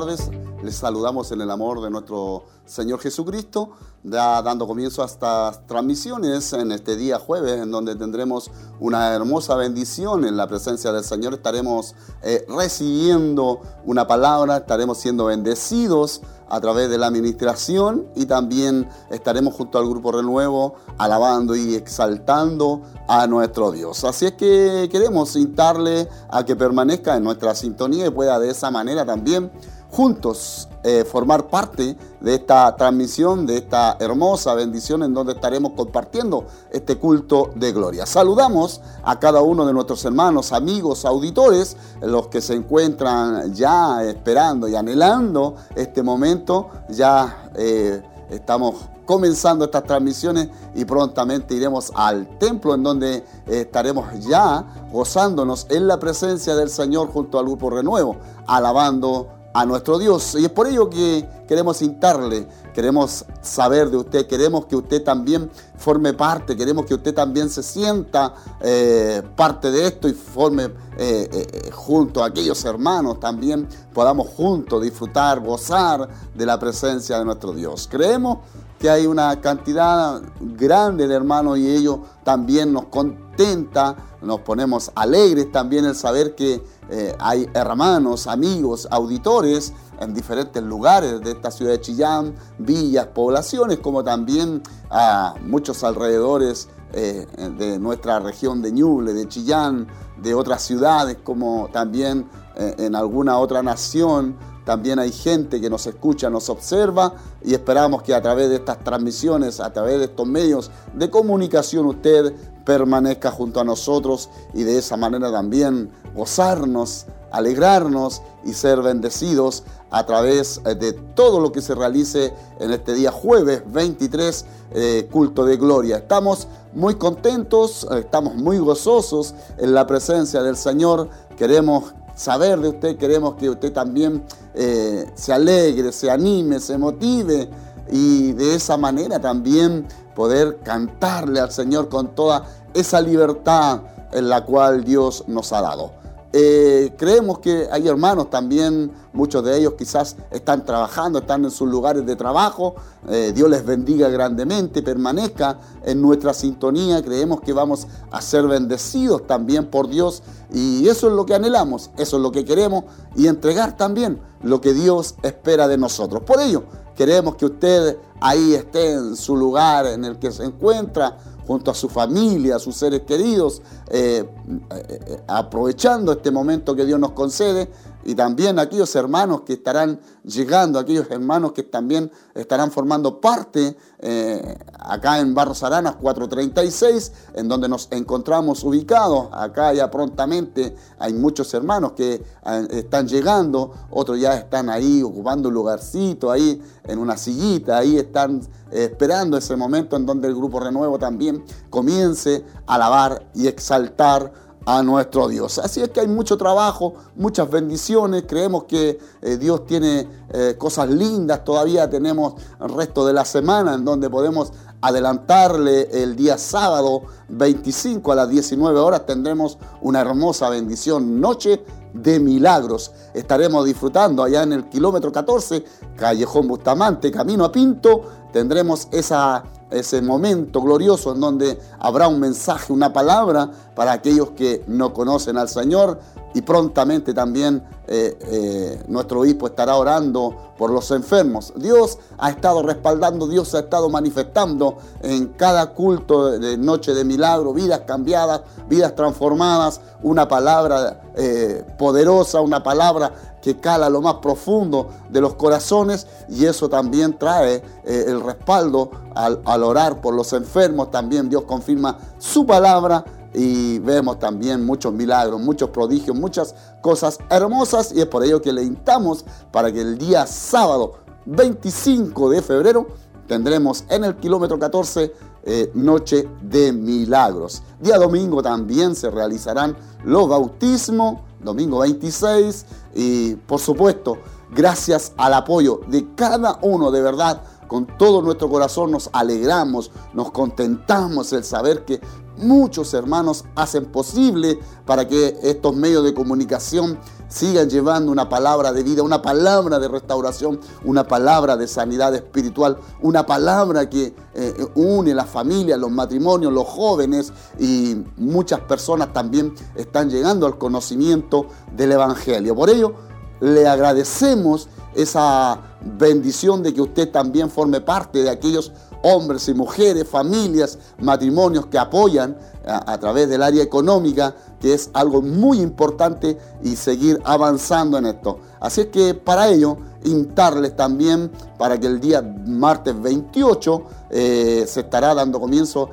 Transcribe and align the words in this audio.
tardes. 0.00 0.30
Les 0.62 0.74
saludamos 0.74 1.32
en 1.32 1.40
el 1.40 1.50
amor 1.50 1.80
de 1.80 1.88
nuestro 1.88 2.44
Señor 2.66 3.00
Jesucristo, 3.00 3.70
dando 4.02 4.66
comienzo 4.66 5.02
a 5.02 5.06
estas 5.06 5.66
transmisiones 5.66 6.52
en 6.52 6.70
este 6.72 6.96
día 6.96 7.18
jueves, 7.18 7.62
en 7.62 7.70
donde 7.70 7.94
tendremos 7.94 8.50
una 8.78 9.14
hermosa 9.14 9.54
bendición 9.54 10.26
en 10.26 10.36
la 10.36 10.46
presencia 10.48 10.92
del 10.92 11.04
Señor. 11.04 11.32
Estaremos 11.32 11.94
eh, 12.22 12.44
recibiendo 12.46 13.60
una 13.86 14.06
palabra, 14.06 14.58
estaremos 14.58 14.98
siendo 14.98 15.26
bendecidos 15.26 16.20
a 16.48 16.60
través 16.60 16.88
de 16.90 16.98
la 16.98 17.06
administración 17.06 18.06
y 18.14 18.26
también 18.26 18.88
estaremos 19.10 19.54
junto 19.54 19.78
al 19.78 19.88
Grupo 19.88 20.12
Renuevo 20.12 20.74
alabando 20.98 21.56
y 21.56 21.74
exaltando 21.74 22.82
a 23.08 23.26
nuestro 23.26 23.72
Dios. 23.72 24.04
Así 24.04 24.26
es 24.26 24.32
que 24.32 24.88
queremos 24.90 25.34
invitarle 25.36 26.08
a 26.28 26.44
que 26.44 26.54
permanezca 26.54 27.16
en 27.16 27.24
nuestra 27.24 27.54
sintonía 27.54 28.06
y 28.06 28.10
pueda 28.10 28.38
de 28.38 28.50
esa 28.50 28.70
manera 28.70 29.04
también 29.04 29.50
juntos 29.96 30.68
eh, 30.82 31.04
formar 31.04 31.48
parte 31.48 31.96
de 32.20 32.34
esta 32.34 32.76
transmisión, 32.76 33.46
de 33.46 33.56
esta 33.56 33.96
hermosa 33.98 34.54
bendición 34.54 35.02
en 35.02 35.14
donde 35.14 35.32
estaremos 35.32 35.72
compartiendo 35.72 36.44
este 36.70 36.98
culto 36.98 37.50
de 37.54 37.72
gloria. 37.72 38.04
Saludamos 38.04 38.82
a 39.02 39.18
cada 39.18 39.40
uno 39.40 39.64
de 39.64 39.72
nuestros 39.72 40.04
hermanos, 40.04 40.52
amigos, 40.52 41.06
auditores, 41.06 41.78
los 42.02 42.28
que 42.28 42.42
se 42.42 42.54
encuentran 42.54 43.54
ya 43.54 44.04
esperando 44.04 44.68
y 44.68 44.76
anhelando 44.76 45.56
este 45.74 46.02
momento. 46.02 46.68
Ya 46.90 47.50
eh, 47.54 48.02
estamos 48.28 48.74
comenzando 49.06 49.64
estas 49.64 49.84
transmisiones 49.84 50.50
y 50.74 50.84
prontamente 50.84 51.54
iremos 51.54 51.90
al 51.94 52.38
templo 52.38 52.74
en 52.74 52.82
donde 52.82 53.24
estaremos 53.46 54.06
ya 54.20 54.64
gozándonos 54.92 55.66
en 55.70 55.86
la 55.86 55.98
presencia 55.98 56.54
del 56.54 56.68
Señor 56.68 57.08
junto 57.08 57.38
al 57.38 57.46
grupo 57.46 57.70
Renuevo, 57.70 58.16
alabando 58.46 59.35
a 59.56 59.64
nuestro 59.64 59.98
Dios. 59.98 60.36
Y 60.38 60.44
es 60.44 60.50
por 60.50 60.66
ello 60.66 60.90
que 60.90 61.26
queremos 61.48 61.80
instarle, 61.80 62.46
queremos 62.74 63.24
saber 63.40 63.88
de 63.90 63.96
usted, 63.96 64.26
queremos 64.26 64.66
que 64.66 64.76
usted 64.76 65.02
también 65.02 65.50
forme 65.78 66.12
parte, 66.12 66.54
queremos 66.54 66.84
que 66.84 66.92
usted 66.92 67.14
también 67.14 67.48
se 67.48 67.62
sienta 67.62 68.34
eh, 68.60 69.22
parte 69.34 69.70
de 69.70 69.86
esto 69.86 70.08
y 70.08 70.12
forme 70.12 70.64
eh, 70.64 70.70
eh, 70.98 71.70
junto 71.72 72.22
a 72.22 72.26
aquellos 72.26 72.62
hermanos 72.66 73.18
también 73.18 73.66
podamos 73.94 74.28
juntos 74.28 74.82
disfrutar, 74.82 75.40
gozar 75.40 76.06
de 76.34 76.44
la 76.44 76.58
presencia 76.58 77.18
de 77.18 77.24
nuestro 77.24 77.52
Dios. 77.52 77.88
Creemos 77.90 78.40
que 78.78 78.90
hay 78.90 79.06
una 79.06 79.40
cantidad 79.40 80.20
grande 80.38 81.08
de 81.08 81.14
hermanos 81.14 81.56
y 81.58 81.74
ellos 81.74 82.00
también 82.24 82.74
nos 82.74 82.86
contenta, 82.86 83.96
nos 84.20 84.40
ponemos 84.40 84.92
alegres 84.94 85.50
también 85.50 85.86
el 85.86 85.94
saber 85.94 86.34
que 86.34 86.62
eh, 86.88 87.14
hay 87.18 87.48
hermanos, 87.52 88.26
amigos, 88.26 88.86
auditores 88.90 89.72
en 90.00 90.14
diferentes 90.14 90.62
lugares 90.62 91.20
de 91.20 91.32
esta 91.32 91.50
ciudad 91.50 91.72
de 91.72 91.80
Chillán, 91.80 92.34
villas, 92.58 93.06
poblaciones, 93.08 93.78
como 93.78 94.04
también 94.04 94.62
a 94.90 95.34
muchos 95.42 95.82
alrededores 95.82 96.68
eh, 96.92 97.26
de 97.58 97.78
nuestra 97.78 98.20
región 98.20 98.62
de 98.62 98.72
Ñuble, 98.72 99.12
de 99.12 99.26
Chillán, 99.28 99.88
de 100.22 100.34
otras 100.34 100.62
ciudades, 100.62 101.18
como 101.24 101.68
también 101.72 102.26
eh, 102.56 102.74
en 102.78 102.94
alguna 102.94 103.38
otra 103.38 103.62
nación. 103.62 104.36
También 104.64 104.98
hay 104.98 105.12
gente 105.12 105.60
que 105.60 105.70
nos 105.70 105.86
escucha, 105.86 106.28
nos 106.28 106.48
observa 106.48 107.14
y 107.42 107.54
esperamos 107.54 108.02
que 108.02 108.14
a 108.14 108.22
través 108.22 108.48
de 108.48 108.56
estas 108.56 108.82
transmisiones, 108.82 109.60
a 109.60 109.72
través 109.72 109.98
de 109.98 110.04
estos 110.06 110.26
medios 110.26 110.70
de 110.92 111.08
comunicación, 111.08 111.86
usted 111.86 112.34
permanezca 112.64 113.30
junto 113.30 113.60
a 113.60 113.64
nosotros 113.64 114.28
y 114.54 114.64
de 114.64 114.78
esa 114.78 114.96
manera 114.96 115.30
también 115.30 115.90
gozarnos, 116.16 117.06
alegrarnos 117.30 118.22
y 118.44 118.54
ser 118.54 118.80
bendecidos 118.82 119.64
a 119.90 120.04
través 120.06 120.60
eh, 120.64 120.74
de 120.74 120.92
todo 120.92 121.40
lo 121.40 121.52
que 121.52 121.60
se 121.60 121.74
realice 121.74 122.32
en 122.58 122.72
este 122.72 122.94
día 122.94 123.12
jueves 123.12 123.62
23, 123.66 124.44
eh, 124.72 125.08
culto 125.10 125.44
de 125.44 125.56
gloria. 125.56 125.98
Estamos 125.98 126.48
muy 126.72 126.96
contentos, 126.96 127.86
estamos 127.96 128.34
muy 128.34 128.58
gozosos 128.58 129.34
en 129.58 129.74
la 129.74 129.86
presencia 129.86 130.42
del 130.42 130.56
Señor. 130.56 131.08
Queremos 131.36 131.94
saber 132.14 132.60
de 132.60 132.70
usted, 132.70 132.96
queremos 132.96 133.34
que 133.36 133.50
usted 133.50 133.72
también 133.72 134.24
eh, 134.54 135.10
se 135.14 135.32
alegre, 135.32 135.92
se 135.92 136.10
anime, 136.10 136.58
se 136.60 136.78
motive 136.78 137.48
y 137.90 138.32
de 138.32 138.54
esa 138.54 138.76
manera 138.76 139.20
también 139.20 139.86
poder 140.14 140.58
cantarle 140.64 141.40
al 141.40 141.52
Señor 141.52 141.88
con 141.88 142.14
toda 142.14 142.44
esa 142.74 143.00
libertad 143.00 143.82
en 144.12 144.28
la 144.28 144.44
cual 144.44 144.82
Dios 144.82 145.24
nos 145.26 145.52
ha 145.52 145.60
dado. 145.60 146.05
Eh, 146.38 146.92
creemos 146.98 147.38
que 147.38 147.66
hay 147.72 147.88
hermanos 147.88 148.28
también, 148.28 148.92
muchos 149.14 149.42
de 149.42 149.56
ellos 149.56 149.72
quizás 149.72 150.16
están 150.30 150.66
trabajando, 150.66 151.20
están 151.20 151.42
en 151.46 151.50
sus 151.50 151.66
lugares 151.66 152.04
de 152.04 152.14
trabajo. 152.14 152.74
Eh, 153.08 153.32
Dios 153.34 153.48
les 153.48 153.64
bendiga 153.64 154.10
grandemente, 154.10 154.82
permanezca 154.82 155.58
en 155.82 156.02
nuestra 156.02 156.34
sintonía. 156.34 157.02
Creemos 157.02 157.40
que 157.40 157.54
vamos 157.54 157.86
a 158.10 158.20
ser 158.20 158.46
bendecidos 158.46 159.26
también 159.26 159.70
por 159.70 159.88
Dios 159.88 160.22
y 160.52 160.86
eso 160.88 161.06
es 161.06 161.14
lo 161.14 161.24
que 161.24 161.34
anhelamos, 161.34 161.90
eso 161.96 162.18
es 162.18 162.22
lo 162.22 162.30
que 162.32 162.44
queremos 162.44 162.84
y 163.16 163.28
entregar 163.28 163.78
también 163.78 164.20
lo 164.42 164.60
que 164.60 164.74
Dios 164.74 165.14
espera 165.22 165.66
de 165.68 165.78
nosotros. 165.78 166.22
Por 166.24 166.42
ello, 166.42 166.64
queremos 166.94 167.36
que 167.36 167.46
usted 167.46 167.96
ahí 168.20 168.52
esté 168.52 168.92
en 168.92 169.16
su 169.16 169.36
lugar 169.36 169.86
en 169.86 170.04
el 170.04 170.18
que 170.18 170.30
se 170.30 170.44
encuentra 170.44 171.16
junto 171.46 171.70
a 171.70 171.74
su 171.74 171.88
familia, 171.88 172.56
a 172.56 172.58
sus 172.58 172.76
seres 172.76 173.02
queridos, 173.02 173.62
eh, 173.88 174.24
eh, 174.70 174.84
eh, 174.88 175.20
aprovechando 175.28 176.12
este 176.12 176.30
momento 176.30 176.74
que 176.74 176.84
Dios 176.84 176.98
nos 176.98 177.12
concede 177.12 177.68
y 178.06 178.14
también 178.14 178.60
aquellos 178.60 178.94
hermanos 178.94 179.40
que 179.40 179.54
estarán 179.54 179.98
llegando, 180.22 180.78
aquellos 180.78 181.10
hermanos 181.10 181.50
que 181.50 181.64
también 181.64 182.10
estarán 182.34 182.70
formando 182.70 183.20
parte 183.20 183.76
eh, 183.98 184.58
acá 184.78 185.18
en 185.18 185.34
Barros 185.34 185.64
Aranas 185.64 185.96
436, 185.96 187.12
en 187.34 187.48
donde 187.48 187.68
nos 187.68 187.88
encontramos 187.90 188.62
ubicados. 188.62 189.28
Acá 189.32 189.72
ya 189.72 189.90
prontamente 189.90 190.76
hay 191.00 191.14
muchos 191.14 191.52
hermanos 191.52 191.92
que 191.92 192.14
eh, 192.14 192.68
están 192.70 193.08
llegando, 193.08 193.72
otros 193.90 194.20
ya 194.20 194.36
están 194.36 194.70
ahí 194.70 195.02
ocupando 195.02 195.48
un 195.48 195.54
lugarcito, 195.54 196.30
ahí 196.30 196.62
en 196.84 197.00
una 197.00 197.16
sillita, 197.16 197.78
ahí 197.78 197.96
están 197.96 198.40
eh, 198.70 198.84
esperando 198.84 199.36
ese 199.36 199.56
momento 199.56 199.96
en 199.96 200.06
donde 200.06 200.28
el 200.28 200.34
Grupo 200.36 200.60
Renuevo 200.60 200.96
también 200.96 201.44
comience 201.70 202.44
a 202.68 202.76
alabar 202.76 203.26
y 203.34 203.48
exaltar 203.48 204.45
a 204.66 204.82
nuestro 204.82 205.28
Dios. 205.28 205.58
Así 205.58 205.80
es 205.80 205.90
que 205.90 206.00
hay 206.00 206.08
mucho 206.08 206.36
trabajo, 206.36 206.94
muchas 207.14 207.48
bendiciones, 207.48 208.24
creemos 208.26 208.64
que 208.64 208.98
eh, 209.22 209.36
Dios 209.36 209.64
tiene 209.64 210.08
eh, 210.28 210.56
cosas 210.58 210.90
lindas, 210.90 211.44
todavía 211.44 211.88
tenemos 211.88 212.34
el 212.60 212.68
resto 212.70 213.06
de 213.06 213.12
la 213.12 213.24
semana 213.24 213.74
en 213.74 213.84
donde 213.84 214.10
podemos 214.10 214.52
adelantarle 214.80 215.88
el 216.02 216.16
día 216.16 216.36
sábado 216.36 217.02
25 217.28 218.12
a 218.12 218.14
las 218.14 218.28
19 218.28 218.78
horas 218.78 219.06
tendremos 219.06 219.58
una 219.80 220.00
hermosa 220.00 220.50
bendición, 220.50 221.20
noche 221.20 221.64
de 221.92 222.20
milagros. 222.20 222.92
Estaremos 223.14 223.64
disfrutando 223.64 224.22
allá 224.22 224.42
en 224.42 224.52
el 224.52 224.68
kilómetro 224.68 225.10
14, 225.10 225.64
Callejón 225.96 226.48
Bustamante, 226.48 227.10
camino 227.10 227.44
a 227.44 227.52
Pinto, 227.52 228.02
tendremos 228.32 228.88
esa 228.90 229.42
ese 229.70 230.00
momento 230.00 230.60
glorioso 230.62 231.12
en 231.12 231.20
donde 231.20 231.58
habrá 231.78 232.08
un 232.08 232.20
mensaje, 232.20 232.72
una 232.72 232.92
palabra 232.92 233.50
para 233.74 233.92
aquellos 233.92 234.30
que 234.30 234.64
no 234.66 234.92
conocen 234.92 235.38
al 235.38 235.48
Señor 235.48 236.00
y 236.36 236.42
prontamente 236.42 237.14
también 237.14 237.62
eh, 237.86 238.18
eh, 238.20 238.84
nuestro 238.88 239.20
obispo 239.20 239.46
estará 239.46 239.74
orando 239.76 240.52
por 240.58 240.70
los 240.70 240.90
enfermos. 240.90 241.54
Dios 241.56 241.98
ha 242.18 242.28
estado 242.28 242.62
respaldando, 242.62 243.26
Dios 243.26 243.54
ha 243.54 243.60
estado 243.60 243.88
manifestando 243.88 244.76
en 245.00 245.28
cada 245.28 245.72
culto 245.72 246.38
de 246.38 246.58
noche 246.58 246.92
de 246.92 247.04
milagro, 247.04 247.54
vidas 247.54 247.80
cambiadas, 247.86 248.42
vidas 248.68 248.94
transformadas, 248.94 249.80
una 250.02 250.28
palabra 250.28 251.00
eh, 251.14 251.64
poderosa, 251.78 252.42
una 252.42 252.62
palabra 252.62 253.14
que 253.40 253.58
cala 253.58 253.88
lo 253.88 254.02
más 254.02 254.16
profundo 254.16 254.90
de 255.08 255.22
los 255.22 255.36
corazones 255.36 256.06
y 256.28 256.44
eso 256.44 256.68
también 256.68 257.16
trae 257.16 257.62
el 257.84 258.20
respaldo 258.20 258.90
al, 259.14 259.40
al 259.46 259.62
orar 259.62 260.02
por 260.02 260.12
los 260.12 260.34
enfermos. 260.34 260.90
También 260.90 261.30
Dios 261.30 261.44
confirma 261.44 261.96
su 262.18 262.44
palabra 262.44 263.04
y 263.36 263.78
vemos 263.80 264.18
también 264.18 264.64
muchos 264.64 264.94
milagros, 264.94 265.38
muchos 265.38 265.68
prodigios, 265.68 266.16
muchas 266.16 266.54
cosas 266.80 267.18
hermosas 267.28 267.92
y 267.94 268.00
es 268.00 268.06
por 268.06 268.24
ello 268.24 268.40
que 268.40 268.50
le 268.50 268.62
invitamos 268.62 269.26
para 269.52 269.70
que 269.70 269.82
el 269.82 269.98
día 269.98 270.26
sábado 270.26 270.94
25 271.26 272.30
de 272.30 272.40
febrero 272.40 272.86
tendremos 273.26 273.84
en 273.90 274.04
el 274.04 274.16
kilómetro 274.16 274.58
14 274.58 275.12
eh, 275.48 275.70
Noche 275.74 276.26
de 276.40 276.72
Milagros. 276.72 277.62
Día 277.78 277.98
domingo 277.98 278.42
también 278.42 278.96
se 278.96 279.10
realizarán 279.10 279.76
los 280.02 280.28
bautismos, 280.30 281.18
domingo 281.38 281.80
26 281.80 282.64
y 282.94 283.34
por 283.34 283.60
supuesto 283.60 284.16
gracias 284.50 285.12
al 285.18 285.34
apoyo 285.34 285.80
de 285.88 286.14
cada 286.14 286.58
uno 286.62 286.90
de 286.90 287.02
verdad 287.02 287.42
con 287.68 287.86
todo 287.98 288.22
nuestro 288.22 288.48
corazón 288.48 288.92
nos 288.92 289.10
alegramos, 289.12 289.90
nos 290.14 290.30
contentamos 290.30 291.32
el 291.32 291.44
saber 291.44 291.84
que 291.84 292.00
muchos 292.38 292.94
hermanos 292.94 293.44
hacen 293.54 293.86
posible 293.86 294.58
para 294.84 295.06
que 295.06 295.38
estos 295.42 295.74
medios 295.74 296.04
de 296.04 296.14
comunicación 296.14 296.98
sigan 297.28 297.68
llevando 297.68 298.12
una 298.12 298.28
palabra 298.28 298.72
de 298.72 298.82
vida, 298.82 299.02
una 299.02 299.22
palabra 299.22 299.78
de 299.78 299.88
restauración, 299.88 300.60
una 300.84 301.06
palabra 301.06 301.56
de 301.56 301.66
sanidad 301.66 302.14
espiritual, 302.14 302.78
una 303.02 303.26
palabra 303.26 303.90
que 303.90 304.14
eh, 304.34 304.66
une 304.74 305.14
la 305.14 305.24
familia, 305.24 305.76
los 305.76 305.90
matrimonios, 305.90 306.52
los 306.52 306.66
jóvenes 306.66 307.32
y 307.58 307.96
muchas 308.16 308.60
personas 308.60 309.12
también 309.12 309.54
están 309.74 310.08
llegando 310.08 310.46
al 310.46 310.58
conocimiento 310.58 311.46
del 311.76 311.92
Evangelio. 311.92 312.54
Por 312.54 312.70
ello, 312.70 312.94
le 313.40 313.66
agradecemos 313.66 314.68
esa 314.94 315.60
bendición 315.98 316.62
de 316.62 316.72
que 316.72 316.80
usted 316.80 317.10
también 317.10 317.50
forme 317.50 317.80
parte 317.80 318.22
de 318.22 318.30
aquellos 318.30 318.72
hombres 319.06 319.48
y 319.48 319.54
mujeres, 319.54 320.08
familias, 320.08 320.78
matrimonios 320.98 321.66
que 321.66 321.78
apoyan 321.78 322.36
a, 322.66 322.98
través 322.98 323.28
del 323.28 323.42
área 323.42 323.62
económica, 323.62 324.34
que 324.60 324.74
es 324.74 324.90
algo 324.92 325.22
muy 325.22 325.60
importante 325.60 326.36
y 326.64 326.74
seguir 326.74 327.20
avanzando 327.24 327.98
en 327.98 328.06
esto. 328.06 328.40
Así 328.58 328.80
es 328.80 328.86
que 328.88 329.14
para 329.14 329.48
ello, 329.48 329.76
invitarles 330.02 330.74
también 330.74 331.30
para 331.56 331.78
que 331.78 331.86
el 331.86 332.00
día 332.00 332.20
martes 332.46 333.00
28 333.00 333.82
eh, 334.10 334.64
se 334.66 334.80
estará 334.80 335.14
dando 335.14 335.38
comienzo 335.38 335.90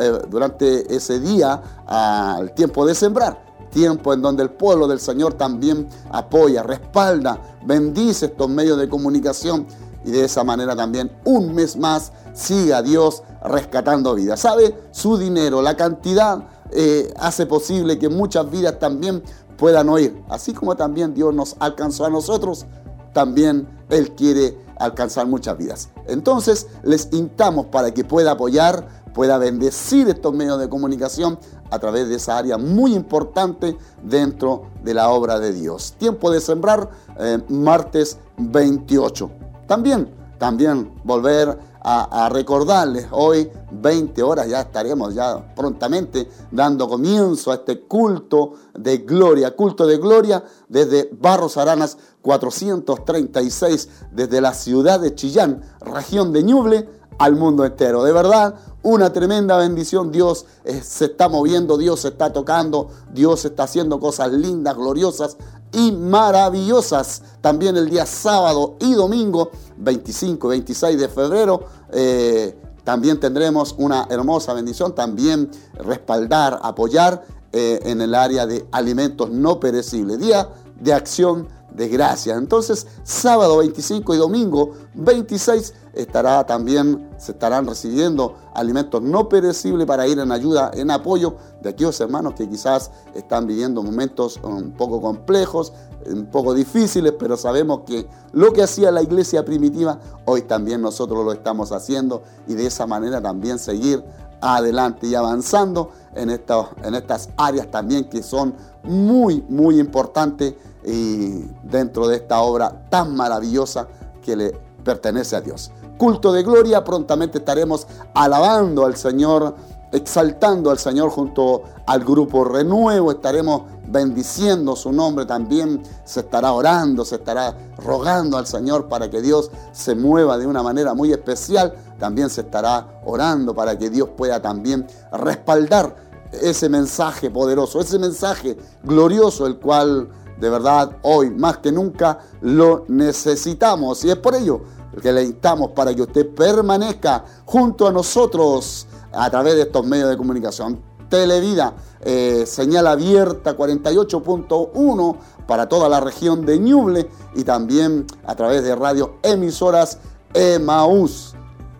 eh, 0.00 0.18
durante 0.28 0.92
ese 0.94 1.20
día 1.20 1.62
al 1.86 2.52
tiempo 2.54 2.84
de 2.84 2.96
sembrar 2.96 3.46
tiempo 3.70 4.14
en 4.14 4.22
donde 4.22 4.42
el 4.42 4.50
pueblo 4.50 4.88
del 4.88 5.00
Señor 5.00 5.34
también 5.34 5.86
apoya, 6.10 6.62
respalda, 6.62 7.38
bendice 7.62 8.26
estos 8.26 8.48
medios 8.48 8.78
de 8.78 8.88
comunicación 8.88 9.66
y 10.02 10.12
de 10.12 10.24
esa 10.24 10.44
manera 10.44 10.74
también 10.74 11.10
un 11.24 11.54
mes 11.54 11.76
más 11.76 12.12
siga 12.36 12.82
Dios 12.82 13.22
rescatando 13.42 14.14
vidas. 14.14 14.40
¿Sabe? 14.40 14.78
Su 14.92 15.16
dinero, 15.16 15.62
la 15.62 15.76
cantidad 15.76 16.46
eh, 16.70 17.12
hace 17.18 17.46
posible 17.46 17.98
que 17.98 18.08
muchas 18.08 18.48
vidas 18.50 18.78
también 18.78 19.22
puedan 19.56 19.88
oír. 19.88 20.22
Así 20.28 20.52
como 20.52 20.76
también 20.76 21.14
Dios 21.14 21.34
nos 21.34 21.56
alcanzó 21.58 22.04
a 22.04 22.10
nosotros, 22.10 22.66
también 23.12 23.66
Él 23.88 24.14
quiere 24.14 24.58
alcanzar 24.78 25.26
muchas 25.26 25.56
vidas. 25.56 25.88
Entonces 26.06 26.66
les 26.82 27.08
instamos 27.12 27.66
para 27.66 27.92
que 27.92 28.04
pueda 28.04 28.32
apoyar, 28.32 28.86
pueda 29.14 29.38
bendecir 29.38 30.08
estos 30.08 30.34
medios 30.34 30.60
de 30.60 30.68
comunicación 30.68 31.38
a 31.70 31.78
través 31.78 32.08
de 32.08 32.16
esa 32.16 32.36
área 32.36 32.58
muy 32.58 32.94
importante 32.94 33.76
dentro 34.02 34.64
de 34.84 34.92
la 34.92 35.08
obra 35.08 35.40
de 35.40 35.52
Dios. 35.52 35.94
Tiempo 35.98 36.30
de 36.30 36.40
sembrar, 36.40 36.90
eh, 37.18 37.38
martes 37.48 38.18
28. 38.36 39.30
También, 39.66 40.10
también 40.38 40.92
volver 41.02 41.58
a, 41.88 42.28
recordarles, 42.28 43.06
hoy 43.12 43.48
20 43.70 44.20
horas 44.24 44.48
ya 44.48 44.62
estaremos 44.62 45.14
ya 45.14 45.54
prontamente 45.54 46.28
dando 46.50 46.88
comienzo 46.88 47.52
a 47.52 47.54
este 47.54 47.82
culto 47.82 48.54
de 48.74 48.98
gloria, 48.98 49.54
culto 49.54 49.86
de 49.86 49.96
gloria 49.98 50.42
desde 50.68 51.08
Barros 51.12 51.56
Aranas 51.56 51.96
436, 52.22 53.88
desde 54.10 54.40
la 54.40 54.52
ciudad 54.52 54.98
de 54.98 55.14
Chillán, 55.14 55.62
región 55.80 56.32
de 56.32 56.42
Ñuble, 56.42 56.88
al 57.18 57.36
mundo 57.36 57.64
entero. 57.64 58.02
De 58.02 58.12
verdad, 58.12 58.54
una 58.82 59.12
tremenda 59.12 59.56
bendición. 59.56 60.12
Dios 60.12 60.46
eh, 60.64 60.80
se 60.82 61.06
está 61.06 61.28
moviendo, 61.28 61.78
Dios 61.78 62.00
se 62.00 62.08
está 62.08 62.32
tocando, 62.32 62.88
Dios 63.12 63.44
está 63.44 63.64
haciendo 63.64 63.98
cosas 64.00 64.32
lindas, 64.32 64.76
gloriosas 64.76 65.36
y 65.72 65.92
maravillosas. 65.92 67.22
También 67.40 67.76
el 67.76 67.88
día 67.88 68.06
sábado 68.06 68.76
y 68.80 68.94
domingo, 68.94 69.50
25 69.76 70.48
y 70.48 70.50
26 70.50 70.98
de 70.98 71.08
febrero, 71.08 71.64
eh, 71.92 72.58
también 72.84 73.18
tendremos 73.18 73.74
una 73.78 74.06
hermosa 74.10 74.54
bendición. 74.54 74.94
También 74.94 75.50
respaldar, 75.74 76.60
apoyar 76.62 77.24
eh, 77.52 77.80
en 77.84 78.00
el 78.00 78.14
área 78.14 78.46
de 78.46 78.66
alimentos 78.70 79.30
no 79.30 79.58
perecibles. 79.58 80.18
Día 80.18 80.48
de 80.80 80.92
acción 80.92 81.48
de 81.76 81.88
gracias. 81.88 82.38
Entonces, 82.38 82.86
sábado 83.04 83.58
25 83.58 84.14
y 84.14 84.18
domingo 84.18 84.72
26 84.94 85.74
estará 85.92 86.44
también, 86.44 87.10
se 87.18 87.32
estarán 87.32 87.66
recibiendo 87.66 88.36
alimentos 88.54 89.02
no 89.02 89.28
perecibles 89.28 89.86
para 89.86 90.06
ir 90.06 90.18
en 90.18 90.32
ayuda, 90.32 90.70
en 90.74 90.90
apoyo 90.90 91.36
de 91.60 91.70
aquellos 91.70 92.00
hermanos 92.00 92.34
que 92.34 92.48
quizás 92.48 92.90
están 93.14 93.46
viviendo 93.46 93.82
momentos 93.82 94.40
un 94.42 94.72
poco 94.72 95.00
complejos, 95.00 95.72
un 96.06 96.26
poco 96.26 96.54
difíciles, 96.54 97.12
pero 97.18 97.36
sabemos 97.36 97.80
que 97.86 98.06
lo 98.32 98.52
que 98.52 98.62
hacía 98.62 98.90
la 98.90 99.02
iglesia 99.02 99.44
primitiva, 99.44 99.98
hoy 100.24 100.42
también 100.42 100.80
nosotros 100.80 101.24
lo 101.24 101.32
estamos 101.32 101.72
haciendo 101.72 102.22
y 102.46 102.54
de 102.54 102.66
esa 102.66 102.86
manera 102.86 103.20
también 103.20 103.58
seguir 103.58 104.04
adelante 104.40 105.06
y 105.06 105.14
avanzando 105.14 105.90
en, 106.14 106.30
en 106.30 106.94
estas 106.94 107.28
áreas 107.36 107.70
también 107.70 108.08
que 108.08 108.22
son 108.22 108.54
muy, 108.82 109.44
muy 109.48 109.80
importantes 109.80 110.54
y 110.86 111.50
dentro 111.64 112.06
de 112.06 112.16
esta 112.16 112.40
obra 112.40 112.86
tan 112.88 113.14
maravillosa 113.16 113.88
que 114.22 114.36
le 114.36 114.52
pertenece 114.84 115.34
a 115.36 115.40
Dios. 115.40 115.72
Culto 115.98 116.32
de 116.32 116.42
gloria, 116.42 116.84
prontamente 116.84 117.38
estaremos 117.38 117.86
alabando 118.14 118.84
al 118.84 118.96
Señor, 118.96 119.54
exaltando 119.90 120.70
al 120.70 120.78
Señor 120.78 121.10
junto 121.10 121.62
al 121.86 122.04
grupo 122.04 122.44
Renuevo, 122.44 123.10
estaremos 123.10 123.62
bendiciendo 123.88 124.76
su 124.76 124.92
nombre 124.92 125.26
también, 125.26 125.82
se 126.04 126.20
estará 126.20 126.52
orando, 126.52 127.04
se 127.04 127.16
estará 127.16 127.56
rogando 127.78 128.36
al 128.36 128.46
Señor 128.46 128.88
para 128.88 129.10
que 129.10 129.22
Dios 129.22 129.50
se 129.72 129.94
mueva 129.94 130.38
de 130.38 130.46
una 130.46 130.62
manera 130.62 130.94
muy 130.94 131.12
especial, 131.12 131.74
también 131.98 132.30
se 132.30 132.42
estará 132.42 133.00
orando 133.04 133.54
para 133.54 133.78
que 133.78 133.90
Dios 133.90 134.10
pueda 134.16 134.40
también 134.40 134.86
respaldar 135.12 135.96
ese 136.32 136.68
mensaje 136.68 137.30
poderoso, 137.30 137.80
ese 137.80 137.98
mensaje 137.98 138.56
glorioso, 138.82 139.46
el 139.46 139.58
cual 139.58 140.08
de 140.38 140.50
verdad 140.50 140.98
hoy 141.02 141.30
más 141.30 141.58
que 141.58 141.72
nunca 141.72 142.18
lo 142.40 142.84
necesitamos. 142.88 144.04
Y 144.04 144.10
es 144.10 144.16
por 144.16 144.34
ello 144.34 144.60
que 145.00 145.12
le 145.12 145.22
instamos 145.24 145.70
para 145.70 145.94
que 145.94 146.02
usted 146.02 146.34
permanezca 146.34 147.24
junto 147.44 147.86
a 147.86 147.92
nosotros 147.92 148.86
a 149.12 149.30
través 149.30 149.54
de 149.54 149.62
estos 149.62 149.86
medios 149.86 150.08
de 150.10 150.16
comunicación. 150.16 150.80
Televida, 151.08 151.74
eh, 152.00 152.44
señal 152.46 152.86
abierta 152.86 153.56
48.1 153.56 155.16
para 155.46 155.68
toda 155.68 155.88
la 155.88 156.00
región 156.00 156.44
de 156.44 156.58
Ñuble 156.58 157.08
y 157.34 157.44
también 157.44 158.06
a 158.26 158.34
través 158.34 158.64
de 158.64 158.74
radio 158.74 159.16
emisoras 159.22 159.98
Emaús. 160.34 161.34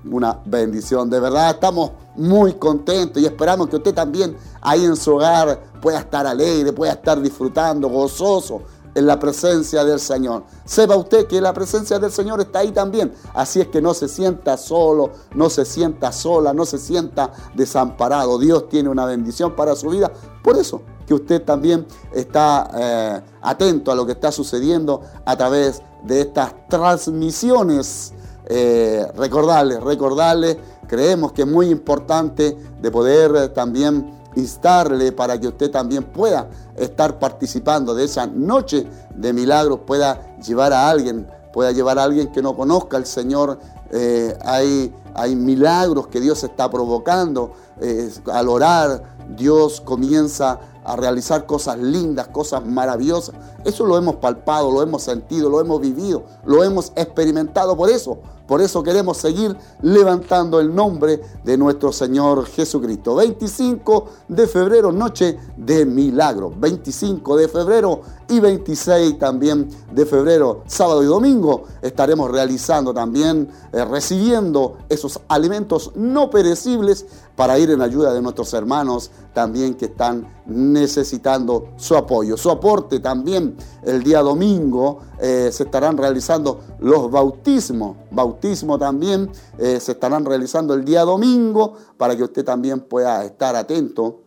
Una 0.09 0.41
bendición, 0.45 1.11
de 1.11 1.19
verdad 1.19 1.51
estamos 1.51 1.91
muy 2.17 2.55
contentos 2.55 3.23
y 3.23 3.27
esperamos 3.27 3.69
que 3.69 3.77
usted 3.77 3.95
también 3.95 4.37
ahí 4.61 4.85
en 4.85 4.97
su 4.97 5.15
hogar 5.15 5.61
pueda 5.81 6.01
estar 6.01 6.27
alegre, 6.27 6.73
pueda 6.73 6.93
estar 6.93 7.21
disfrutando, 7.21 7.89
gozoso 7.89 8.63
en 8.97 9.07
la 9.07 9.19
presencia 9.19 9.85
del 9.85 10.01
Señor. 10.01 10.45
Sepa 10.65 10.97
usted 10.97 11.27
que 11.27 11.39
la 11.39 11.53
presencia 11.53 11.99
del 11.99 12.11
Señor 12.11 12.41
está 12.41 12.61
ahí 12.61 12.73
también. 12.73 13.13
Así 13.35 13.61
es 13.61 13.69
que 13.69 13.83
no 13.83 13.93
se 13.93 14.09
sienta 14.09 14.57
solo, 14.57 15.11
no 15.35 15.51
se 15.51 15.67
sienta 15.67 16.11
sola, 16.13 16.55
no 16.55 16.65
se 16.65 16.79
sienta 16.79 17.31
desamparado. 17.55 18.39
Dios 18.39 18.71
tiene 18.71 18.89
una 18.89 19.05
bendición 19.05 19.55
para 19.55 19.77
su 19.77 19.91
vida. 19.91 20.11
Por 20.43 20.57
eso 20.57 20.81
que 21.07 21.13
usted 21.13 21.43
también 21.43 21.87
está 22.11 22.71
eh, 22.75 23.21
atento 23.43 23.93
a 23.93 23.95
lo 23.95 24.07
que 24.07 24.13
está 24.13 24.33
sucediendo 24.33 25.03
a 25.27 25.37
través 25.37 25.83
de 26.03 26.23
estas 26.23 26.55
transmisiones. 26.69 28.15
Eh, 28.49 29.05
recordarle, 29.17 29.79
recordarle, 29.81 30.59
creemos 30.87 31.33
que 31.33 31.43
es 31.43 31.49
muy 31.49 31.69
importante 31.69 32.57
de 32.81 32.91
poder 32.91 33.35
eh, 33.37 33.49
también 33.49 34.17
instarle 34.37 35.13
para 35.13 35.41
que 35.41 35.49
usted 35.49 35.71
también 35.71 36.05
pueda 36.05 36.49
estar 36.77 37.19
participando 37.19 37.95
de 37.95 38.05
esa 38.05 38.27
noche 38.27 38.87
de 39.15 39.33
milagros, 39.33 39.81
pueda 39.87 40.37
llevar 40.39 40.73
a 40.73 40.89
alguien, 40.91 41.27
pueda 41.53 41.73
llevar 41.73 41.99
a 41.99 42.05
alguien 42.05 42.31
que 42.31 42.43
no 42.43 42.55
conozca 42.55 42.99
al 42.99 43.07
Señor. 43.07 43.59
Eh, 43.91 44.37
hay, 44.45 44.95
hay 45.15 45.35
milagros 45.35 46.09
que 46.09 46.21
Dios 46.21 46.45
está 46.45 46.71
provocando. 46.71 47.53
Eh, 47.81 48.11
al 48.31 48.49
orar, 48.49 49.03
Dios 49.37 49.81
comienza 49.81 50.61
a 50.85 50.95
realizar 50.97 51.47
cosas 51.47 51.79
lindas, 51.79 52.29
cosas 52.29 52.65
maravillosas. 52.65 53.35
Eso 53.65 53.85
lo 53.87 53.97
hemos 53.99 54.17
palpado, 54.17 54.71
lo 54.71 54.83
hemos 54.83 55.03
sentido, 55.03 55.51
lo 55.51 55.61
hemos 55.61 55.81
vivido, 55.81 56.25
lo 56.45 56.63
hemos 56.63 56.93
experimentado. 56.95 57.77
Por 57.77 57.91
eso, 57.91 58.19
por 58.47 58.63
eso 58.63 58.83
queremos 58.83 59.17
seguir 59.17 59.57
levantando 59.83 60.61
el 60.61 60.75
nombre 60.75 61.21
de 61.45 61.59
nuestro 61.59 61.93
Señor 61.93 62.47
Jesucristo. 62.47 63.17
25 63.17 64.07
de 64.29 64.47
febrero, 64.47 64.93
noche 64.93 65.39
de 65.57 65.85
milagro. 65.85 66.53
25 66.57 67.37
de 67.37 67.49
febrero 67.49 68.03
y 68.29 68.41
26 68.41 69.19
también 69.19 69.69
de 69.93 70.07
febrero, 70.07 70.63
sábado 70.67 71.03
y 71.03 71.07
domingo, 71.07 71.65
estaremos 71.83 72.31
realizando 72.31 72.93
también, 72.93 73.49
eh, 73.73 73.85
recibiendo 73.85 74.79
esos 74.89 75.21
alimentos 75.29 75.93
no 75.95 76.31
perecibles 76.31 77.07
para 77.37 77.59
ir 77.59 77.71
en 77.71 77.83
ayuda 77.83 78.13
de 78.15 78.23
nuestros 78.23 78.53
hermanos 78.55 79.11
también 79.33 79.75
que 79.75 79.87
están 79.87 80.27
necesitando 80.47 81.69
su 81.77 81.95
apoyo, 81.95 82.37
su 82.37 82.51
aporte 82.51 83.01
también. 83.01 83.57
El 83.83 84.03
día 84.03 84.23
domingo 84.23 85.01
eh, 85.21 85.51
se 85.53 85.65
estarán 85.65 85.97
realizando 85.97 86.61
los 86.81 87.11
bautismos, 87.11 87.97
bautismo 88.37 88.79
también 88.79 89.31
eh, 89.59 89.81
se 89.81 89.93
estarán 89.93 90.25
realizando 90.25 90.75
el 90.75 90.85
día 90.85 91.03
domingo 91.03 91.75
para 91.97 92.15
que 92.17 92.23
usted 92.23 92.45
también 92.45 92.81
pueda 92.81 93.25
estar 93.25 93.57
atento 93.57 94.21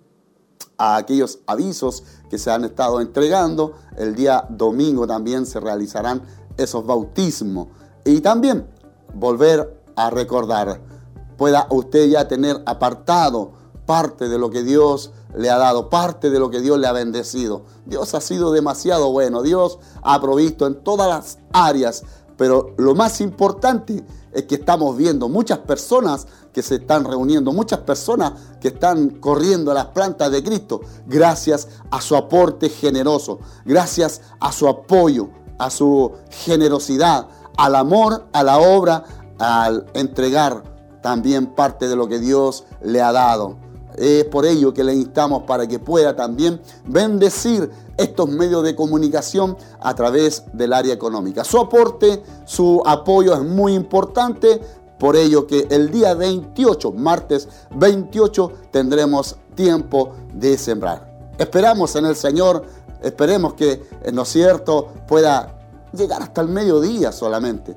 a 0.78 0.96
aquellos 0.96 1.40
avisos 1.46 2.04
que 2.30 2.40
se 2.40 2.50
han 2.50 2.64
estado 2.64 3.02
entregando. 3.02 3.74
El 3.98 4.16
día 4.16 4.46
domingo 4.50 5.06
también 5.06 5.46
se 5.46 5.60
realizarán 5.60 6.24
esos 6.58 6.86
bautismos. 6.86 7.68
Y 8.04 8.22
también 8.22 8.66
volver 9.14 9.84
a 9.96 10.10
recordar, 10.10 10.82
pueda 11.38 11.68
usted 11.70 12.10
ya 12.10 12.28
tener 12.28 12.64
apartado 12.66 13.52
parte 13.86 14.30
de 14.30 14.38
lo 14.38 14.50
que 14.50 14.64
Dios 14.64 15.12
le 15.36 15.50
ha 15.50 15.58
dado, 15.58 15.90
parte 15.90 16.30
de 16.30 16.40
lo 16.40 16.50
que 16.50 16.62
Dios 16.62 16.80
le 16.80 16.88
ha 16.88 16.92
bendecido. 16.92 17.64
Dios 17.86 18.14
ha 18.14 18.22
sido 18.22 18.52
demasiado 18.52 19.12
bueno, 19.12 19.42
Dios 19.42 19.80
ha 20.02 20.20
provisto 20.22 20.66
en 20.66 20.84
todas 20.84 21.10
las 21.10 21.40
áreas, 21.54 22.04
pero 22.40 22.74
lo 22.78 22.96
más 22.96 23.20
importante 23.20 24.02
es 24.32 24.44
que 24.44 24.56
estamos 24.56 24.96
viendo 24.96 25.28
muchas 25.28 25.58
personas 25.60 26.26
que 26.54 26.64
se 26.64 26.76
están 26.76 27.04
reuniendo, 27.04 27.52
muchas 27.52 27.80
personas 27.80 28.32
que 28.62 28.70
están 28.70 29.10
corriendo 29.10 29.72
a 29.72 29.74
las 29.74 29.88
plantas 29.88 30.32
de 30.32 30.42
Cristo, 30.42 30.80
gracias 31.06 31.68
a 31.92 32.00
su 32.00 32.16
aporte 32.16 32.70
generoso, 32.70 33.40
gracias 33.66 34.22
a 34.40 34.54
su 34.54 34.70
apoyo, 34.70 35.28
a 35.58 35.70
su 35.70 36.14
generosidad, 36.30 37.28
al 37.58 37.76
amor, 37.76 38.30
a 38.32 38.42
la 38.42 38.58
obra, 38.58 39.04
al 39.38 39.88
entregar 39.94 40.64
también 41.04 41.48
parte 41.48 41.90
de 41.90 41.98
lo 41.98 42.08
que 42.08 42.20
Dios 42.20 42.64
le 42.82 43.02
ha 43.02 43.12
dado. 43.12 43.58
Es 44.00 44.24
por 44.26 44.46
ello 44.46 44.74
que 44.74 44.84
le 44.84 44.94
instamos 44.96 45.44
para 45.44 45.68
que 45.68 45.78
pueda 45.78 46.16
también 46.16 46.62
bendecir 46.86 47.70
estos 47.98 48.30
medios 48.30 48.64
de 48.64 48.74
comunicación 48.74 49.58
a 49.82 49.94
través 49.94 50.44
del 50.54 50.72
área 50.72 50.94
económica. 50.94 51.44
Su 51.44 51.60
aporte, 51.60 52.24
su 52.46 52.82
apoyo 52.86 53.34
es 53.34 53.42
muy 53.42 53.74
importante, 53.74 54.62
por 54.98 55.18
ello 55.18 55.46
que 55.46 55.68
el 55.70 55.92
día 55.92 56.14
28, 56.14 56.94
martes 56.94 57.50
28, 57.76 58.52
tendremos 58.72 59.36
tiempo 59.54 60.14
de 60.34 60.58
sembrar. 60.58 61.34
Esperamos 61.38 61.94
en 61.98 62.06
el 62.06 62.16
Señor, 62.16 62.64
esperemos 63.02 63.54
que, 63.54 63.84
¿no 64.14 64.22
es 64.22 64.30
cierto?, 64.30 64.94
pueda 65.10 65.58
llegar 65.92 66.22
hasta 66.22 66.40
el 66.40 66.48
mediodía 66.48 67.12
solamente. 67.12 67.76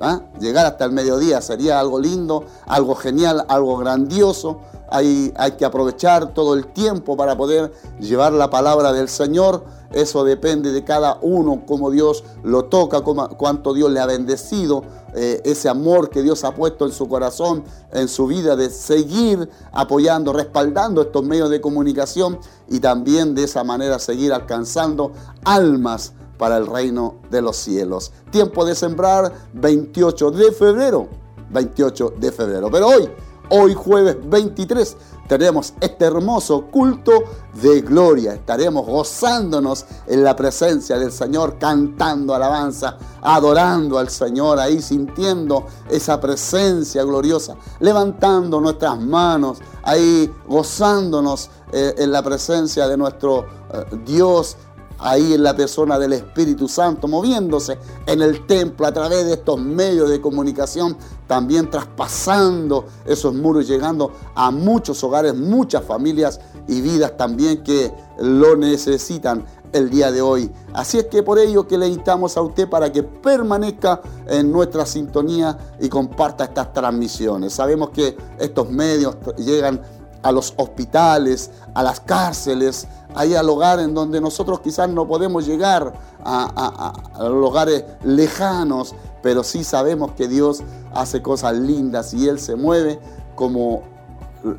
¿ah? 0.00 0.20
Llegar 0.38 0.66
hasta 0.66 0.84
el 0.84 0.92
mediodía 0.92 1.40
sería 1.40 1.80
algo 1.80 1.98
lindo, 1.98 2.44
algo 2.66 2.94
genial, 2.94 3.44
algo 3.48 3.76
grandioso 3.76 4.60
hay, 4.90 5.32
que 5.56 5.64
aprovechar 5.64 6.34
todo 6.34 6.54
el 6.54 6.66
tiempo 6.66 7.16
para 7.16 7.36
poder 7.36 7.72
llevar 8.00 8.32
la 8.32 8.50
palabra 8.50 8.92
del 8.92 9.08
Señor. 9.08 9.64
Eso 9.92 10.24
depende 10.24 10.72
de 10.72 10.84
cada 10.84 11.18
uno, 11.20 11.64
cómo 11.66 11.90
Dios 11.90 12.24
lo 12.42 12.66
toca, 12.66 13.00
cuánto 13.02 13.72
Dios 13.72 13.90
le 13.90 14.00
ha 14.00 14.06
bendecido, 14.06 14.82
eh, 15.14 15.40
ese 15.44 15.68
amor 15.68 16.10
que 16.10 16.22
Dios 16.22 16.44
ha 16.44 16.54
puesto 16.54 16.86
en 16.86 16.92
su 16.92 17.08
corazón, 17.08 17.64
en 17.92 18.08
su 18.08 18.26
vida, 18.26 18.54
de 18.54 18.70
seguir 18.70 19.48
apoyando, 19.72 20.32
respaldando 20.32 21.02
estos 21.02 21.24
medios 21.24 21.50
de 21.50 21.60
comunicación 21.60 22.38
y 22.68 22.78
también 22.78 23.34
de 23.34 23.44
esa 23.44 23.64
manera 23.64 23.98
seguir 23.98 24.32
alcanzando 24.32 25.12
almas 25.44 26.12
para 26.38 26.56
el 26.56 26.66
reino 26.66 27.16
de 27.30 27.42
los 27.42 27.56
cielos. 27.56 28.12
Tiempo 28.30 28.64
de 28.64 28.74
sembrar 28.74 29.32
28 29.54 30.30
de 30.30 30.52
febrero, 30.52 31.08
28 31.50 32.14
de 32.18 32.32
febrero. 32.32 32.70
Pero 32.70 32.88
hoy 32.88 33.10
Hoy 33.52 33.74
jueves 33.74 34.16
23 34.22 34.96
tenemos 35.26 35.74
este 35.80 36.04
hermoso 36.04 36.66
culto 36.70 37.24
de 37.60 37.80
gloria. 37.80 38.34
Estaremos 38.34 38.86
gozándonos 38.86 39.86
en 40.06 40.22
la 40.22 40.36
presencia 40.36 40.96
del 40.96 41.10
Señor, 41.10 41.58
cantando 41.58 42.32
alabanza, 42.32 42.96
adorando 43.20 43.98
al 43.98 44.08
Señor, 44.08 44.60
ahí 44.60 44.80
sintiendo 44.80 45.66
esa 45.88 46.20
presencia 46.20 47.02
gloriosa, 47.02 47.56
levantando 47.80 48.60
nuestras 48.60 49.00
manos, 49.00 49.58
ahí 49.82 50.32
gozándonos 50.46 51.50
eh, 51.72 51.94
en 51.98 52.12
la 52.12 52.22
presencia 52.22 52.86
de 52.86 52.96
nuestro 52.96 53.46
eh, 53.72 53.84
Dios 54.04 54.56
ahí 55.00 55.34
en 55.34 55.42
la 55.42 55.56
persona 55.56 55.98
del 55.98 56.12
Espíritu 56.12 56.68
Santo, 56.68 57.08
moviéndose 57.08 57.78
en 58.06 58.22
el 58.22 58.46
templo 58.46 58.86
a 58.86 58.92
través 58.92 59.26
de 59.26 59.34
estos 59.34 59.60
medios 59.60 60.10
de 60.10 60.20
comunicación, 60.20 60.96
también 61.26 61.70
traspasando 61.70 62.86
esos 63.04 63.34
muros, 63.34 63.66
llegando 63.66 64.12
a 64.34 64.50
muchos 64.50 65.02
hogares, 65.04 65.34
muchas 65.34 65.84
familias 65.84 66.40
y 66.68 66.80
vidas 66.80 67.16
también 67.16 67.62
que 67.62 67.92
lo 68.18 68.56
necesitan 68.56 69.44
el 69.72 69.90
día 69.90 70.10
de 70.10 70.20
hoy. 70.20 70.50
Así 70.72 70.98
es 70.98 71.06
que 71.06 71.22
por 71.22 71.38
ello 71.38 71.66
que 71.66 71.78
le 71.78 71.86
invitamos 71.88 72.36
a 72.36 72.42
usted 72.42 72.68
para 72.68 72.90
que 72.90 73.02
permanezca 73.02 74.00
en 74.26 74.50
nuestra 74.50 74.84
sintonía 74.84 75.56
y 75.80 75.88
comparta 75.88 76.44
estas 76.44 76.72
transmisiones. 76.72 77.52
Sabemos 77.52 77.90
que 77.90 78.16
estos 78.38 78.68
medios 78.70 79.16
llegan 79.38 79.80
a 80.22 80.32
los 80.32 80.54
hospitales, 80.56 81.50
a 81.74 81.82
las 81.82 82.00
cárceles, 82.00 82.86
ahí 83.14 83.34
al 83.34 83.48
hogar 83.48 83.80
en 83.80 83.94
donde 83.94 84.20
nosotros 84.20 84.60
quizás 84.60 84.88
no 84.88 85.06
podemos 85.06 85.46
llegar 85.46 85.92
a, 86.24 86.92
los 87.18 87.32
lugares 87.32 87.84
lejanos, 88.04 88.94
pero 89.22 89.42
sí 89.42 89.64
sabemos 89.64 90.12
que 90.12 90.28
Dios 90.28 90.62
hace 90.92 91.22
cosas 91.22 91.54
lindas 91.54 92.14
y 92.14 92.28
Él 92.28 92.38
se 92.38 92.56
mueve 92.56 92.98
como 93.34 93.82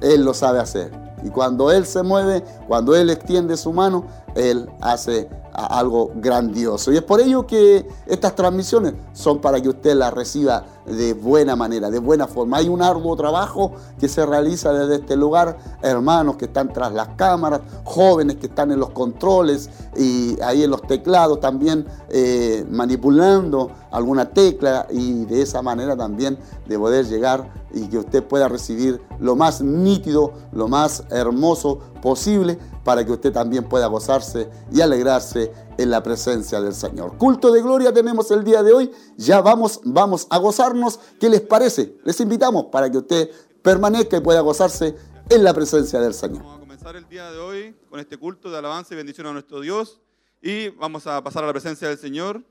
Él 0.01 0.24
lo 0.24 0.34
sabe 0.34 0.60
hacer. 0.60 0.91
Y 1.24 1.30
cuando 1.30 1.72
Él 1.72 1.86
se 1.86 2.01
mueve, 2.03 2.44
cuando 2.68 2.96
Él 2.96 3.10
extiende 3.10 3.58
su 3.58 3.72
mano, 3.72 4.06
Él 4.36 4.70
hace 4.82 5.30
algo 5.54 6.12
grandioso. 6.16 6.92
Y 6.92 6.98
es 6.98 7.04
por 7.04 7.20
ello 7.20 7.46
que 7.46 7.88
estas 8.06 8.36
transmisiones 8.36 8.94
son 9.14 9.40
para 9.40 9.62
que 9.62 9.70
usted 9.70 9.96
las 9.96 10.14
reciba 10.14 10.66
de 10.86 11.14
buena 11.14 11.56
manera, 11.56 11.90
de 11.90 12.00
buena 12.00 12.28
forma. 12.28 12.58
Hay 12.58 12.70
un 12.70 12.82
arduo 12.82 13.16
trabajo 13.16 13.74
que 14.00 14.08
se 14.08 14.26
realiza 14.26 14.74
desde 14.74 14.96
este 14.96 15.16
lugar, 15.16 15.58
hermanos 15.82 16.38
que 16.38 16.46
están 16.46 16.72
tras 16.74 16.94
las 16.94 17.10
cámaras, 17.10 17.62
jóvenes 17.84 18.38
que 18.38 18.48
están 18.48 18.72
en 18.72 18.80
los 18.80 18.90
controles 18.92 19.70
y 19.96 20.42
ahí 20.42 20.64
en 20.64 20.72
los 20.72 20.82
teclados 20.84 21.40
también 21.40 21.86
eh, 22.10 22.66
manipulando 22.70 23.72
alguna 23.92 24.30
tecla 24.30 24.88
y 24.90 25.26
de 25.26 25.42
esa 25.42 25.62
manera 25.62 25.96
también 25.96 26.38
de 26.68 26.80
poder 26.80 27.06
llegar 27.06 27.52
y 27.74 27.88
que 27.88 27.98
usted 28.00 28.24
pueda 28.24 28.48
recibir 28.48 29.02
lo 29.20 29.36
más 29.36 29.62
nítido, 29.62 30.34
lo 30.52 30.68
más 30.68 31.04
hermoso 31.10 31.80
posible 32.01 32.58
para 32.84 33.05
que 33.05 33.12
usted 33.12 33.31
también 33.31 33.70
pueda 33.70 33.88
gozarse 33.88 34.50
y 34.72 34.81
alegrarse 34.81 35.51
en 35.77 35.89
la 35.89 36.03
presencia 36.03 36.60
del 36.60 36.74
Señor. 36.74 37.17
Culto 37.17 37.51
de 37.51 37.62
gloria 37.62 37.93
tenemos 37.93 38.31
el 38.31 38.43
día 38.43 38.63
de 38.63 38.74
hoy. 38.74 38.91
Ya 39.17 39.41
vamos, 39.41 39.79
vamos 39.86 40.27
a 40.29 40.38
gozarnos. 40.38 41.00
¿Qué 41.20 41.29
les 41.29 41.41
parece? 41.41 41.98
Les 42.03 42.20
invitamos 42.20 42.65
para 42.65 42.89
que 42.89 42.98
usted 42.98 43.29
permanezca 43.62 44.17
y 44.17 44.22
pueda 44.22 44.41
gozarse 44.41 44.96
en 45.29 45.43
la 45.43 45.53
presencia 45.53 46.00
del 46.00 46.13
Señor. 46.13 46.39
Vamos 46.39 46.58
a 46.58 46.60
comenzar 46.60 46.96
el 46.96 47.08
día 47.08 47.31
de 47.31 47.39
hoy 47.39 47.75
con 47.89 48.00
este 48.00 48.17
culto 48.17 48.51
de 48.51 48.58
alabanza 48.58 48.93
y 48.93 48.98
bendición 48.98 49.27
a 49.27 49.34
nuestro 49.34 49.62
Dios 49.62 50.01
y 50.41 50.70
vamos 50.70 51.08
a 51.08 51.24
pasar 51.24 51.43
a 51.43 51.48
la 51.48 51.53
presencia 51.53 51.88
del 51.88 51.98
Señor. 51.98 52.43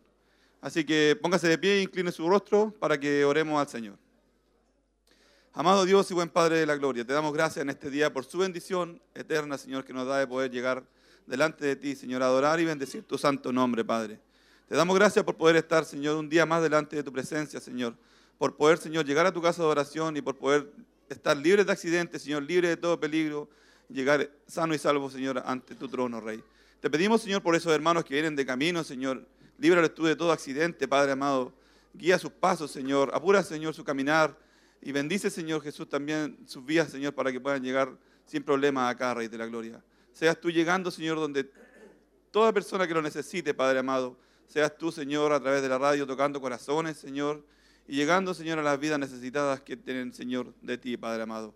Así 0.61 0.85
que 0.85 1.19
póngase 1.21 1.49
de 1.49 1.59
pie 1.59 1.79
e 1.79 1.83
incline 1.83 2.13
su 2.13 2.29
rostro 2.29 2.73
para 2.79 2.99
que 3.01 3.25
oremos 3.25 3.61
al 3.61 3.69
Señor. 3.69 3.97
Amado 5.61 5.85
Dios 5.85 6.11
y 6.11 6.15
buen 6.15 6.31
Padre 6.31 6.57
de 6.57 6.65
la 6.65 6.75
Gloria, 6.75 7.05
te 7.05 7.13
damos 7.13 7.35
gracias 7.35 7.63
en 7.63 7.69
este 7.69 7.91
día 7.91 8.11
por 8.11 8.25
su 8.25 8.39
bendición 8.39 8.99
eterna, 9.15 9.59
Señor, 9.59 9.85
que 9.85 9.93
nos 9.93 10.07
da 10.07 10.17
de 10.17 10.27
poder 10.27 10.51
llegar 10.51 10.83
delante 11.27 11.67
de 11.67 11.77
ti, 11.77 11.95
Señor, 11.95 12.23
adorar 12.23 12.59
y 12.61 12.65
bendecir 12.65 13.03
tu 13.03 13.19
santo 13.19 13.53
nombre, 13.53 13.85
Padre. 13.85 14.19
Te 14.71 14.75
damos 14.75 14.97
gracias 14.97 15.23
por 15.23 15.37
poder 15.37 15.57
estar, 15.57 15.85
Señor, 15.85 16.17
un 16.17 16.31
día 16.31 16.47
más 16.47 16.63
delante 16.63 16.97
de 16.97 17.03
tu 17.03 17.13
presencia, 17.13 17.61
Señor. 17.61 17.95
Por 18.39 18.57
poder, 18.57 18.79
Señor, 18.79 19.05
llegar 19.05 19.27
a 19.27 19.33
tu 19.33 19.43
casa 19.43 19.61
de 19.63 19.69
oración 19.69 20.17
y 20.17 20.23
por 20.23 20.39
poder 20.39 20.73
estar 21.11 21.37
libre 21.37 21.63
de 21.63 21.71
accidentes, 21.71 22.23
Señor, 22.23 22.43
libre 22.45 22.69
de 22.69 22.79
todo 22.79 22.99
peligro, 22.99 23.47
llegar 23.91 24.31
sano 24.47 24.75
y 24.75 24.79
salvo, 24.79 25.11
Señor, 25.11 25.43
ante 25.45 25.75
tu 25.75 25.89
trono, 25.89 26.23
Rey. 26.23 26.43
Te 26.81 26.89
pedimos, 26.89 27.21
Señor, 27.21 27.43
por 27.43 27.55
esos 27.55 27.71
hermanos 27.71 28.07
que 28.07 28.15
vienen 28.15 28.35
de 28.35 28.47
camino, 28.47 28.83
Señor, 28.83 29.27
líbrales 29.59 29.95
tú 29.95 30.07
de 30.07 30.17
todo 30.17 30.33
accidente, 30.33 30.89
Padre 30.89 31.13
amado. 31.13 31.53
Guía 31.93 32.19
sus 32.19 32.33
pasos, 32.33 32.71
Señor. 32.71 33.11
Apura, 33.13 33.43
Señor, 33.43 33.75
su 33.75 33.85
caminar 33.85 34.35
y 34.83 34.93
bendice, 34.93 35.31
Señor 35.31 35.63
Jesús, 35.63 35.89
también 35.89 36.39
sus 36.47 36.65
vías, 36.65 36.91
Señor, 36.91 37.15
para 37.15 37.31
que 37.31 37.41
puedan 37.41 37.63
llegar 37.63 37.93
sin 38.25 38.43
problemas 38.43 38.93
acá, 38.93 39.13
Rey 39.13 39.29
de 39.29 39.37
la 39.37 39.47
Gloria. 39.47 39.83
Seas 40.13 40.41
tú 40.41 40.51
llegando, 40.51 40.91
Señor, 40.91 41.19
donde 41.19 41.51
toda 42.31 42.53
persona 42.53 42.87
que 42.87 42.95
lo 42.95 43.03
necesite, 43.03 43.53
Padre 43.53 43.81
amado, 43.81 44.17
seas 44.47 44.77
tú, 44.77 44.91
Señor, 44.91 45.33
a 45.33 45.41
través 45.41 45.63
de 45.63 45.69
la 45.69 45.79
radio 45.79 46.07
tocando 46.07 46.41
corazones, 46.41 46.97
Señor, 46.97 47.45
y 47.87 47.97
llegando, 47.97 48.33
Señor, 48.35 48.59
a 48.59 48.63
las 48.63 48.79
vidas 48.79 48.99
necesitadas 48.99 49.61
que 49.61 49.77
tienen, 49.77 50.13
Señor, 50.13 50.55
de 50.63 50.79
ti, 50.79 50.97
Padre 50.97 51.25
amado. 51.25 51.55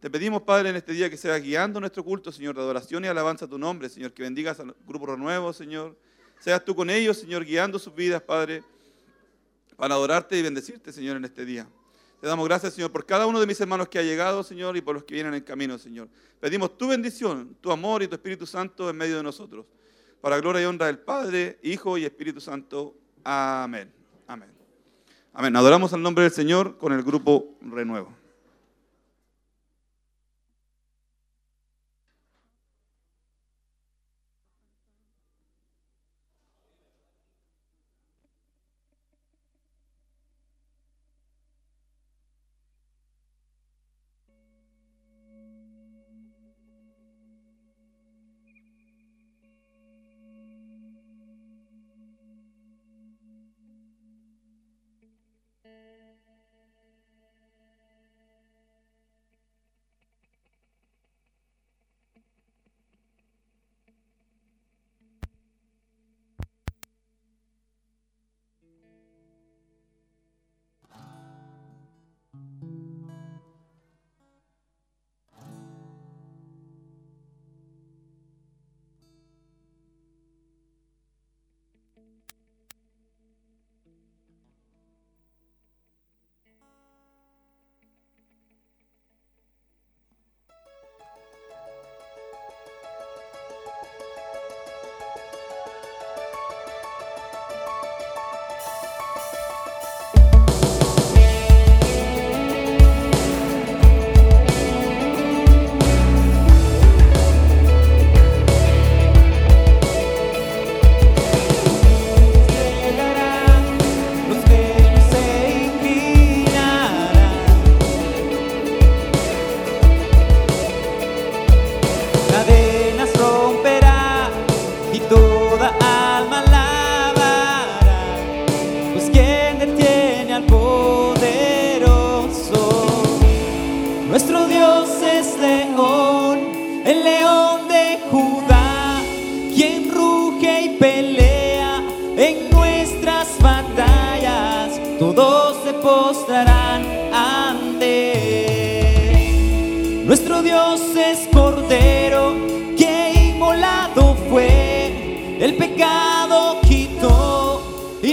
Te 0.00 0.10
pedimos, 0.10 0.42
Padre, 0.42 0.70
en 0.70 0.76
este 0.76 0.92
día 0.92 1.08
que 1.08 1.16
seas 1.16 1.40
guiando 1.42 1.80
nuestro 1.80 2.04
culto, 2.04 2.32
Señor, 2.32 2.54
de 2.54 2.62
adoración 2.62 3.04
y 3.04 3.08
alabanza 3.08 3.44
a 3.44 3.48
tu 3.48 3.58
nombre, 3.58 3.88
Señor, 3.88 4.12
que 4.12 4.22
bendigas 4.22 4.58
al 4.60 4.74
grupo 4.86 5.06
renuevo, 5.06 5.52
Señor. 5.52 5.96
Seas 6.38 6.64
tú 6.64 6.74
con 6.74 6.90
ellos, 6.90 7.18
Señor, 7.18 7.44
guiando 7.44 7.78
sus 7.78 7.94
vidas, 7.94 8.22
Padre, 8.22 8.62
para 9.76 9.94
adorarte 9.94 10.38
y 10.38 10.42
bendecirte, 10.42 10.92
Señor, 10.92 11.16
en 11.16 11.24
este 11.24 11.44
día. 11.44 11.66
Te 12.20 12.26
damos 12.26 12.46
gracias, 12.46 12.74
Señor, 12.74 12.90
por 12.90 13.04
cada 13.04 13.26
uno 13.26 13.40
de 13.40 13.46
mis 13.46 13.60
hermanos 13.60 13.88
que 13.88 13.98
ha 13.98 14.02
llegado, 14.02 14.42
Señor, 14.42 14.76
y 14.76 14.80
por 14.80 14.94
los 14.94 15.04
que 15.04 15.14
vienen 15.14 15.34
en 15.34 15.42
camino, 15.42 15.78
Señor. 15.78 16.08
Pedimos 16.40 16.76
tu 16.78 16.88
bendición, 16.88 17.56
tu 17.60 17.70
amor 17.70 18.02
y 18.02 18.08
tu 18.08 18.14
Espíritu 18.14 18.46
Santo 18.46 18.88
en 18.88 18.96
medio 18.96 19.16
de 19.16 19.22
nosotros. 19.22 19.66
Para 20.20 20.40
gloria 20.40 20.62
y 20.62 20.64
honra 20.64 20.86
del 20.86 20.98
Padre, 20.98 21.58
Hijo 21.62 21.98
y 21.98 22.04
Espíritu 22.04 22.40
Santo. 22.40 22.94
Amén. 23.22 23.92
Amén. 24.26 24.48
Amén. 25.32 25.56
Adoramos 25.56 25.92
al 25.92 26.02
nombre 26.02 26.24
del 26.24 26.32
Señor 26.32 26.78
con 26.78 26.92
el 26.92 27.02
grupo 27.02 27.54
Renuevo. 27.60 28.25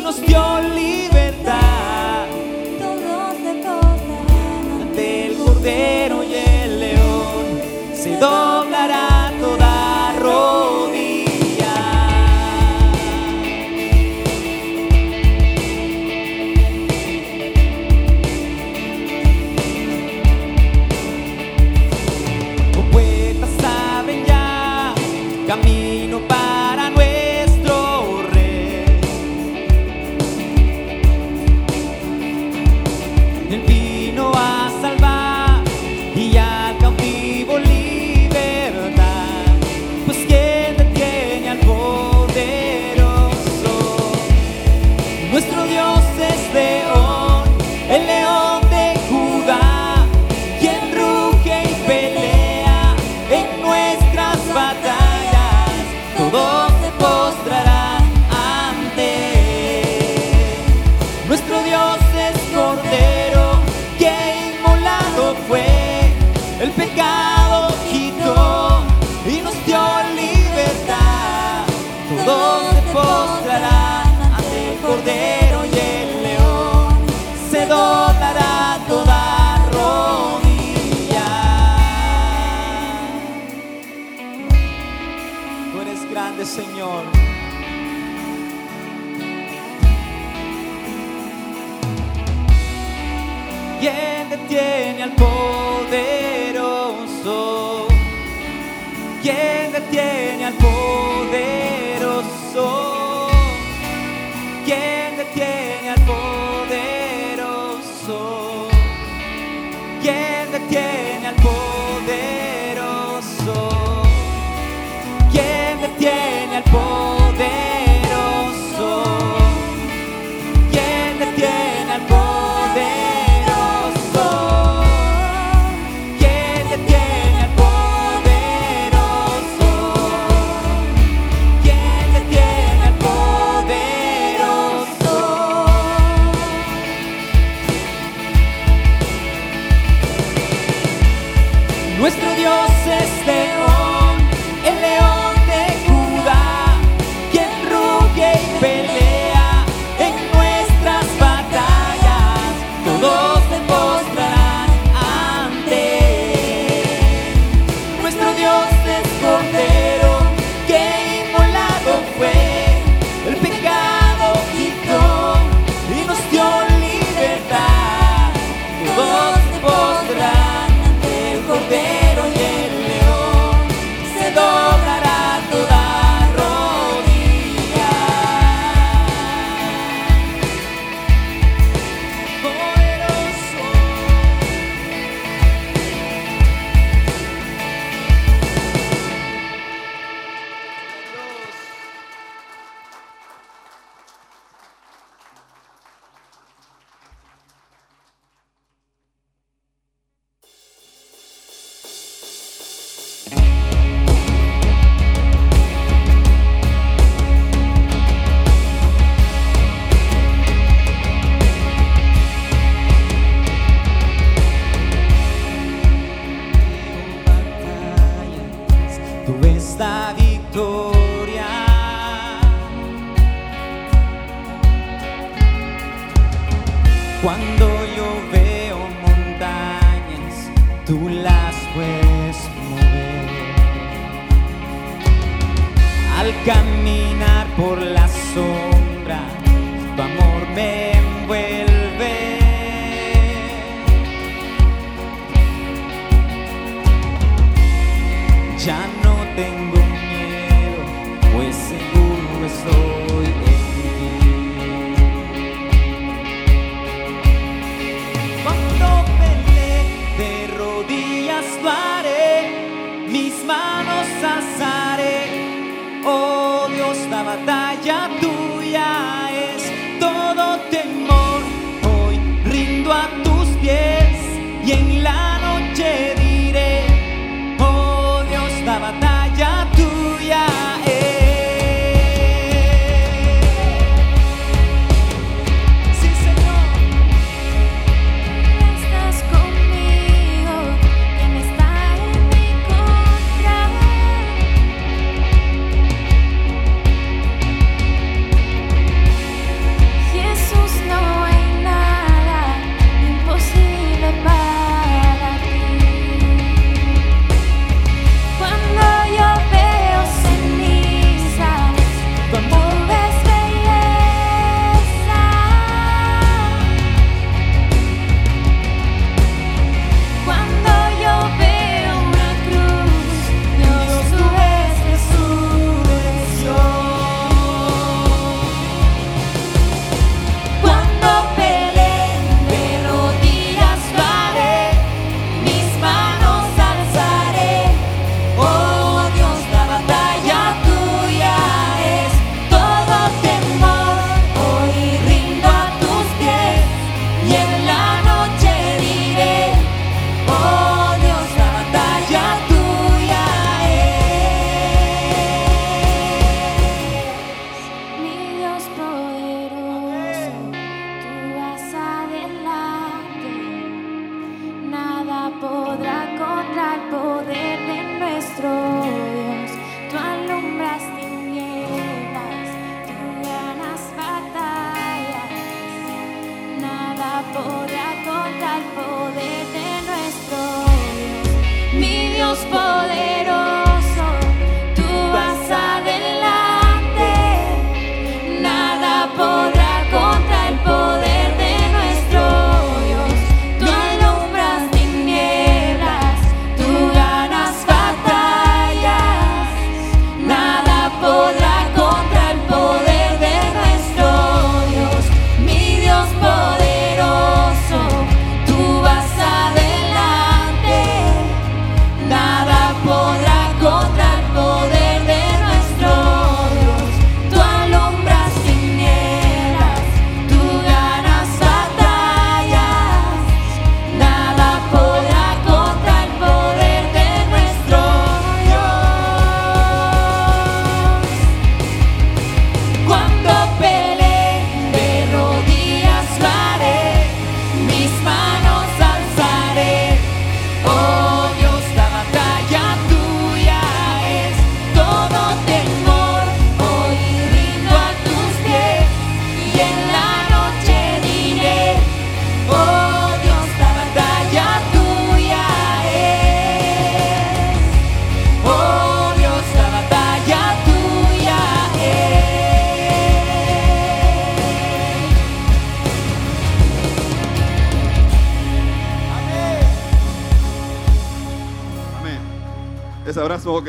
εκείνος 0.06 0.20
δυο 0.20 0.74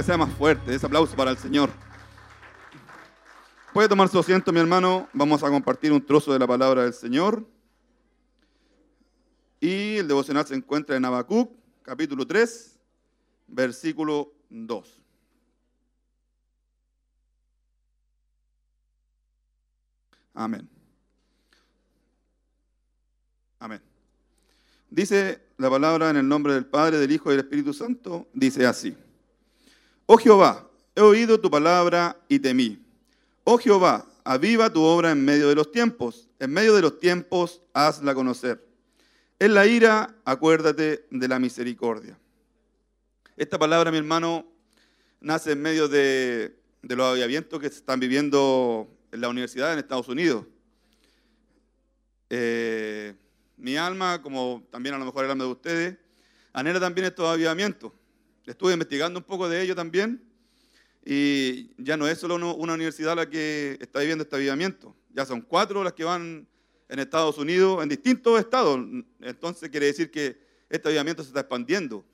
sea 0.04 0.18
más 0.18 0.32
fuerte, 0.34 0.74
ese 0.74 0.84
aplauso 0.84 1.16
para 1.16 1.30
el 1.30 1.38
Señor. 1.38 1.70
Puede 3.72 3.88
tomar 3.88 4.08
su 4.08 4.18
asiento, 4.18 4.52
mi 4.52 4.60
hermano. 4.60 5.08
Vamos 5.14 5.42
a 5.42 5.48
compartir 5.48 5.92
un 5.92 6.04
trozo 6.04 6.32
de 6.32 6.38
la 6.38 6.46
palabra 6.46 6.82
del 6.82 6.92
Señor. 6.92 7.46
Y 9.60 9.96
el 9.96 10.06
devocional 10.06 10.46
se 10.46 10.54
encuentra 10.54 10.94
en 10.94 11.06
Habacuc, 11.06 11.50
capítulo 11.82 12.26
3, 12.26 12.78
versículo 13.46 14.30
2. 14.50 15.00
Amén. 20.34 20.68
Amén. 23.58 23.80
Dice 24.90 25.40
la 25.56 25.70
palabra 25.70 26.10
en 26.10 26.18
el 26.18 26.28
nombre 26.28 26.52
del 26.52 26.66
Padre, 26.66 26.98
del 26.98 27.10
Hijo 27.10 27.30
y 27.30 27.36
del 27.36 27.44
Espíritu 27.46 27.72
Santo, 27.72 28.28
dice 28.34 28.66
así. 28.66 28.94
Oh 30.06 30.18
Jehová, 30.18 30.68
he 30.94 31.00
oído 31.00 31.40
tu 31.40 31.50
palabra 31.50 32.20
y 32.28 32.38
temí. 32.38 32.78
Oh 33.44 33.58
Jehová, 33.58 34.06
aviva 34.22 34.70
tu 34.70 34.82
obra 34.82 35.12
en 35.12 35.24
medio 35.24 35.48
de 35.48 35.54
los 35.54 35.70
tiempos. 35.70 36.28
En 36.38 36.52
medio 36.52 36.74
de 36.74 36.82
los 36.82 37.00
tiempos, 37.00 37.62
hazla 37.72 38.14
conocer. 38.14 38.62
En 39.38 39.54
la 39.54 39.66
ira, 39.66 40.14
acuérdate 40.24 41.06
de 41.10 41.28
la 41.28 41.38
misericordia. 41.38 42.18
Esta 43.36 43.58
palabra, 43.58 43.90
mi 43.90 43.98
hermano, 43.98 44.46
nace 45.20 45.52
en 45.52 45.62
medio 45.62 45.88
de, 45.88 46.54
los 46.82 47.12
avivamientos 47.12 47.58
que 47.58 47.68
se 47.70 47.76
están 47.76 47.98
viviendo 47.98 48.88
en 49.10 49.20
la 49.20 49.28
universidad 49.28 49.72
en 49.72 49.78
Estados 49.78 50.08
Unidos. 50.08 50.44
Eh, 52.28 53.14
mi 53.56 53.76
alma, 53.76 54.20
como 54.20 54.66
también 54.70 54.94
a 54.94 54.98
lo 54.98 55.06
mejor 55.06 55.24
el 55.24 55.30
alma 55.30 55.44
de 55.44 55.50
ustedes, 55.50 55.96
anhela 56.52 56.78
también 56.78 57.06
estos 57.06 57.26
avivamientos. 57.26 57.92
Estuve 58.46 58.72
investigando 58.72 59.18
un 59.20 59.24
poco 59.24 59.48
de 59.48 59.62
ello 59.62 59.74
también 59.74 60.22
y 61.04 61.70
ya 61.82 61.96
no 61.96 62.06
es 62.06 62.18
solo 62.18 62.36
una 62.54 62.74
universidad 62.74 63.16
la 63.16 63.28
que 63.28 63.78
está 63.80 64.00
viviendo 64.00 64.24
este 64.24 64.36
avivamiento, 64.36 64.94
ya 65.12 65.24
son 65.24 65.40
cuatro 65.40 65.84
las 65.84 65.92
que 65.92 66.04
van 66.04 66.46
en 66.88 66.98
Estados 66.98 67.38
Unidos, 67.38 67.82
en 67.82 67.88
distintos 67.88 68.38
estados. 68.38 68.78
Entonces 69.20 69.70
quiere 69.70 69.86
decir 69.86 70.10
que 70.10 70.38
este 70.68 70.88
avivamiento 70.88 71.22
se 71.22 71.28
está 71.28 71.40
expandiendo. 71.40 72.04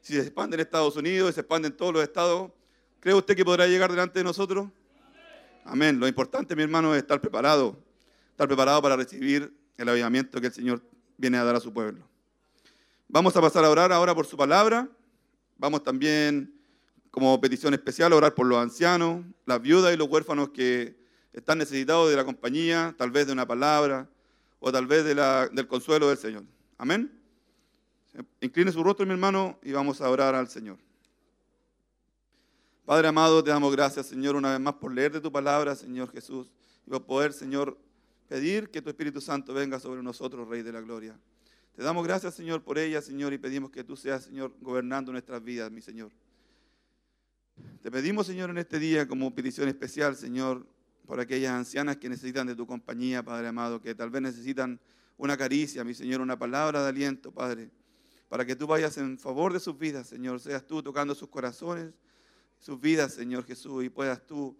Si 0.00 0.14
se 0.14 0.20
expande 0.20 0.54
en 0.56 0.60
Estados 0.60 0.96
Unidos, 0.96 1.34
se 1.34 1.40
expande 1.40 1.68
en 1.68 1.76
todos 1.76 1.92
los 1.92 2.02
estados, 2.02 2.50
¿cree 3.00 3.14
usted 3.14 3.36
que 3.36 3.44
podrá 3.44 3.66
llegar 3.66 3.90
delante 3.90 4.18
de 4.20 4.24
nosotros? 4.24 4.68
Amén. 5.64 6.00
Lo 6.00 6.08
importante, 6.08 6.56
mi 6.56 6.62
hermano, 6.62 6.94
es 6.94 7.02
estar 7.02 7.20
preparado, 7.20 7.76
estar 8.30 8.46
preparado 8.46 8.80
para 8.80 8.96
recibir 8.96 9.52
el 9.76 9.88
avivamiento 9.88 10.40
que 10.40 10.46
el 10.46 10.52
Señor 10.52 10.82
viene 11.18 11.36
a 11.36 11.44
dar 11.44 11.56
a 11.56 11.60
su 11.60 11.72
pueblo. 11.72 12.08
Vamos 13.08 13.36
a 13.36 13.40
pasar 13.40 13.64
a 13.64 13.70
orar 13.70 13.92
ahora 13.92 14.14
por 14.14 14.26
su 14.26 14.36
palabra. 14.36 14.88
Vamos 15.58 15.82
también, 15.82 16.54
como 17.10 17.40
petición 17.40 17.74
especial, 17.74 18.12
a 18.12 18.16
orar 18.16 18.34
por 18.34 18.46
los 18.46 18.58
ancianos, 18.58 19.24
las 19.44 19.60
viudas 19.60 19.92
y 19.92 19.96
los 19.96 20.08
huérfanos 20.08 20.50
que 20.50 20.96
están 21.32 21.58
necesitados 21.58 22.08
de 22.08 22.16
la 22.16 22.24
compañía, 22.24 22.94
tal 22.96 23.10
vez 23.10 23.26
de 23.26 23.32
una 23.32 23.46
palabra 23.46 24.08
o 24.60 24.72
tal 24.72 24.86
vez 24.86 25.04
del 25.04 25.66
consuelo 25.68 26.08
del 26.08 26.18
Señor. 26.18 26.44
Amén. 26.78 27.12
Incline 28.40 28.72
su 28.72 28.82
rostro, 28.82 29.04
mi 29.04 29.12
hermano, 29.12 29.58
y 29.62 29.72
vamos 29.72 30.00
a 30.00 30.08
orar 30.08 30.34
al 30.34 30.48
Señor. 30.48 30.78
Padre 32.84 33.08
amado, 33.08 33.44
te 33.44 33.50
damos 33.50 33.70
gracias, 33.72 34.06
Señor, 34.06 34.36
una 34.36 34.52
vez 34.52 34.60
más 34.60 34.74
por 34.74 34.92
leer 34.92 35.12
de 35.12 35.20
tu 35.20 35.30
palabra, 35.30 35.74
Señor 35.74 36.10
Jesús, 36.10 36.50
y 36.86 36.90
por 36.90 37.04
poder, 37.04 37.32
Señor, 37.32 37.76
pedir 38.28 38.70
que 38.70 38.80
tu 38.80 38.88
Espíritu 38.90 39.20
Santo 39.20 39.52
venga 39.52 39.78
sobre 39.78 40.02
nosotros, 40.02 40.48
Rey 40.48 40.62
de 40.62 40.72
la 40.72 40.80
Gloria. 40.80 41.18
Te 41.78 41.84
damos 41.84 42.04
gracias, 42.04 42.34
Señor, 42.34 42.64
por 42.64 42.76
ella, 42.76 43.00
Señor, 43.00 43.32
y 43.32 43.38
pedimos 43.38 43.70
que 43.70 43.84
tú 43.84 43.94
seas, 43.96 44.24
Señor, 44.24 44.52
gobernando 44.60 45.12
nuestras 45.12 45.40
vidas, 45.44 45.70
mi 45.70 45.80
Señor. 45.80 46.10
Te 47.80 47.88
pedimos, 47.92 48.26
Señor, 48.26 48.50
en 48.50 48.58
este 48.58 48.80
día 48.80 49.06
como 49.06 49.32
petición 49.32 49.68
especial, 49.68 50.16
Señor, 50.16 50.66
por 51.06 51.20
aquellas 51.20 51.52
ancianas 51.52 51.98
que 51.98 52.08
necesitan 52.08 52.48
de 52.48 52.56
tu 52.56 52.66
compañía, 52.66 53.22
Padre 53.22 53.46
amado, 53.46 53.80
que 53.80 53.94
tal 53.94 54.10
vez 54.10 54.22
necesitan 54.22 54.80
una 55.18 55.36
caricia, 55.36 55.84
mi 55.84 55.94
Señor, 55.94 56.20
una 56.20 56.36
palabra 56.36 56.82
de 56.82 56.88
aliento, 56.88 57.30
Padre, 57.30 57.70
para 58.28 58.44
que 58.44 58.56
tú 58.56 58.66
vayas 58.66 58.98
en 58.98 59.16
favor 59.16 59.52
de 59.52 59.60
sus 59.60 59.78
vidas, 59.78 60.08
Señor, 60.08 60.40
seas 60.40 60.66
tú 60.66 60.82
tocando 60.82 61.14
sus 61.14 61.28
corazones, 61.28 61.94
sus 62.58 62.80
vidas, 62.80 63.14
Señor 63.14 63.44
Jesús, 63.44 63.84
y 63.84 63.88
puedas 63.88 64.26
tú 64.26 64.58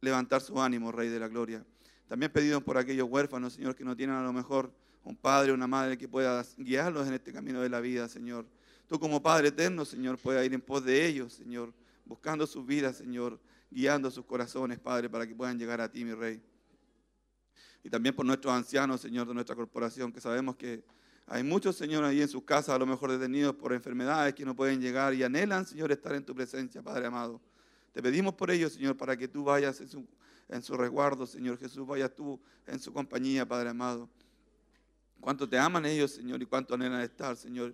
levantar 0.00 0.40
su 0.40 0.58
ánimo, 0.62 0.92
Rey 0.92 1.10
de 1.10 1.20
la 1.20 1.28
Gloria. 1.28 1.62
También 2.08 2.32
pedimos 2.32 2.62
por 2.62 2.78
aquellos 2.78 3.06
huérfanos, 3.06 3.52
Señor, 3.52 3.76
que 3.76 3.84
no 3.84 3.94
tienen 3.94 4.16
a 4.16 4.22
lo 4.22 4.32
mejor 4.32 4.72
un 5.04 5.16
padre 5.16 5.52
una 5.52 5.66
madre 5.66 5.98
que 5.98 6.08
pueda 6.08 6.44
guiarlos 6.56 7.08
en 7.08 7.14
este 7.14 7.32
camino 7.32 7.60
de 7.60 7.68
la 7.68 7.80
vida, 7.80 8.08
Señor. 8.08 8.46
Tú 8.86 8.98
como 8.98 9.22
Padre 9.22 9.48
eterno, 9.48 9.84
Señor, 9.84 10.18
puedas 10.18 10.44
ir 10.44 10.52
en 10.52 10.60
pos 10.60 10.84
de 10.84 11.06
ellos, 11.06 11.32
Señor, 11.32 11.72
buscando 12.04 12.46
sus 12.46 12.66
vidas, 12.66 12.96
Señor, 12.96 13.40
guiando 13.70 14.10
sus 14.10 14.24
corazones, 14.26 14.78
Padre, 14.78 15.08
para 15.08 15.26
que 15.26 15.34
puedan 15.34 15.58
llegar 15.58 15.80
a 15.80 15.90
ti, 15.90 16.04
mi 16.04 16.12
Rey. 16.12 16.42
Y 17.82 17.90
también 17.90 18.14
por 18.14 18.26
nuestros 18.26 18.52
ancianos, 18.52 19.00
Señor, 19.00 19.26
de 19.26 19.34
nuestra 19.34 19.56
corporación, 19.56 20.12
que 20.12 20.20
sabemos 20.20 20.56
que 20.56 20.84
hay 21.26 21.42
muchos, 21.42 21.76
Señor, 21.76 22.04
ahí 22.04 22.20
en 22.20 22.28
sus 22.28 22.44
casas, 22.44 22.74
a 22.74 22.78
lo 22.78 22.86
mejor 22.86 23.10
detenidos 23.10 23.54
por 23.54 23.72
enfermedades 23.72 24.34
que 24.34 24.44
no 24.44 24.54
pueden 24.54 24.80
llegar 24.80 25.14
y 25.14 25.22
anhelan, 25.22 25.66
Señor, 25.66 25.90
estar 25.90 26.14
en 26.14 26.24
tu 26.24 26.34
presencia, 26.34 26.82
Padre 26.82 27.06
amado. 27.06 27.40
Te 27.92 28.02
pedimos 28.02 28.34
por 28.34 28.50
ellos, 28.50 28.74
Señor, 28.74 28.96
para 28.96 29.16
que 29.16 29.26
tú 29.26 29.44
vayas 29.44 29.80
en 29.80 29.88
su, 29.88 30.06
en 30.48 30.62
su 30.62 30.76
resguardo, 30.76 31.26
Señor 31.26 31.58
Jesús, 31.58 31.86
vayas 31.86 32.14
tú 32.14 32.38
en 32.66 32.78
su 32.78 32.92
compañía, 32.92 33.46
Padre 33.46 33.70
amado. 33.70 34.08
Cuánto 35.22 35.48
te 35.48 35.56
aman 35.56 35.86
ellos, 35.86 36.10
Señor, 36.10 36.42
y 36.42 36.46
cuánto 36.46 36.74
anhelan 36.74 37.00
estar, 37.00 37.36
Señor. 37.36 37.72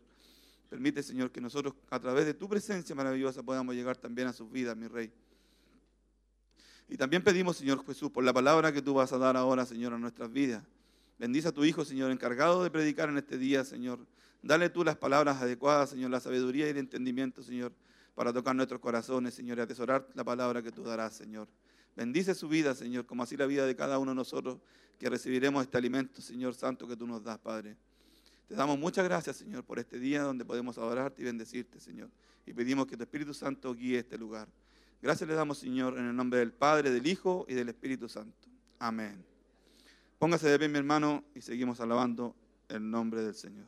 Permite, 0.69 1.03
Señor, 1.03 1.31
que 1.33 1.41
nosotros, 1.41 1.73
a 1.89 1.99
través 1.99 2.27
de 2.27 2.35
tu 2.35 2.47
presencia 2.47 2.95
maravillosa, 2.95 3.43
podamos 3.43 3.75
llegar 3.75 3.97
también 3.97 4.29
a 4.29 4.35
sus 4.35 4.53
vidas, 4.53 4.77
mi 4.77 4.87
Rey. 4.87 5.11
Y 6.91 6.99
también 6.99 7.25
pedimos, 7.25 7.57
Señor 7.57 7.83
Jesús, 7.87 8.11
por 8.11 8.23
la 8.23 8.35
palabra 8.35 8.71
que 8.71 8.83
tú 8.83 8.93
vas 8.93 9.15
a 9.15 9.19
dar 9.19 9.35
ahora, 9.35 9.65
Señor, 9.65 9.95
a 9.95 9.99
nuestras 9.99 10.31
vidas. 10.31 10.63
Bendice 11.19 11.49
a 11.49 11.53
tu 11.53 11.65
Hijo, 11.65 11.87
Señor, 11.87 12.11
encargado 12.11 12.63
de 12.63 12.71
predicar 12.71 13.09
en 13.09 13.17
este 13.17 13.39
día, 13.39 13.65
Señor. 13.65 13.99
Dale 14.43 14.69
tú 14.69 14.85
las 14.85 14.99
palabras 14.99 15.41
adecuadas, 15.41 15.89
Señor, 15.89 16.11
la 16.11 16.21
sabiduría 16.21 16.67
y 16.67 16.71
el 16.71 16.77
entendimiento, 16.77 17.43
Señor, 17.43 17.73
para 18.15 18.31
tocar 18.31 18.55
nuestros 18.55 18.79
corazones, 18.79 19.33
Señor, 19.33 19.57
y 19.57 19.63
atesorar 19.63 20.07
la 20.13 20.23
palabra 20.23 20.63
que 20.63 20.71
tú 20.71 20.83
darás, 20.83 21.15
Señor. 21.15 21.49
Bendice 21.99 22.33
su 22.37 22.49
vida, 22.49 22.77
Señor, 22.77 23.07
como 23.07 23.25
así 23.25 23.37
la 23.37 23.45
vida 23.45 23.67
de 23.67 23.75
cada 23.75 23.99
uno 23.99 24.13
de 24.13 24.15
nosotros 24.15 24.59
que 25.01 25.11
recibiremos 25.11 25.65
este 25.65 25.79
alimento, 25.79 26.23
Señor 26.23 26.55
Santo, 26.55 26.87
que 26.87 26.97
tú 26.97 27.09
nos 27.09 27.25
das, 27.25 27.39
Padre. 27.39 27.77
Te 28.47 28.55
damos 28.55 28.79
muchas 28.79 29.03
gracias, 29.03 29.39
Señor, 29.39 29.65
por 29.65 29.81
este 29.81 29.99
día 29.99 30.23
donde 30.23 30.45
podemos 30.45 30.79
adorarte 30.79 31.23
y 31.23 31.25
bendecirte, 31.25 31.81
Señor. 31.81 32.09
Y 32.47 32.53
pedimos 32.53 32.87
que 32.87 32.97
tu 32.97 33.03
Espíritu 33.03 33.35
Santo 33.35 33.75
guíe 33.75 33.99
este 33.99 34.17
lugar. 34.17 34.47
Gracias 35.03 35.29
le 35.29 35.35
damos, 35.35 35.59
Señor, 35.59 35.99
en 35.99 36.07
el 36.07 36.15
nombre 36.15 36.39
del 36.39 36.53
Padre, 36.53 36.93
del 36.93 37.05
Hijo 37.05 37.45
y 37.49 37.55
del 37.55 37.69
Espíritu 37.69 38.09
Santo. 38.09 38.47
Amén. 38.79 39.25
Póngase 40.21 40.49
de 40.49 40.57
pie, 40.57 40.69
mi 40.69 40.79
hermano, 40.79 41.25
y 41.35 41.41
seguimos 41.41 41.81
alabando 41.81 42.33
el 42.69 42.89
nombre 42.89 43.25
del 43.25 43.35
Señor. 43.35 43.67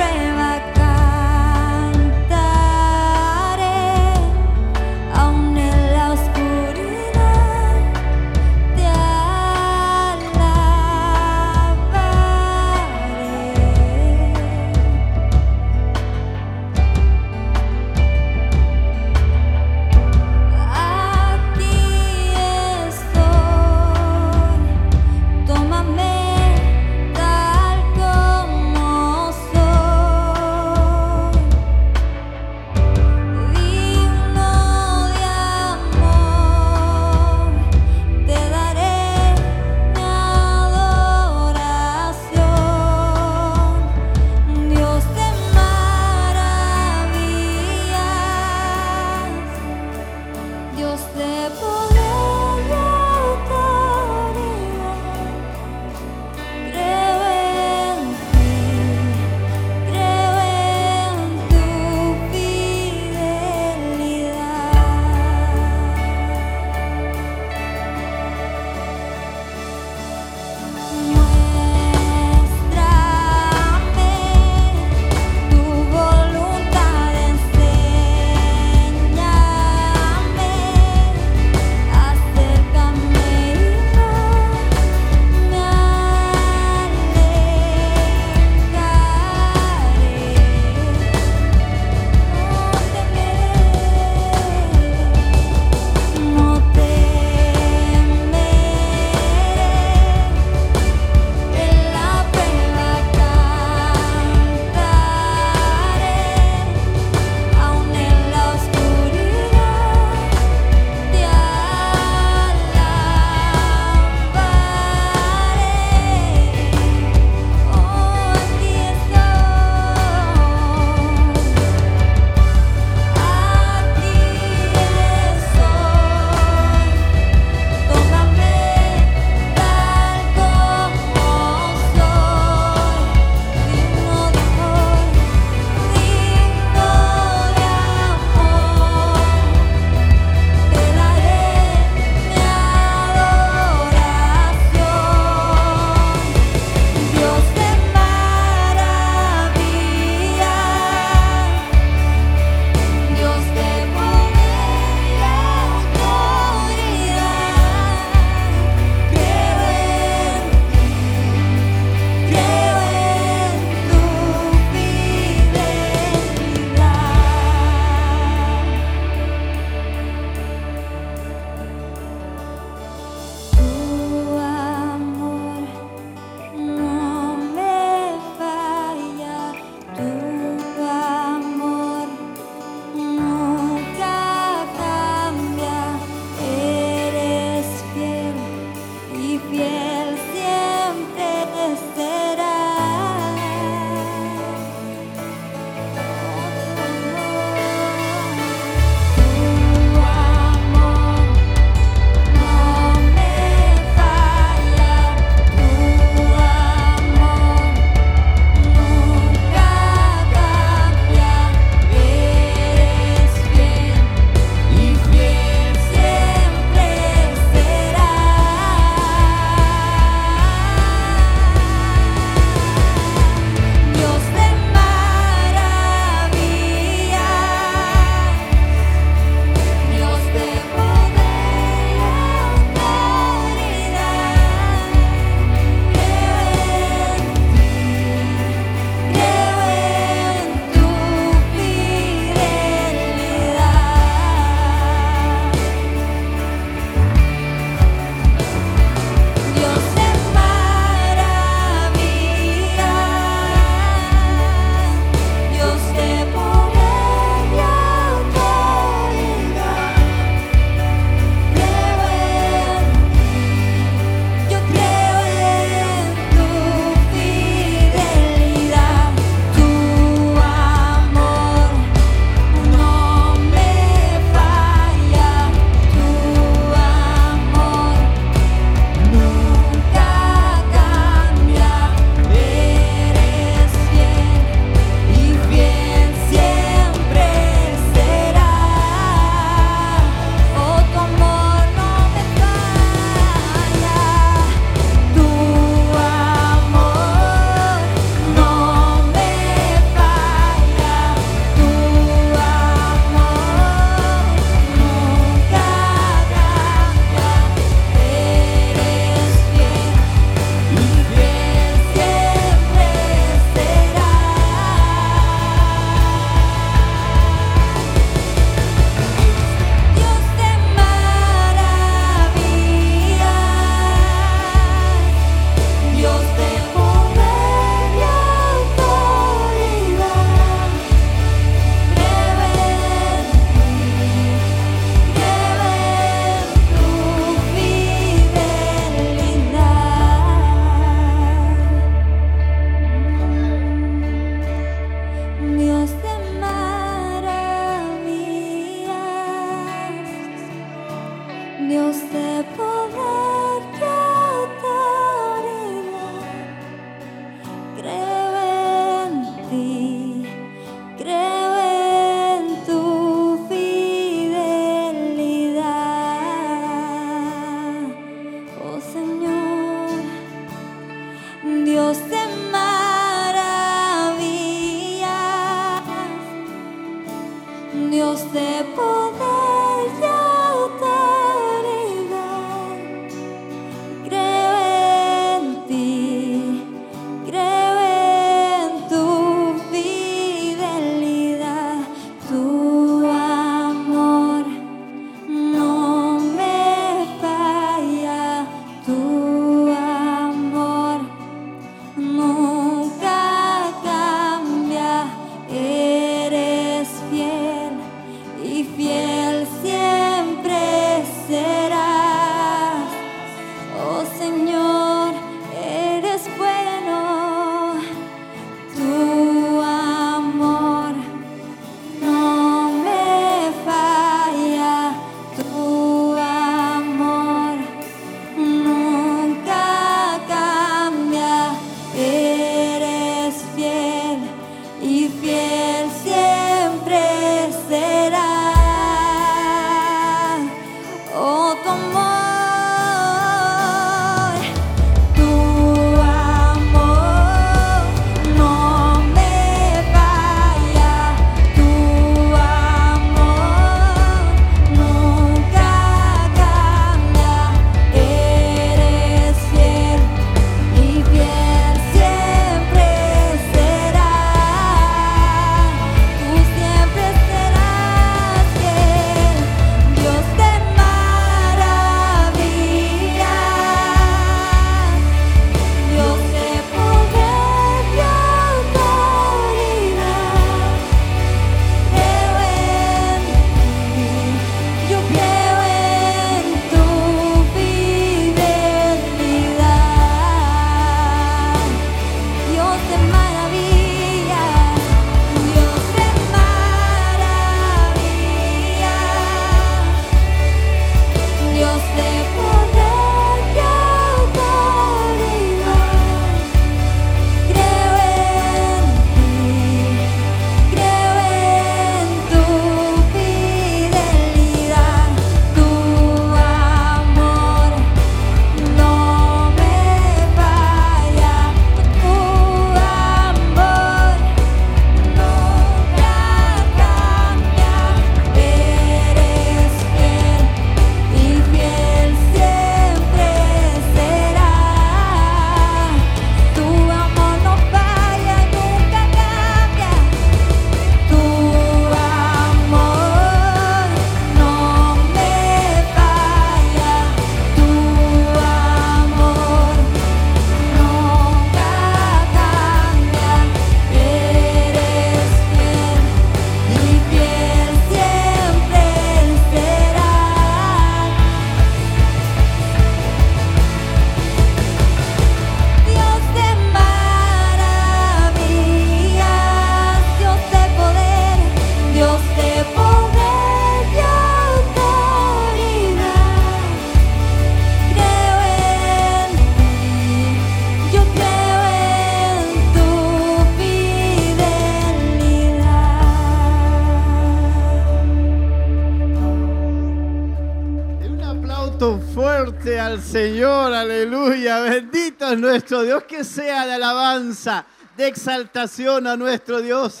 Exaltación 598.10 599.06
a 599.06 599.16
nuestro 599.16 599.62
Dios. 599.62 600.00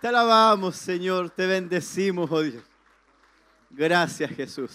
Te 0.00 0.08
alabamos, 0.08 0.76
Señor, 0.76 1.30
te 1.30 1.46
bendecimos, 1.46 2.30
oh 2.30 2.40
Dios. 2.40 2.62
Gracias, 3.70 4.30
Jesús. 4.30 4.70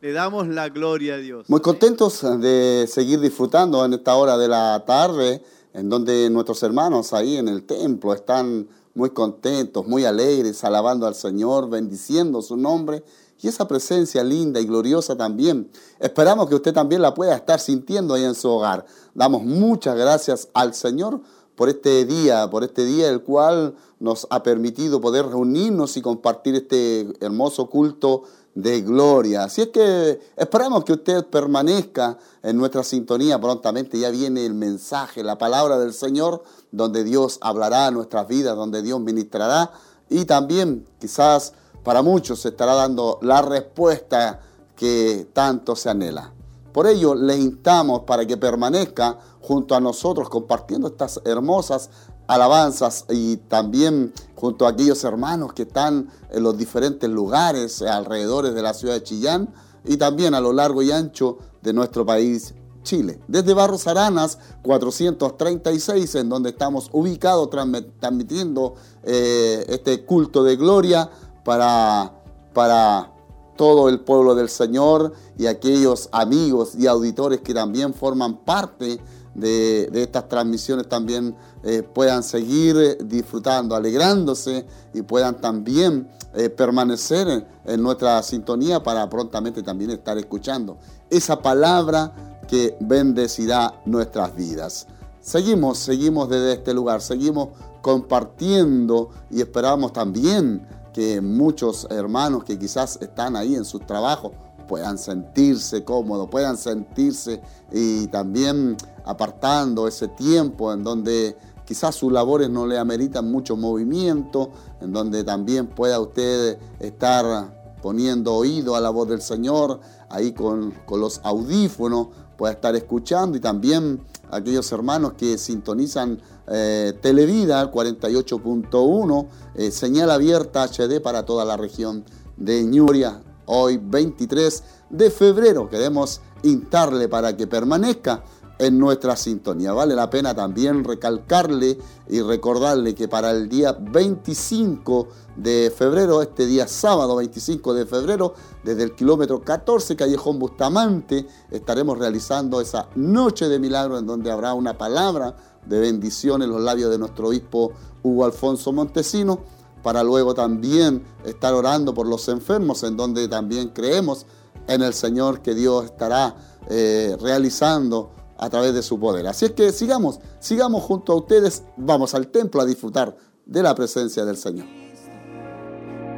Le 0.00 0.12
damos 0.12 0.46
la 0.46 0.68
gloria 0.68 1.14
a 1.14 1.18
Dios. 1.18 1.48
Muy 1.48 1.60
contentos 1.60 2.22
de 2.40 2.86
seguir 2.88 3.18
disfrutando 3.18 3.84
en 3.84 3.94
esta 3.94 4.14
hora 4.14 4.38
de 4.38 4.46
la 4.46 4.84
tarde, 4.86 5.42
en 5.72 5.88
donde 5.88 6.30
nuestros 6.30 6.62
hermanos 6.62 7.12
ahí 7.12 7.38
en 7.38 7.48
el 7.48 7.64
templo 7.64 8.14
están 8.14 8.68
muy 8.94 9.10
contentos, 9.10 9.86
muy 9.86 10.04
alegres, 10.04 10.62
alabando 10.62 11.06
al 11.06 11.14
Señor, 11.16 11.68
bendiciendo 11.68 12.40
su 12.40 12.56
nombre 12.56 13.02
y 13.40 13.48
esa 13.48 13.66
presencia 13.66 14.22
linda 14.22 14.60
y 14.60 14.66
gloriosa 14.66 15.16
también. 15.16 15.70
Esperamos 15.98 16.48
que 16.48 16.54
usted 16.54 16.72
también 16.72 17.02
la 17.02 17.12
pueda 17.12 17.34
estar 17.34 17.58
sintiendo 17.58 18.14
ahí 18.14 18.24
en 18.24 18.34
su 18.34 18.48
hogar. 18.48 18.86
Damos 19.14 19.42
muchas 19.42 19.96
gracias 19.96 20.48
al 20.54 20.72
Señor 20.72 21.20
por 21.56 21.68
este 21.68 22.04
día, 22.04 22.48
por 22.50 22.62
este 22.62 22.84
día 22.84 23.08
el 23.08 23.22
cual 23.22 23.74
nos 23.98 24.26
ha 24.30 24.42
permitido 24.42 25.00
poder 25.00 25.26
reunirnos 25.26 25.96
y 25.96 26.02
compartir 26.02 26.54
este 26.54 27.08
hermoso 27.20 27.68
culto 27.68 28.22
de 28.54 28.80
gloria. 28.82 29.44
Así 29.44 29.62
es 29.62 29.68
que 29.68 30.20
esperamos 30.36 30.84
que 30.84 30.92
usted 30.92 31.26
permanezca 31.26 32.18
en 32.42 32.56
nuestra 32.56 32.82
sintonía. 32.82 33.40
Prontamente 33.40 33.98
ya 33.98 34.10
viene 34.10 34.46
el 34.46 34.54
mensaje, 34.54 35.22
la 35.22 35.38
palabra 35.38 35.78
del 35.78 35.92
Señor, 35.92 36.42
donde 36.70 37.04
Dios 37.04 37.38
hablará 37.40 37.86
a 37.86 37.90
nuestras 37.90 38.28
vidas, 38.28 38.56
donde 38.56 38.82
Dios 38.82 39.00
ministrará 39.00 39.72
y 40.08 40.24
también 40.24 40.86
quizás 41.00 41.52
para 41.82 42.02
muchos 42.02 42.40
se 42.40 42.48
estará 42.48 42.74
dando 42.74 43.18
la 43.22 43.42
respuesta 43.42 44.40
que 44.74 45.26
tanto 45.32 45.76
se 45.76 45.90
anhela. 45.90 46.32
Por 46.72 46.86
ello, 46.86 47.14
les 47.14 47.38
instamos 47.38 48.00
para 48.00 48.26
que 48.26 48.36
permanezca 48.36 49.18
junto 49.46 49.76
a 49.76 49.80
nosotros 49.80 50.28
compartiendo 50.28 50.88
estas 50.88 51.20
hermosas 51.24 51.90
alabanzas 52.26 53.04
y 53.08 53.36
también 53.36 54.12
junto 54.34 54.66
a 54.66 54.70
aquellos 54.70 55.04
hermanos 55.04 55.52
que 55.52 55.62
están 55.62 56.10
en 56.32 56.42
los 56.42 56.58
diferentes 56.58 57.08
lugares 57.08 57.80
alrededor 57.80 58.52
de 58.52 58.60
la 58.60 58.74
ciudad 58.74 58.94
de 58.94 59.04
Chillán 59.04 59.54
y 59.84 59.98
también 59.98 60.34
a 60.34 60.40
lo 60.40 60.52
largo 60.52 60.82
y 60.82 60.90
ancho 60.90 61.38
de 61.62 61.72
nuestro 61.72 62.04
país 62.04 62.54
Chile. 62.82 63.20
Desde 63.28 63.54
Barros 63.54 63.86
Aranas 63.86 64.38
436, 64.62 66.16
en 66.16 66.28
donde 66.28 66.50
estamos 66.50 66.88
ubicados 66.92 67.48
transmi- 67.48 67.92
transmitiendo 68.00 68.74
eh, 69.04 69.64
este 69.68 70.04
culto 70.04 70.42
de 70.42 70.56
gloria 70.56 71.08
para, 71.44 72.12
para 72.52 73.12
todo 73.56 73.88
el 73.88 74.00
pueblo 74.00 74.34
del 74.34 74.48
Señor 74.48 75.12
y 75.38 75.46
aquellos 75.46 76.08
amigos 76.10 76.74
y 76.74 76.88
auditores 76.88 77.40
que 77.42 77.54
también 77.54 77.94
forman 77.94 78.44
parte 78.44 79.00
de, 79.36 79.90
estas 80.02 80.28
transmisiones 80.28 80.88
también 80.88 81.36
eh, 81.62 81.82
puedan 81.82 82.22
seguir 82.22 82.76
eh, 82.76 82.98
disfrutando, 83.04 83.76
alegrándose 83.76 84.66
y 84.94 85.02
puedan 85.02 85.40
también 85.40 86.08
eh, 86.34 86.48
permanecer 86.48 87.28
en, 87.28 87.46
en 87.64 87.82
nuestra 87.82 88.22
sintonía 88.22 88.82
para 88.82 89.08
prontamente 89.08 89.62
también 89.62 89.90
estar 89.90 90.16
escuchando 90.18 90.78
esa 91.10 91.40
palabra 91.40 92.40
que 92.48 92.76
bendecirá 92.80 93.80
nuestras 93.84 94.34
vidas. 94.34 94.86
Seguimos, 95.20 95.78
seguimos 95.78 96.28
desde 96.28 96.54
este 96.54 96.72
lugar, 96.72 97.02
seguimos 97.02 97.48
compartiendo 97.82 99.10
y 99.30 99.40
esperamos 99.40 99.92
también 99.92 100.66
que 100.92 101.20
muchos 101.20 101.86
hermanos 101.90 102.44
que 102.44 102.58
quizás 102.58 102.98
están 103.02 103.36
ahí 103.36 103.54
en 103.54 103.64
sus 103.64 103.84
trabajos 103.84 104.32
puedan 104.68 104.98
sentirse 104.98 105.84
cómodos, 105.84 106.28
puedan 106.28 106.56
sentirse 106.56 107.40
y 107.72 108.06
también 108.08 108.76
apartando 109.04 109.86
ese 109.88 110.08
tiempo 110.08 110.72
en 110.72 110.82
donde 110.82 111.36
quizás 111.64 111.94
sus 111.94 112.12
labores 112.12 112.48
no 112.50 112.66
le 112.66 112.78
ameritan 112.78 113.30
mucho 113.30 113.56
movimiento, 113.56 114.50
en 114.80 114.92
donde 114.92 115.24
también 115.24 115.66
pueda 115.66 116.00
usted 116.00 116.58
estar 116.80 117.76
poniendo 117.82 118.34
oído 118.34 118.76
a 118.76 118.80
la 118.80 118.90
voz 118.90 119.08
del 119.08 119.20
Señor, 119.20 119.80
ahí 120.08 120.32
con, 120.32 120.72
con 120.86 121.00
los 121.00 121.20
audífonos, 121.24 122.08
pueda 122.36 122.52
estar 122.52 122.76
escuchando 122.76 123.36
y 123.36 123.40
también 123.40 124.00
aquellos 124.30 124.70
hermanos 124.72 125.14
que 125.14 125.38
sintonizan 125.38 126.20
eh, 126.48 126.96
Televida 127.00 127.70
48.1, 127.72 129.26
eh, 129.54 129.70
señal 129.70 130.10
abierta 130.10 130.64
HD 130.64 131.00
para 131.00 131.24
toda 131.24 131.44
la 131.44 131.56
región 131.56 132.04
de 132.36 132.64
Ñuria, 132.64 133.20
hoy 133.46 133.80
23 133.82 134.62
de 134.90 135.10
febrero. 135.10 135.68
Queremos 135.68 136.20
instarle 136.42 137.08
para 137.08 137.36
que 137.36 137.46
permanezca 137.46 138.22
en 138.58 138.78
nuestra 138.78 139.16
sintonía. 139.16 139.72
Vale 139.72 139.94
la 139.94 140.08
pena 140.08 140.34
también 140.34 140.84
recalcarle 140.84 141.78
y 142.08 142.20
recordarle 142.22 142.94
que 142.94 143.08
para 143.08 143.30
el 143.30 143.48
día 143.48 143.76
25 143.78 145.08
de 145.36 145.72
febrero, 145.76 146.22
este 146.22 146.46
día 146.46 146.66
sábado 146.66 147.16
25 147.16 147.74
de 147.74 147.86
febrero, 147.86 148.34
desde 148.64 148.84
el 148.84 148.94
kilómetro 148.94 149.42
14 149.42 149.96
Callejón 149.96 150.38
Bustamante, 150.38 151.26
estaremos 151.50 151.98
realizando 151.98 152.60
esa 152.60 152.88
noche 152.94 153.48
de 153.48 153.58
milagro 153.58 153.98
en 153.98 154.06
donde 154.06 154.30
habrá 154.30 154.54
una 154.54 154.78
palabra 154.78 155.36
de 155.66 155.80
bendición 155.80 156.42
en 156.42 156.50
los 156.50 156.60
labios 156.60 156.90
de 156.90 156.98
nuestro 156.98 157.28
obispo 157.28 157.72
Hugo 158.02 158.24
Alfonso 158.24 158.72
Montesino, 158.72 159.40
para 159.86 160.02
luego 160.02 160.34
también 160.34 161.00
estar 161.24 161.54
orando 161.54 161.94
por 161.94 162.08
los 162.08 162.26
enfermos, 162.26 162.82
en 162.82 162.96
donde 162.96 163.28
también 163.28 163.68
creemos 163.68 164.26
en 164.66 164.82
el 164.82 164.92
Señor 164.92 165.42
que 165.42 165.54
Dios 165.54 165.84
estará 165.84 166.34
eh, 166.68 167.16
realizando 167.20 168.10
a 168.36 168.50
través 168.50 168.74
de 168.74 168.82
su 168.82 168.98
poder. 168.98 169.28
Así 169.28 169.44
es 169.44 169.52
que 169.52 169.70
sigamos, 169.70 170.18
sigamos 170.40 170.82
junto 170.82 171.12
a 171.12 171.14
ustedes, 171.14 171.62
vamos 171.76 172.16
al 172.16 172.26
templo 172.32 172.60
a 172.60 172.64
disfrutar 172.64 173.16
de 173.44 173.62
la 173.62 173.76
presencia 173.76 174.24
del 174.24 174.36
Señor. 174.36 174.66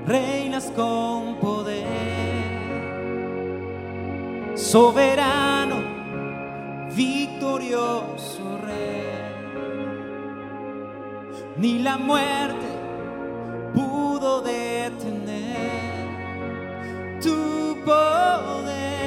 reinas 0.06 0.72
con 0.74 1.38
poder, 1.38 1.84
soberano, 4.56 5.76
victorioso 6.96 8.56
rey. 8.62 9.28
Ni 11.58 11.80
la 11.80 11.98
muerte 11.98 12.77
pudo 13.78 14.42
detener 14.42 16.08
tu 17.22 17.76
poder 17.84 18.97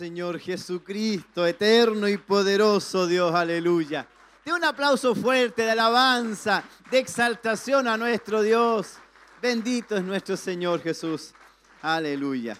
Señor 0.00 0.38
Jesucristo, 0.38 1.46
eterno 1.46 2.08
y 2.08 2.16
poderoso 2.16 3.06
Dios, 3.06 3.34
aleluya. 3.34 4.08
De 4.42 4.50
un 4.50 4.64
aplauso 4.64 5.14
fuerte 5.14 5.60
de 5.60 5.72
alabanza, 5.72 6.64
de 6.90 7.00
exaltación 7.00 7.86
a 7.86 7.98
nuestro 7.98 8.40
Dios. 8.40 8.94
Bendito 9.42 9.98
es 9.98 10.02
nuestro 10.02 10.38
Señor 10.38 10.80
Jesús, 10.80 11.34
aleluya. 11.82 12.56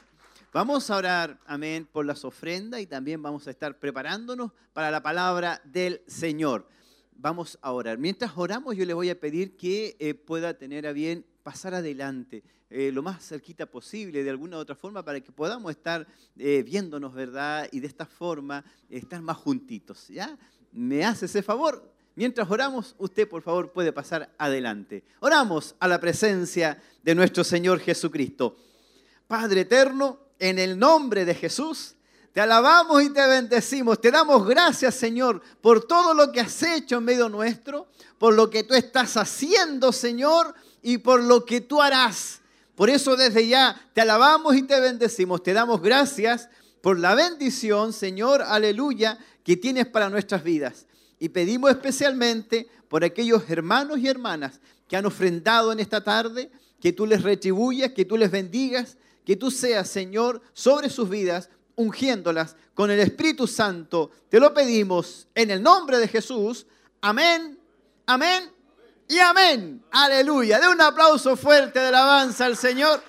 Vamos 0.53 0.91
a 0.91 0.97
orar, 0.97 1.39
amén, 1.47 1.89
por 1.91 2.05
las 2.05 2.27
ofrendas 2.27 2.79
y 2.83 2.87
también 2.87 3.23
vamos 3.23 3.47
a 3.47 3.53
estar 3.53 3.79
preparándonos 3.79 4.53
para 4.75 4.91
la 4.91 5.03
palabra 5.03 5.63
del 5.65 6.03
Señor. 6.07 6.69
Vamos 7.13 7.59
a 7.63 7.73
orar. 7.73 7.97
Mientras 7.97 8.33
oramos, 8.37 8.77
yo 8.77 8.85
le 8.85 8.93
voy 8.93 9.09
a 9.09 9.19
pedir 9.19 9.57
que 9.57 9.97
eh, 9.99 10.13
pueda 10.13 10.59
tener 10.59 10.87
a 10.87 10.93
bien 10.93 11.25
pasar 11.43 11.73
adelante 11.73 12.43
eh, 12.71 12.93
lo 12.93 13.03
más 13.03 13.27
cerquita 13.27 13.67
posible, 13.67 14.23
de 14.23 14.31
alguna 14.31 14.57
u 14.57 14.61
otra 14.61 14.77
forma, 14.77 15.05
para 15.05 15.21
que 15.21 15.33
podamos 15.33 15.73
estar 15.73 16.07
eh, 16.39 16.63
viéndonos, 16.63 17.13
¿verdad? 17.13 17.69
Y 17.73 17.81
de 17.81 17.89
esta 17.89 18.07
forma 18.07 18.65
estar 18.89 19.21
más 19.21 19.37
juntitos, 19.37 20.09
¿ya? 20.09 20.39
¿Me 20.73 21.05
hace 21.05 21.27
ese 21.27 21.43
favor? 21.43 21.93
Mientras 22.15 22.51
oramos, 22.51 22.95
usted 22.99 23.29
por 23.29 23.43
favor 23.43 23.73
puede 23.73 23.93
pasar 23.93 24.33
adelante. 24.39 25.03
Oramos 25.21 25.75
a 25.81 25.89
la 25.89 26.01
presencia 26.01 26.81
de 27.03 27.15
nuestro 27.15 27.43
Señor 27.43 27.81
Jesucristo. 27.81 28.57
Padre 29.27 29.63
eterno, 29.63 30.19
en 30.39 30.59
el 30.59 30.79
nombre 30.79 31.25
de 31.25 31.35
Jesús, 31.35 31.97
te 32.33 32.41
alabamos 32.41 33.03
y 33.03 33.11
te 33.11 33.27
bendecimos. 33.27 34.01
Te 34.01 34.11
damos 34.11 34.47
gracias, 34.47 34.95
Señor, 34.95 35.43
por 35.61 35.87
todo 35.87 36.15
lo 36.15 36.31
que 36.31 36.41
has 36.41 36.63
hecho 36.63 36.99
en 36.99 37.05
medio 37.05 37.29
nuestro, 37.29 37.89
por 38.19 38.35
lo 38.35 38.49
que 38.49 38.63
tú 38.63 38.75
estás 38.75 39.17
haciendo, 39.17 39.91
Señor, 39.93 40.55
y 40.83 40.99
por 40.99 41.23
lo 41.23 41.45
que 41.45 41.61
tú 41.61 41.83
harás. 41.83 42.41
Por 42.81 42.89
eso 42.89 43.15
desde 43.15 43.47
ya 43.47 43.79
te 43.93 44.01
alabamos 44.01 44.57
y 44.57 44.63
te 44.63 44.81
bendecimos. 44.81 45.43
Te 45.43 45.53
damos 45.53 45.83
gracias 45.83 46.49
por 46.81 46.99
la 46.99 47.15
bendición, 47.15 47.93
Señor, 47.93 48.41
aleluya, 48.41 49.19
que 49.45 49.59
tienes 49.59 49.87
para 49.87 50.09
nuestras 50.09 50.43
vidas. 50.43 50.87
Y 51.19 51.29
pedimos 51.29 51.73
especialmente 51.73 52.69
por 52.89 53.05
aquellos 53.05 53.43
hermanos 53.51 53.99
y 53.99 54.09
hermanas 54.09 54.61
que 54.89 54.97
han 54.97 55.05
ofrendado 55.05 55.73
en 55.73 55.81
esta 55.81 56.03
tarde, 56.03 56.51
que 56.81 56.95
tú 56.95 57.05
les 57.05 57.23
retribuyas, 57.23 57.93
que 57.93 58.07
tú 58.07 58.17
les 58.17 58.31
bendigas, 58.31 58.97
que 59.27 59.37
tú 59.37 59.51
seas, 59.51 59.87
Señor, 59.87 60.41
sobre 60.55 60.89
sus 60.89 61.11
vidas, 61.11 61.51
ungiéndolas 61.77 62.57
con 62.73 62.91
el 62.91 63.01
Espíritu 63.01 63.47
Santo. 63.47 64.11
Te 64.31 64.41
lo 64.41 64.55
pedimos 64.55 65.29
en 65.35 65.51
el 65.51 65.63
nombre 65.63 65.99
de 65.99 66.09
Jesús. 66.09 66.65
Amén, 67.03 67.59
amén 68.07 68.60
y 69.11 69.19
amén. 69.19 69.83
Aleluya. 69.91 70.61
De 70.61 70.69
un 70.69 70.81
aplauso 70.81 71.37
fuerte 71.37 71.81
de 71.81 71.89
alabanza 71.89 72.47
al 72.47 72.57
Señor. 72.57 73.03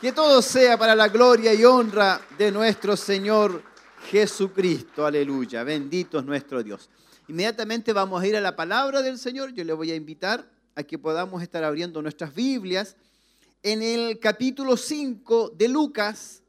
Que 0.00 0.10
todo 0.10 0.40
sea 0.40 0.78
para 0.78 0.94
la 0.94 1.08
gloria 1.08 1.52
y 1.52 1.62
honra 1.66 2.18
de 2.38 2.50
nuestro 2.50 2.96
Señor 2.96 3.62
Jesucristo. 4.10 5.04
Aleluya. 5.04 5.64
Bendito 5.64 6.18
es 6.18 6.24
nuestro 6.24 6.62
Dios. 6.62 6.88
Inmediatamente 7.28 7.92
vamos 7.92 8.22
a 8.22 8.26
ir 8.26 8.34
a 8.38 8.40
la 8.40 8.56
palabra 8.56 9.02
del 9.02 9.18
Señor. 9.18 9.52
Yo 9.52 9.64
le 9.64 9.74
voy 9.74 9.90
a 9.90 9.94
invitar 9.94 10.50
a 10.74 10.82
que 10.82 10.98
podamos 10.98 11.42
estar 11.42 11.62
abriendo 11.62 12.00
nuestras 12.00 12.34
Biblias 12.34 12.96
en 13.62 13.82
el 13.82 14.18
capítulo 14.18 14.78
5 14.78 15.50
de 15.58 15.68
Lucas, 15.68 16.42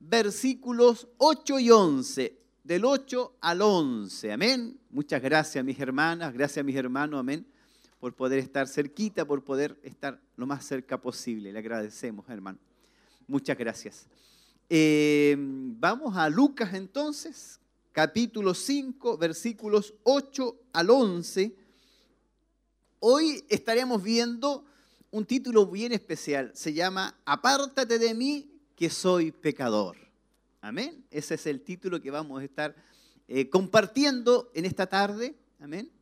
versículos 0.00 1.06
8 1.18 1.60
y 1.60 1.70
11 1.70 2.38
del 2.64 2.84
8 2.84 3.36
al 3.40 3.62
11. 3.62 4.32
Amén. 4.32 4.80
Muchas 4.90 5.22
gracias, 5.22 5.64
mis 5.64 5.78
hermanas, 5.78 6.34
gracias, 6.34 6.64
mis 6.64 6.74
hermanos. 6.74 7.20
Amén 7.20 7.51
por 8.02 8.16
poder 8.16 8.40
estar 8.40 8.66
cerquita, 8.66 9.24
por 9.24 9.44
poder 9.44 9.78
estar 9.84 10.20
lo 10.36 10.44
más 10.44 10.66
cerca 10.66 11.00
posible. 11.00 11.52
Le 11.52 11.58
agradecemos, 11.60 12.28
hermano. 12.28 12.58
Muchas 13.28 13.56
gracias. 13.56 14.08
Eh, 14.68 15.36
vamos 15.38 16.16
a 16.16 16.28
Lucas 16.28 16.74
entonces, 16.74 17.60
capítulo 17.92 18.54
5, 18.54 19.16
versículos 19.18 19.94
8 20.02 20.56
al 20.72 20.90
11. 20.90 21.54
Hoy 22.98 23.44
estaremos 23.48 24.02
viendo 24.02 24.64
un 25.12 25.24
título 25.24 25.64
bien 25.66 25.92
especial. 25.92 26.50
Se 26.56 26.72
llama 26.72 27.16
Apártate 27.24 28.00
de 28.00 28.14
mí, 28.14 28.50
que 28.74 28.90
soy 28.90 29.30
pecador. 29.30 29.96
Amén. 30.60 31.04
Ese 31.08 31.36
es 31.36 31.46
el 31.46 31.60
título 31.60 32.00
que 32.00 32.10
vamos 32.10 32.40
a 32.40 32.44
estar 32.44 32.74
eh, 33.28 33.48
compartiendo 33.48 34.50
en 34.54 34.64
esta 34.64 34.88
tarde. 34.88 35.36
Amén 35.60 36.01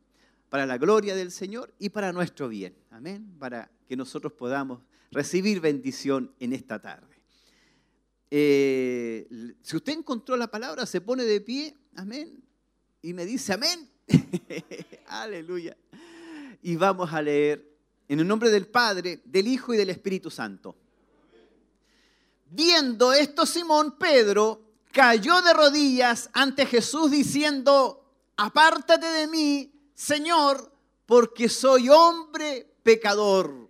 para 0.51 0.65
la 0.65 0.77
gloria 0.77 1.15
del 1.15 1.31
Señor 1.31 1.73
y 1.79 1.87
para 1.91 2.11
nuestro 2.11 2.49
bien. 2.49 2.75
Amén. 2.89 3.37
Para 3.39 3.71
que 3.87 3.95
nosotros 3.95 4.33
podamos 4.33 4.83
recibir 5.09 5.61
bendición 5.61 6.35
en 6.41 6.51
esta 6.51 6.81
tarde. 6.81 7.15
Eh, 8.29 9.29
si 9.61 9.77
usted 9.77 9.93
encontró 9.93 10.35
la 10.35 10.51
palabra, 10.51 10.85
se 10.85 10.99
pone 10.99 11.23
de 11.23 11.39
pie, 11.39 11.73
amén, 11.95 12.43
y 13.01 13.13
me 13.13 13.25
dice 13.25 13.53
amén. 13.53 13.89
Aleluya. 15.07 15.77
Y 16.61 16.75
vamos 16.75 17.13
a 17.13 17.21
leer 17.21 17.65
en 18.09 18.19
el 18.19 18.27
nombre 18.27 18.49
del 18.49 18.67
Padre, 18.67 19.21
del 19.23 19.47
Hijo 19.47 19.73
y 19.73 19.77
del 19.77 19.89
Espíritu 19.89 20.29
Santo. 20.29 20.75
Viendo 22.49 23.13
esto, 23.13 23.45
Simón 23.45 23.97
Pedro 23.97 24.73
cayó 24.91 25.41
de 25.43 25.53
rodillas 25.53 26.29
ante 26.33 26.65
Jesús 26.65 27.09
diciendo, 27.09 28.05
apártate 28.35 29.05
de 29.05 29.27
mí, 29.27 29.70
Señor, 30.01 30.73
porque 31.05 31.47
soy 31.47 31.87
hombre 31.87 32.67
pecador. 32.81 33.69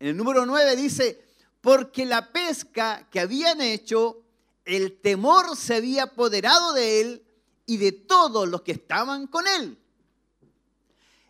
En 0.00 0.08
el 0.08 0.16
número 0.16 0.44
9 0.44 0.74
dice, 0.74 1.24
porque 1.60 2.04
la 2.04 2.32
pesca 2.32 3.06
que 3.08 3.20
habían 3.20 3.60
hecho, 3.60 4.20
el 4.64 5.00
temor 5.00 5.56
se 5.56 5.76
había 5.76 6.02
apoderado 6.02 6.72
de 6.72 7.00
él 7.00 7.24
y 7.66 7.76
de 7.76 7.92
todos 7.92 8.48
los 8.48 8.62
que 8.62 8.72
estaban 8.72 9.28
con 9.28 9.46
él. 9.46 9.78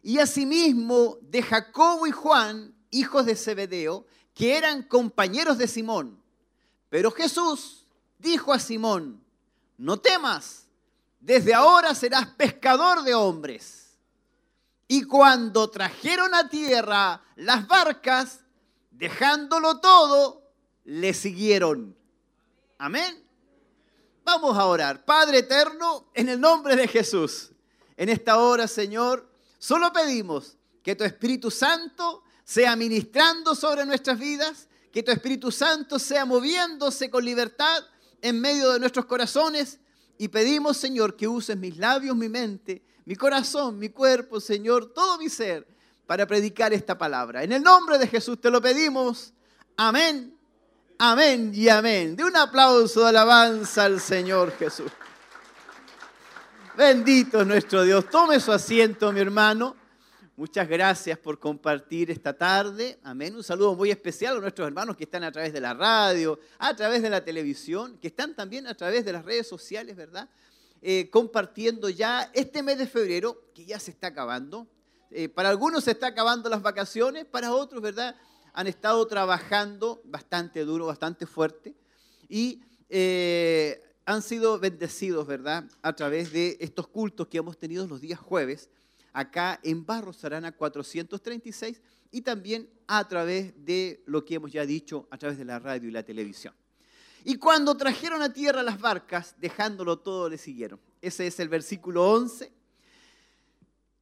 Y 0.02 0.20
asimismo 0.20 1.18
de 1.20 1.42
Jacobo 1.42 2.06
y 2.06 2.12
Juan, 2.12 2.74
hijos 2.90 3.26
de 3.26 3.36
Zebedeo, 3.36 4.06
que 4.32 4.56
eran 4.56 4.84
compañeros 4.84 5.58
de 5.58 5.68
Simón. 5.68 6.18
Pero 6.88 7.10
Jesús 7.10 7.84
dijo 8.18 8.54
a 8.54 8.58
Simón, 8.58 9.22
no 9.76 9.98
temas, 9.98 10.69
desde 11.20 11.52
ahora 11.54 11.94
serás 11.94 12.26
pescador 12.26 13.02
de 13.02 13.14
hombres. 13.14 13.98
Y 14.88 15.04
cuando 15.04 15.70
trajeron 15.70 16.34
a 16.34 16.48
tierra 16.48 17.22
las 17.36 17.68
barcas, 17.68 18.40
dejándolo 18.90 19.78
todo, 19.78 20.42
le 20.84 21.14
siguieron. 21.14 21.96
Amén. 22.78 23.22
Vamos 24.24 24.56
a 24.56 24.64
orar. 24.64 25.04
Padre 25.04 25.38
eterno, 25.38 26.10
en 26.14 26.28
el 26.28 26.40
nombre 26.40 26.74
de 26.74 26.88
Jesús, 26.88 27.50
en 27.96 28.08
esta 28.08 28.38
hora, 28.38 28.66
Señor, 28.66 29.30
solo 29.58 29.92
pedimos 29.92 30.56
que 30.82 30.96
tu 30.96 31.04
Espíritu 31.04 31.50
Santo 31.50 32.24
sea 32.44 32.74
ministrando 32.74 33.54
sobre 33.54 33.84
nuestras 33.84 34.18
vidas, 34.18 34.68
que 34.90 35.02
tu 35.02 35.12
Espíritu 35.12 35.52
Santo 35.52 35.98
sea 35.98 36.24
moviéndose 36.24 37.10
con 37.10 37.24
libertad 37.24 37.84
en 38.22 38.40
medio 38.40 38.72
de 38.72 38.80
nuestros 38.80 39.04
corazones 39.04 39.78
y 40.20 40.28
pedimos, 40.28 40.76
Señor, 40.76 41.16
que 41.16 41.26
uses 41.26 41.56
mis 41.56 41.78
labios, 41.78 42.14
mi 42.14 42.28
mente, 42.28 42.82
mi 43.06 43.16
corazón, 43.16 43.78
mi 43.78 43.88
cuerpo, 43.88 44.38
Señor, 44.38 44.92
todo 44.92 45.16
mi 45.16 45.30
ser, 45.30 45.66
para 46.06 46.26
predicar 46.26 46.74
esta 46.74 46.98
palabra. 46.98 47.42
En 47.42 47.52
el 47.52 47.62
nombre 47.62 47.96
de 47.96 48.06
Jesús 48.06 48.38
te 48.38 48.50
lo 48.50 48.60
pedimos. 48.60 49.32
Amén, 49.78 50.36
amén 50.98 51.52
y 51.54 51.70
amén. 51.70 52.16
De 52.16 52.24
un 52.24 52.36
aplauso 52.36 53.00
de 53.00 53.08
alabanza 53.08 53.84
al 53.84 53.98
Señor 53.98 54.52
Jesús. 54.58 54.92
Bendito 56.76 57.40
es 57.40 57.46
nuestro 57.46 57.82
Dios. 57.82 58.10
Tome 58.10 58.40
su 58.40 58.52
asiento, 58.52 59.10
mi 59.12 59.20
hermano. 59.20 59.74
Muchas 60.40 60.66
gracias 60.70 61.18
por 61.18 61.38
compartir 61.38 62.10
esta 62.10 62.32
tarde. 62.32 62.98
Amén. 63.02 63.36
Un 63.36 63.44
saludo 63.44 63.74
muy 63.74 63.90
especial 63.90 64.38
a 64.38 64.40
nuestros 64.40 64.66
hermanos 64.66 64.96
que 64.96 65.04
están 65.04 65.22
a 65.22 65.30
través 65.30 65.52
de 65.52 65.60
la 65.60 65.74
radio, 65.74 66.40
a 66.58 66.74
través 66.74 67.02
de 67.02 67.10
la 67.10 67.22
televisión, 67.22 67.98
que 67.98 68.08
están 68.08 68.34
también 68.34 68.66
a 68.66 68.74
través 68.74 69.04
de 69.04 69.12
las 69.12 69.22
redes 69.22 69.46
sociales, 69.46 69.96
¿verdad? 69.96 70.30
Eh, 70.80 71.10
compartiendo 71.10 71.90
ya 71.90 72.30
este 72.32 72.62
mes 72.62 72.78
de 72.78 72.86
febrero, 72.86 73.50
que 73.54 73.66
ya 73.66 73.78
se 73.78 73.90
está 73.90 74.06
acabando. 74.06 74.66
Eh, 75.10 75.28
para 75.28 75.50
algunos 75.50 75.84
se 75.84 75.90
está 75.90 76.06
acabando 76.06 76.48
las 76.48 76.62
vacaciones, 76.62 77.26
para 77.26 77.52
otros, 77.52 77.82
¿verdad? 77.82 78.16
Han 78.54 78.66
estado 78.66 79.06
trabajando 79.06 80.00
bastante 80.06 80.64
duro, 80.64 80.86
bastante 80.86 81.26
fuerte. 81.26 81.74
Y 82.30 82.62
eh, 82.88 83.78
han 84.06 84.22
sido 84.22 84.58
bendecidos, 84.58 85.26
¿verdad? 85.26 85.64
A 85.82 85.94
través 85.94 86.32
de 86.32 86.56
estos 86.60 86.88
cultos 86.88 87.26
que 87.26 87.36
hemos 87.36 87.58
tenido 87.58 87.86
los 87.86 88.00
días 88.00 88.18
jueves 88.18 88.70
acá 89.12 89.60
en 89.62 89.84
Barros 89.84 90.24
Arana 90.24 90.52
436 90.52 91.80
y 92.10 92.22
también 92.22 92.68
a 92.86 93.06
través 93.06 93.52
de 93.64 94.02
lo 94.06 94.24
que 94.24 94.34
hemos 94.34 94.52
ya 94.52 94.66
dicho, 94.66 95.06
a 95.10 95.18
través 95.18 95.38
de 95.38 95.44
la 95.44 95.58
radio 95.58 95.88
y 95.88 95.92
la 95.92 96.02
televisión. 96.02 96.54
Y 97.24 97.36
cuando 97.36 97.76
trajeron 97.76 98.22
a 98.22 98.32
tierra 98.32 98.62
las 98.62 98.80
barcas, 98.80 99.34
dejándolo 99.38 99.98
todo, 99.98 100.28
le 100.28 100.38
siguieron. 100.38 100.80
Ese 101.02 101.26
es 101.26 101.38
el 101.38 101.48
versículo 101.48 102.10
11. 102.10 102.50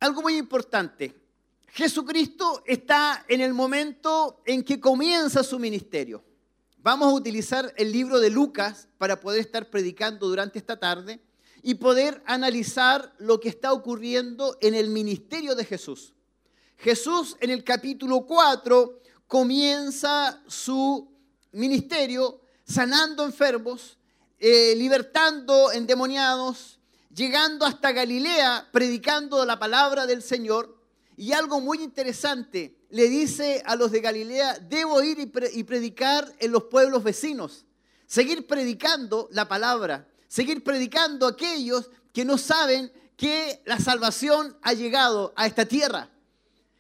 Algo 0.01 0.23
muy 0.23 0.37
importante. 0.37 1.15
Jesucristo 1.73 2.63
está 2.65 3.25
en 3.29 3.41
el 3.41 3.53
momento 3.53 4.41
en 4.47 4.63
que 4.63 4.81
comienza 4.81 5.43
su 5.43 5.59
ministerio. 5.59 6.25
vamos 6.81 7.09
a 7.09 7.15
utilizar 7.15 7.75
el 7.77 7.93
libro 7.93 8.21
de 8.21 8.31
Lucas 8.31 8.89
para 8.97 9.21
poder 9.21 9.41
estar 9.41 9.69
predicando 9.69 10.29
durante 10.29 10.59
esta 10.59 10.79
tarde 10.79 11.21
y 11.63 11.75
poder 11.75 12.23
analizar 12.27 13.15
lo 13.19 13.41
que 13.41 13.49
está 13.49 13.73
ocurriendo 13.73 14.57
en 14.61 14.75
el 14.75 14.91
ministerio 14.91 15.55
de 15.55 15.65
Jesús. 15.65 16.15
Jesús 16.77 17.37
en 17.41 17.51
el 17.51 17.65
capítulo 17.65 18.25
4 18.25 19.01
comienza 19.27 20.43
su 20.47 21.11
ministerio 21.53 22.41
sanando 22.65 23.25
enfermos, 23.25 23.99
eh, 24.39 24.75
libertando 24.77 25.73
endemoniados, 25.73 26.79
llegando 27.15 27.65
hasta 27.67 27.93
Galilea 27.93 28.69
predicando 28.71 29.45
la 29.45 29.59
palabra 29.59 30.07
del 30.07 30.23
Señor. 30.23 30.77
Y 31.17 31.33
algo 31.33 31.61
muy 31.61 31.83
interesante, 31.83 32.77
le 32.91 33.09
dice 33.09 33.63
a 33.67 33.75
los 33.75 33.91
de 33.91 34.01
Galilea, 34.01 34.59
debo 34.61 35.03
ir 35.03 35.19
y, 35.19 35.27
pre- 35.27 35.51
y 35.53 35.65
predicar 35.65 36.33
en 36.39 36.53
los 36.53 36.65
pueblos 36.65 37.03
vecinos, 37.03 37.65
seguir 38.07 38.47
predicando 38.47 39.29
la 39.33 39.49
palabra, 39.49 40.07
seguir 40.29 40.63
predicando 40.63 41.27
a 41.27 41.31
aquellos 41.31 41.91
que 42.13 42.25
no 42.25 42.39
saben 42.39 42.93
que 43.17 43.63
la 43.67 43.81
salvación 43.81 44.57
ha 44.63 44.75
llegado 44.75 45.33
a 45.35 45.47
esta 45.47 45.67
tierra. 45.67 46.11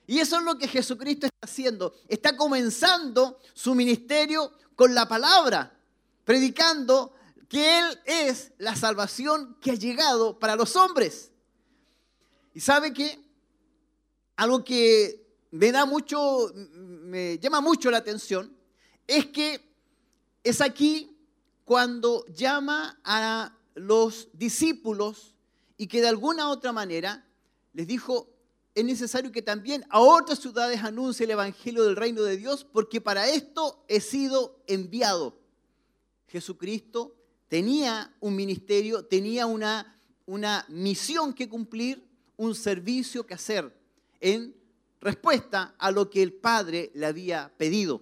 Y 0.07 0.20
eso 0.20 0.38
es 0.38 0.44
lo 0.44 0.57
que 0.57 0.68
Jesucristo 0.68 1.26
está 1.26 1.38
haciendo. 1.42 1.94
Está 2.07 2.36
comenzando 2.36 3.38
su 3.53 3.74
ministerio 3.74 4.53
con 4.76 4.94
la 4.94 5.09
palabra, 5.09 5.76
predicando 6.24 7.12
que 7.49 7.78
Él 7.78 8.01
es 8.05 8.53
la 8.59 8.76
salvación 8.76 9.57
que 9.61 9.72
ha 9.72 9.74
llegado 9.74 10.38
para 10.38 10.55
los 10.55 10.76
hombres. 10.76 11.30
Y 12.55 12.61
sabe 12.61 12.92
que 12.92 13.18
algo 14.36 14.62
que 14.62 15.26
me 15.51 15.72
da 15.72 15.84
mucho, 15.84 16.53
me 16.55 17.38
llama 17.38 17.61
mucho 17.61 17.90
la 17.90 17.99
atención, 17.99 18.57
es 19.07 19.26
que 19.26 19.61
es 20.44 20.61
aquí 20.61 21.07
cuando 21.69 22.25
llama 22.29 22.99
a 23.05 23.55
los 23.75 24.31
discípulos 24.33 25.35
y 25.77 25.87
que 25.87 26.01
de 26.01 26.09
alguna 26.09 26.49
otra 26.49 26.73
manera 26.73 27.29
les 27.75 27.87
dijo, 27.87 28.31
es 28.75 28.87
necesario 28.87 29.31
que 29.31 29.43
también 29.43 29.85
a 29.91 30.01
otras 30.01 30.39
ciudades 30.39 30.83
anuncie 30.83 31.25
el 31.25 31.33
Evangelio 31.33 31.85
del 31.85 31.97
reino 31.97 32.23
de 32.23 32.39
Dios, 32.39 32.66
porque 32.73 33.03
para 33.03 33.29
esto 33.29 33.85
he 33.87 34.01
sido 34.01 34.62
enviado. 34.66 35.39
Jesucristo 36.29 37.14
tenía 37.49 38.16
un 38.21 38.35
ministerio, 38.35 39.05
tenía 39.05 39.45
una, 39.45 40.01
una 40.25 40.64
misión 40.71 41.35
que 41.35 41.51
cumplir, 41.51 42.03
un 42.39 42.55
servicio 42.55 43.27
que 43.27 43.35
hacer 43.35 43.79
en 44.21 44.57
respuesta 45.03 45.75
a 45.77 45.91
lo 45.91 46.09
que 46.09 46.23
el 46.23 46.33
Padre 46.33 46.91
le 46.95 47.05
había 47.05 47.53
pedido. 47.59 48.01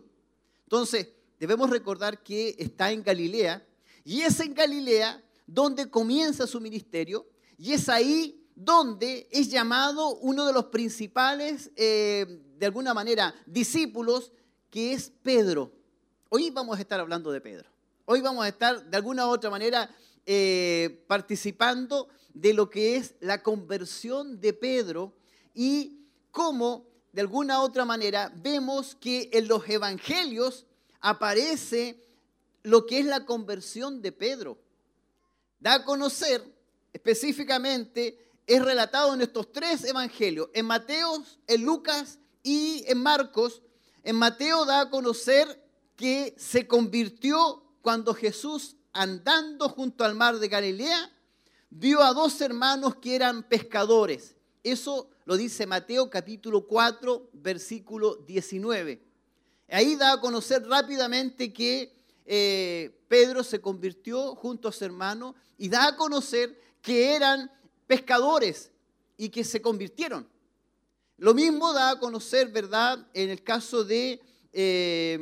Entonces, 0.62 1.15
debemos 1.38 1.70
recordar 1.70 2.22
que 2.22 2.54
está 2.58 2.90
en 2.92 3.02
Galilea 3.02 3.66
y 4.04 4.22
es 4.22 4.40
en 4.40 4.54
Galilea 4.54 5.22
donde 5.46 5.90
comienza 5.90 6.46
su 6.46 6.60
ministerio 6.60 7.26
y 7.58 7.72
es 7.72 7.88
ahí 7.88 8.42
donde 8.54 9.28
es 9.30 9.50
llamado 9.50 10.16
uno 10.16 10.46
de 10.46 10.52
los 10.52 10.66
principales, 10.66 11.70
eh, 11.76 12.40
de 12.58 12.66
alguna 12.66 12.94
manera, 12.94 13.34
discípulos, 13.44 14.32
que 14.70 14.94
es 14.94 15.12
Pedro. 15.22 15.72
Hoy 16.30 16.50
vamos 16.50 16.78
a 16.78 16.80
estar 16.80 16.98
hablando 16.98 17.30
de 17.30 17.40
Pedro. 17.40 17.68
Hoy 18.06 18.20
vamos 18.20 18.44
a 18.44 18.48
estar, 18.48 18.84
de 18.84 18.96
alguna 18.96 19.26
u 19.26 19.30
otra 19.30 19.50
manera, 19.50 19.94
eh, 20.24 21.04
participando 21.06 22.08
de 22.32 22.54
lo 22.54 22.70
que 22.70 22.96
es 22.96 23.14
la 23.20 23.42
conversión 23.42 24.40
de 24.40 24.52
Pedro 24.52 25.14
y 25.54 26.00
cómo, 26.30 26.86
de 27.12 27.20
alguna 27.20 27.60
u 27.60 27.64
otra 27.64 27.84
manera, 27.84 28.32
vemos 28.36 28.94
que 28.94 29.28
en 29.32 29.48
los 29.48 29.68
evangelios 29.68 30.65
aparece 31.00 32.02
lo 32.62 32.86
que 32.86 32.98
es 32.98 33.06
la 33.06 33.24
conversión 33.24 34.02
de 34.02 34.12
Pedro. 34.12 34.58
Da 35.60 35.74
a 35.74 35.84
conocer 35.84 36.42
específicamente, 36.92 38.18
es 38.46 38.64
relatado 38.64 39.14
en 39.14 39.20
estos 39.20 39.52
tres 39.52 39.84
evangelios, 39.84 40.48
en 40.54 40.66
Mateo, 40.66 41.22
en 41.46 41.64
Lucas 41.64 42.18
y 42.42 42.84
en 42.86 43.02
Marcos. 43.02 43.62
En 44.02 44.16
Mateo 44.16 44.64
da 44.64 44.80
a 44.80 44.90
conocer 44.90 45.62
que 45.96 46.34
se 46.38 46.66
convirtió 46.66 47.62
cuando 47.82 48.14
Jesús, 48.14 48.76
andando 48.92 49.68
junto 49.68 50.04
al 50.04 50.14
mar 50.14 50.38
de 50.38 50.48
Galilea, 50.48 51.12
vio 51.70 52.02
a 52.02 52.12
dos 52.12 52.40
hermanos 52.40 52.96
que 52.96 53.14
eran 53.14 53.42
pescadores. 53.42 54.36
Eso 54.62 55.10
lo 55.24 55.36
dice 55.36 55.66
Mateo 55.66 56.08
capítulo 56.08 56.66
4, 56.66 57.30
versículo 57.32 58.16
19. 58.16 59.05
Ahí 59.68 59.96
da 59.96 60.12
a 60.12 60.20
conocer 60.20 60.66
rápidamente 60.66 61.52
que 61.52 61.92
eh, 62.24 62.96
Pedro 63.08 63.42
se 63.42 63.60
convirtió 63.60 64.34
junto 64.36 64.68
a 64.68 64.72
su 64.72 64.84
hermano 64.84 65.34
y 65.58 65.68
da 65.68 65.88
a 65.88 65.96
conocer 65.96 66.60
que 66.80 67.14
eran 67.14 67.50
pescadores 67.86 68.70
y 69.16 69.28
que 69.28 69.42
se 69.42 69.60
convirtieron. 69.60 70.28
Lo 71.18 71.34
mismo 71.34 71.72
da 71.72 71.90
a 71.90 71.98
conocer, 71.98 72.48
¿verdad?, 72.48 73.06
en 73.14 73.30
el 73.30 73.42
caso 73.42 73.84
de 73.84 74.20
eh, 74.52 75.16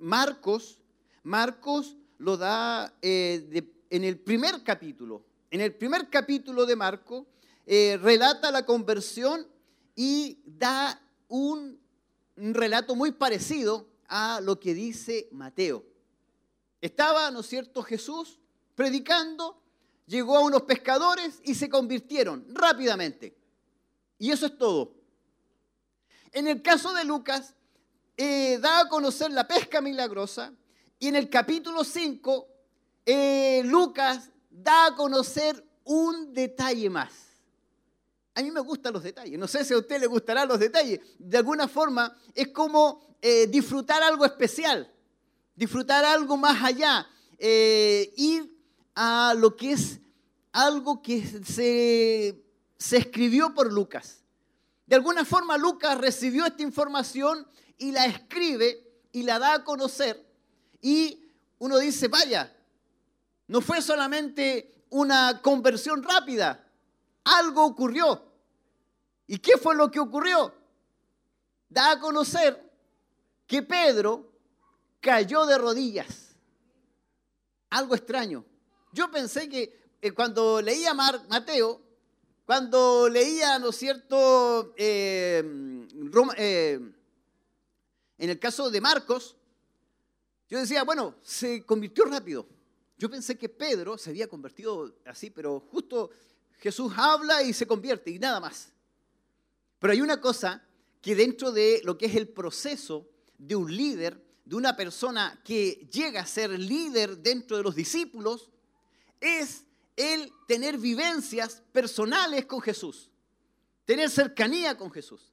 Marcos. 0.00 0.78
Marcos 1.22 1.96
lo 2.18 2.36
da 2.36 2.92
eh, 3.00 3.62
en 3.88 4.04
el 4.04 4.18
primer 4.18 4.62
capítulo. 4.62 5.24
En 5.50 5.60
el 5.60 5.74
primer 5.74 6.10
capítulo 6.10 6.66
de 6.66 6.76
Marcos 6.76 7.26
relata 7.66 8.50
la 8.50 8.66
conversión 8.66 9.46
y 9.96 10.38
da 10.44 11.00
un, 11.28 11.78
un 12.36 12.54
relato 12.54 12.94
muy 12.94 13.12
parecido 13.12 13.88
a 14.08 14.40
lo 14.42 14.58
que 14.58 14.74
dice 14.74 15.28
Mateo. 15.32 15.84
Estaba, 16.80 17.30
¿no 17.30 17.40
es 17.40 17.46
cierto?, 17.46 17.82
Jesús 17.82 18.38
predicando, 18.74 19.62
llegó 20.06 20.36
a 20.36 20.40
unos 20.40 20.62
pescadores 20.62 21.40
y 21.44 21.54
se 21.54 21.68
convirtieron 21.68 22.44
rápidamente. 22.50 23.36
Y 24.18 24.30
eso 24.30 24.46
es 24.46 24.58
todo. 24.58 24.94
En 26.32 26.48
el 26.48 26.62
caso 26.62 26.92
de 26.92 27.04
Lucas, 27.04 27.54
eh, 28.16 28.58
da 28.58 28.80
a 28.80 28.88
conocer 28.88 29.30
la 29.30 29.46
pesca 29.46 29.80
milagrosa 29.80 30.52
y 30.98 31.08
en 31.08 31.16
el 31.16 31.28
capítulo 31.28 31.84
5, 31.84 32.48
eh, 33.06 33.62
Lucas 33.64 34.30
da 34.50 34.86
a 34.86 34.94
conocer 34.94 35.64
un 35.84 36.32
detalle 36.32 36.90
más. 36.90 37.33
A 38.34 38.42
mí 38.42 38.50
me 38.50 38.60
gustan 38.60 38.92
los 38.92 39.02
detalles. 39.02 39.38
No 39.38 39.46
sé 39.46 39.64
si 39.64 39.74
a 39.74 39.78
usted 39.78 40.00
le 40.00 40.06
gustarán 40.06 40.48
los 40.48 40.58
detalles. 40.58 41.00
De 41.18 41.38
alguna 41.38 41.68
forma 41.68 42.16
es 42.34 42.48
como 42.48 43.16
eh, 43.22 43.46
disfrutar 43.46 44.02
algo 44.02 44.24
especial, 44.24 44.92
disfrutar 45.54 46.04
algo 46.04 46.36
más 46.36 46.62
allá, 46.62 47.06
eh, 47.38 48.12
ir 48.16 48.54
a 48.94 49.34
lo 49.36 49.56
que 49.56 49.72
es 49.72 50.00
algo 50.52 51.00
que 51.00 51.24
se, 51.44 52.42
se 52.76 52.96
escribió 52.96 53.54
por 53.54 53.72
Lucas. 53.72 54.22
De 54.86 54.96
alguna 54.96 55.24
forma 55.24 55.56
Lucas 55.56 55.96
recibió 55.98 56.44
esta 56.44 56.62
información 56.62 57.46
y 57.78 57.92
la 57.92 58.06
escribe 58.06 58.84
y 59.12 59.22
la 59.22 59.38
da 59.38 59.54
a 59.54 59.64
conocer 59.64 60.24
y 60.80 61.24
uno 61.58 61.78
dice, 61.78 62.08
vaya, 62.08 62.54
no 63.46 63.60
fue 63.62 63.80
solamente 63.80 64.84
una 64.90 65.40
conversión 65.40 66.02
rápida, 66.02 66.63
algo 67.24 67.64
ocurrió. 67.64 68.22
¿Y 69.26 69.38
qué 69.38 69.56
fue 69.56 69.74
lo 69.74 69.90
que 69.90 70.00
ocurrió? 70.00 70.54
Da 71.68 71.92
a 71.92 72.00
conocer 72.00 72.62
que 73.46 73.62
Pedro 73.62 74.30
cayó 75.00 75.46
de 75.46 75.58
rodillas. 75.58 76.36
Algo 77.70 77.94
extraño. 77.94 78.44
Yo 78.92 79.10
pensé 79.10 79.48
que 79.48 79.96
eh, 80.00 80.12
cuando 80.12 80.60
leía 80.62 80.94
Mar- 80.94 81.24
Mateo, 81.28 81.80
cuando 82.46 83.08
leía, 83.08 83.58
¿no 83.58 83.70
es 83.70 83.76
cierto?, 83.76 84.74
Roma- 84.76 86.34
eh, 86.36 86.78
en 88.18 88.30
el 88.30 88.38
caso 88.38 88.70
de 88.70 88.80
Marcos, 88.80 89.34
yo 90.48 90.58
decía, 90.58 90.84
bueno, 90.84 91.16
se 91.22 91.64
convirtió 91.64 92.04
rápido. 92.04 92.46
Yo 92.96 93.10
pensé 93.10 93.36
que 93.36 93.48
Pedro 93.48 93.98
se 93.98 94.10
había 94.10 94.28
convertido 94.28 94.94
así, 95.06 95.30
pero 95.30 95.58
justo 95.58 96.10
Jesús 96.58 96.92
habla 96.96 97.42
y 97.42 97.52
se 97.52 97.66
convierte 97.66 98.10
y 98.10 98.18
nada 98.18 98.40
más. 98.40 98.72
Pero 99.78 99.92
hay 99.92 100.00
una 100.00 100.20
cosa 100.20 100.64
que 101.02 101.14
dentro 101.14 101.52
de 101.52 101.82
lo 101.84 101.98
que 101.98 102.06
es 102.06 102.14
el 102.14 102.28
proceso 102.28 103.06
de 103.36 103.56
un 103.56 103.74
líder, 103.74 104.22
de 104.44 104.56
una 104.56 104.76
persona 104.76 105.40
que 105.44 105.88
llega 105.92 106.22
a 106.22 106.26
ser 106.26 106.50
líder 106.58 107.18
dentro 107.18 107.56
de 107.56 107.62
los 107.62 107.74
discípulos, 107.74 108.50
es 109.20 109.64
el 109.96 110.32
tener 110.46 110.78
vivencias 110.78 111.62
personales 111.72 112.46
con 112.46 112.60
Jesús, 112.60 113.10
tener 113.84 114.10
cercanía 114.10 114.76
con 114.76 114.90
Jesús. 114.90 115.32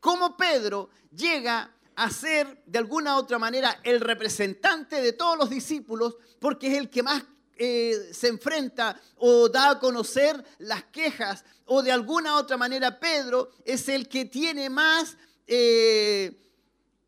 Cómo 0.00 0.36
Pedro 0.36 0.90
llega 1.10 1.74
a 1.96 2.10
ser 2.10 2.62
de 2.66 2.78
alguna 2.78 3.16
u 3.16 3.18
otra 3.18 3.38
manera 3.38 3.80
el 3.82 4.00
representante 4.00 5.00
de 5.00 5.12
todos 5.12 5.36
los 5.38 5.50
discípulos 5.50 6.16
porque 6.38 6.68
es 6.68 6.78
el 6.78 6.90
que 6.90 7.02
más 7.02 7.24
eh, 7.56 8.10
se 8.12 8.28
enfrenta 8.28 9.00
o 9.16 9.48
da 9.48 9.70
a 9.70 9.78
conocer 9.78 10.44
las 10.58 10.84
quejas 10.84 11.44
o 11.64 11.82
de 11.82 11.90
alguna 11.90 12.36
otra 12.36 12.56
manera 12.56 12.98
Pedro 12.98 13.50
es 13.64 13.88
el 13.88 14.08
que 14.08 14.24
tiene 14.24 14.68
más, 14.70 15.16
eh, 15.46 16.38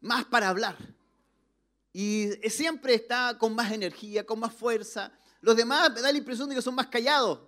más 0.01 0.25
para 0.25 0.49
hablar. 0.49 0.77
y 1.93 2.31
siempre 2.49 2.95
está 2.95 3.37
con 3.39 3.55
más 3.55 3.73
energía, 3.73 4.25
con 4.25 4.39
más 4.39 4.53
fuerza. 4.53 5.11
Los 5.41 5.57
demás 5.57 5.93
me 5.93 6.01
da 6.01 6.13
la 6.13 6.19
impresión 6.19 6.49
de 6.49 6.55
que 6.55 6.63
son 6.63 6.75
más 6.75 6.87
callados. 6.87 7.41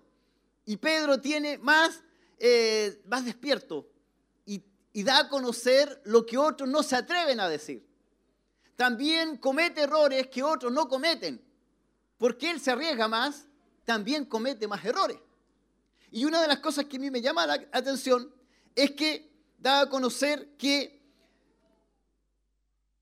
Y 0.65 0.77
Pedro 0.77 1.21
tiene 1.21 1.59
más, 1.59 2.03
eh, 2.39 3.01
más 3.07 3.25
despierto 3.25 3.89
y 4.93 5.03
da 5.03 5.21
a 5.21 5.29
conocer 5.29 6.01
lo 6.05 6.27
que 6.27 6.37
otros 6.37 6.69
no 6.69 6.83
se 6.83 6.97
atreven 6.97 7.41
a 7.41 7.49
decir. 7.49 7.87
También 8.77 9.37
comete 9.37 9.83
errores 9.83 10.29
que 10.29 10.43
otros 10.43 10.73
no 10.73 10.89
cometen. 10.89 11.41
Porque 12.21 12.51
él 12.51 12.61
se 12.61 12.71
arriesga 12.71 13.09
más, 13.09 13.47
también 13.87 14.27
comete 14.27 14.69
más 14.69 14.85
errores. 14.85 15.17
Y 16.11 16.27
una 16.27 16.43
de 16.43 16.49
las 16.49 16.59
cosas 16.59 16.85
que 16.85 16.99
a 16.99 17.01
mí 17.01 17.11
me 17.11 17.23
llama 17.23 17.47
la 17.47 17.55
atención 17.73 18.31
es 18.75 18.91
que 18.91 19.33
da 19.57 19.81
a 19.81 19.89
conocer 19.89 20.55
que 20.59 21.01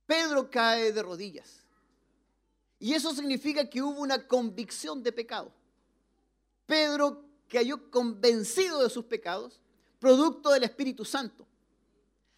Pedro 0.06 0.48
cae 0.48 0.92
de 0.92 1.02
rodillas. 1.02 1.64
Y 2.78 2.94
eso 2.94 3.12
significa 3.12 3.68
que 3.68 3.82
hubo 3.82 4.00
una 4.00 4.24
convicción 4.24 5.02
de 5.02 5.10
pecado. 5.10 5.52
Pedro 6.64 7.24
cayó 7.48 7.90
convencido 7.90 8.84
de 8.84 8.88
sus 8.88 9.04
pecados, 9.06 9.60
producto 9.98 10.50
del 10.50 10.62
Espíritu 10.62 11.04
Santo. 11.04 11.44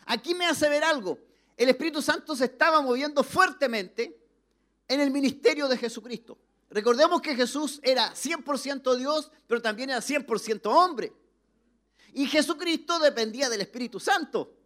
Aquí 0.07 0.35
me 0.35 0.47
hace 0.47 0.67
ver 0.71 0.85
algo. 0.85 1.19
El 1.59 1.69
Espíritu 1.69 2.01
Santo 2.01 2.35
se 2.35 2.47
estaba 2.47 2.81
moviendo 2.81 3.23
fuertemente 3.23 4.19
en 4.89 5.01
el 5.01 5.11
ministerio 5.11 5.69
de 5.69 5.77
Jesucristo. 5.77 6.39
Recordemos 6.71 7.21
que 7.21 7.35
Jesús 7.35 7.81
era 7.83 8.15
100% 8.15 8.97
Dios, 8.97 9.31
pero 9.47 9.61
también 9.61 9.91
era 9.91 10.01
100% 10.01 10.67
hombre. 10.67 11.13
Y 12.13 12.27
Jesucristo 12.27 12.99
dependía 13.01 13.49
del 13.49 13.61
Espíritu 13.61 13.99
Santo. 13.99 14.57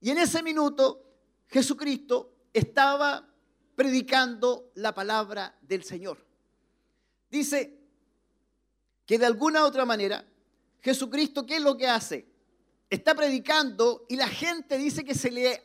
Y 0.00 0.10
en 0.10 0.18
ese 0.18 0.42
minuto 0.42 1.02
Jesucristo 1.48 2.32
estaba 2.52 3.28
predicando 3.76 4.70
la 4.74 4.92
palabra 4.92 5.56
del 5.62 5.84
Señor. 5.84 6.24
Dice 7.30 7.78
que 9.06 9.18
de 9.18 9.26
alguna 9.26 9.62
u 9.62 9.66
otra 9.66 9.84
manera, 9.84 10.24
Jesucristo, 10.80 11.46
¿qué 11.46 11.56
es 11.56 11.62
lo 11.62 11.76
que 11.76 11.88
hace? 11.88 12.28
Está 12.90 13.14
predicando 13.14 14.04
y 14.08 14.16
la 14.16 14.28
gente 14.28 14.78
dice 14.78 15.04
que 15.04 15.14
se 15.14 15.30
le 15.30 15.62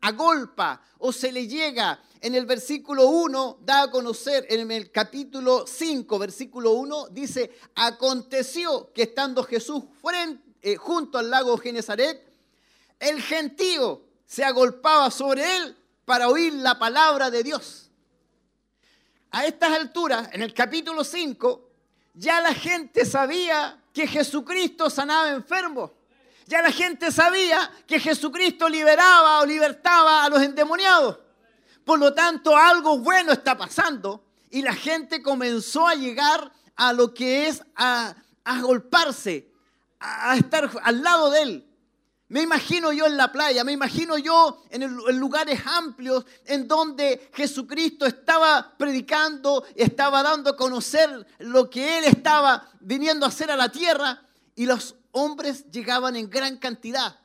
agolpa 0.00 0.82
o 0.98 1.12
se 1.12 1.32
le 1.32 1.46
llega. 1.46 2.00
En 2.20 2.34
el 2.34 2.46
versículo 2.46 3.08
1 3.08 3.58
da 3.62 3.82
a 3.82 3.90
conocer, 3.90 4.46
en 4.48 4.70
el 4.70 4.90
capítulo 4.90 5.66
5, 5.66 6.18
versículo 6.18 6.72
1, 6.72 7.08
dice, 7.10 7.52
aconteció 7.76 8.92
que 8.92 9.02
estando 9.02 9.44
Jesús 9.44 9.84
eh, 10.62 10.76
junto 10.76 11.18
al 11.18 11.30
lago 11.30 11.56
Genezaret, 11.58 12.26
el 12.98 13.22
gentío 13.22 14.02
se 14.26 14.44
agolpaba 14.44 15.10
sobre 15.10 15.56
él 15.56 15.76
para 16.04 16.28
oír 16.28 16.52
la 16.54 16.78
palabra 16.78 17.30
de 17.30 17.42
Dios. 17.42 17.90
A 19.30 19.46
estas 19.46 19.72
alturas, 19.72 20.28
en 20.32 20.42
el 20.42 20.54
capítulo 20.54 21.04
5, 21.04 21.68
ya 22.14 22.40
la 22.40 22.54
gente 22.54 23.04
sabía 23.04 23.80
que 23.92 24.06
Jesucristo 24.06 24.90
sanaba 24.90 25.30
enfermos. 25.30 25.90
Ya 26.48 26.62
la 26.62 26.72
gente 26.72 27.12
sabía 27.12 27.70
que 27.86 28.00
Jesucristo 28.00 28.70
liberaba 28.70 29.40
o 29.40 29.46
libertaba 29.46 30.24
a 30.24 30.30
los 30.30 30.40
endemoniados. 30.40 31.18
Por 31.84 31.98
lo 31.98 32.14
tanto, 32.14 32.56
algo 32.56 33.00
bueno 33.00 33.32
está 33.32 33.58
pasando 33.58 34.24
y 34.50 34.62
la 34.62 34.72
gente 34.72 35.22
comenzó 35.22 35.86
a 35.86 35.94
llegar 35.94 36.50
a 36.74 36.94
lo 36.94 37.12
que 37.12 37.48
es 37.48 37.62
a, 37.76 38.14
a 38.44 38.62
golparse, 38.62 39.52
a 40.00 40.38
estar 40.38 40.70
al 40.82 41.02
lado 41.02 41.28
de 41.28 41.42
él. 41.42 41.68
Me 42.28 42.40
imagino 42.40 42.94
yo 42.94 43.04
en 43.04 43.18
la 43.18 43.30
playa, 43.30 43.62
me 43.62 43.72
imagino 43.72 44.16
yo 44.16 44.62
en, 44.70 44.82
el, 44.82 44.96
en, 45.06 45.18
lugares 45.18 45.60
amplios 45.66 46.24
en 46.46 46.66
donde 46.66 47.30
Jesucristo 47.34 48.06
estaba 48.06 48.74
predicando, 48.78 49.66
estaba 49.74 50.22
dando 50.22 50.50
a 50.50 50.56
conocer 50.56 51.26
lo 51.40 51.68
que 51.68 51.98
Él 51.98 52.04
estaba 52.04 52.70
viniendo 52.80 53.26
a 53.26 53.28
hacer 53.28 53.50
a 53.50 53.56
la 53.56 53.70
tierra 53.70 54.22
y 54.54 54.64
los 54.64 54.97
hombres 55.12 55.70
llegaban 55.70 56.16
en 56.16 56.28
gran 56.28 56.56
cantidad. 56.58 57.20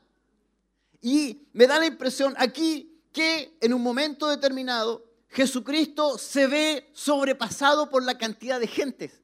Y 1.01 1.47
me 1.53 1.67
da 1.67 1.79
la 1.79 1.85
impresión 1.85 2.33
aquí 2.37 3.01
que 3.11 3.57
en 3.61 3.73
un 3.73 3.81
momento 3.81 4.27
determinado 4.27 5.05
Jesucristo 5.29 6.17
se 6.17 6.47
ve 6.47 6.89
sobrepasado 6.93 7.89
por 7.89 8.03
la 8.03 8.17
cantidad 8.17 8.59
de 8.59 8.67
gentes. 8.67 9.21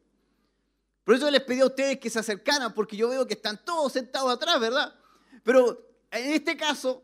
Por 1.03 1.15
eso 1.15 1.29
les 1.31 1.41
pedí 1.41 1.61
a 1.61 1.67
ustedes 1.67 1.99
que 1.99 2.09
se 2.09 2.19
acercaran, 2.19 2.73
porque 2.73 2.97
yo 2.97 3.09
veo 3.09 3.25
que 3.25 3.33
están 3.33 3.63
todos 3.63 3.93
sentados 3.93 4.31
atrás, 4.31 4.59
¿verdad? 4.59 4.93
Pero 5.43 5.87
en 6.11 6.33
este 6.33 6.57
caso, 6.57 7.03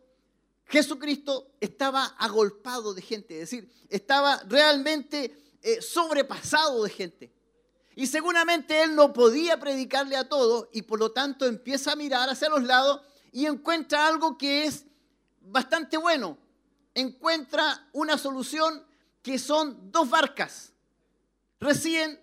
Jesucristo 0.66 1.51
estaba 1.60 2.06
agolpado 2.18 2.93
de 2.93 3.01
gente, 3.01 3.36
es 3.36 3.49
decir, 3.51 3.72
estaba 3.89 4.41
realmente 4.47 5.58
eh, 5.62 5.82
sobrepasado 5.82 6.84
de 6.84 6.89
gente. 6.89 7.34
Y 7.96 8.08
seguramente 8.08 8.84
él 8.84 8.93
no 8.93 9.14
podía 9.14 9.58
predicarle 9.58 10.18
a 10.18 10.28
todos 10.28 10.68
y 10.74 10.82
por 10.82 11.00
lo 11.00 11.12
tanto 11.12 11.46
empieza 11.46 11.93
a 11.93 11.96
mirar 11.96 12.30
hacia 12.30 12.50
los 12.50 12.64
lados 12.64 13.02
y 13.32 13.46
encuentra 13.46 14.06
algo 14.08 14.38
que 14.38 14.66
es 14.66 14.86
bastante 15.41 15.96
bueno. 15.98 16.38
Encuentra 16.93 17.88
una 17.93 18.18
solución 18.18 18.86
que 19.22 19.39
son 19.39 19.91
dos 19.91 20.10
barcas. 20.10 20.74
Recién 21.60 22.20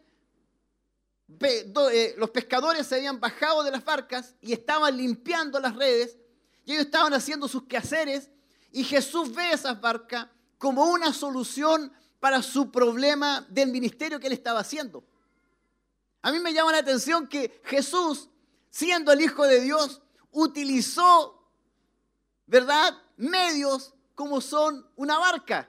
eh, 1.40 2.14
los 2.18 2.30
pescadores 2.30 2.86
se 2.86 2.96
habían 2.96 3.18
bajado 3.18 3.62
de 3.62 3.70
las 3.70 3.84
barcas 3.84 4.34
y 4.42 4.52
estaban 4.52 4.96
limpiando 4.96 5.58
las 5.58 5.74
redes 5.74 6.18
y 6.66 6.72
ellos 6.72 6.84
estaban 6.84 7.14
haciendo 7.14 7.48
sus 7.48 7.64
quehaceres 7.64 8.28
y 8.70 8.84
Jesús 8.84 9.34
ve 9.34 9.52
esas 9.52 9.80
barcas 9.80 10.28
como 10.58 10.84
una 10.84 11.12
solución 11.12 11.92
para 12.20 12.42
su 12.42 12.70
problema 12.70 13.46
del 13.48 13.70
ministerio 13.70 14.20
que 14.20 14.28
él 14.28 14.32
estaba 14.32 14.60
haciendo. 14.60 15.04
A 16.22 16.30
mí 16.30 16.38
me 16.38 16.52
llama 16.52 16.72
la 16.72 16.78
atención 16.78 17.26
que 17.26 17.60
Jesús, 17.64 18.28
siendo 18.70 19.12
el 19.12 19.20
Hijo 19.20 19.44
de 19.44 19.60
Dios, 19.60 20.00
utilizó, 20.30 21.48
¿verdad?, 22.46 22.96
medios 23.16 23.92
como 24.14 24.40
son 24.40 24.88
una 24.96 25.18
barca. 25.18 25.68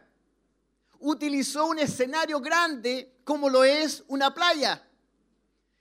Utilizó 0.99 1.65
un 1.65 1.79
escenario 1.79 2.39
grande 2.39 3.15
como 3.23 3.49
lo 3.49 3.63
es 3.63 4.03
una 4.07 4.33
playa. 4.33 4.87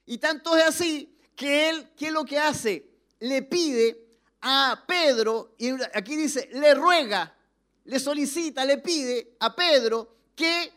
Y 0.06 0.18
tanto 0.18 0.56
es 0.56 0.64
así 0.64 1.18
que 1.36 1.68
él, 1.68 1.92
¿qué 1.96 2.06
es 2.06 2.12
lo 2.12 2.24
que 2.24 2.38
hace? 2.38 2.88
Le 3.20 3.42
pide 3.42 4.02
a 4.40 4.84
Pedro, 4.86 5.54
y 5.58 5.70
aquí 5.94 6.16
dice, 6.16 6.48
le 6.52 6.74
ruega, 6.74 7.36
le 7.84 8.00
solicita, 8.00 8.64
le 8.64 8.78
pide 8.78 9.36
a 9.38 9.54
Pedro 9.54 10.16
que 10.34 10.72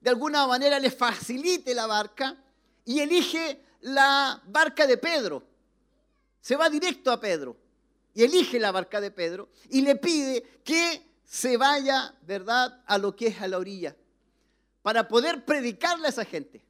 de 0.00 0.10
alguna 0.10 0.46
manera 0.46 0.78
le 0.78 0.90
facilite 0.90 1.74
la 1.74 1.86
barca 1.86 2.36
y 2.84 3.00
elige 3.00 3.64
la 3.80 4.42
barca 4.46 4.86
de 4.86 4.96
Pedro. 4.96 5.42
Se 6.40 6.56
va 6.56 6.70
directo 6.70 7.10
a 7.10 7.20
Pedro 7.20 7.56
y 8.14 8.24
elige 8.24 8.58
la 8.58 8.72
barca 8.72 9.00
de 9.00 9.10
Pedro 9.10 9.50
y 9.68 9.82
le 9.82 9.96
pide 9.96 10.60
que 10.64 11.10
se 11.24 11.56
vaya, 11.56 12.14
¿verdad?, 12.22 12.82
a 12.86 12.98
lo 12.98 13.14
que 13.14 13.28
es 13.28 13.40
a 13.40 13.46
la 13.46 13.58
orilla, 13.58 13.96
para 14.82 15.06
poder 15.06 15.44
predicarle 15.44 16.06
a 16.06 16.10
esa 16.10 16.24
gente. 16.24 16.64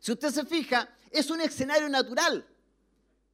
Si 0.00 0.12
usted 0.12 0.30
se 0.30 0.46
fija, 0.46 0.88
es 1.10 1.28
un 1.30 1.40
escenario 1.40 1.88
natural. 1.88 2.46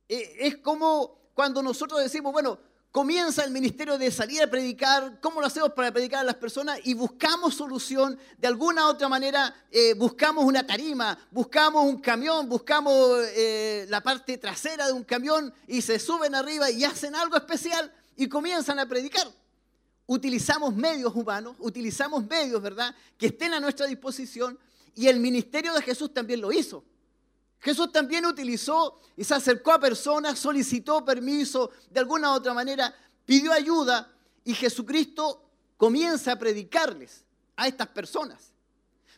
Eh, 0.09 0.37
es 0.41 0.57
como 0.57 1.31
cuando 1.35 1.63
nosotros 1.63 2.03
decimos, 2.03 2.33
bueno, 2.33 2.59
comienza 2.95 3.43
el 3.43 3.51
ministerio 3.51 3.99
de 3.99 4.09
salir 4.13 4.41
a 4.41 4.47
predicar, 4.47 5.19
¿cómo 5.21 5.41
lo 5.41 5.49
hacemos 5.49 5.73
para 5.73 5.91
predicar 5.91 6.21
a 6.21 6.23
las 6.23 6.37
personas? 6.37 6.79
Y 6.85 6.95
buscamos 6.95 7.57
solución, 7.57 8.17
de 8.39 8.47
alguna 8.47 8.87
u 8.87 8.91
otra 8.91 9.09
manera 9.09 9.53
eh, 9.73 9.95
buscamos 9.95 10.45
una 10.45 10.65
tarima, 10.65 11.19
buscamos 11.33 11.85
un 11.87 12.01
camión, 12.01 12.49
buscamos 12.49 12.95
eh, 13.35 13.85
la 13.89 14.01
parte 14.01 14.39
trasera 14.39 14.87
de 14.87 14.93
un 14.93 15.03
camión 15.03 15.53
y 15.67 15.83
se 15.83 15.99
suben 15.99 16.37
arriba 16.37 16.71
y 16.71 16.85
hacen 16.85 17.17
algo 17.17 17.37
especial 17.37 17.93
y 18.15 18.29
comienzan 18.29 18.79
a 18.79 18.87
predicar. 18.87 19.27
Utilizamos 20.07 20.73
medios 20.73 21.13
humanos, 21.17 21.57
utilizamos 21.59 22.25
medios, 22.25 22.63
¿verdad?, 22.63 22.95
que 23.19 23.27
estén 23.27 23.55
a 23.55 23.59
nuestra 23.59 23.87
disposición 23.87 24.57
y 24.95 25.09
el 25.09 25.19
ministerio 25.19 25.75
de 25.75 25.83
Jesús 25.83 26.15
también 26.15 26.41
lo 26.41 26.53
hizo. 26.53 26.85
Jesús 27.65 27.91
también 27.91 28.27
utilizó 28.27 29.01
y 29.17 29.25
se 29.25 29.35
acercó 29.35 29.73
a 29.73 29.81
personas, 29.81 30.39
solicitó 30.39 31.03
permiso, 31.03 31.71
de 31.89 31.99
alguna 31.99 32.31
u 32.31 32.35
otra 32.35 32.53
manera 32.53 32.95
pidió 33.25 33.55
ayuda 33.55 34.13
y 34.45 34.53
Jesucristo 34.53 35.43
comienza 35.79 36.33
a 36.33 36.39
predicarles 36.39 37.25
a 37.57 37.67
estas 37.67 37.89
personas. 37.89 38.53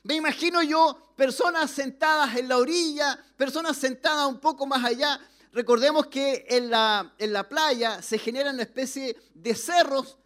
Me 0.05 0.15
imagino 0.15 0.63
yo 0.63 1.13
personas 1.17 1.73
sentadas 1.73 2.37
en 2.37 2.49
la 2.49 2.59
orilla, 2.59 3.19
personas 3.37 3.77
sentadas 3.79 4.29
un 4.29 4.39
poco 4.39 4.65
más 4.65 4.85
allá. 4.85 5.19
Recordemos 5.51 6.07
que 6.07 6.47
en 6.49 6.71
la, 6.71 7.15
en 7.19 7.33
la 7.33 7.49
playa 7.49 8.01
se 8.01 8.17
genera 8.17 8.53
una 8.53 8.63
especie 8.63 9.17
de 9.35 9.57
cerros. 9.57 10.19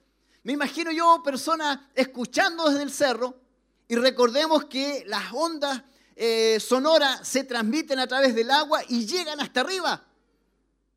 Me 0.43 0.53
imagino 0.53 0.93
yo 0.93 1.23
personas 1.25 1.79
escuchando 1.95 2.69
desde 2.69 2.83
el 2.83 2.93
cerro 2.93 3.41
y 3.89 3.97
recordemos 3.97 4.67
que 4.67 5.05
las 5.07 5.33
ondas 5.33 5.85
eh, 6.23 6.61
sonora 6.61 7.25
se 7.25 7.45
transmiten 7.45 7.99
a 7.99 8.07
través 8.07 8.35
del 8.35 8.51
agua 8.51 8.83
y 8.87 9.07
llegan 9.07 9.41
hasta 9.41 9.63
arriba. 9.63 10.05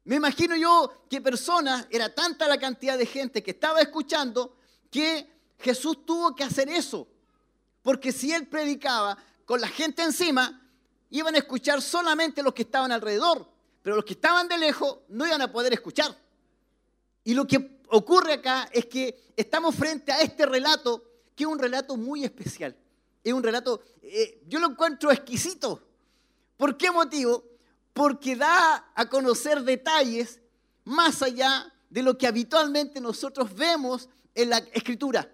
Me 0.04 0.18
imagino 0.18 0.54
yo 0.58 1.06
que 1.10 1.22
personas, 1.22 1.88
era 1.90 2.14
tanta 2.14 2.46
la 2.46 2.60
cantidad 2.60 2.98
de 2.98 3.06
gente 3.06 3.42
que 3.42 3.52
estaba 3.52 3.80
escuchando, 3.80 4.58
que 4.92 5.32
Jesús 5.60 6.06
tuvo 6.06 6.36
que 6.36 6.44
hacer 6.44 6.68
eso, 6.68 7.08
porque 7.82 8.12
si 8.12 8.34
él 8.34 8.48
predicaba 8.48 9.18
con 9.46 9.62
la 9.62 9.70
gente 9.70 10.04
encima, 10.04 10.62
iban 11.10 11.36
a 11.36 11.38
escuchar 11.38 11.82
solamente 11.82 12.44
los 12.44 12.54
que 12.54 12.64
estaban 12.64 12.92
alrededor, 12.92 13.50
pero 13.82 13.96
los 13.96 14.04
que 14.04 14.16
estaban 14.16 14.50
de 14.50 14.58
lejos 14.58 14.98
no 15.08 15.26
iban 15.26 15.42
a 15.42 15.50
poder 15.50 15.72
escuchar. 15.72 16.18
Y 17.24 17.34
lo 17.34 17.48
que 17.48 17.80
ocurre 17.88 18.34
acá 18.34 18.68
es 18.74 18.88
que 18.88 19.32
estamos 19.38 19.74
frente 19.74 20.12
a 20.12 20.20
este 20.20 20.46
relato, 20.46 21.02
que 21.34 21.46
es 21.46 21.50
un 21.50 21.60
relato 21.60 21.96
muy 21.96 22.26
especial. 22.26 22.76
Es 23.24 23.34
un 23.34 23.44
relato, 23.44 23.82
eh, 24.02 24.42
yo 24.48 24.60
lo 24.60 24.68
encuentro 24.68 25.12
exquisito. 25.12 25.82
¿Por 26.58 26.78
qué 26.78 26.92
motivo? 26.92 27.44
Porque 27.94 28.36
da 28.36 28.92
a 28.94 29.10
conocer 29.10 29.64
detalles 29.64 30.40
más 30.84 31.22
allá 31.22 31.72
de 31.90 32.02
lo 32.02 32.18
que 32.18 32.28
habitualmente 32.28 33.00
nosotros 33.00 33.54
vemos 33.56 34.10
en 34.36 34.50
la 34.50 34.58
escritura. 34.74 35.32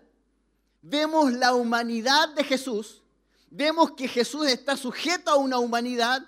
Vemos 0.82 1.34
la 1.34 1.54
humanidad 1.54 2.30
de 2.30 2.44
Jesús, 2.44 3.02
vemos 3.50 3.92
que 3.92 4.08
Jesús 4.08 4.48
está 4.48 4.78
sujeto 4.78 5.32
a 5.32 5.36
una 5.36 5.58
humanidad 5.58 6.26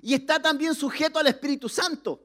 y 0.00 0.14
está 0.14 0.40
también 0.40 0.74
sujeto 0.74 1.18
al 1.18 1.28
Espíritu 1.28 1.68
Santo 1.68 2.20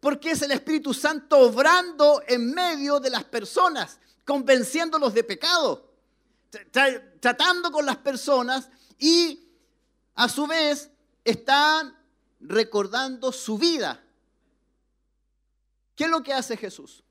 porque 0.00 0.30
es 0.30 0.42
el 0.42 0.50
Espíritu 0.50 0.94
Santo 0.94 1.38
obrando 1.38 2.22
en 2.26 2.52
medio 2.52 2.98
de 2.98 3.10
las 3.10 3.24
personas, 3.24 3.98
convenciéndolos 4.24 5.12
de 5.12 5.22
pecado, 5.22 5.89
tra- 6.50 7.20
tratando 7.20 7.70
con 7.70 7.86
las 7.86 7.96
personas 7.98 8.68
y 8.98 9.48
a 10.14 10.28
su 10.28 10.46
vez 10.46 10.90
están 11.24 11.96
recordando 12.40 13.32
su 13.32 13.58
vida. 13.58 14.02
¿Qué 15.94 16.04
es 16.04 16.10
lo 16.10 16.22
que 16.22 16.32
hace 16.32 16.56
Jesús? 16.56 17.04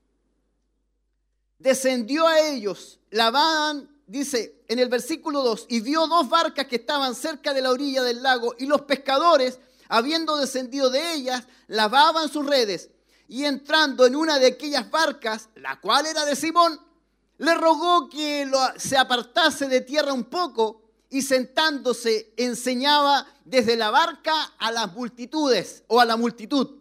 Descendió 1.58 2.26
a 2.26 2.40
ellos, 2.40 2.98
lavaban, 3.10 3.88
dice 4.06 4.64
en 4.68 4.78
el 4.78 4.88
versículo 4.88 5.42
2, 5.42 5.66
y 5.68 5.80
vio 5.80 6.06
dos 6.06 6.28
barcas 6.28 6.66
que 6.66 6.76
estaban 6.76 7.14
cerca 7.14 7.52
de 7.52 7.60
la 7.60 7.70
orilla 7.70 8.02
del 8.02 8.22
lago, 8.22 8.54
y 8.58 8.66
los 8.66 8.82
pescadores, 8.82 9.58
habiendo 9.88 10.36
descendido 10.36 10.90
de 10.90 11.12
ellas, 11.12 11.44
lavaban 11.66 12.28
sus 12.28 12.46
redes. 12.46 12.90
Y 13.28 13.44
entrando 13.44 14.06
en 14.06 14.16
una 14.16 14.38
de 14.38 14.46
aquellas 14.48 14.90
barcas, 14.90 15.50
la 15.54 15.80
cual 15.80 16.06
era 16.06 16.24
de 16.24 16.34
Simón, 16.34 16.80
le 17.40 17.54
rogó 17.54 18.10
que 18.10 18.46
se 18.76 18.98
apartase 18.98 19.66
de 19.66 19.80
tierra 19.80 20.12
un 20.12 20.24
poco 20.24 20.82
y 21.08 21.22
sentándose 21.22 22.34
enseñaba 22.36 23.26
desde 23.46 23.76
la 23.76 23.90
barca 23.90 24.34
a 24.58 24.70
las 24.70 24.92
multitudes 24.92 25.82
o 25.86 26.00
a 26.00 26.04
la 26.04 26.18
multitud. 26.18 26.78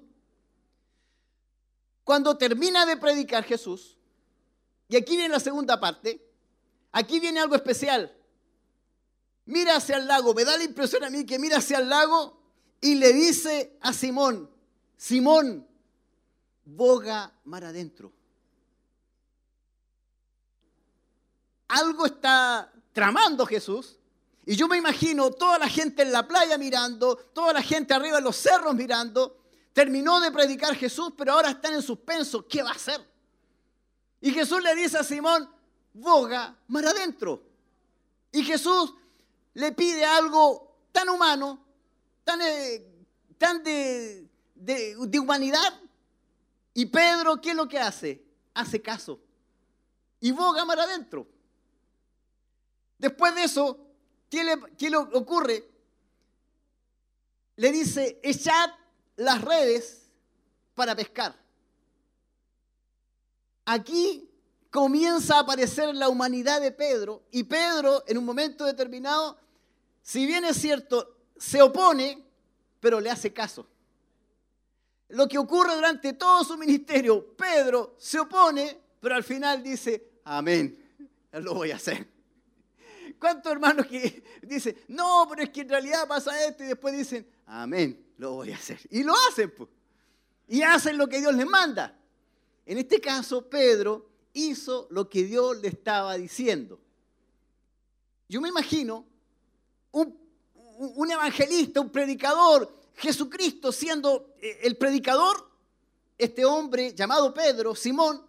Cuando 2.03 2.37
termina 2.37 2.85
de 2.85 2.97
predicar 2.97 3.45
Jesús, 3.45 3.97
y 4.89 4.97
aquí 4.97 5.15
viene 5.15 5.29
la 5.29 5.39
segunda 5.39 5.79
parte, 5.79 6.29
aquí 6.91 7.21
viene 7.21 7.39
algo 7.39 7.55
especial. 7.55 8.13
Mira 9.45 9.77
hacia 9.77 9.95
el 9.95 10.07
lago, 10.07 10.33
me 10.33 10.43
da 10.43 10.57
la 10.57 10.65
impresión 10.65 11.05
a 11.05 11.09
mí 11.09 11.25
que 11.25 11.39
mira 11.39 11.59
hacia 11.59 11.77
el 11.77 11.87
lago 11.87 12.37
y 12.81 12.95
le 12.95 13.13
dice 13.13 13.77
a 13.79 13.93
Simón, 13.93 14.51
Simón, 14.97 15.65
boga 16.65 17.33
mar 17.45 17.63
adentro. 17.63 18.18
Algo 21.69 22.05
está 22.05 22.71
tramando 22.93 23.45
Jesús. 23.45 23.95
Y 24.45 24.55
yo 24.55 24.67
me 24.67 24.77
imagino 24.77 25.31
toda 25.31 25.59
la 25.59 25.69
gente 25.69 26.01
en 26.01 26.11
la 26.11 26.27
playa 26.27 26.57
mirando, 26.57 27.15
toda 27.15 27.53
la 27.53 27.61
gente 27.61 27.93
arriba 27.93 28.17
en 28.17 28.23
los 28.23 28.35
cerros 28.35 28.73
mirando. 28.75 29.37
Terminó 29.73 30.19
de 30.19 30.31
predicar 30.31 30.75
Jesús, 30.75 31.13
pero 31.15 31.33
ahora 31.33 31.51
están 31.51 31.73
en 31.75 31.81
suspenso. 31.81 32.47
¿Qué 32.47 32.63
va 32.63 32.69
a 32.69 32.73
hacer? 32.73 32.99
Y 34.21 34.31
Jesús 34.31 34.61
le 34.61 34.75
dice 34.75 34.97
a 34.97 35.03
Simón, 35.03 35.49
boga 35.93 36.57
mar 36.67 36.85
adentro. 36.87 37.43
Y 38.31 38.43
Jesús 38.43 38.93
le 39.53 39.71
pide 39.71 40.03
algo 40.03 40.75
tan 40.91 41.09
humano, 41.09 41.63
tan, 42.23 42.41
eh, 42.41 42.85
de- 44.55 44.95
de 44.99 45.19
humanidad. 45.19 45.79
Y 46.73 46.85
Pedro, 46.87 47.39
¿qué 47.39 47.51
es 47.51 47.55
lo 47.55 47.67
que 47.67 47.79
hace? 47.79 48.23
Hace 48.53 48.81
caso. 48.81 49.19
Y 50.19 50.31
boga 50.31 50.65
mar 50.65 50.79
adentro. 50.79 51.27
Después 52.99 53.33
de 53.33 53.45
eso, 53.45 53.79
¿qué 54.29 54.43
le, 54.43 54.97
ocurre? 54.97 55.65
Le 57.55 57.71
dice, 57.71 58.19
echad 58.21 58.69
las 59.15 59.41
redes 59.41 60.11
para 60.75 60.95
pescar. 60.95 61.33
Aquí 63.65 64.29
comienza 64.69 65.37
a 65.37 65.39
aparecer 65.39 65.95
la 65.95 66.09
humanidad 66.09 66.59
de 66.61 66.71
Pedro 66.71 67.23
y 67.31 67.43
Pedro 67.43 68.03
en 68.05 68.17
un 68.17 68.25
momento 68.25 68.65
determinado, 68.65 69.39
si 70.01 70.25
bien 70.25 70.43
es 70.43 70.57
cierto, 70.57 71.17
se 71.37 71.61
opone, 71.61 72.21
pero 72.81 72.99
le 72.99 73.09
hace 73.09 73.31
caso. 73.31 73.65
Lo 75.09 75.27
que 75.27 75.37
ocurre 75.37 75.75
durante 75.75 76.13
todo 76.13 76.43
su 76.43 76.57
ministerio, 76.57 77.35
Pedro 77.35 77.95
se 77.97 78.19
opone, 78.19 78.77
pero 78.99 79.15
al 79.15 79.23
final 79.23 79.63
dice, 79.63 80.19
amén, 80.25 80.77
lo 81.31 81.53
voy 81.53 81.71
a 81.71 81.77
hacer. 81.77 82.18
¿Cuántos 83.19 83.51
hermanos 83.51 83.85
que 83.87 84.23
dicen, 84.41 84.77
no, 84.87 85.27
pero 85.29 85.43
es 85.43 85.49
que 85.49 85.61
en 85.61 85.69
realidad 85.69 86.07
pasa 86.07 86.45
esto 86.45 86.63
y 86.63 86.67
después 86.67 86.95
dicen, 86.95 87.27
amén, 87.45 88.13
lo 88.17 88.33
voy 88.35 88.51
a 88.51 88.55
hacer? 88.55 88.79
Y 88.89 89.03
lo 89.03 89.13
hacen, 89.29 89.51
pues. 89.55 89.69
Y 90.47 90.61
hacen 90.63 90.97
lo 90.97 91.07
que 91.07 91.19
Dios 91.19 91.33
les 91.35 91.45
manda. 91.45 91.95
En 92.65 92.77
este 92.77 92.99
caso, 93.01 93.47
Pedro 93.49 94.09
hizo 94.33 94.87
lo 94.91 95.09
que 95.09 95.23
Dios 95.23 95.57
le 95.61 95.67
estaba 95.67 96.15
diciendo. 96.15 96.79
Yo 98.27 98.39
me 98.41 98.49
imagino 98.49 99.05
un, 99.91 100.17
un- 100.77 101.11
evangelista, 101.11 101.81
un 101.81 101.89
predicador, 101.91 102.71
Jesucristo 102.95 103.71
siendo 103.71 104.33
eh, 104.39 104.59
el 104.63 104.77
predicador, 104.77 105.49
este 106.17 106.45
hombre 106.45 106.93
llamado 106.93 107.33
Pedro, 107.33 107.73
Simón, 107.75 108.23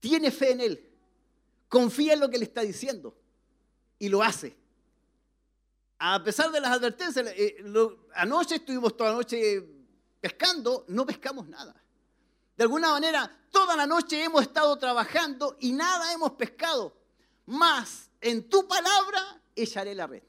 tiene 0.00 0.30
fe 0.30 0.52
en 0.52 0.60
él, 0.60 0.85
confía 1.68 2.14
en 2.14 2.20
lo 2.20 2.30
que 2.30 2.38
le 2.38 2.44
está 2.44 2.62
diciendo 2.62 3.16
y 3.98 4.08
lo 4.08 4.22
hace. 4.22 4.56
A 5.98 6.22
pesar 6.22 6.50
de 6.50 6.60
las 6.60 6.72
advertencias, 6.72 7.26
eh, 7.36 7.56
anoche 8.14 8.56
estuvimos 8.56 8.96
toda 8.96 9.10
la 9.10 9.16
noche 9.16 9.66
pescando, 10.20 10.84
no 10.88 11.06
pescamos 11.06 11.48
nada. 11.48 11.74
De 12.56 12.64
alguna 12.64 12.90
manera, 12.90 13.30
toda 13.50 13.76
la 13.76 13.86
noche 13.86 14.22
hemos 14.22 14.42
estado 14.42 14.76
trabajando 14.78 15.56
y 15.60 15.72
nada 15.72 16.12
hemos 16.12 16.32
pescado. 16.32 16.96
Más 17.46 18.10
en 18.20 18.48
tu 18.48 18.66
palabra 18.66 19.40
echaré 19.54 19.94
la 19.94 20.06
red. 20.06 20.22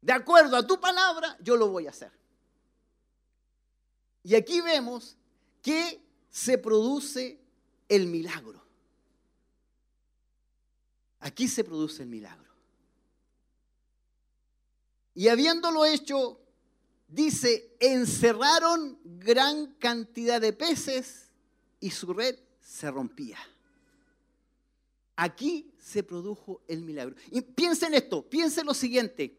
De 0.00 0.12
acuerdo 0.12 0.56
a 0.56 0.66
tu 0.66 0.80
palabra, 0.80 1.36
yo 1.40 1.56
lo 1.56 1.68
voy 1.68 1.86
a 1.86 1.90
hacer. 1.90 2.12
Y 4.22 4.34
aquí 4.34 4.60
vemos 4.60 5.16
que 5.62 6.02
se 6.30 6.58
produce 6.58 7.39
el 7.90 8.06
milagro. 8.06 8.64
Aquí 11.18 11.48
se 11.48 11.64
produce 11.64 12.04
el 12.04 12.08
milagro. 12.08 12.48
Y 15.12 15.28
habiéndolo 15.28 15.84
hecho, 15.84 16.40
dice, 17.08 17.76
encerraron 17.80 18.98
gran 19.04 19.74
cantidad 19.74 20.40
de 20.40 20.52
peces 20.52 21.30
y 21.80 21.90
su 21.90 22.14
red 22.14 22.38
se 22.60 22.90
rompía. 22.90 23.38
Aquí 25.16 25.74
se 25.78 26.02
produjo 26.04 26.62
el 26.68 26.82
milagro. 26.82 27.16
Y 27.32 27.42
piensen 27.42 27.92
esto, 27.92 28.22
piensen 28.22 28.64
lo 28.64 28.72
siguiente. 28.72 29.36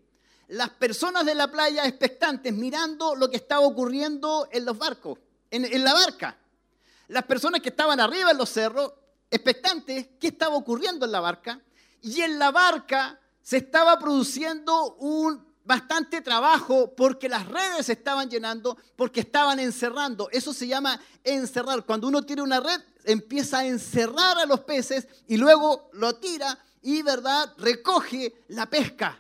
Las 0.50 0.72
personas 0.72 1.26
de 1.26 1.34
la 1.34 1.50
playa 1.50 1.88
expectantes 1.88 2.54
mirando 2.54 3.16
lo 3.16 3.30
que 3.30 3.38
estaba 3.38 3.66
ocurriendo 3.66 4.50
en 4.52 4.66
los 4.66 4.78
barcos, 4.78 5.18
en, 5.50 5.64
en 5.66 5.84
la 5.84 5.94
barca. 5.94 6.38
Las 7.12 7.26
personas 7.26 7.60
que 7.60 7.68
estaban 7.68 8.00
arriba 8.00 8.32
en 8.32 8.38
los 8.38 8.50
cerros, 8.50 8.94
expectantes, 9.30 10.08
¿qué 10.18 10.28
estaba 10.28 10.56
ocurriendo 10.56 11.06
en 11.06 11.12
la 11.12 11.20
barca? 11.20 11.60
Y 12.02 12.22
en 12.22 12.40
la 12.40 12.52
barca 12.52 13.20
se 13.42 13.58
estaba 13.58 14.00
produciendo 14.00 14.96
un 14.96 15.46
bastante 15.66 16.22
trabajo 16.22 16.96
porque 16.96 17.28
las 17.28 17.46
redes 17.50 17.88
se 17.88 17.94
estaban 17.94 18.30
llenando, 18.30 18.78
porque 18.96 19.20
estaban 19.20 19.60
encerrando. 19.60 20.30
Eso 20.32 20.54
se 20.54 20.68
llama 20.68 21.02
encerrar. 21.26 21.86
Cuando 21.86 22.08
uno 22.08 22.24
tiene 22.24 22.44
una 22.44 22.62
red, 22.62 22.80
empieza 23.04 23.60
a 23.60 23.66
encerrar 23.66 24.38
a 24.38 24.46
los 24.46 24.62
peces 24.62 25.06
y 25.28 25.36
luego 25.36 25.90
lo 25.92 26.16
tira 26.16 26.58
y, 26.82 27.02
¿verdad?, 27.02 27.54
recoge 27.58 28.46
la 28.48 28.70
pesca. 28.70 29.20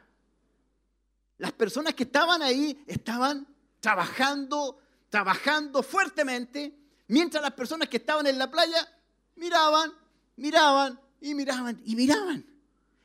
Las 1.39 1.51
personas 1.51 1.93
que 1.93 2.03
estaban 2.03 2.41
ahí 2.41 2.81
estaban 2.87 3.45
trabajando, 3.81 4.79
trabajando 5.09 5.83
fuertemente, 5.83 6.80
mientras 7.11 7.43
las 7.43 7.51
personas 7.51 7.89
que 7.89 7.97
estaban 7.97 8.25
en 8.25 8.39
la 8.39 8.49
playa 8.49 8.87
miraban, 9.35 9.91
miraban 10.37 10.99
y 11.19 11.35
miraban 11.35 11.81
y 11.85 11.95
miraban. 11.95 12.45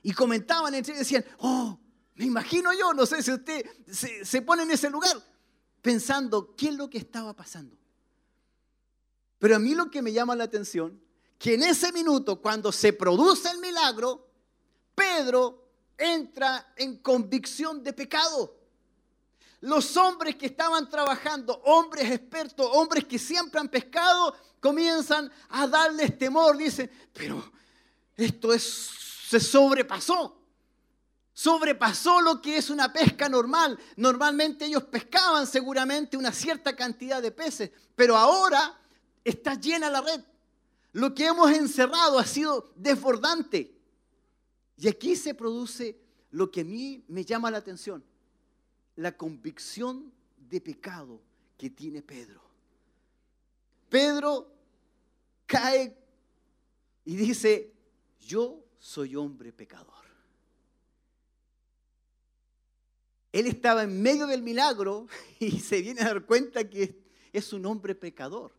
Y 0.00 0.12
comentaban 0.12 0.72
entre 0.74 0.94
ellos 0.94 1.10
y 1.10 1.16
decían, 1.16 1.36
oh, 1.38 1.76
me 2.14 2.24
imagino 2.24 2.72
yo, 2.72 2.94
no 2.94 3.04
sé 3.04 3.20
si 3.20 3.32
usted 3.32 3.66
se, 3.90 4.24
se 4.24 4.42
pone 4.42 4.62
en 4.62 4.70
ese 4.70 4.90
lugar, 4.90 5.20
pensando 5.82 6.54
qué 6.54 6.68
es 6.68 6.76
lo 6.76 6.88
que 6.88 6.98
estaba 6.98 7.34
pasando. 7.34 7.76
Pero 9.40 9.56
a 9.56 9.58
mí 9.58 9.74
lo 9.74 9.90
que 9.90 10.02
me 10.02 10.12
llama 10.12 10.36
la 10.36 10.44
atención, 10.44 11.02
que 11.36 11.54
en 11.54 11.64
ese 11.64 11.92
minuto, 11.92 12.40
cuando 12.40 12.70
se 12.70 12.92
produce 12.92 13.50
el 13.50 13.58
milagro, 13.58 14.30
Pedro 14.94 15.68
entra 15.98 16.72
en 16.76 16.98
convicción 16.98 17.82
de 17.82 17.92
pecado. 17.92 18.55
Los 19.60 19.96
hombres 19.96 20.36
que 20.36 20.46
estaban 20.46 20.88
trabajando, 20.88 21.60
hombres 21.64 22.10
expertos, 22.10 22.68
hombres 22.72 23.04
que 23.04 23.18
siempre 23.18 23.60
han 23.60 23.68
pescado, 23.68 24.34
comienzan 24.60 25.30
a 25.48 25.66
darles 25.66 26.18
temor. 26.18 26.56
Dicen, 26.56 26.90
pero 27.12 27.52
esto 28.16 28.52
es, 28.52 28.90
se 29.28 29.40
sobrepasó. 29.40 30.36
Sobrepasó 31.32 32.22
lo 32.22 32.40
que 32.40 32.56
es 32.56 32.70
una 32.70 32.92
pesca 32.92 33.28
normal. 33.28 33.78
Normalmente 33.96 34.64
ellos 34.64 34.84
pescaban 34.84 35.46
seguramente 35.46 36.16
una 36.16 36.32
cierta 36.32 36.74
cantidad 36.74 37.20
de 37.20 37.30
peces, 37.30 37.70
pero 37.94 38.16
ahora 38.16 38.78
está 39.22 39.54
llena 39.54 39.90
la 39.90 40.00
red. 40.00 40.20
Lo 40.92 41.14
que 41.14 41.26
hemos 41.26 41.50
encerrado 41.50 42.18
ha 42.18 42.24
sido 42.24 42.72
desbordante. 42.74 43.78
Y 44.78 44.88
aquí 44.88 45.14
se 45.14 45.34
produce 45.34 46.00
lo 46.30 46.50
que 46.50 46.62
a 46.62 46.64
mí 46.64 47.04
me 47.08 47.24
llama 47.24 47.50
la 47.50 47.58
atención, 47.58 48.02
la 48.96 49.16
convicción 49.16 50.12
de 50.36 50.60
pecado 50.60 51.20
que 51.56 51.70
tiene 51.70 52.02
Pedro. 52.02 52.42
Pedro 53.88 54.52
cae 55.46 55.96
y 57.04 57.16
dice, 57.16 57.72
yo 58.20 58.64
soy 58.78 59.16
hombre 59.16 59.52
pecador. 59.52 59.94
Él 63.32 63.46
estaba 63.46 63.82
en 63.82 64.00
medio 64.00 64.26
del 64.26 64.42
milagro 64.42 65.06
y 65.38 65.60
se 65.60 65.82
viene 65.82 66.00
a 66.00 66.06
dar 66.06 66.24
cuenta 66.24 66.68
que 66.68 67.02
es 67.32 67.52
un 67.52 67.66
hombre 67.66 67.94
pecador. 67.94 68.52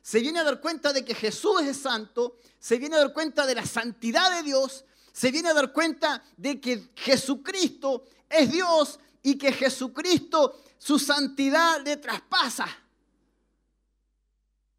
Se 0.00 0.20
viene 0.20 0.40
a 0.40 0.44
dar 0.44 0.60
cuenta 0.60 0.92
de 0.92 1.04
que 1.04 1.14
Jesús 1.14 1.62
es 1.62 1.76
santo, 1.76 2.36
se 2.58 2.78
viene 2.78 2.96
a 2.96 3.00
dar 3.00 3.12
cuenta 3.12 3.46
de 3.46 3.54
la 3.54 3.66
santidad 3.66 4.36
de 4.36 4.42
Dios, 4.42 4.84
se 5.12 5.30
viene 5.30 5.50
a 5.50 5.54
dar 5.54 5.72
cuenta 5.72 6.24
de 6.36 6.60
que 6.60 6.90
Jesucristo 6.96 8.04
es 8.28 8.50
Dios 8.50 8.98
y 9.22 9.38
que 9.38 9.52
Jesucristo 9.52 10.60
su 10.78 10.98
santidad 10.98 11.80
le 11.84 11.96
traspasa. 11.96 12.66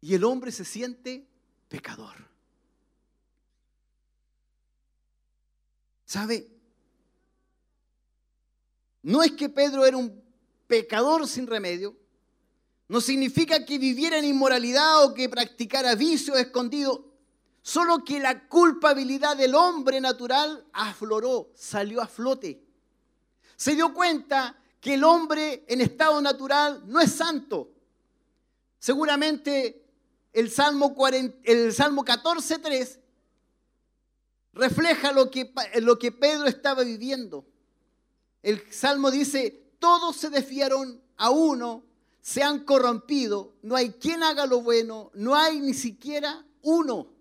Y 0.00 0.14
el 0.14 0.24
hombre 0.24 0.52
se 0.52 0.64
siente 0.64 1.26
pecador. 1.68 2.14
¿Sabe? 6.04 6.46
No 9.02 9.22
es 9.22 9.32
que 9.32 9.48
Pedro 9.48 9.84
era 9.84 9.96
un 9.96 10.22
pecador 10.66 11.26
sin 11.26 11.46
remedio, 11.46 11.96
no 12.88 13.00
significa 13.00 13.64
que 13.64 13.78
viviera 13.78 14.18
en 14.18 14.24
inmoralidad 14.24 15.04
o 15.04 15.14
que 15.14 15.28
practicara 15.28 15.94
vicios 15.94 16.38
escondidos, 16.38 17.00
solo 17.62 18.04
que 18.04 18.20
la 18.20 18.46
culpabilidad 18.46 19.36
del 19.36 19.54
hombre 19.54 20.00
natural 20.00 20.66
afloró, 20.72 21.50
salió 21.54 22.02
a 22.02 22.06
flote. 22.06 22.63
Se 23.56 23.74
dio 23.74 23.94
cuenta 23.94 24.56
que 24.80 24.94
el 24.94 25.04
hombre 25.04 25.64
en 25.68 25.80
estado 25.80 26.20
natural 26.20 26.82
no 26.86 27.00
es 27.00 27.12
santo. 27.12 27.70
Seguramente 28.78 29.82
el 30.32 30.50
Salmo, 30.50 30.94
40, 30.94 31.38
el 31.44 31.72
Salmo 31.72 32.04
14.3 32.04 32.98
refleja 34.52 35.12
lo 35.12 35.30
que, 35.30 35.52
lo 35.80 35.98
que 35.98 36.12
Pedro 36.12 36.46
estaba 36.46 36.82
viviendo. 36.82 37.46
El 38.42 38.62
Salmo 38.72 39.10
dice, 39.10 39.72
todos 39.78 40.16
se 40.16 40.28
desfiaron 40.28 41.00
a 41.16 41.30
uno, 41.30 41.84
se 42.20 42.42
han 42.42 42.64
corrompido, 42.64 43.54
no 43.62 43.76
hay 43.76 43.92
quien 43.92 44.22
haga 44.22 44.46
lo 44.46 44.60
bueno, 44.60 45.10
no 45.14 45.34
hay 45.34 45.60
ni 45.60 45.74
siquiera 45.74 46.44
uno. 46.62 47.13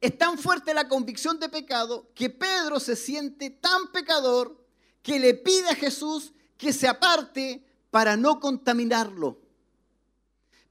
Es 0.00 0.16
tan 0.16 0.38
fuerte 0.38 0.74
la 0.74 0.88
convicción 0.88 1.40
de 1.40 1.48
pecado 1.48 2.10
que 2.14 2.30
Pedro 2.30 2.78
se 2.78 2.94
siente 2.94 3.50
tan 3.50 3.90
pecador 3.90 4.64
que 5.02 5.18
le 5.18 5.34
pide 5.34 5.70
a 5.70 5.74
Jesús 5.74 6.32
que 6.56 6.72
se 6.72 6.86
aparte 6.86 7.64
para 7.90 8.16
no 8.16 8.38
contaminarlo. 8.38 9.40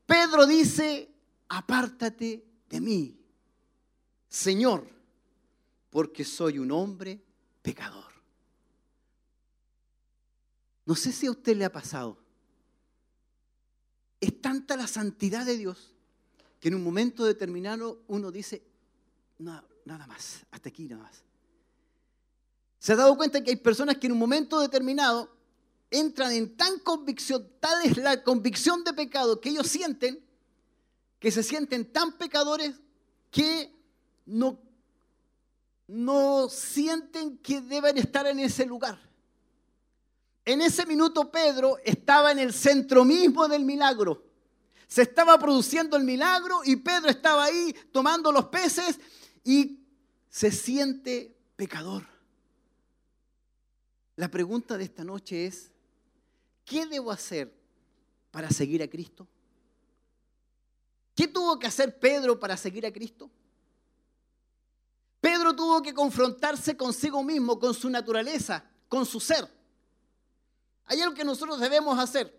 Pedro 0.05 0.45
dice, 0.45 1.11
apártate 1.49 2.45
de 2.69 2.81
mí, 2.81 3.19
Señor, 4.29 4.87
porque 5.89 6.23
soy 6.23 6.59
un 6.59 6.71
hombre 6.71 7.21
pecador. 7.61 8.05
No 10.85 10.95
sé 10.95 11.11
si 11.11 11.27
a 11.27 11.31
usted 11.31 11.57
le 11.57 11.65
ha 11.65 11.71
pasado. 11.71 12.17
Es 14.21 14.41
tanta 14.41 14.77
la 14.77 14.87
santidad 14.87 15.45
de 15.45 15.57
Dios 15.57 15.93
que 16.59 16.69
en 16.69 16.75
un 16.75 16.83
momento 16.83 17.25
determinado 17.25 18.01
uno 18.07 18.31
dice, 18.31 18.63
nada 19.39 20.07
más, 20.07 20.45
hasta 20.51 20.69
aquí 20.69 20.87
nada 20.87 21.03
más. 21.03 21.23
¿Se 22.79 22.93
ha 22.93 22.95
dado 22.95 23.17
cuenta 23.17 23.43
que 23.43 23.51
hay 23.51 23.55
personas 23.55 23.97
que 23.97 24.07
en 24.07 24.13
un 24.13 24.19
momento 24.19 24.59
determinado 24.59 25.35
entran 25.89 26.31
en 26.33 26.55
tan 26.55 26.79
convicción, 26.79 27.49
tal 27.59 27.83
es 27.83 27.97
la 27.97 28.23
convicción 28.23 28.83
de 28.83 28.93
pecado 28.93 29.39
que 29.39 29.49
ellos 29.49 29.67
sienten, 29.67 30.23
que 31.19 31.31
se 31.31 31.43
sienten 31.43 31.91
tan 31.91 32.17
pecadores 32.17 32.75
que 33.31 33.73
no, 34.25 34.59
no 35.87 36.49
sienten 36.49 37.37
que 37.39 37.61
deben 37.61 37.97
estar 37.97 38.27
en 38.27 38.39
ese 38.39 38.65
lugar? 38.65 38.99
En 40.45 40.61
ese 40.61 40.85
minuto 40.85 41.29
Pedro 41.29 41.77
estaba 41.83 42.31
en 42.31 42.39
el 42.39 42.53
centro 42.53 43.03
mismo 43.03 43.47
del 43.49 43.65
milagro. 43.65 44.23
Se 44.87 45.01
estaba 45.01 45.37
produciendo 45.37 45.97
el 45.97 46.05
milagro 46.05 46.61
y 46.63 46.77
Pedro 46.77 47.09
estaba 47.09 47.43
ahí 47.43 47.75
tomando 47.91 48.31
los 48.31 48.45
peces 48.45 48.97
y 49.43 49.79
se 50.29 50.51
siente 50.51 51.35
pecador. 51.55 52.03
La 54.15 54.29
pregunta 54.29 54.77
de 54.77 54.83
esta 54.83 55.03
noche 55.03 55.45
es, 55.45 55.71
¿qué 56.65 56.85
debo 56.85 57.11
hacer 57.11 57.53
para 58.31 58.49
seguir 58.49 58.81
a 58.81 58.87
Cristo? 58.87 59.27
¿Qué 61.15 61.27
tuvo 61.27 61.57
que 61.57 61.67
hacer 61.67 61.99
Pedro 61.99 62.39
para 62.39 62.57
seguir 62.57 62.85
a 62.85 62.91
Cristo? 62.91 63.29
Pedro 65.19 65.55
tuvo 65.55 65.81
que 65.81 65.93
confrontarse 65.93 66.77
consigo 66.77 67.23
mismo, 67.23 67.59
con 67.59 67.73
su 67.73 67.89
naturaleza, 67.89 68.63
con 68.87 69.05
su 69.05 69.19
ser. 69.19 69.47
Hay 70.85 71.01
algo 71.01 71.15
que 71.15 71.25
nosotros 71.25 71.59
debemos 71.59 71.97
hacer, 71.99 72.33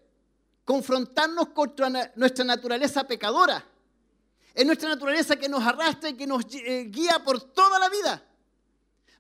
confrontarnos 0.65 1.49
contra 1.49 2.13
nuestra 2.15 2.45
naturaleza 2.45 3.07
pecadora 3.07 3.65
es 4.59 4.67
nuestra 4.67 4.89
naturaleza 4.89 5.37
que 5.37 5.49
nos 5.49 5.65
arrastra 5.65 6.11
y 6.11 6.15
que 6.15 6.27
nos 6.27 6.45
eh, 6.53 6.89
guía 6.91 7.23
por 7.25 7.41
toda 7.41 7.79
la 7.79 7.89
vida. 7.89 8.21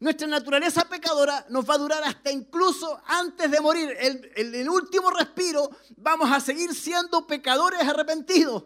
Nuestra 0.00 0.26
naturaleza 0.26 0.88
pecadora 0.88 1.46
nos 1.48 1.64
va 1.64 1.74
a 1.74 1.78
durar 1.78 2.02
hasta 2.02 2.32
incluso 2.32 3.00
antes 3.06 3.48
de 3.48 3.60
morir. 3.60 3.88
El, 4.00 4.32
el, 4.34 4.68
último 4.68 5.12
respiro 5.12 5.70
vamos 5.96 6.28
a 6.32 6.40
seguir 6.40 6.74
siendo 6.74 7.24
pecadores 7.24 7.80
arrepentidos. 7.82 8.64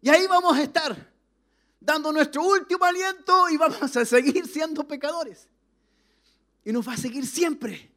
Y 0.00 0.08
ahí 0.08 0.26
vamos 0.26 0.56
a 0.56 0.62
estar, 0.62 1.12
dando 1.78 2.10
nuestro 2.12 2.44
último 2.44 2.82
aliento 2.82 3.50
y 3.50 3.58
vamos 3.58 3.94
a 3.94 4.06
seguir 4.06 4.48
siendo 4.48 4.88
pecadores. 4.88 5.48
Y 6.64 6.72
nos 6.72 6.88
va 6.88 6.94
a 6.94 6.96
seguir 6.96 7.26
siempre. 7.26 7.92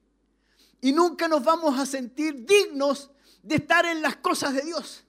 Y 0.82 0.92
nunca 0.92 1.30
nos 1.30 1.42
vamos 1.42 1.80
a 1.80 1.86
sentir 1.86 2.46
dignos 2.46 3.12
de 3.44 3.56
estar 3.56 3.86
en 3.86 4.02
las 4.02 4.18
cosas 4.18 4.54
de 4.54 4.64
Dios. 4.64 5.06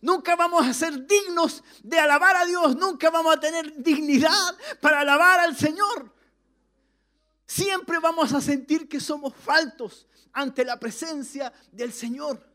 Nunca 0.00 0.34
vamos 0.34 0.66
a 0.66 0.72
ser 0.72 1.06
dignos 1.06 1.62
de 1.82 1.98
alabar 1.98 2.36
a 2.36 2.46
Dios. 2.46 2.76
Nunca 2.76 3.10
vamos 3.10 3.36
a 3.36 3.40
tener 3.40 3.82
dignidad 3.82 4.56
para 4.80 5.00
alabar 5.00 5.40
al 5.40 5.56
Señor. 5.56 6.14
Siempre 7.46 7.98
vamos 7.98 8.32
a 8.32 8.40
sentir 8.40 8.88
que 8.88 9.00
somos 9.00 9.34
faltos 9.34 10.06
ante 10.32 10.64
la 10.64 10.78
presencia 10.78 11.52
del 11.72 11.92
Señor. 11.92 12.48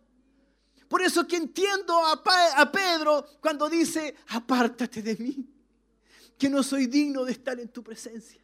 Por 0.88 1.02
eso 1.02 1.28
que 1.28 1.36
entiendo 1.36 2.00
a, 2.06 2.72
Pedro 2.72 3.26
cuando 3.42 3.70
dice, 3.70 4.16
apártate 4.30 5.02
de 5.02 5.16
mí, 5.18 5.46
que 6.38 6.50
no 6.50 6.64
soy 6.64 6.88
digno 6.88 7.26
de 7.26 7.34
estar 7.34 7.60
en 7.60 7.70
tu 7.70 7.84
presencia. 7.84 8.42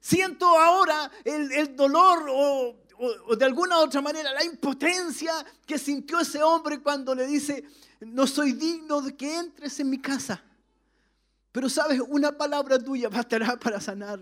Siento 0.00 0.46
ahora 0.46 1.10
el, 1.24 1.52
el 1.52 1.76
dolor 1.76 2.26
o 2.30 2.87
o, 2.98 3.36
de 3.36 3.44
alguna 3.44 3.78
otra 3.78 4.00
manera 4.00 4.32
la 4.32 4.44
impotencia 4.44 5.32
que 5.64 5.78
sintió 5.78 6.20
ese 6.20 6.42
hombre 6.42 6.82
cuando 6.82 7.14
le 7.14 7.26
dice, 7.26 7.64
no 8.00 8.26
soy 8.26 8.52
digno 8.52 9.00
de 9.00 9.16
que 9.16 9.36
entres 9.36 9.78
en 9.80 9.90
mi 9.90 10.00
casa. 10.00 10.42
Pero 11.52 11.68
sabes, 11.68 12.00
una 12.08 12.36
palabra 12.36 12.78
tuya 12.78 13.08
bastará 13.08 13.56
para 13.58 13.80
sanar. 13.80 14.20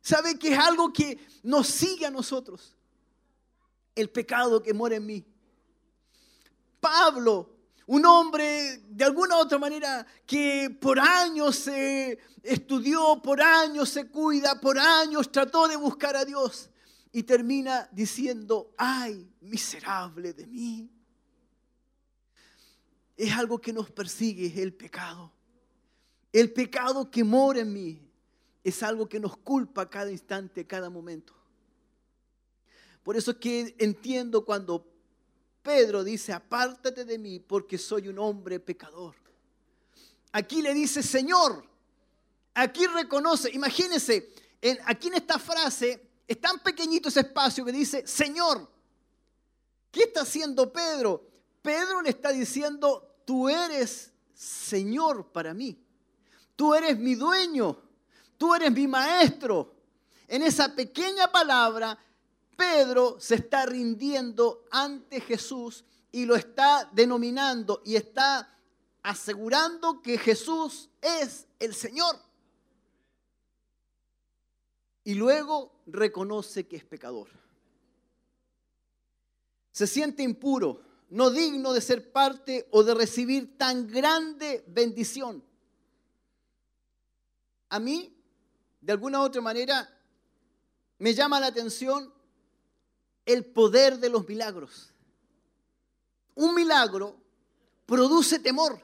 Sabe 0.00 0.38
que 0.38 0.52
es 0.52 0.58
algo 0.58 0.92
que 0.92 1.18
nos 1.42 1.66
sigue 1.66 2.06
a 2.06 2.10
nosotros. 2.10 2.76
El 3.94 4.10
pecado 4.10 4.62
que 4.62 4.74
muere 4.74 4.96
en 4.96 5.06
mí. 5.06 5.24
Pablo, 6.78 7.50
un 7.86 8.04
hombre 8.04 8.82
de 8.88 9.04
alguna 9.04 9.38
otra 9.38 9.58
manera 9.58 10.06
que 10.26 10.76
por 10.80 11.00
años 11.00 11.56
se 11.56 12.18
estudió, 12.42 13.20
por 13.22 13.40
años 13.40 13.88
se 13.88 14.08
cuida, 14.08 14.60
por 14.60 14.78
años 14.78 15.32
trató 15.32 15.66
de 15.66 15.76
buscar 15.76 16.14
a 16.14 16.24
Dios 16.24 16.70
y 17.16 17.22
termina 17.22 17.88
diciendo, 17.92 18.74
ay, 18.76 19.26
miserable 19.40 20.34
de 20.34 20.46
mí. 20.46 20.90
es 23.16 23.32
algo 23.32 23.58
que 23.58 23.72
nos 23.72 23.90
persigue, 23.90 24.48
es 24.48 24.58
el 24.58 24.74
pecado. 24.74 25.32
El 26.30 26.52
pecado 26.52 27.10
que 27.10 27.24
mora 27.24 27.60
en 27.60 27.72
mí 27.72 28.06
es 28.62 28.82
algo 28.82 29.08
que 29.08 29.18
nos 29.18 29.34
culpa 29.38 29.88
cada 29.88 30.10
instante, 30.10 30.66
cada 30.66 30.90
momento. 30.90 31.32
Por 33.02 33.16
eso 33.16 33.30
es 33.30 33.38
que 33.38 33.74
entiendo 33.78 34.44
cuando 34.44 34.86
Pedro 35.62 36.04
dice, 36.04 36.34
apártate 36.34 37.06
de 37.06 37.16
mí 37.16 37.40
porque 37.40 37.78
soy 37.78 38.08
un 38.08 38.18
hombre 38.18 38.60
pecador. 38.60 39.14
Aquí 40.32 40.60
le 40.60 40.74
dice, 40.74 41.02
Señor, 41.02 41.66
aquí 42.52 42.86
reconoce, 42.86 43.50
imagínense, 43.54 44.34
en, 44.60 44.76
aquí 44.84 45.08
en 45.08 45.14
esta 45.14 45.38
frase 45.38 46.05
es 46.26 46.40
tan 46.40 46.58
pequeñito 46.60 47.08
ese 47.08 47.20
espacio 47.20 47.64
que 47.64 47.72
dice, 47.72 48.06
Señor, 48.06 48.68
¿qué 49.90 50.04
está 50.04 50.22
haciendo 50.22 50.72
Pedro? 50.72 51.28
Pedro 51.62 52.02
le 52.02 52.10
está 52.10 52.30
diciendo, 52.30 53.16
tú 53.24 53.48
eres 53.48 54.12
Señor 54.34 55.32
para 55.32 55.54
mí, 55.54 55.78
tú 56.54 56.74
eres 56.74 56.98
mi 56.98 57.14
dueño, 57.14 57.80
tú 58.36 58.54
eres 58.54 58.72
mi 58.72 58.86
maestro. 58.86 59.74
En 60.28 60.42
esa 60.42 60.74
pequeña 60.74 61.30
palabra, 61.30 61.98
Pedro 62.56 63.16
se 63.20 63.36
está 63.36 63.64
rindiendo 63.66 64.64
ante 64.70 65.20
Jesús 65.20 65.84
y 66.10 66.24
lo 66.24 66.34
está 66.34 66.88
denominando 66.92 67.82
y 67.84 67.96
está 67.96 68.52
asegurando 69.02 70.02
que 70.02 70.18
Jesús 70.18 70.88
es 71.00 71.46
el 71.60 71.74
Señor. 71.74 72.18
Y 75.04 75.14
luego 75.14 75.75
reconoce 75.86 76.66
que 76.66 76.76
es 76.76 76.84
pecador. 76.84 77.28
Se 79.72 79.86
siente 79.86 80.22
impuro, 80.22 80.82
no 81.10 81.30
digno 81.30 81.72
de 81.72 81.80
ser 81.80 82.10
parte 82.12 82.66
o 82.70 82.82
de 82.82 82.94
recibir 82.94 83.56
tan 83.56 83.86
grande 83.86 84.64
bendición. 84.66 85.42
A 87.68 87.78
mí, 87.78 88.16
de 88.80 88.92
alguna 88.92 89.20
u 89.20 89.22
otra 89.22 89.40
manera, 89.40 89.88
me 90.98 91.14
llama 91.14 91.40
la 91.40 91.48
atención 91.48 92.12
el 93.24 93.44
poder 93.44 93.98
de 93.98 94.08
los 94.08 94.26
milagros. 94.26 94.92
Un 96.34 96.54
milagro 96.54 97.16
produce 97.84 98.38
temor. 98.38 98.80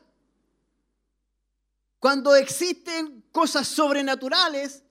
Cuando 1.99 2.35
existen 2.35 3.24
cosas 3.31 3.69
sobrenaturales, 3.69 4.83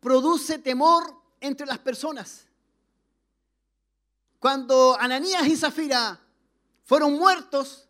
produce 0.00 0.58
temor 0.58 1.19
entre 1.40 1.66
las 1.66 1.78
personas. 1.78 2.46
Cuando 4.38 4.96
Ananías 4.98 5.46
y 5.46 5.56
Zafira 5.56 6.18
fueron 6.84 7.14
muertos, 7.14 7.86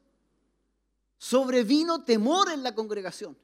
sobrevino 1.17 2.03
temor 2.03 2.51
en 2.51 2.63
la 2.63 2.75
congregación. 2.75 3.37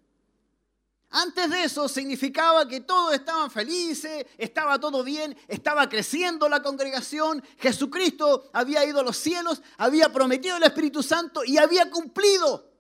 Antes 1.11 1.49
de 1.51 1.63
eso 1.63 1.89
significaba 1.89 2.67
que 2.67 2.81
todos 2.81 3.15
estaban 3.15 3.51
felices, 3.51 4.27
estaba 4.37 4.79
todo 4.79 5.05
bien, 5.05 5.37
estaba 5.47 5.89
creciendo 5.89 6.49
la 6.49 6.63
congregación, 6.63 7.43
Jesucristo 7.59 8.51
había 8.53 8.85
ido 8.85 9.01
a 9.01 9.05
los 9.05 9.17
cielos, 9.17 9.63
había 9.79 10.13
prometido 10.13 10.57
el 10.57 10.65
Espíritu 10.65 11.03
Santo 11.03 11.45
y 11.45 11.59
había 11.59 11.91
cumplido. 11.91 12.76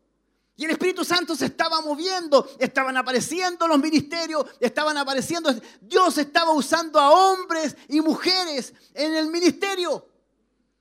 Y 0.59 0.65
el 0.65 0.71
Espíritu 0.71 1.05
Santo 1.05 1.37
se 1.37 1.47
estaba 1.47 1.83
moviendo, 1.83 2.49
estaban 2.59 2.97
apareciendo 2.97 3.69
los 3.69 3.79
ministerios, 3.79 4.47
estaban 4.59 4.97
apareciendo, 4.97 5.55
Dios 5.83 6.17
estaba 6.17 6.53
usando 6.53 6.99
a 6.99 7.11
hombres 7.11 7.77
y 7.89 8.01
mujeres 8.01 8.73
en 8.95 9.15
el 9.15 9.29
ministerio. 9.29 10.09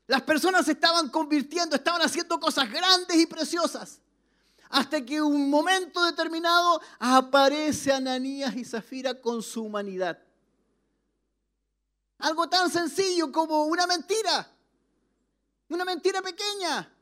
Las 0.07 0.21
personas 0.21 0.65
se 0.65 0.71
estaban 0.71 1.09
convirtiendo, 1.09 1.75
estaban 1.75 2.01
haciendo 2.01 2.39
cosas 2.39 2.71
grandes 2.71 3.17
y 3.17 3.25
preciosas. 3.25 3.99
Hasta 4.69 5.03
que 5.03 5.21
un 5.21 5.49
momento 5.49 6.05
determinado 6.05 6.81
aparece 6.97 7.91
Ananías 7.91 8.55
y 8.55 8.63
Zafira 8.63 9.19
con 9.19 9.43
su 9.43 9.63
humanidad. 9.63 10.17
Algo 12.19 12.47
tan 12.47 12.69
sencillo 12.69 13.29
como 13.29 13.65
una 13.65 13.85
mentira. 13.87 14.49
Una 15.67 15.83
mentira 15.83 16.21
pequeña. 16.21 16.94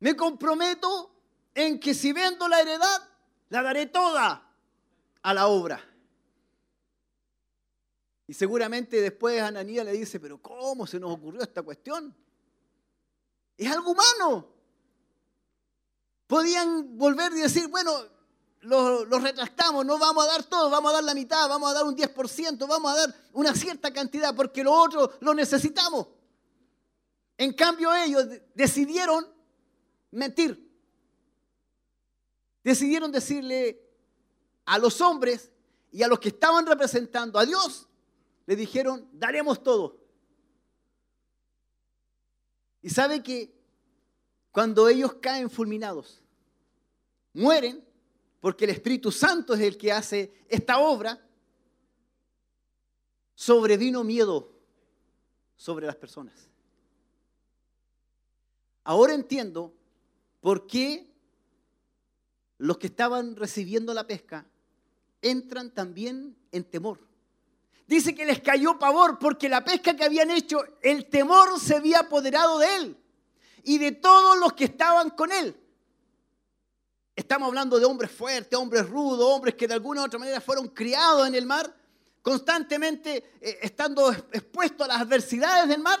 Me 0.00 0.16
comprometo 0.16 1.14
en 1.54 1.78
que 1.78 1.94
si 1.94 2.12
vendo 2.12 2.48
la 2.48 2.60
heredad, 2.60 3.08
la 3.50 3.62
daré 3.62 3.86
toda 3.86 4.50
a 5.22 5.34
la 5.34 5.46
obra. 5.48 5.82
Y 8.26 8.34
seguramente 8.34 9.00
después 9.00 9.42
Ananías 9.42 9.84
le 9.84 9.92
dice, 9.92 10.20
pero 10.20 10.40
¿cómo 10.40 10.86
se 10.86 11.00
nos 11.00 11.12
ocurrió 11.12 11.42
esta 11.42 11.62
cuestión? 11.62 12.14
Es 13.56 13.70
algo 13.70 13.90
humano. 13.90 14.48
Podían 16.26 16.96
volver 16.96 17.32
y 17.32 17.40
decir, 17.40 17.66
bueno, 17.68 17.92
los 18.60 19.08
lo 19.08 19.18
retractamos, 19.18 19.84
no 19.84 19.98
vamos 19.98 20.24
a 20.24 20.28
dar 20.28 20.44
todo, 20.44 20.70
vamos 20.70 20.92
a 20.92 20.94
dar 20.94 21.04
la 21.04 21.14
mitad, 21.14 21.48
vamos 21.48 21.70
a 21.70 21.74
dar 21.74 21.84
un 21.84 21.96
10%, 21.96 22.68
vamos 22.68 22.92
a 22.92 22.96
dar 22.96 23.14
una 23.32 23.54
cierta 23.54 23.92
cantidad, 23.92 24.34
porque 24.34 24.62
lo 24.62 24.72
otro 24.72 25.12
lo 25.20 25.34
necesitamos. 25.34 26.06
En 27.36 27.52
cambio 27.52 27.92
ellos 27.94 28.26
decidieron 28.54 29.26
mentir. 30.10 30.68
Decidieron 32.62 33.10
decirle 33.10 33.80
a 34.64 34.78
los 34.78 35.00
hombres 35.00 35.50
y 35.90 36.02
a 36.02 36.08
los 36.08 36.20
que 36.20 36.28
estaban 36.28 36.66
representando 36.66 37.38
a 37.38 37.46
Dios, 37.46 37.88
le 38.46 38.56
dijeron, 38.56 39.08
daremos 39.12 39.62
todo. 39.62 39.98
Y 42.82 42.90
sabe 42.90 43.22
que 43.22 43.52
cuando 44.52 44.88
ellos 44.88 45.14
caen 45.14 45.50
fulminados, 45.50 46.22
mueren, 47.32 47.84
porque 48.40 48.64
el 48.64 48.70
Espíritu 48.70 49.12
Santo 49.12 49.54
es 49.54 49.60
el 49.60 49.76
que 49.76 49.92
hace 49.92 50.32
esta 50.48 50.78
obra, 50.78 51.20
sobrevino 53.34 54.04
miedo 54.04 54.52
sobre 55.56 55.86
las 55.86 55.96
personas. 55.96 56.48
Ahora 58.82 59.14
entiendo 59.14 59.74
¿Por 60.40 60.66
qué 60.66 61.06
los 62.58 62.78
que 62.78 62.86
estaban 62.88 63.36
recibiendo 63.36 63.94
la 63.94 64.06
pesca 64.06 64.46
entran 65.22 65.70
también 65.70 66.36
en 66.50 66.64
temor? 66.64 66.98
Dice 67.86 68.14
que 68.14 68.24
les 68.24 68.40
cayó 68.40 68.78
pavor 68.78 69.18
porque 69.18 69.48
la 69.48 69.64
pesca 69.64 69.96
que 69.96 70.04
habían 70.04 70.30
hecho, 70.30 70.62
el 70.80 71.06
temor 71.06 71.58
se 71.58 71.74
había 71.76 72.00
apoderado 72.00 72.58
de 72.58 72.76
él 72.76 72.96
y 73.64 73.78
de 73.78 73.92
todos 73.92 74.38
los 74.38 74.52
que 74.52 74.64
estaban 74.64 75.10
con 75.10 75.32
él. 75.32 75.56
Estamos 77.16 77.48
hablando 77.48 77.78
de 77.78 77.84
hombres 77.84 78.10
fuertes, 78.10 78.58
hombres 78.58 78.88
rudos, 78.88 79.26
hombres 79.26 79.54
que 79.54 79.68
de 79.68 79.74
alguna 79.74 80.02
u 80.02 80.04
otra 80.04 80.18
manera 80.18 80.40
fueron 80.40 80.68
criados 80.68 81.26
en 81.26 81.34
el 81.34 81.44
mar, 81.44 81.74
constantemente 82.22 83.32
eh, 83.40 83.58
estando 83.60 84.10
expuestos 84.10 84.86
a 84.86 84.88
las 84.88 85.02
adversidades 85.02 85.68
del 85.68 85.82
mar. 85.82 85.98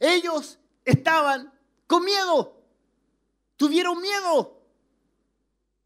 Ellos 0.00 0.58
estaban 0.84 1.52
con 1.86 2.04
miedo, 2.04 2.57
Tuvieron 3.58 4.00
miedo. 4.00 4.62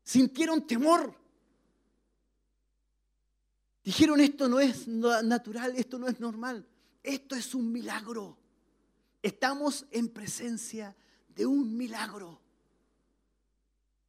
Sintieron 0.04 0.64
temor. 0.66 1.16
Dijeron, 3.82 4.20
esto 4.20 4.48
no 4.48 4.60
es 4.60 4.86
natural, 4.86 5.72
esto 5.76 5.98
no 5.98 6.06
es 6.06 6.20
normal. 6.20 6.68
Esto 7.02 7.34
es 7.34 7.54
un 7.54 7.72
milagro. 7.72 8.36
Estamos 9.22 9.86
en 9.90 10.10
presencia 10.10 10.94
de 11.28 11.46
un 11.46 11.76
milagro. 11.76 12.40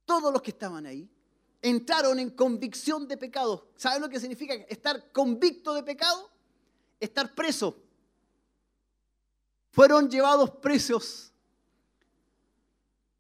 Todos 0.06 0.31
los 0.31 0.41
que 0.41 0.52
estaban 0.52 0.85
ahí 0.85 1.10
entraron 1.61 2.19
en 2.19 2.31
convicción 2.31 3.07
de 3.07 3.15
pecado. 3.15 3.72
¿Saben 3.77 4.02
lo 4.02 4.10
que 4.10 4.19
significa 4.19 4.53
estar 4.53 5.11
convicto 5.14 5.73
de 5.73 5.84
pecado? 5.84 6.30
Estar 6.99 7.34
preso. 7.34 7.81
Fueron 9.72 10.10
llevados 10.10 10.52
presos 10.52 11.32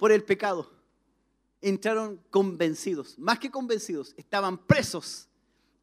por 0.03 0.11
el 0.11 0.25
pecado, 0.25 0.69
entraron 1.61 2.21
convencidos, 2.29 3.17
más 3.17 3.39
que 3.39 3.49
convencidos, 3.49 4.13
estaban 4.17 4.57
presos 4.57 5.29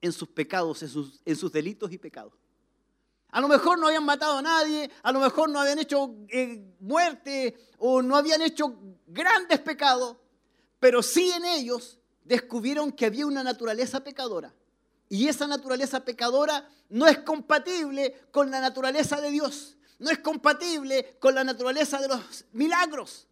en 0.02 0.12
sus 0.12 0.28
pecados, 0.28 0.82
en 0.82 0.90
sus, 0.90 1.50
delitos 1.50 1.90
y 1.90 1.96
pecados. 1.96 2.34
A 3.30 3.40
lo 3.40 3.48
mejor 3.48 3.78
no 3.78 3.86
habían 3.86 4.04
matado 4.04 4.36
a 4.36 4.42
nadie, 4.42 4.90
a 5.02 5.10
lo 5.10 5.20
mejor 5.20 5.48
no 5.48 5.58
habían 5.58 5.78
hecho 5.78 6.16
eh, 6.28 6.62
muerte 6.80 7.56
o 7.78 8.02
no 8.02 8.14
habían 8.14 8.42
hecho 8.42 8.78
grandes 9.06 9.58
pecados, 9.60 10.18
pero 10.78 11.02
sí 11.02 11.30
en 11.30 11.46
ellos 11.46 11.98
descubrieron 12.22 12.92
que 12.92 13.06
había 13.06 13.24
una 13.24 13.42
naturaleza 13.42 14.04
pecadora. 14.04 14.52
Y 15.08 15.28
esa 15.28 15.46
naturaleza 15.46 16.04
pecadora 16.04 16.68
no 16.90 17.06
es 17.06 17.20
compatible 17.20 18.20
con 18.30 18.50
la 18.50 18.60
naturaleza 18.60 19.18
de 19.18 19.30
Dios, 19.30 19.78
no 19.98 20.10
es 20.10 20.18
compatible 20.18 21.16
con 21.18 21.34
la 21.34 21.42
naturaleza 21.42 21.98
de 22.02 22.08
los 22.08 22.44
milagros. 22.52 23.28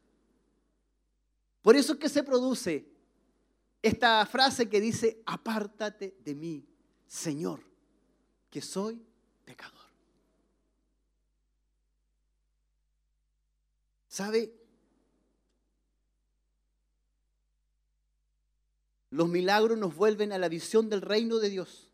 Por 1.63 1.77
eso 1.77 1.95
es 1.95 1.99
que 1.99 2.09
se 2.09 2.23
produce 2.23 2.89
esta 3.83 4.25
frase 4.27 4.69
que 4.69 4.81
dice, 4.81 5.23
apártate 5.27 6.17
de 6.25 6.35
mí, 6.35 6.67
Señor, 7.07 7.61
que 8.51 8.61
soy 8.61 9.01
pecador. 9.45 9.79
¿Sabe? 14.09 14.53
Los 19.11 19.29
milagros 19.29 19.79
nos 19.79 19.95
vuelven 19.95 20.33
a 20.33 20.39
la 20.39 20.49
visión 20.49 20.89
del 20.89 21.03
reino 21.03 21.39
de 21.39 21.51
Dios. 21.51 21.91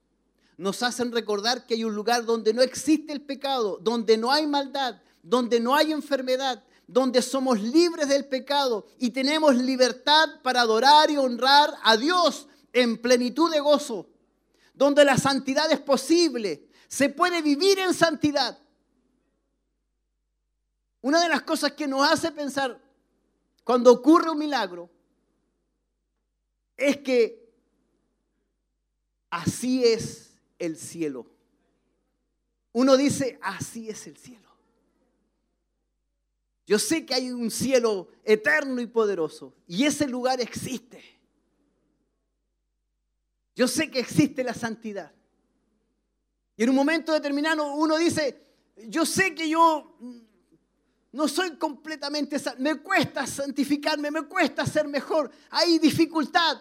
Nos 0.57 0.83
hacen 0.83 1.13
recordar 1.13 1.67
que 1.67 1.75
hay 1.75 1.85
un 1.85 1.95
lugar 1.95 2.25
donde 2.25 2.55
no 2.55 2.63
existe 2.63 3.13
el 3.13 3.23
pecado, 3.23 3.79
donde 3.81 4.17
no 4.17 4.33
hay 4.33 4.47
maldad, 4.47 5.01
donde 5.23 5.61
no 5.61 5.75
hay 5.75 5.93
enfermedad, 5.93 6.65
donde 6.87 7.23
somos 7.23 7.61
libres 7.61 8.09
del 8.09 8.27
pecado 8.27 8.87
y 8.99 9.11
tenemos 9.11 9.57
libertad 9.57 10.29
para 10.43 10.61
adorar 10.61 11.11
y 11.11 11.17
honrar 11.17 11.75
a 11.83 11.97
Dios 11.97 12.47
en 12.73 12.99
plenitud 12.99 13.51
de 13.51 13.61
gozo, 13.61 14.09
donde 14.75 15.05
la 15.05 15.17
santidad 15.17 15.71
es 15.71 15.81
posible, 15.81 16.69
se 16.89 17.09
puede 17.09 17.43
vivir 17.43 17.79
en 17.79 17.95
santidad. 17.95 18.59
Una 21.01 21.21
de 21.21 21.29
las 21.29 21.43
cosas 21.43 21.73
que 21.73 21.87
nos 21.87 22.09
hace 22.09 22.33
pensar 22.33 22.81
cuando 23.63 23.93
ocurre 23.93 24.31
un 24.31 24.39
milagro 24.39 24.91
es 26.77 26.99
que 26.99 27.53
así 29.31 29.85
es 29.85 30.33
el 30.59 30.77
cielo. 30.77 31.27
Uno 32.73 32.97
dice, 32.97 33.39
así 33.43 33.89
es 33.89 34.07
el 34.07 34.17
cielo. 34.17 34.44
Yo 36.67 36.79
sé 36.79 37.05
que 37.05 37.15
hay 37.15 37.31
un 37.31 37.51
cielo 37.51 38.09
eterno 38.25 38.81
y 38.81 38.87
poderoso 38.87 39.55
y 39.67 39.85
ese 39.85 40.09
lugar 40.09 40.41
existe. 40.41 41.03
Yo 43.55 43.69
sé 43.69 43.91
que 43.91 44.01
existe 44.01 44.43
la 44.43 44.55
santidad. 44.55 45.13
Y 46.57 46.63
en 46.63 46.71
un 46.71 46.77
momento 46.77 47.13
determinado 47.13 47.75
uno 47.75 47.97
dice, 47.97 48.47
yo 48.89 49.05
sé 49.05 49.35
que 49.35 49.49
yo 49.49 49.99
no 51.13 51.29
soy 51.29 51.57
completamente 51.57 52.39
santo, 52.39 52.61
me 52.61 52.77
cuesta 52.77 53.27
santificarme, 53.27 54.11
me 54.11 54.23
cuesta 54.23 54.67
ser 54.67 54.89
mejor, 54.89 55.31
hay 55.51 55.79
dificultad, 55.79 56.61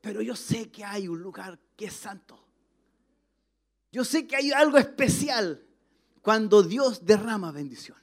pero 0.00 0.20
yo 0.20 0.36
sé 0.36 0.70
que 0.70 0.84
hay 0.84 1.08
un 1.08 1.20
lugar 1.22 1.58
que 1.76 1.86
es 1.86 1.94
santo. 1.94 2.42
Yo 3.92 4.04
sé 4.04 4.26
que 4.26 4.36
hay 4.36 4.52
algo 4.52 4.76
especial 4.76 5.64
cuando 6.20 6.62
Dios 6.62 7.06
derrama 7.06 7.52
bendición. 7.52 7.96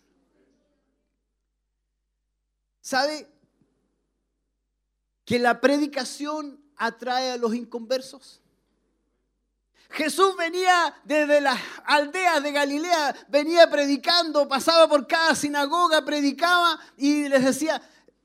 ¿Sabe 2.84 3.30
que 5.24 5.40
la 5.40 5.62
predicación 5.62 6.62
atrae 6.76 7.32
a 7.32 7.38
los 7.38 7.56
inconversos? 7.56 8.42
Jesús 9.90 10.36
venía 10.36 10.94
desde 11.06 11.40
las 11.40 11.62
aldeas 11.86 12.44
de 12.44 12.52
Galilea, 12.52 13.16
venía 13.30 13.70
predicando, 13.70 14.50
pasaba 14.50 14.90
por 14.90 15.08
cada 15.08 15.34
sinagoga, 15.34 16.04
predicaba 16.04 16.78
y 16.98 17.30
les 17.30 17.46
decía, 17.46 17.82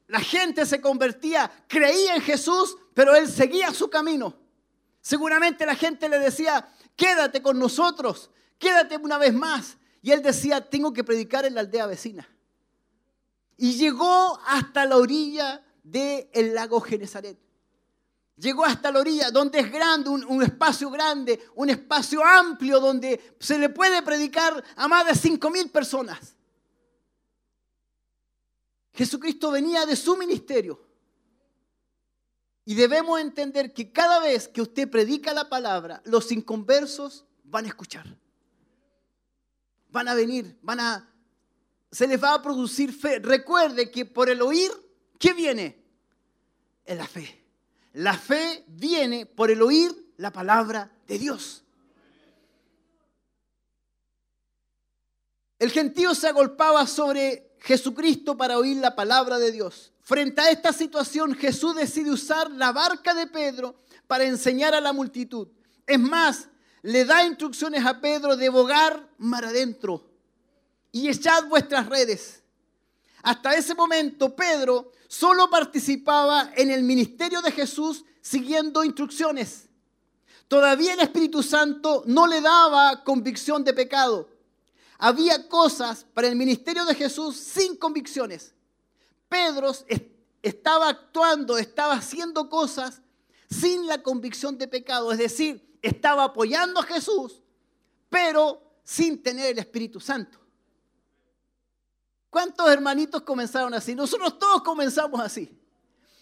la 0.09 0.19
gente 0.19 0.67
se 0.67 0.81
convertía, 0.81 1.49
creía 1.69 2.17
en 2.17 2.23
Jesús, 2.23 2.77
pero 2.95 3.15
él 3.15 3.29
seguía 3.29 3.73
su 3.73 3.89
camino. 3.89 4.35
Seguramente 5.01 5.67
la 5.67 5.77
gente 5.77 6.09
le 6.09 6.19
decía, 6.19 6.69
quédate 6.97 7.43
con 7.43 7.61
nosotros, 7.61 8.29
quédate 8.59 8.97
una 8.97 9.19
vez 9.19 9.33
más. 9.33 9.77
Y 10.03 10.11
él 10.11 10.21
decía, 10.21 10.69
tengo 10.69 10.93
que 10.93 11.05
predicar 11.05 11.45
en 11.45 11.55
la 11.55 11.61
aldea 11.61 11.87
vecina 11.87 12.29
y 13.59 13.75
llegó 13.75 14.39
hasta 14.47 14.87
la 14.87 14.97
orilla 14.97 15.63
del 15.83 16.55
lago 16.55 16.81
Genezaret. 16.81 17.37
Llegó 18.37 18.65
hasta 18.65 18.93
la 18.93 19.01
orilla 19.01 19.33
donde 19.33 19.59
es 19.59 19.71
grande, 19.71 20.09
un, 20.09 20.25
un, 20.25 20.45
espacio 20.45 20.89
grande, 20.91 21.45
un 21.57 21.69
espacio 21.69 22.25
amplio 22.25 22.79
donde 22.79 23.37
se 23.41 23.59
le 23.59 23.69
puede 23.69 24.01
predicar 24.03 24.65
a 24.77 24.87
más 24.87 25.07
de 25.07 25.15
cinco 25.17 25.51
mil 25.51 25.69
personas. 25.71 26.37
Jesucristo 28.93 29.51
venía 29.51 29.85
de 29.87 29.97
su 29.97 30.17
ministerio. 30.17 30.81
Y 32.65 32.75
debemos 32.75 33.19
entender 33.21 33.73
que 33.75 33.91
cada 33.91 34.21
vez 34.21 34.47
que 34.47 34.63
usted 34.63 34.89
predica 34.89 35.33
la 35.33 35.49
palabra, 35.49 36.01
los 36.05 36.31
inconversos 36.31 37.25
van 37.43 37.65
a 37.65 37.69
escuchar. 37.69 38.07
Van 39.89 40.07
a 40.07 40.15
venir, 40.15 40.57
van 40.63 40.79
a 40.79 41.09
se 41.91 42.07
les 42.07 42.23
va 42.23 42.35
a 42.35 42.43
producir 42.43 42.93
fe. 42.93 43.19
Recuerde 43.19 43.91
que 43.91 44.05
por 44.05 44.29
el 44.29 44.43
oír, 44.43 44.71
¿qué 45.19 45.33
viene? 45.33 45.83
Es 46.85 46.97
la 46.97 47.07
fe. 47.07 47.45
La 47.95 48.15
fe 48.17 48.65
viene 48.69 49.27
por 49.27 49.51
el 49.51 49.63
oír 49.63 49.91
la 50.17 50.33
palabra 50.33 50.91
de 51.07 51.19
Dios. 51.19 51.65
El 55.59 55.71
gentío 55.71 56.15
se 56.15 56.29
agolpaba 56.29 56.87
sobre 56.87 57.57
Jesucristo 57.61 58.37
para 58.37 58.59
oír 58.59 58.77
la 58.77 58.95
palabra 58.95 59.39
de 59.39 59.51
Dios. 59.51 59.93
Frente 60.03 60.41
a 60.41 60.51
esta 60.51 60.73
situación, 60.73 61.35
Jesús 61.35 61.75
decide 61.75 62.11
usar 62.11 62.51
la 62.53 62.73
barca 62.73 63.13
de 63.15 63.27
Pedro 63.27 63.83
para 64.07 64.25
enseñar 64.25 64.75
a 64.75 64.81
la 64.81 64.93
multitud. 64.93 65.49
Es 65.87 65.99
más, 65.99 66.49
le 66.83 67.05
da 67.05 67.25
instrucciones 67.25 67.85
a 67.85 68.01
Pedro 68.01 68.37
de 68.37 68.49
bogar 68.49 69.09
mar 69.19 69.45
adentro 69.45 70.09
y 70.93 71.09
echad 71.09 71.47
vuestras 71.47 71.87
redes. 71.87 72.43
Hasta 73.23 73.55
ese 73.55 73.75
momento 73.75 74.35
Pedro 74.35 74.93
solo 75.09 75.51
participaba 75.51 76.53
en 76.57 76.71
el 76.71 76.83
ministerio 76.83 77.41
de 77.43 77.53
Jesús 77.53 78.05
siguiendo 78.21 78.85
instrucciones. 78.85 79.69
Todavía 80.47 80.95
el 80.95 81.01
Espíritu 81.01 81.43
Santo 81.43 82.03
no 82.07 82.27
le 82.27 82.41
daba 82.41 83.05
convicción 83.05 83.65
de 83.65 83.75
pecado. 83.75 84.29
Había 84.99 85.49
cosas 85.49 86.07
para 86.15 86.27
el 86.27 86.37
ministerio 86.37 86.85
de 86.85 86.95
Jesús 86.95 87.37
sin 87.37 87.77
convicciones. 87.77 88.55
Pedro 89.29 89.73
estaba 90.43 90.89
actuando, 90.89 91.59
estaba 91.59 91.95
haciendo 91.95 92.49
cosas 92.49 93.03
sin 93.51 93.87
la 93.87 94.03
convicción 94.03 94.57
de 94.57 94.69
pecado. 94.69 95.13
Es 95.13 95.19
decir, 95.19 95.77
estaba 95.83 96.25
apoyando 96.25 96.81
a 96.81 96.85
Jesús, 96.85 97.43
pero 98.09 98.63
sin 98.83 99.23
tener 99.23 99.53
el 99.53 99.59
Espíritu 99.59 100.01
Santo. 100.01 100.39
¿Cuántos 102.31 102.69
hermanitos 102.69 103.23
comenzaron 103.23 103.73
así? 103.75 103.95
Nosotros 103.95 104.39
todos 104.39 104.63
comenzamos 104.63 105.21
así. 105.21 105.51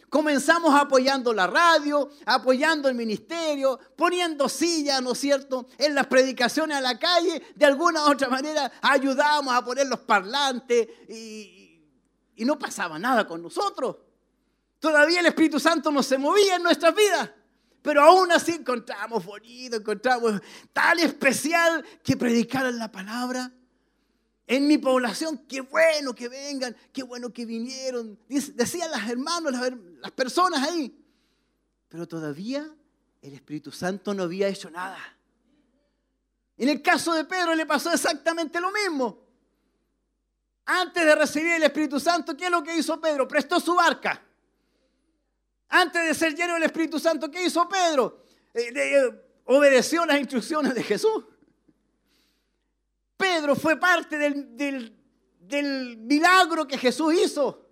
Comenzamos 0.09 0.73
apoyando 0.73 1.33
la 1.33 1.49
radio, 1.49 2.09
apoyando 2.25 2.89
el 2.89 2.95
ministerio, 2.95 3.79
poniendo 3.97 4.49
sillas, 4.49 5.03
¿no 5.03 5.13
es 5.13 5.19
cierto?, 5.19 5.67
en 5.79 5.97
las 5.97 6.07
predicaciones 6.07 6.77
a 6.77 6.81
la 6.81 6.97
calle. 6.97 7.43
De 7.57 7.67
alguna 7.67 8.05
u 8.05 8.13
otra 8.13 8.29
manera 8.29 8.71
ayudábamos 8.83 9.53
a 9.53 9.65
poner 9.65 9.89
los 9.89 9.99
parlantes 10.01 10.89
y, 11.09 11.83
y 12.37 12.45
no 12.45 12.57
pasaba 12.57 13.01
nada 13.01 13.27
con 13.27 13.43
nosotros. 13.43 13.97
Todavía 14.79 15.21
el 15.21 15.27
Espíritu 15.27 15.59
Santo 15.59 15.91
no 15.91 16.05
se 16.05 16.19
movía 16.19 16.57
en 16.57 16.63
nuestras 16.63 16.95
vidas. 16.95 17.31
Pero 17.83 18.03
aún 18.03 18.31
así 18.33 18.53
encontramos 18.53 19.25
bonito, 19.25 19.77
encontramos 19.77 20.41
tal 20.73 20.99
especial 21.01 21.85
que 22.03 22.17
predicaran 22.17 22.79
la 22.79 22.91
palabra 22.91 23.53
en 24.47 24.69
mi 24.69 24.79
población, 24.79 25.45
qué 25.49 25.61
bueno 25.61 26.15
que 26.15 26.29
vengan, 26.29 26.77
qué 26.93 27.03
bueno 27.03 27.33
que 27.33 27.45
vinieron. 27.45 28.19
Decían 28.29 28.91
las 28.93 29.09
hermanos, 29.09 29.53
las, 30.01 30.13
personas 30.13 30.69
ahí. 30.69 31.05
Pero 31.89 32.07
todavía 32.07 32.73
el 33.23 33.35
Espíritu 33.35 33.73
Santo 33.73 34.15
no 34.15 34.23
había 34.23 34.47
hecho 34.47 34.71
nada. 34.71 34.99
En 36.57 36.69
el 36.69 36.81
caso 36.81 37.13
de 37.13 37.25
Pedro 37.25 37.55
le 37.57 37.67
pasó 37.67 37.93
exactamente 37.93 38.61
lo 38.61 38.71
mismo. 38.71 39.27
Antes 40.65 41.05
de 41.05 41.15
recibir 41.17 41.53
el 41.53 41.65
Espíritu 41.65 41.99
Santo, 41.99 42.37
¿qué 42.37 42.45
es 42.45 42.51
lo 42.51 42.63
que 42.63 42.77
hizo 42.77 43.01
Pedro? 43.01 43.27
Prestó 43.27 43.59
su 43.59 43.75
barca. 43.75 44.23
Antes 45.69 46.07
de 46.07 46.15
ser 46.15 46.37
lleno 46.37 46.55
del 46.55 46.63
Espíritu 46.63 47.01
Santo, 47.01 47.31
¿qué 47.31 47.45
hizo 47.45 47.69
Pedro? 47.69 48.23
Eh, 48.55 48.73
eh, 48.75 49.25
obedeció 49.47 50.07
las 50.07 50.19
instrucciones 50.19 50.73
de 50.73 50.85
Jesús. 50.85 51.25
Fue 53.55 53.79
parte 53.79 54.19
del, 54.19 54.57
del, 55.39 55.97
milagro 55.99 56.67
que 56.67 56.79
Jesús 56.79 57.15
hizo. 57.15 57.65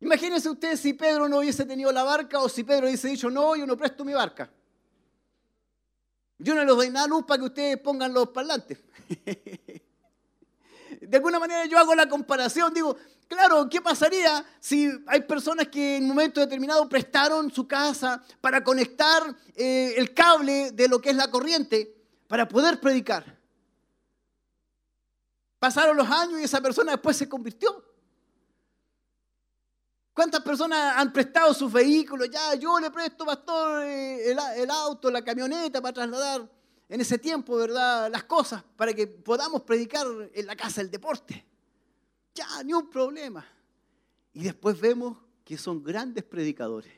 Imagínense 0.00 0.48
ustedes 0.48 0.80
si 0.80 0.92
Pedro 0.94 1.28
no 1.28 1.38
hubiese 1.38 1.64
tenido 1.64 1.92
la 1.92 2.02
barca 2.02 2.40
o 2.40 2.48
si 2.48 2.64
Pedro 2.64 2.86
hubiese 2.86 3.08
dicho, 3.08 3.30
no, 3.30 3.54
yo 3.54 3.66
no 3.66 3.76
presto 3.76 4.04
mi 4.04 4.12
barca. 4.12 4.50
Yo 6.38 6.54
no 6.54 6.64
les 6.64 6.76
doy 6.76 6.90
nada 6.90 7.06
luz 7.06 7.24
para 7.24 7.38
que 7.38 7.46
ustedes 7.46 7.78
pongan 7.78 8.12
los 8.12 8.28
parlantes. 8.28 8.78
De 11.00 11.16
alguna 11.16 11.38
manera 11.38 11.66
yo 11.66 11.78
hago 11.78 11.94
la 11.94 12.08
comparación, 12.08 12.72
digo, 12.74 12.96
claro, 13.28 13.68
¿qué 13.68 13.80
pasaría 13.80 14.44
si 14.60 14.90
hay 15.06 15.22
personas 15.22 15.68
que 15.68 15.96
en 15.96 16.04
un 16.04 16.08
momento 16.10 16.40
determinado 16.40 16.88
prestaron 16.88 17.52
su 17.52 17.66
casa 17.66 18.22
para 18.40 18.62
conectar 18.62 19.22
eh, 19.54 19.94
el 19.96 20.12
cable 20.14 20.72
de 20.72 20.88
lo 20.88 21.00
que 21.00 21.10
es 21.10 21.16
la 21.16 21.30
corriente 21.30 21.94
para 22.28 22.48
poder 22.48 22.80
predicar? 22.80 23.35
Pasaron 25.58 25.96
los 25.96 26.08
años 26.08 26.40
y 26.40 26.44
esa 26.44 26.60
persona 26.60 26.92
después 26.92 27.16
se 27.16 27.28
convirtió. 27.28 27.84
¿Cuántas 30.12 30.40
personas 30.40 30.94
han 30.96 31.12
prestado 31.12 31.52
sus 31.52 31.70
vehículos? 31.70 32.30
Ya, 32.30 32.54
yo 32.54 32.80
le 32.80 32.90
presto, 32.90 33.26
pastor, 33.26 33.82
eh, 33.82 34.30
el, 34.30 34.70
auto, 34.70 35.10
la 35.10 35.22
camioneta 35.22 35.82
para 35.82 35.92
trasladar 35.92 36.50
en 36.88 37.00
ese 37.00 37.18
tiempo, 37.18 37.56
¿verdad? 37.56 38.10
Las 38.10 38.24
cosas 38.24 38.64
para 38.76 38.94
que 38.94 39.06
podamos 39.06 39.62
predicar 39.62 40.06
en 40.32 40.46
la 40.46 40.56
casa 40.56 40.80
del 40.80 40.90
deporte. 40.90 41.44
Ya, 42.34 42.62
ni 42.64 42.72
un 42.72 42.88
problema. 42.88 43.46
Y 44.32 44.44
después 44.44 44.80
vemos 44.80 45.18
que 45.44 45.58
son 45.58 45.82
grandes 45.82 46.24
predicadores. 46.24 46.92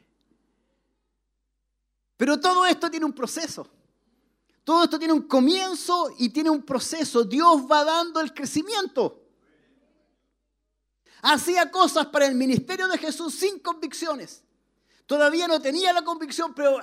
Pero 2.17 2.39
todo 2.39 2.67
esto 2.67 2.89
tiene 2.91 3.07
un 3.07 3.13
proceso. 3.13 3.69
Todo 4.69 4.85
esto 4.85 4.99
tiene 4.99 5.15
un 5.15 5.23
comienzo 5.23 6.11
y 6.19 6.29
tiene 6.29 6.51
un 6.51 6.63
proceso. 6.63 7.25
Dios 7.25 7.63
va 7.73 7.85
dando 7.85 8.21
el 8.21 8.35
crecimiento. 8.35 9.23
Hacía 11.23 11.71
cosas 11.71 12.09
para 12.09 12.27
el 12.27 12.35
ministerio 12.35 12.87
de 12.87 12.99
Jesús 12.99 13.35
sin 13.35 13.61
convicciones. 13.61 14.43
Todavía 15.07 15.49
no 15.49 15.59
tenía 15.59 15.91
la 15.95 16.03
convicción, 16.05 16.53
pero 16.53 16.79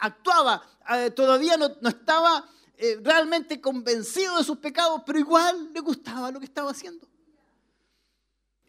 actuaba. 0.00 0.68
eh, 0.90 1.12
Todavía 1.12 1.56
no, 1.56 1.70
no 1.80 1.90
estaba 1.90 2.44
eh, 2.76 2.98
realmente 3.04 3.60
convencido 3.60 4.38
de 4.38 4.42
sus 4.42 4.58
pecados, 4.58 5.02
pero 5.06 5.20
igual 5.20 5.72
le 5.72 5.78
gustaba 5.78 6.32
lo 6.32 6.40
que 6.40 6.46
estaba 6.46 6.72
haciendo. 6.72 7.06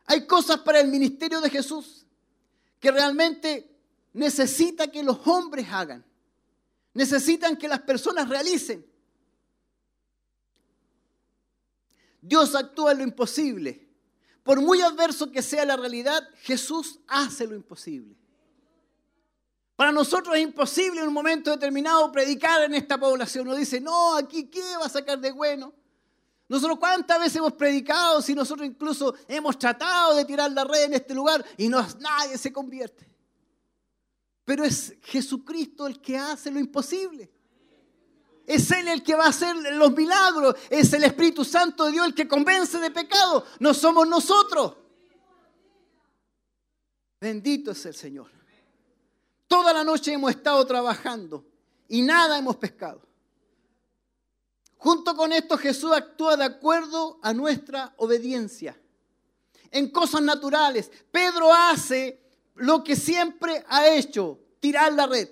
Hay 0.05 0.27
cosas 0.27 0.59
para 0.59 0.79
el 0.79 0.89
ministerio 0.89 1.41
de 1.41 1.49
Jesús 1.49 2.05
que 2.79 2.91
realmente 2.91 3.67
necesita 4.13 4.91
que 4.91 5.01
los 5.01 5.25
hombres 5.25 5.65
hagan. 5.71 6.05
Necesitan 6.93 7.57
que 7.57 7.67
las 7.67 7.81
personas 7.81 8.27
realicen. 8.27 8.85
Dios 12.21 12.55
actúa 12.55 12.91
en 12.91 12.97
lo 12.99 13.03
imposible. 13.03 13.87
Por 14.43 14.61
muy 14.61 14.81
adverso 14.81 15.31
que 15.31 15.41
sea 15.41 15.65
la 15.65 15.77
realidad, 15.77 16.27
Jesús 16.41 16.99
hace 17.07 17.45
lo 17.45 17.55
imposible. 17.55 18.15
Para 19.75 19.91
nosotros 19.91 20.35
es 20.35 20.41
imposible 20.41 21.01
en 21.01 21.07
un 21.07 21.13
momento 21.13 21.51
determinado 21.51 22.11
predicar 22.11 22.63
en 22.63 22.73
esta 22.73 22.99
población. 22.99 23.47
Uno 23.47 23.55
dice, 23.55 23.79
no, 23.79 24.15
aquí 24.15 24.49
qué 24.49 24.75
va 24.77 24.87
a 24.87 24.89
sacar 24.89 25.19
de 25.19 25.31
bueno. 25.31 25.73
Nosotros 26.49 26.79
cuántas 26.79 27.19
veces 27.19 27.37
hemos 27.37 27.53
predicado, 27.53 28.21
si 28.21 28.33
nosotros 28.33 28.67
incluso 28.67 29.13
hemos 29.27 29.57
tratado 29.57 30.15
de 30.15 30.25
tirar 30.25 30.51
la 30.51 30.63
red 30.63 30.85
en 30.85 30.95
este 30.95 31.13
lugar 31.13 31.45
y 31.55 31.69
no, 31.69 31.85
nadie 31.99 32.37
se 32.37 32.51
convierte. 32.51 33.08
Pero 34.49 34.63
es 34.63 34.95
Jesucristo 35.03 35.85
el 35.85 36.01
que 36.01 36.17
hace 36.17 36.49
lo 36.49 36.59
imposible. 36.59 37.29
Es 38.47 38.71
Él 38.71 38.87
el 38.87 39.03
que 39.03 39.13
va 39.13 39.25
a 39.25 39.29
hacer 39.29 39.55
los 39.73 39.91
milagros. 39.91 40.55
Es 40.71 40.91
el 40.93 41.03
Espíritu 41.03 41.45
Santo 41.45 41.85
de 41.85 41.91
Dios 41.91 42.07
el 42.07 42.15
que 42.15 42.27
convence 42.27 42.79
de 42.79 42.89
pecado. 42.89 43.45
No 43.59 43.75
somos 43.75 44.07
nosotros. 44.07 44.73
Bendito 47.21 47.69
es 47.69 47.85
el 47.85 47.93
Señor. 47.93 48.31
Toda 49.47 49.71
la 49.71 49.83
noche 49.83 50.13
hemos 50.13 50.31
estado 50.31 50.65
trabajando 50.65 51.45
y 51.87 52.01
nada 52.01 52.39
hemos 52.39 52.55
pescado. 52.55 53.03
Junto 54.77 55.15
con 55.15 55.31
esto 55.31 55.59
Jesús 55.59 55.91
actúa 55.91 56.35
de 56.35 56.45
acuerdo 56.45 57.19
a 57.21 57.33
nuestra 57.33 57.93
obediencia. 57.97 58.75
En 59.69 59.91
cosas 59.91 60.23
naturales, 60.23 60.91
Pedro 61.11 61.53
hace 61.53 62.28
lo 62.59 62.83
que 62.83 62.95
siempre 62.95 63.63
ha 63.67 63.87
hecho, 63.87 64.39
tirar 64.59 64.93
la 64.93 65.07
red. 65.07 65.29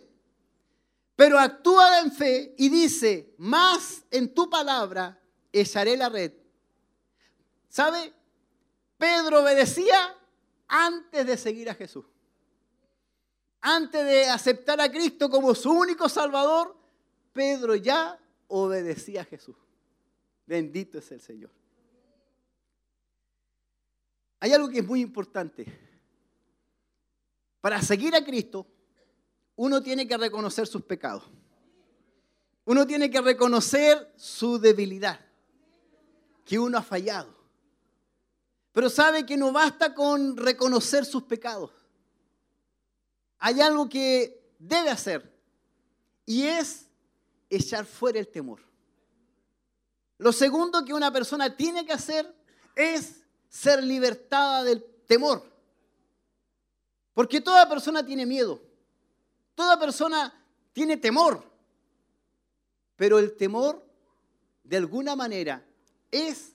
Pero 1.16 1.40
actúa 1.40 2.00
en 2.00 2.12
fe 2.12 2.54
y 2.58 2.70
dice, 2.70 3.34
más 3.38 4.04
en 4.12 4.34
tu 4.34 4.50
palabra 4.50 5.20
echaré 5.52 5.98
la 5.98 6.10
red. 6.10 6.34
¿Sabe? 7.70 8.14
Pedro 8.98 9.42
obedecía 9.42 10.16
antes 10.68 11.26
de 11.26 11.38
seguir 11.38 11.70
a 11.70 11.76
Jesús. 11.76 12.06
Antes 13.62 14.06
de 14.06 14.26
aceptar 14.26 14.80
a 14.80 14.92
Cristo 14.92 15.30
como 15.30 15.56
su 15.56 15.72
único 15.72 16.08
Salvador, 16.08 16.76
Pedro 17.34 17.76
ya 17.76 18.20
obedecía 18.48 19.22
a 19.22 19.26
Jesús. 19.26 19.56
Bendito 20.46 21.00
es 21.00 21.12
el 21.12 21.22
Señor. 21.22 21.52
Hay 24.40 24.54
algo 24.54 24.70
que 24.70 24.80
es 24.80 24.86
muy 24.86 25.02
importante. 25.02 25.87
Para 27.68 27.82
seguir 27.82 28.16
a 28.16 28.24
Cristo, 28.24 28.66
uno 29.58 29.84
tiene 29.84 30.08
que 30.08 30.16
reconocer 30.16 30.66
sus 30.68 30.84
pecados. 30.84 31.24
Uno 32.64 32.88
tiene 32.88 33.12
que 33.12 33.20
reconocer 33.20 34.14
su 34.16 34.58
debilidad, 34.58 35.20
que 36.46 36.58
uno 36.58 36.78
ha 36.78 36.82
fallado. 36.82 37.36
Pero 38.72 38.90
sabe 38.90 39.26
que 39.26 39.36
no 39.36 39.52
basta 39.52 39.94
con 39.94 40.38
reconocer 40.38 41.04
sus 41.04 41.24
pecados. 41.24 41.72
Hay 43.38 43.60
algo 43.60 43.90
que 43.90 44.50
debe 44.58 44.90
hacer 44.90 45.30
y 46.26 46.44
es 46.44 46.88
echar 47.50 47.86
fuera 47.86 48.18
el 48.18 48.30
temor. 48.30 48.62
Lo 50.20 50.32
segundo 50.32 50.86
que 50.86 50.94
una 50.94 51.12
persona 51.12 51.54
tiene 51.58 51.86
que 51.86 51.92
hacer 51.92 52.34
es 52.78 53.26
ser 53.50 53.84
libertada 53.84 54.64
del 54.64 54.86
temor. 55.06 55.57
Porque 57.18 57.42
toda 57.42 57.68
persona 57.68 58.06
tiene 58.06 58.28
miedo. 58.28 58.62
Toda 59.56 59.80
persona 59.80 60.32
tiene 60.72 60.98
temor. 60.98 61.44
Pero 62.96 63.18
el 63.18 63.36
temor, 63.36 63.84
de 64.64 64.78
alguna 64.78 65.16
manera, 65.16 65.66
es 66.12 66.54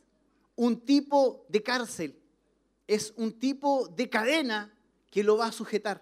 un 0.55 0.79
tipo 0.83 1.45
de 1.49 1.65
cárcel. 1.65 2.17
Es 2.87 3.13
un 3.17 3.41
tipo 3.41 3.89
de 3.89 4.09
cadena 4.09 4.73
que 5.11 5.25
lo 5.25 5.37
va 5.37 5.47
a 5.47 5.53
sujetar. 5.53 6.01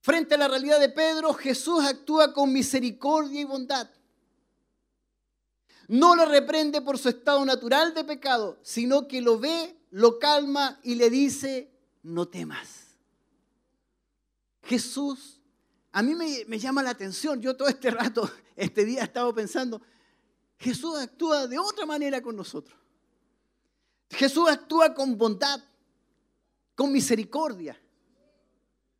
Frente 0.00 0.36
a 0.36 0.38
la 0.38 0.48
realidad 0.48 0.80
de 0.80 0.88
Pedro, 0.88 1.34
Jesús 1.34 1.84
actúa 1.84 2.32
con 2.32 2.54
misericordia 2.54 3.42
y 3.42 3.44
bondad. 3.44 3.86
No 5.88 6.16
lo 6.16 6.24
reprende 6.24 6.80
por 6.80 6.96
su 6.96 7.10
estado 7.10 7.44
natural 7.44 7.92
de 7.92 8.04
pecado, 8.04 8.58
sino 8.62 9.06
que 9.06 9.20
lo 9.20 9.38
ve, 9.38 9.76
lo 9.90 10.18
calma 10.18 10.80
y 10.82 10.94
le 10.94 11.10
dice, 11.10 11.70
no 12.02 12.26
temas. 12.26 12.86
Jesús, 14.62 15.40
a 15.92 16.02
mí 16.02 16.14
me, 16.14 16.58
llama 16.58 16.82
la 16.82 16.90
atención, 16.90 17.40
yo 17.40 17.56
todo 17.56 17.68
este 17.68 17.90
rato, 17.90 18.30
este 18.56 18.84
día 18.84 19.00
he 19.00 19.04
estado 19.04 19.34
pensando, 19.34 19.80
Jesús 20.58 20.98
actúa 20.98 21.46
de 21.46 21.58
otra 21.58 21.86
manera 21.86 22.20
con 22.20 22.36
nosotros. 22.36 22.78
Jesús 24.10 24.48
actúa 24.48 24.94
con 24.94 25.16
bondad, 25.16 25.60
con 26.74 26.92
misericordia. 26.92 27.80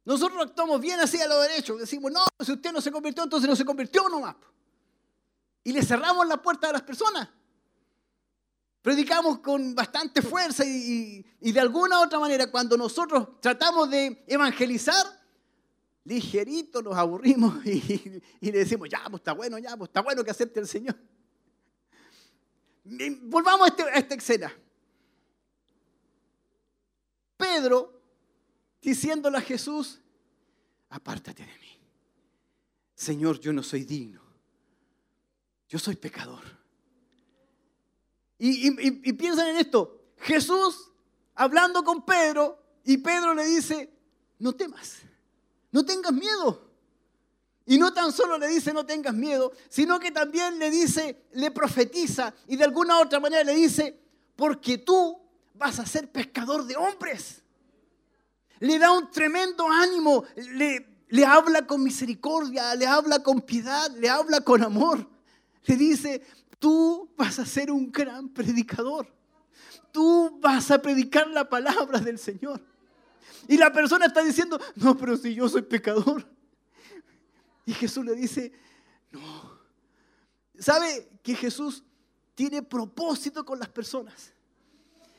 Nosotros 0.05 0.43
actuamos 0.43 0.81
bien 0.81 1.01
así 1.01 1.20
a 1.20 1.27
lo 1.27 1.41
derecho. 1.41 1.77
Decimos, 1.77 2.12
no, 2.12 2.25
si 2.41 2.53
usted 2.53 2.73
no 2.73 2.81
se 2.81 2.91
convirtió, 2.91 3.25
entonces 3.25 3.49
no 3.49 3.57
se 3.57 3.65
convirtió 3.65 4.09
nomás. 4.09 4.37
Y 5.65 5.73
le 5.73 5.83
cerramos 5.83 6.27
la 6.27 6.41
puerta 6.41 6.70
a 6.70 6.73
las 6.73 6.83
personas. 6.83 7.29
Predicamos 8.83 9.41
con 9.41 9.75
bastante 9.75 10.23
fuerza 10.23 10.65
y, 10.65 11.25
de 11.41 11.61
alguna 11.61 12.01
u 12.01 12.05
otra 12.05 12.19
manera, 12.19 12.51
cuando 12.51 12.77
nosotros 12.77 13.41
tratamos 13.41 13.91
de 13.91 14.25
evangelizar, 14.27 15.05
ligerito 16.05 16.81
nos 16.81 16.97
aburrimos 16.97 17.65
y, 17.67 18.23
le 18.41 18.53
decimos, 18.59 18.89
ya, 18.89 19.03
pues 19.11 19.21
está 19.21 19.33
bueno, 19.33 19.59
ya, 19.59 19.77
pues 19.77 19.89
está 19.89 20.01
bueno 20.01 20.25
que 20.25 20.31
acepte 20.31 20.61
el 20.61 20.69
Señor. 20.69 20.97
Volvamos 23.23 23.67
a, 23.67 23.69
este- 23.69 23.83
a 23.83 23.95
esta 23.97 24.15
escena. 24.15 24.53
Pedro 27.37 28.01
diciéndole 28.81 29.39
a 29.39 29.43
Jesús, 29.43 30.01
apártate 30.89 31.45
de 31.45 31.59
mí. 31.59 31.81
Señor, 32.95 33.39
yo 33.39 33.53
no 33.53 33.63
soy 33.63 33.85
digno. 33.85 34.23
Yo 35.69 35.79
soy 35.79 35.97
pecador. 35.97 36.57
Y, 38.39 38.69
y- 38.86 39.12
piensan 39.15 39.48
en 39.48 39.56
esto. 39.56 40.01
Jesús 40.19 40.90
hablando 41.35 41.82
con 41.85 42.05
Pedro 42.05 42.59
y 42.85 42.98
Pedro 42.98 43.35
le 43.35 43.44
dice, 43.44 43.93
no 44.39 44.52
temas, 44.55 44.98
no 45.70 45.85
tengas 45.85 46.12
miedo. 46.12 46.66
Y 47.66 47.77
no 47.78 47.93
tan 47.93 48.12
solo 48.12 48.39
le 48.39 48.48
dice 48.48 48.73
no 48.73 48.86
tengas 48.86 49.12
miedo, 49.15 49.52
sino 49.69 50.01
que 50.01 50.10
también 50.10 50.59
le 50.59 50.70
dice, 50.70 51.24
le 51.32 51.51
profetiza 51.51 52.32
y 52.47 52.56
de 52.56 52.65
alguna 52.65 52.98
otra 52.98 53.20
manera 53.20 53.44
le 53.44 53.55
dice, 53.55 53.98
porque 54.36 54.78
tú 54.78 55.20
vas 55.55 55.78
a 55.78 55.86
ser 55.86 56.10
pescador 56.10 56.65
de 56.65 56.77
hombres. 56.77 57.43
Le 58.60 58.78
da 58.78 58.93
un 58.93 59.10
tremendo 59.10 59.69
ánimo, 59.69 60.24
le 60.36 61.27
habla 61.27 61.66
con 61.66 61.82
misericordia, 61.82 62.74
le 62.74 62.86
habla 62.86 63.23
con 63.23 63.40
piedad, 63.43 63.90
le 63.97 64.09
habla 64.09 64.40
con 64.40 64.62
amor. 64.62 65.06
Le 65.65 65.77
dice, 65.77 66.23
tú 66.59 67.10
vas 67.16 67.39
a 67.39 67.47
ser 67.47 67.70
un 67.70 67.90
gran 67.90 68.28
predicador. 68.28 69.12
Tú 69.93 70.39
vas 70.40 70.70
a 70.70 70.80
predicar 70.80 71.28
la 71.28 71.48
palabra 71.48 71.98
del 71.98 72.18
Señor. 72.18 72.60
Y 73.47 73.56
la 73.56 73.72
persona 73.72 74.06
está 74.06 74.22
diciendo, 74.22 74.60
no, 74.76 74.97
pero 74.97 75.16
si 75.16 75.35
yo 75.35 75.48
soy 75.48 75.62
pecador. 75.62 76.26
Y 77.64 77.72
Jesús 77.72 78.05
le 78.05 78.14
dice, 78.14 78.52
no. 79.10 79.59
¿Sabe 80.59 81.09
que 81.22 81.35
Jesús 81.35 81.85
tiene 82.35 82.62
propósito 82.62 83.44
con 83.44 83.59
las 83.59 83.68
personas? 83.68 84.32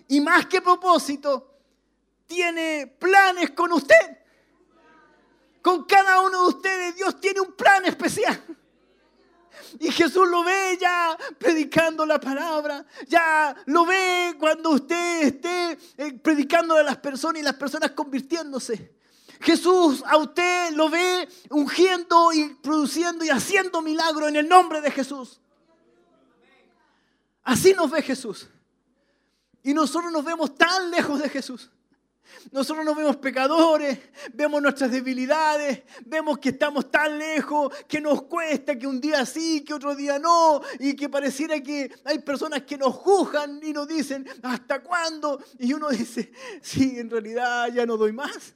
Y 0.08 0.22
más 0.22 0.46
que 0.48 0.62
propósito, 0.62 1.60
tiene 2.26 2.88
planes 3.00 3.52
con 3.52 3.72
usted. 3.72 4.18
Con 5.62 5.86
cada 5.86 6.22
uno 6.22 6.44
de 6.44 6.48
ustedes 6.50 6.96
Dios 6.96 7.20
tiene 7.20 7.42
un 7.42 7.54
plan 7.54 7.86
especial. 7.86 8.42
Y 9.80 9.92
Jesús 9.92 10.28
lo 10.28 10.44
ve 10.44 10.78
ya 10.80 11.18
predicando 11.38 12.06
la 12.06 12.20
palabra, 12.20 12.86
ya 13.08 13.56
lo 13.66 13.86
ve 13.86 14.36
cuando 14.40 14.72
usted 14.72 15.24
esté 15.24 15.78
eh, 15.98 16.14
predicando 16.14 16.76
a 16.76 16.84
las 16.84 16.98
personas 16.98 17.42
y 17.42 17.44
las 17.44 17.56
personas 17.56 17.92
convirtiéndose. 17.92 18.96
Jesús 19.42 20.04
a 20.06 20.18
usted 20.18 20.72
lo 20.74 20.90
ve 20.90 21.28
ungiendo 21.50 22.34
y 22.34 22.56
produciendo 22.56 23.24
y 23.24 23.30
haciendo 23.30 23.82
milagros 23.82 24.30
en 24.30 24.36
el 24.36 24.50
nombre 24.50 24.82
de 24.82 24.92
Jesús. 24.92 25.40
Así 27.44 27.74
nos 27.74 27.90
ve 27.90 28.02
Jesús. 28.02 28.48
Y 29.64 29.74
nosotros 29.74 30.12
nos 30.12 30.24
vemos 30.24 30.56
tan 30.56 30.92
lejos 30.92 31.20
de 31.20 31.30
Jesús. 31.30 31.70
Nosotros 32.52 32.86
nos 32.86 32.96
vemos 32.96 33.18
pecadores, 33.18 34.00
vemos 34.34 34.62
nuestras 34.62 34.92
debilidades, 34.92 35.84
vemos 36.06 36.40
que 36.40 36.50
estamos 36.50 36.90
tan 36.90 37.18
lejos, 37.18 37.74
que 37.88 38.02
nos 38.02 38.24
cuesta, 38.24 38.78
que 38.78 38.88
un 38.88 39.00
día 39.00 39.26
sí, 39.26 39.64
que 39.64 39.74
otro 39.74 39.96
día 39.96 40.20
no, 40.20 40.62
y 40.80 40.96
que 40.96 41.10
pareciera 41.10 41.62
que 41.62 41.92
hay 42.06 42.20
personas 42.20 42.64
que 42.64 42.78
nos 42.78 42.96
juzgan 42.96 43.60
y 43.64 43.74
nos 43.74 43.88
dicen, 43.88 44.28
¿hasta 44.44 44.82
cuándo? 44.82 45.44
Y 45.58 45.74
uno 45.74 45.90
dice, 45.90 46.32
sí, 46.62 47.00
en 47.00 47.10
realidad 47.10 47.68
ya 47.74 47.86
no 47.86 47.98
doy 47.98 48.14
más. 48.14 48.54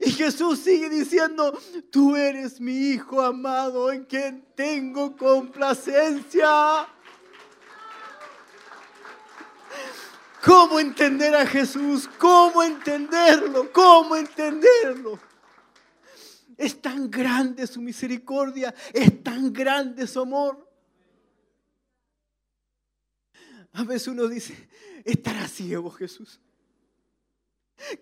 Y 0.00 0.10
Jesús 0.10 0.58
sigue 0.58 0.88
diciendo, 0.88 1.58
tú 1.90 2.14
eres 2.16 2.60
mi 2.60 2.90
hijo 2.90 3.22
amado 3.22 3.90
en 3.90 4.04
quien 4.04 4.44
tengo 4.54 5.16
complacencia. 5.16 6.86
¿Cómo 10.44 10.80
entender 10.80 11.34
a 11.36 11.46
Jesús? 11.46 12.08
¿Cómo 12.18 12.64
entenderlo? 12.64 13.72
¿Cómo 13.72 14.16
entenderlo? 14.16 15.20
Es 16.56 16.82
tan 16.82 17.08
grande 17.08 17.64
su 17.66 17.80
misericordia, 17.80 18.74
es 18.92 19.22
tan 19.22 19.52
grande 19.52 20.04
su 20.06 20.20
amor. 20.20 20.68
A 23.72 23.84
veces 23.84 24.08
uno 24.08 24.26
dice, 24.26 24.68
estará 25.04 25.46
ciego 25.46 25.90
Jesús, 25.90 26.40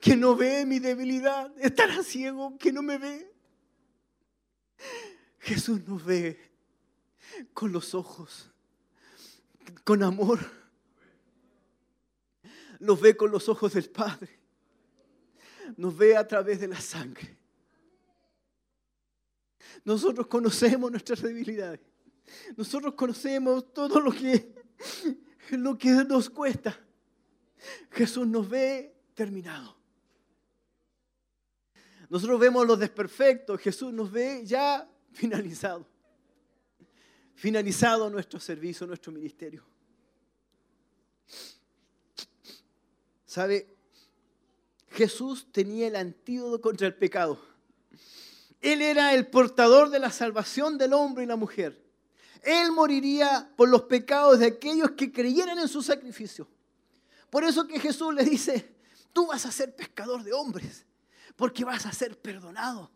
que 0.00 0.16
no 0.16 0.34
ve 0.34 0.64
mi 0.64 0.78
debilidad, 0.78 1.52
estará 1.58 2.02
ciego, 2.02 2.56
que 2.58 2.72
no 2.72 2.82
me 2.82 2.96
ve. 2.96 3.32
Jesús 5.38 5.86
nos 5.86 6.02
ve 6.04 6.40
con 7.52 7.70
los 7.70 7.94
ojos, 7.94 8.50
con 9.84 10.02
amor 10.02 10.59
los 12.80 13.00
ve 13.00 13.16
con 13.16 13.30
los 13.30 13.48
ojos 13.48 13.74
del 13.74 13.88
Padre. 13.90 14.40
Nos 15.76 15.96
ve 15.96 16.16
a 16.16 16.26
través 16.26 16.60
de 16.60 16.68
la 16.68 16.80
sangre. 16.80 17.36
Nosotros 19.84 20.26
conocemos 20.26 20.90
nuestras 20.90 21.22
debilidades. 21.22 21.80
Nosotros 22.56 22.94
conocemos 22.94 23.72
todo 23.72 24.00
lo 24.00 24.10
que, 24.10 24.54
lo 25.50 25.78
que 25.78 25.90
nos 26.04 26.28
cuesta. 26.28 26.78
Jesús 27.90 28.26
nos 28.26 28.48
ve 28.48 28.94
terminado. 29.14 29.76
Nosotros 32.08 32.40
vemos 32.40 32.66
los 32.66 32.78
desperfectos. 32.78 33.60
Jesús 33.60 33.92
nos 33.92 34.10
ve 34.10 34.42
ya 34.44 34.90
finalizado. 35.12 35.86
Finalizado 37.34 38.10
nuestro 38.10 38.40
servicio, 38.40 38.86
nuestro 38.86 39.12
ministerio. 39.12 39.64
¿Sabe? 43.30 43.72
Jesús 44.88 45.46
tenía 45.52 45.86
el 45.86 45.94
antídoto 45.94 46.60
contra 46.60 46.88
el 46.88 46.96
pecado. 46.96 47.40
Él 48.60 48.82
era 48.82 49.14
el 49.14 49.28
portador 49.28 49.88
de 49.90 50.00
la 50.00 50.10
salvación 50.10 50.76
del 50.78 50.94
hombre 50.94 51.22
y 51.22 51.26
la 51.28 51.36
mujer. 51.36 51.80
Él 52.42 52.72
moriría 52.72 53.48
por 53.56 53.68
los 53.68 53.82
pecados 53.82 54.40
de 54.40 54.46
aquellos 54.46 54.90
que 54.96 55.12
creyeran 55.12 55.60
en 55.60 55.68
su 55.68 55.80
sacrificio. 55.80 56.48
Por 57.30 57.44
eso 57.44 57.68
que 57.68 57.78
Jesús 57.78 58.12
le 58.12 58.24
dice, 58.24 58.74
tú 59.12 59.28
vas 59.28 59.46
a 59.46 59.52
ser 59.52 59.76
pescador 59.76 60.24
de 60.24 60.32
hombres, 60.32 60.84
porque 61.36 61.64
vas 61.64 61.86
a 61.86 61.92
ser 61.92 62.18
perdonado. 62.20 62.90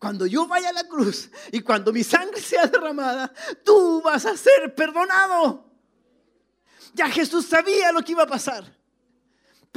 Cuando 0.00 0.26
yo 0.26 0.48
vaya 0.48 0.70
a 0.70 0.72
la 0.72 0.88
cruz 0.88 1.30
y 1.52 1.60
cuando 1.60 1.92
mi 1.92 2.02
sangre 2.02 2.40
sea 2.40 2.66
derramada, 2.66 3.32
tú 3.64 4.02
vas 4.02 4.26
a 4.26 4.36
ser 4.36 4.74
perdonado. 4.74 5.64
Ya 6.92 7.08
Jesús 7.08 7.46
sabía 7.46 7.92
lo 7.92 8.02
que 8.02 8.10
iba 8.10 8.24
a 8.24 8.26
pasar. 8.26 8.76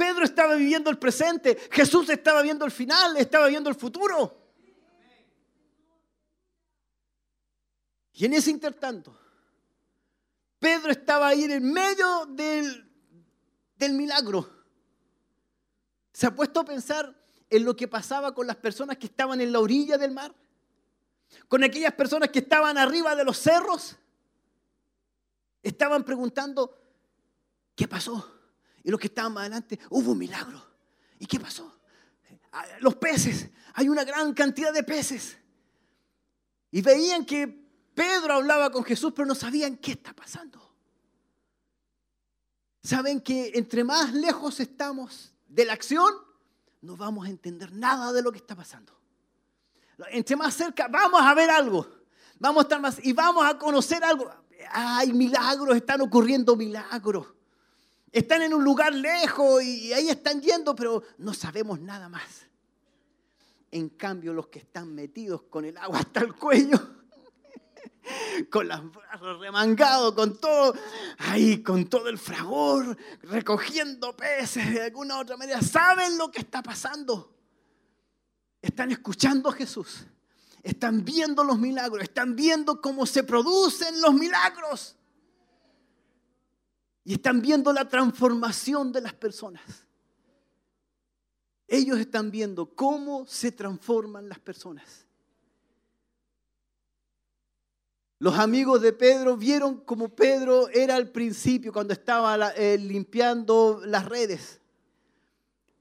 Pedro 0.00 0.24
estaba 0.24 0.54
viviendo 0.54 0.88
el 0.88 0.96
presente, 0.96 1.58
Jesús 1.70 2.08
estaba 2.08 2.40
viendo 2.40 2.64
el 2.64 2.70
final, 2.70 3.18
estaba 3.18 3.48
viendo 3.48 3.68
el 3.68 3.76
futuro. 3.76 4.34
Y 8.14 8.24
en 8.24 8.32
ese 8.32 8.50
intertanto, 8.50 9.14
Pedro 10.58 10.90
estaba 10.90 11.28
ahí 11.28 11.44
en 11.44 11.50
el 11.50 11.60
medio 11.60 12.24
del, 12.30 12.90
del 13.76 13.92
milagro. 13.92 14.48
¿Se 16.14 16.26
ha 16.26 16.34
puesto 16.34 16.60
a 16.60 16.64
pensar 16.64 17.14
en 17.50 17.66
lo 17.66 17.76
que 17.76 17.86
pasaba 17.86 18.34
con 18.34 18.46
las 18.46 18.56
personas 18.56 18.96
que 18.96 19.04
estaban 19.04 19.42
en 19.42 19.52
la 19.52 19.60
orilla 19.60 19.98
del 19.98 20.12
mar? 20.12 20.34
Con 21.46 21.62
aquellas 21.62 21.92
personas 21.92 22.30
que 22.30 22.38
estaban 22.38 22.78
arriba 22.78 23.14
de 23.14 23.24
los 23.24 23.36
cerros. 23.36 23.98
Estaban 25.62 26.04
preguntando, 26.04 26.74
¿qué 27.76 27.86
pasó? 27.86 28.39
Y 28.82 28.90
los 28.90 28.98
que 28.98 29.08
estaban 29.08 29.32
más 29.32 29.42
adelante, 29.42 29.78
hubo 29.90 30.12
un 30.12 30.18
milagro. 30.18 30.64
¿Y 31.18 31.26
qué 31.26 31.38
pasó? 31.38 31.80
Ah, 32.52 32.64
los 32.80 32.96
peces, 32.96 33.48
hay 33.74 33.88
una 33.88 34.04
gran 34.04 34.32
cantidad 34.34 34.72
de 34.72 34.82
peces. 34.82 35.36
Y 36.70 36.82
veían 36.82 37.24
que 37.24 37.46
Pedro 37.94 38.34
hablaba 38.34 38.70
con 38.70 38.84
Jesús, 38.84 39.12
pero 39.14 39.26
no 39.26 39.34
sabían 39.34 39.76
qué 39.76 39.92
está 39.92 40.14
pasando. 40.14 40.60
Saben 42.82 43.20
que 43.20 43.52
entre 43.54 43.84
más 43.84 44.14
lejos 44.14 44.58
estamos 44.60 45.34
de 45.46 45.66
la 45.66 45.74
acción, 45.74 46.12
no 46.80 46.96
vamos 46.96 47.26
a 47.26 47.30
entender 47.30 47.72
nada 47.72 48.12
de 48.12 48.22
lo 48.22 48.32
que 48.32 48.38
está 48.38 48.56
pasando. 48.56 48.98
Entre 50.10 50.34
más 50.34 50.54
cerca, 50.54 50.88
vamos 50.88 51.20
a 51.20 51.34
ver 51.34 51.50
algo. 51.50 51.86
Vamos 52.38 52.60
a 52.60 52.62
estar 52.62 52.80
más 52.80 53.04
y 53.04 53.12
vamos 53.12 53.44
a 53.44 53.58
conocer 53.58 54.02
algo. 54.02 54.30
Hay 54.72 55.12
milagros, 55.12 55.76
están 55.76 56.00
ocurriendo 56.00 56.56
milagros. 56.56 57.26
Están 58.12 58.42
en 58.42 58.54
un 58.54 58.64
lugar 58.64 58.92
lejos 58.92 59.62
y 59.62 59.92
ahí 59.92 60.08
están 60.08 60.40
yendo, 60.40 60.74
pero 60.74 61.02
no 61.18 61.32
sabemos 61.32 61.80
nada 61.80 62.08
más. 62.08 62.46
En 63.70 63.88
cambio, 63.90 64.32
los 64.32 64.48
que 64.48 64.58
están 64.58 64.92
metidos 64.92 65.42
con 65.42 65.64
el 65.64 65.76
agua 65.76 66.00
hasta 66.00 66.20
el 66.20 66.34
cuello, 66.34 66.76
con 68.50 68.66
las 68.66 68.82
brazos 68.90 69.38
remangados, 69.38 70.14
con 70.14 70.36
todo, 70.38 70.74
ahí 71.18 71.62
con 71.62 71.86
todo 71.86 72.08
el 72.08 72.18
fragor, 72.18 72.96
recogiendo 73.22 74.16
peces 74.16 74.72
de 74.72 74.82
alguna 74.82 75.20
otra 75.20 75.36
manera, 75.36 75.62
saben 75.62 76.18
lo 76.18 76.32
que 76.32 76.40
está 76.40 76.62
pasando. 76.64 77.32
Están 78.60 78.90
escuchando 78.90 79.50
a 79.50 79.52
Jesús, 79.52 80.04
están 80.64 81.04
viendo 81.04 81.44
los 81.44 81.60
milagros, 81.60 82.02
están 82.02 82.34
viendo 82.34 82.80
cómo 82.80 83.06
se 83.06 83.22
producen 83.22 84.00
los 84.00 84.14
milagros. 84.14 84.96
Y 87.04 87.14
están 87.14 87.40
viendo 87.40 87.72
la 87.72 87.88
transformación 87.88 88.92
de 88.92 89.00
las 89.00 89.14
personas. 89.14 89.62
Ellos 91.66 91.98
están 91.98 92.30
viendo 92.30 92.66
cómo 92.74 93.26
se 93.26 93.52
transforman 93.52 94.28
las 94.28 94.38
personas. 94.38 95.06
Los 98.18 98.38
amigos 98.38 98.82
de 98.82 98.92
Pedro 98.92 99.36
vieron 99.36 99.78
como 99.78 100.10
Pedro 100.10 100.68
era 100.68 100.94
al 100.96 101.08
principio 101.10 101.72
cuando 101.72 101.94
estaba 101.94 102.50
eh, 102.50 102.76
limpiando 102.76 103.80
las 103.86 104.04
redes. 104.04 104.60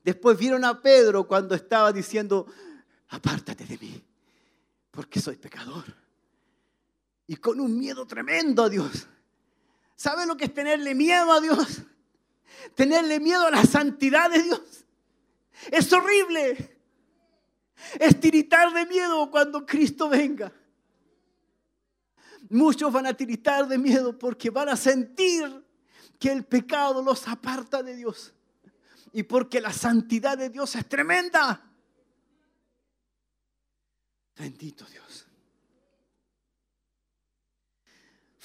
Después 0.03 0.37
vieron 0.37 0.63
a 0.63 0.81
Pedro 0.81 1.27
cuando 1.27 1.53
estaba 1.53 1.91
diciendo, 1.91 2.47
apártate 3.09 3.65
de 3.65 3.77
mí, 3.77 4.01
porque 4.91 5.19
soy 5.19 5.35
pecador. 5.35 5.83
Y 7.27 7.35
con 7.35 7.59
un 7.59 7.77
miedo 7.77 8.07
tremendo 8.07 8.63
a 8.63 8.69
Dios. 8.69 9.07
¿Sabe 9.99 10.25
lo 10.25 10.37
que 10.37 10.45
es 10.45 10.53
tenerle 10.53 10.95
miedo 10.95 11.29
a 11.33 11.41
Dios? 11.41 11.81
Tenerle 12.75 13.19
miedo 13.19 13.45
a 13.45 13.51
la 13.51 13.63
santidad 13.63 14.31
de 14.31 14.43
Dios. 14.43 14.85
Es 15.69 15.91
horrible. 15.91 16.79
Es 17.99 18.17
tiritar 18.17 18.71
de 18.71 18.85
miedo 18.85 19.29
cuando 19.29 19.65
Cristo 19.65 20.07
venga. 20.07 20.53
Muchos 22.49 22.93
van 22.93 23.07
a 23.07 23.13
tiritar 23.13 23.67
de 23.67 23.77
miedo 23.77 24.17
porque 24.17 24.49
van 24.49 24.69
a 24.69 24.77
sentir 24.77 25.65
que 26.17 26.31
el 26.31 26.45
pecado 26.45 27.03
los 27.03 27.27
aparta 27.27 27.83
de 27.83 27.97
Dios. 27.97 28.33
Y 29.11 29.23
porque 29.23 29.59
la 29.59 29.73
santidad 29.73 30.37
de 30.37 30.49
Dios 30.49 30.77
es 30.77 30.87
tremenda. 30.87 31.69
Bendito 34.37 34.85
Dios. 34.85 35.28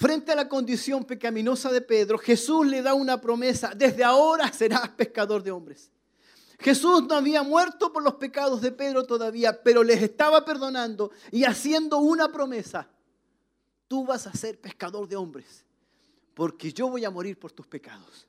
Frente 0.05 0.33
a 0.33 0.37
la 0.37 0.51
condición 0.51 1.03
pecaminosa 1.07 1.73
de 1.73 1.81
Pedro, 1.81 2.19
Jesús 2.19 2.67
le 2.67 2.83
da 2.83 2.93
una 2.93 3.23
promesa. 3.23 3.73
Desde 3.75 4.05
ahora 4.05 4.53
serás 4.53 4.91
pescador 4.91 5.43
de 5.43 5.51
hombres. 5.51 5.91
Jesús 6.61 7.05
no 7.05 7.15
había 7.15 7.43
muerto 7.43 7.91
por 7.91 8.03
los 8.03 8.17
pecados 8.17 8.61
de 8.61 8.71
Pedro 8.71 9.07
todavía, 9.07 9.63
pero 9.63 9.83
les 9.83 10.03
estaba 10.03 10.45
perdonando 10.45 11.11
y 11.31 11.45
haciendo 11.45 12.01
una 12.01 12.31
promesa. 12.31 12.87
Tú 13.89 14.05
vas 14.05 14.27
a 14.27 14.35
ser 14.35 14.61
pescador 14.61 15.09
de 15.09 15.17
hombres, 15.17 15.65
porque 16.35 16.71
yo 16.71 16.91
voy 16.91 17.07
a 17.07 17.11
morir 17.11 17.39
por 17.39 17.53
tus 17.53 17.67
pecados. 17.67 18.27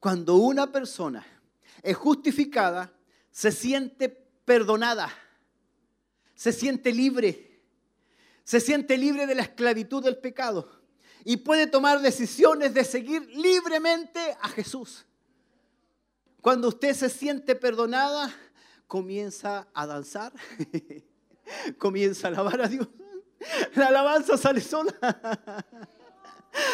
Cuando 0.00 0.34
una 0.34 0.72
persona 0.72 1.24
es 1.80 1.96
justificada, 1.96 2.92
se 3.30 3.52
siente 3.52 4.08
perdonada, 4.44 5.08
se 6.34 6.52
siente 6.52 6.92
libre, 6.92 7.49
se 8.44 8.60
siente 8.60 8.96
libre 8.96 9.26
de 9.26 9.34
la 9.34 9.42
esclavitud 9.42 10.02
del 10.02 10.18
pecado 10.18 10.80
y 11.24 11.38
puede 11.38 11.66
tomar 11.66 12.00
decisiones 12.00 12.74
de 12.74 12.84
seguir 12.84 13.28
libremente 13.34 14.20
a 14.40 14.48
Jesús. 14.48 15.06
Cuando 16.40 16.68
usted 16.68 16.94
se 16.94 17.10
siente 17.10 17.54
perdonada, 17.54 18.34
comienza 18.86 19.68
a 19.74 19.86
danzar, 19.86 20.32
comienza 21.78 22.28
a 22.28 22.30
alabar 22.30 22.62
a 22.62 22.68
Dios. 22.68 22.88
La 23.74 23.88
alabanza 23.88 24.36
sale 24.36 24.60
sola. 24.60 24.94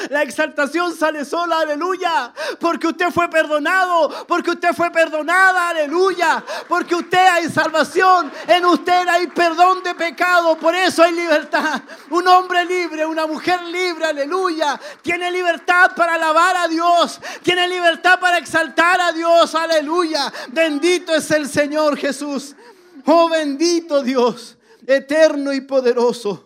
La 0.09 0.23
exaltación 0.23 0.97
sale 0.97 1.24
sola, 1.24 1.61
aleluya. 1.61 2.32
Porque 2.59 2.89
usted 2.89 3.11
fue 3.11 3.28
perdonado, 3.28 4.27
porque 4.27 4.51
usted 4.51 4.73
fue 4.73 4.90
perdonada, 4.90 5.69
aleluya. 5.69 6.43
Porque 6.69 6.94
usted 6.94 7.19
hay 7.19 7.51
salvación, 7.51 8.32
en 8.47 8.65
usted 8.65 9.07
hay 9.09 9.27
perdón 9.27 9.82
de 9.82 9.94
pecado, 9.94 10.57
por 10.57 10.74
eso 10.74 11.03
hay 11.03 11.12
libertad. 11.12 11.82
Un 12.11 12.27
hombre 12.27 12.65
libre, 12.65 13.05
una 13.05 13.27
mujer 13.27 13.62
libre, 13.65 14.07
aleluya. 14.07 14.81
Tiene 15.03 15.31
libertad 15.31 15.93
para 15.94 16.15
alabar 16.15 16.57
a 16.57 16.69
Dios, 16.69 17.20
tiene 17.43 17.69
libertad 17.69 18.19
para 18.19 18.39
exaltar 18.39 19.01
a 19.01 19.12
Dios, 19.12 19.55
aleluya. 19.55 20.32
Bendito 20.48 21.15
es 21.15 21.31
el 21.31 21.48
Señor 21.48 21.97
Jesús. 21.98 22.57
Oh 23.05 23.28
bendito 23.28 24.03
Dios, 24.03 24.57
eterno 24.86 25.53
y 25.53 25.61
poderoso. 25.61 26.44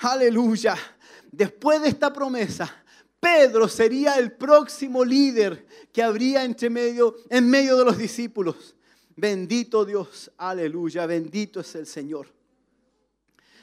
Aleluya. 0.00 0.76
Después 1.30 1.82
de 1.82 1.88
esta 1.88 2.12
promesa, 2.12 2.82
Pedro 3.20 3.68
sería 3.68 4.16
el 4.16 4.32
próximo 4.32 5.04
líder 5.04 5.66
que 5.92 6.02
habría 6.02 6.42
entre 6.42 6.70
medio, 6.70 7.16
en 7.28 7.48
medio 7.48 7.76
de 7.76 7.84
los 7.84 7.98
discípulos. 7.98 8.74
Bendito 9.14 9.84
Dios, 9.84 10.32
aleluya, 10.38 11.06
bendito 11.06 11.60
es 11.60 11.74
el 11.74 11.86
Señor. 11.86 12.32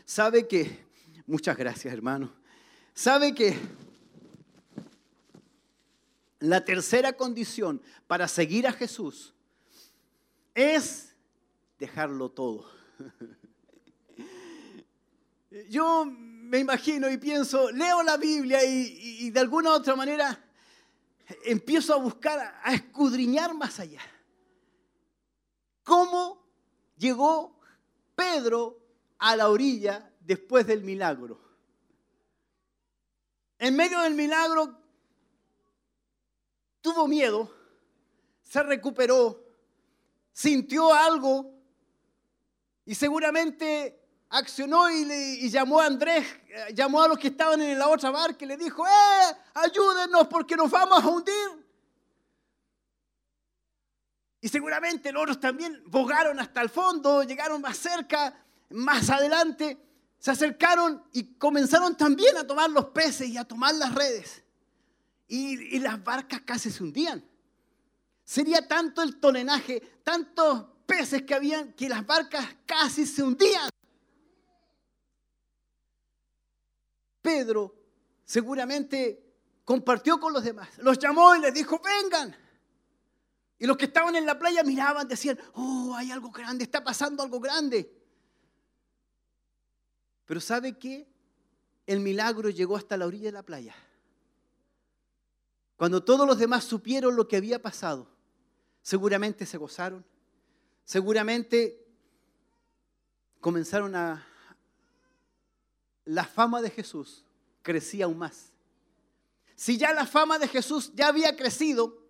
¿Sabe 0.06 0.48
que? 0.48 0.86
Muchas 1.26 1.58
gracias, 1.58 1.94
hermano. 1.94 2.32
¿Sabe 2.94 3.34
que 3.34 3.58
la 6.40 6.64
tercera 6.64 7.14
condición 7.14 7.82
para 8.06 8.28
seguir 8.28 8.68
a 8.68 8.72
Jesús 8.72 9.34
es 10.54 11.16
dejarlo 11.80 12.30
todo? 12.30 12.70
Yo 15.70 16.06
me 16.48 16.60
imagino 16.60 17.10
y 17.10 17.18
pienso, 17.18 17.72
leo 17.72 18.04
la 18.04 18.18
Biblia 18.18 18.64
y, 18.64 19.30
de 19.30 19.40
alguna 19.40 19.72
u 19.72 19.74
otra 19.74 19.96
manera 19.96 20.44
empiezo 21.44 21.94
a 21.94 21.98
buscar, 21.98 22.40
a 22.64 22.74
escudriñar 22.74 23.54
más 23.54 23.80
allá. 23.80 24.02
¿Cómo 25.84 26.46
llegó 26.98 27.60
Pedro 28.16 28.80
a 29.20 29.36
la 29.36 29.50
orilla 29.50 30.12
después 30.22 30.66
del 30.66 30.84
milagro? 30.84 31.40
En 33.60 33.76
medio 33.76 34.00
del 34.02 34.14
milagro 34.14 34.80
tuvo 36.82 37.08
miedo, 37.08 37.54
se 38.42 38.64
recuperó, 38.64 39.44
sintió 40.32 40.94
algo 40.94 41.54
y 42.86 42.96
seguramente 42.96 44.07
accionó 44.30 44.90
y, 44.90 45.50
llamó 45.50 45.80
a 45.80 45.86
Andrés, 45.86 46.26
eh, 46.50 46.74
llamó 46.74 47.02
a 47.02 47.08
los 47.08 47.18
que 47.18 47.28
estaban 47.28 47.62
en 47.62 47.78
la 47.78 47.88
otra 47.88 48.12
barca 48.12 48.44
y 48.44 48.48
le 48.48 48.58
dijo, 48.58 48.86
¡eh! 48.86 49.38
Ayúdenos 49.54 50.28
porque 50.28 50.56
nos 50.56 50.70
vamos 50.70 51.04
a 51.04 51.08
hundir. 51.08 51.68
Y 54.42 54.50
seguramente 54.50 55.12
los 55.12 55.24
otros 55.24 55.40
también 55.40 55.82
bogaron 55.88 56.40
hasta 56.40 56.62
el 56.62 56.70
fondo, 56.70 57.24
llegaron 57.24 57.62
más 57.62 57.78
cerca, 57.78 58.34
más 58.70 59.10
adelante, 59.10 59.78
se 60.20 60.32
acercaron 60.32 61.04
y 61.12 61.36
comenzaron 61.36 61.96
también 61.96 62.38
a 62.38 62.46
tomar 62.46 62.70
los 62.70 62.86
peces 62.86 63.30
y 63.30 63.38
a 63.38 63.46
tomar 63.46 63.74
las 63.76 63.94
redes. 63.94 64.44
Y, 65.28 65.76
y 65.76 65.80
las 65.80 66.02
barcas 66.04 66.42
casi 66.42 66.70
se 66.70 66.84
hundían. 66.84 67.24
Sería 68.24 68.68
tanto 68.68 69.02
el 69.02 69.20
tonenaje, 69.20 69.82
tantos 70.04 70.66
peces 70.86 71.24
que 71.24 71.34
habían, 71.34 71.74
que 71.74 71.90
las 71.90 72.06
barcas 72.06 72.46
casi 72.66 73.06
se 73.06 73.24
hundían. 73.24 73.70
Pedro 77.28 77.76
seguramente 78.24 79.22
compartió 79.66 80.18
con 80.18 80.32
los 80.32 80.46
demás, 80.46 80.70
los 80.78 80.98
llamó 80.98 81.36
y 81.36 81.42
les 81.42 81.54
dijo, 81.54 81.82
vengan. 81.84 82.34
Y 83.60 83.66
los 83.66 83.76
que 83.76 83.84
estaban 83.84 84.16
en 84.16 84.26
la 84.26 84.40
playa 84.40 84.64
miraban, 84.64 85.10
decían, 85.10 85.38
oh, 85.56 85.94
hay 85.94 86.10
algo 86.10 86.32
grande, 86.32 86.64
está 86.64 86.82
pasando 86.82 87.22
algo 87.22 87.42
grande. 87.42 87.94
Pero 90.26 90.40
¿sabe 90.40 90.78
qué? 90.78 91.06
El 91.86 92.00
milagro 92.00 92.50
llegó 92.50 92.78
hasta 92.78 92.96
la 92.96 93.06
orilla 93.06 93.26
de 93.26 93.34
la 93.34 93.44
playa. 93.44 93.76
Cuando 95.76 96.02
todos 96.02 96.26
los 96.26 96.38
demás 96.38 96.64
supieron 96.64 97.18
lo 97.18 97.28
que 97.28 97.36
había 97.36 97.62
pasado, 97.62 98.08
seguramente 98.82 99.46
se 99.46 99.58
gozaron, 99.58 100.06
seguramente 100.86 101.86
comenzaron 103.42 103.98
a... 103.98 104.26
La 106.08 106.24
fama 106.24 106.62
de 106.62 106.70
Jesús 106.70 107.26
crecía 107.62 108.06
aún 108.06 108.18
más. 108.18 108.54
Si 109.56 109.78
ya 109.78 109.92
la 109.92 110.06
fama 110.06 110.40
de 110.40 110.48
Jesús 110.48 110.92
ya 110.96 111.08
había 111.08 111.36
crecido, 111.36 112.02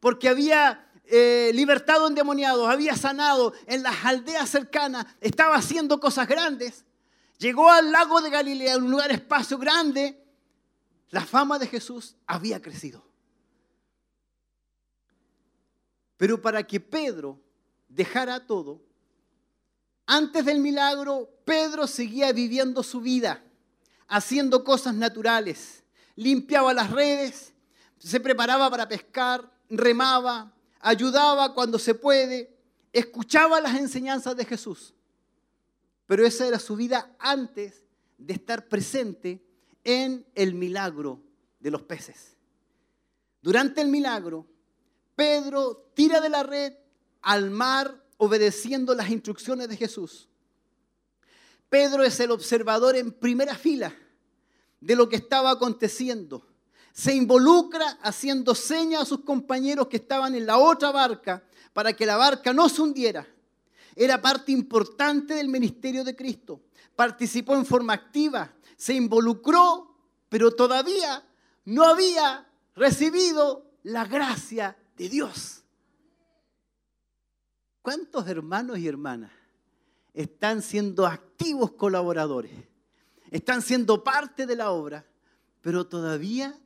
porque 0.00 0.28
había 0.28 0.90
eh, 1.04 1.52
libertado 1.54 2.08
endemoniados, 2.08 2.68
había 2.68 2.96
sanado 2.96 3.52
en 3.66 3.84
las 3.84 4.04
aldeas 4.04 4.50
cercanas, 4.50 5.06
estaba 5.20 5.54
haciendo 5.54 6.00
cosas 6.00 6.26
grandes, 6.26 6.84
llegó 7.38 7.70
al 7.70 7.92
lago 7.92 8.20
de 8.20 8.30
Galilea, 8.30 8.76
un 8.76 8.90
lugar 8.90 9.12
espacio 9.12 9.56
grande, 9.56 10.20
la 11.10 11.24
fama 11.24 11.56
de 11.60 11.68
Jesús 11.68 12.16
había 12.26 12.60
crecido. 12.60 13.06
Pero 16.16 16.42
para 16.42 16.66
que 16.66 16.80
Pedro 16.80 17.38
dejara 17.88 18.44
todo, 18.44 18.83
antes 20.06 20.44
del 20.44 20.60
milagro, 20.60 21.30
Pedro 21.44 21.86
seguía 21.86 22.32
viviendo 22.32 22.82
su 22.82 23.00
vida, 23.00 23.42
haciendo 24.08 24.64
cosas 24.64 24.94
naturales. 24.94 25.84
Limpiaba 26.16 26.74
las 26.74 26.90
redes, 26.90 27.52
se 27.98 28.20
preparaba 28.20 28.70
para 28.70 28.88
pescar, 28.88 29.50
remaba, 29.70 30.52
ayudaba 30.80 31.54
cuando 31.54 31.78
se 31.78 31.94
puede, 31.94 32.54
escuchaba 32.92 33.60
las 33.60 33.76
enseñanzas 33.76 34.36
de 34.36 34.44
Jesús. 34.44 34.94
Pero 36.06 36.26
esa 36.26 36.46
era 36.46 36.58
su 36.58 36.76
vida 36.76 37.16
antes 37.18 37.82
de 38.18 38.34
estar 38.34 38.68
presente 38.68 39.42
en 39.84 40.26
el 40.34 40.54
milagro 40.54 41.22
de 41.60 41.70
los 41.70 41.82
peces. 41.82 42.36
Durante 43.40 43.80
el 43.80 43.88
milagro, 43.88 44.46
Pedro 45.16 45.90
tira 45.94 46.20
de 46.20 46.28
la 46.28 46.42
red 46.42 46.74
al 47.22 47.50
mar 47.50 48.03
obedeciendo 48.16 48.94
las 48.94 49.10
instrucciones 49.10 49.68
de 49.68 49.76
Jesús. 49.76 50.28
Pedro 51.68 52.04
es 52.04 52.20
el 52.20 52.30
observador 52.30 52.96
en 52.96 53.12
primera 53.12 53.54
fila 53.54 53.94
de 54.80 54.96
lo 54.96 55.08
que 55.08 55.16
estaba 55.16 55.50
aconteciendo. 55.50 56.46
Se 56.92 57.14
involucra 57.14 57.98
haciendo 58.02 58.54
señas 58.54 59.02
a 59.02 59.06
sus 59.06 59.24
compañeros 59.24 59.88
que 59.88 59.96
estaban 59.96 60.34
en 60.34 60.46
la 60.46 60.58
otra 60.58 60.92
barca 60.92 61.42
para 61.72 61.92
que 61.92 62.06
la 62.06 62.16
barca 62.16 62.52
no 62.52 62.68
se 62.68 62.82
hundiera. 62.82 63.26
Era 63.96 64.22
parte 64.22 64.52
importante 64.52 65.34
del 65.34 65.48
ministerio 65.48 66.04
de 66.04 66.14
Cristo. 66.14 66.60
Participó 66.94 67.56
en 67.56 67.66
forma 67.66 67.92
activa, 67.92 68.54
se 68.76 68.94
involucró, 68.94 69.96
pero 70.28 70.52
todavía 70.52 71.26
no 71.64 71.84
había 71.84 72.46
recibido 72.76 73.72
la 73.82 74.04
gracia 74.04 74.76
de 74.96 75.08
Dios. 75.08 75.63
¿Cuántos 77.84 78.26
hermanos 78.28 78.78
y 78.78 78.88
hermanas 78.88 79.30
están 80.14 80.62
siendo 80.62 81.06
activos 81.06 81.72
colaboradores? 81.72 82.50
Están 83.30 83.60
siendo 83.60 84.02
parte 84.02 84.46
de 84.46 84.56
la 84.56 84.70
obra, 84.70 85.04
pero 85.60 85.86
todavía 85.86 86.58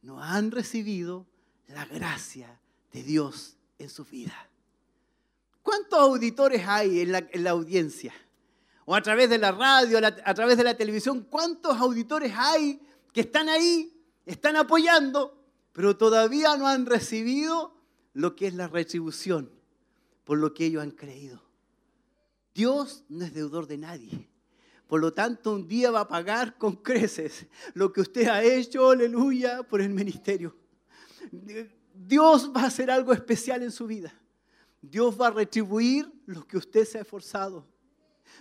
no 0.00 0.22
han 0.22 0.52
recibido 0.52 1.26
la 1.66 1.86
gracia 1.86 2.60
de 2.92 3.02
Dios 3.02 3.56
en 3.80 3.90
su 3.90 4.04
vida. 4.04 4.48
¿Cuántos 5.64 5.98
auditores 5.98 6.62
hay 6.64 7.00
en 7.00 7.10
la, 7.10 7.28
en 7.32 7.42
la 7.42 7.50
audiencia? 7.50 8.14
O 8.84 8.94
a 8.94 9.02
través 9.02 9.28
de 9.28 9.38
la 9.38 9.50
radio, 9.50 9.98
a, 9.98 10.34
través 10.34 10.56
de 10.56 10.62
la 10.62 10.76
televisión, 10.76 11.26
¿cuántos 11.28 11.76
auditores 11.78 12.32
hay 12.36 12.80
que 13.12 13.22
están 13.22 13.48
ahí, 13.48 13.92
están 14.24 14.54
apoyando, 14.54 15.36
pero 15.72 15.96
todavía 15.96 16.56
no 16.56 16.68
han 16.68 16.86
recibido 16.86 17.74
lo 18.12 18.36
que 18.36 18.46
es 18.46 18.54
la 18.54 18.68
retribución 18.68 19.58
por 20.30 20.38
lo 20.38 20.54
que 20.54 20.66
ellos 20.66 20.80
han 20.80 20.92
creído? 20.92 21.42
Dios 22.54 23.02
no 23.08 23.24
es 23.24 23.34
deudor 23.34 23.66
de 23.66 23.76
nadie. 23.76 24.28
Por 24.86 25.00
lo 25.00 25.12
tanto, 25.12 25.52
un 25.52 25.66
día 25.66 25.90
va 25.90 26.02
a 26.02 26.06
pagar 26.06 26.56
con 26.56 26.76
creces 26.84 27.46
lo 27.74 27.92
que 27.92 28.00
usted 28.00 28.28
ha 28.28 28.40
hecho, 28.40 28.90
aleluya, 28.90 29.64
por 29.64 29.80
el 29.80 29.90
ministerio. 29.90 30.56
Dios 31.92 32.52
va 32.56 32.62
a 32.62 32.66
hacer 32.66 32.92
algo 32.92 33.12
especial 33.12 33.64
en 33.64 33.72
su 33.72 33.88
vida. 33.88 34.14
Dios 34.80 35.20
va 35.20 35.26
a 35.26 35.30
retribuir 35.32 36.08
lo 36.26 36.46
que 36.46 36.58
usted 36.58 36.84
se 36.84 36.98
ha 36.98 37.00
esforzado. 37.00 37.66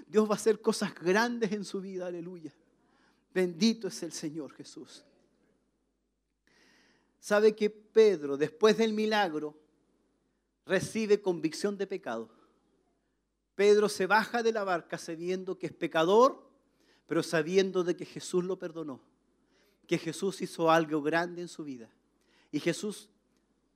Dios 0.06 0.30
va 0.30 0.34
a 0.34 0.38
hacer 0.38 0.62
cosas 0.62 0.94
grandes 0.94 1.52
en 1.54 1.66
su 1.66 1.82
vida, 1.82 2.06
aleluya. 2.06 2.54
Bendito 3.34 3.88
es 3.88 4.04
el 4.04 4.12
Señor 4.12 4.54
Jesús. 4.54 5.04
¿Sabe 7.20 7.56
que 7.56 7.72
Pedro, 7.72 8.38
después 8.38 8.78
del 8.78 8.94
milagro, 8.94 9.59
recibe 10.70 11.20
convicción 11.20 11.78
de 11.78 11.88
pecado? 11.88 12.30
Pedro 13.56 13.90
se 13.90 14.06
baja 14.06 14.44
de 14.44 14.54
la 14.54 14.64
barca 14.64 14.98
sabiendo 14.98 15.58
que 15.58 15.66
es 15.66 15.74
pecador, 15.74 16.48
pero 17.08 17.24
sabiendo 17.24 17.84
de 17.84 17.96
que 17.96 18.06
Jesús 18.06 18.46
lo 18.46 18.60
perdonó, 18.60 19.02
que 19.88 19.98
Jesús 19.98 20.42
hizo 20.42 20.70
algo 20.70 21.02
grande 21.02 21.42
en 21.42 21.48
su 21.48 21.64
vida. 21.64 21.90
Y 22.52 22.60
Jesús 22.60 23.10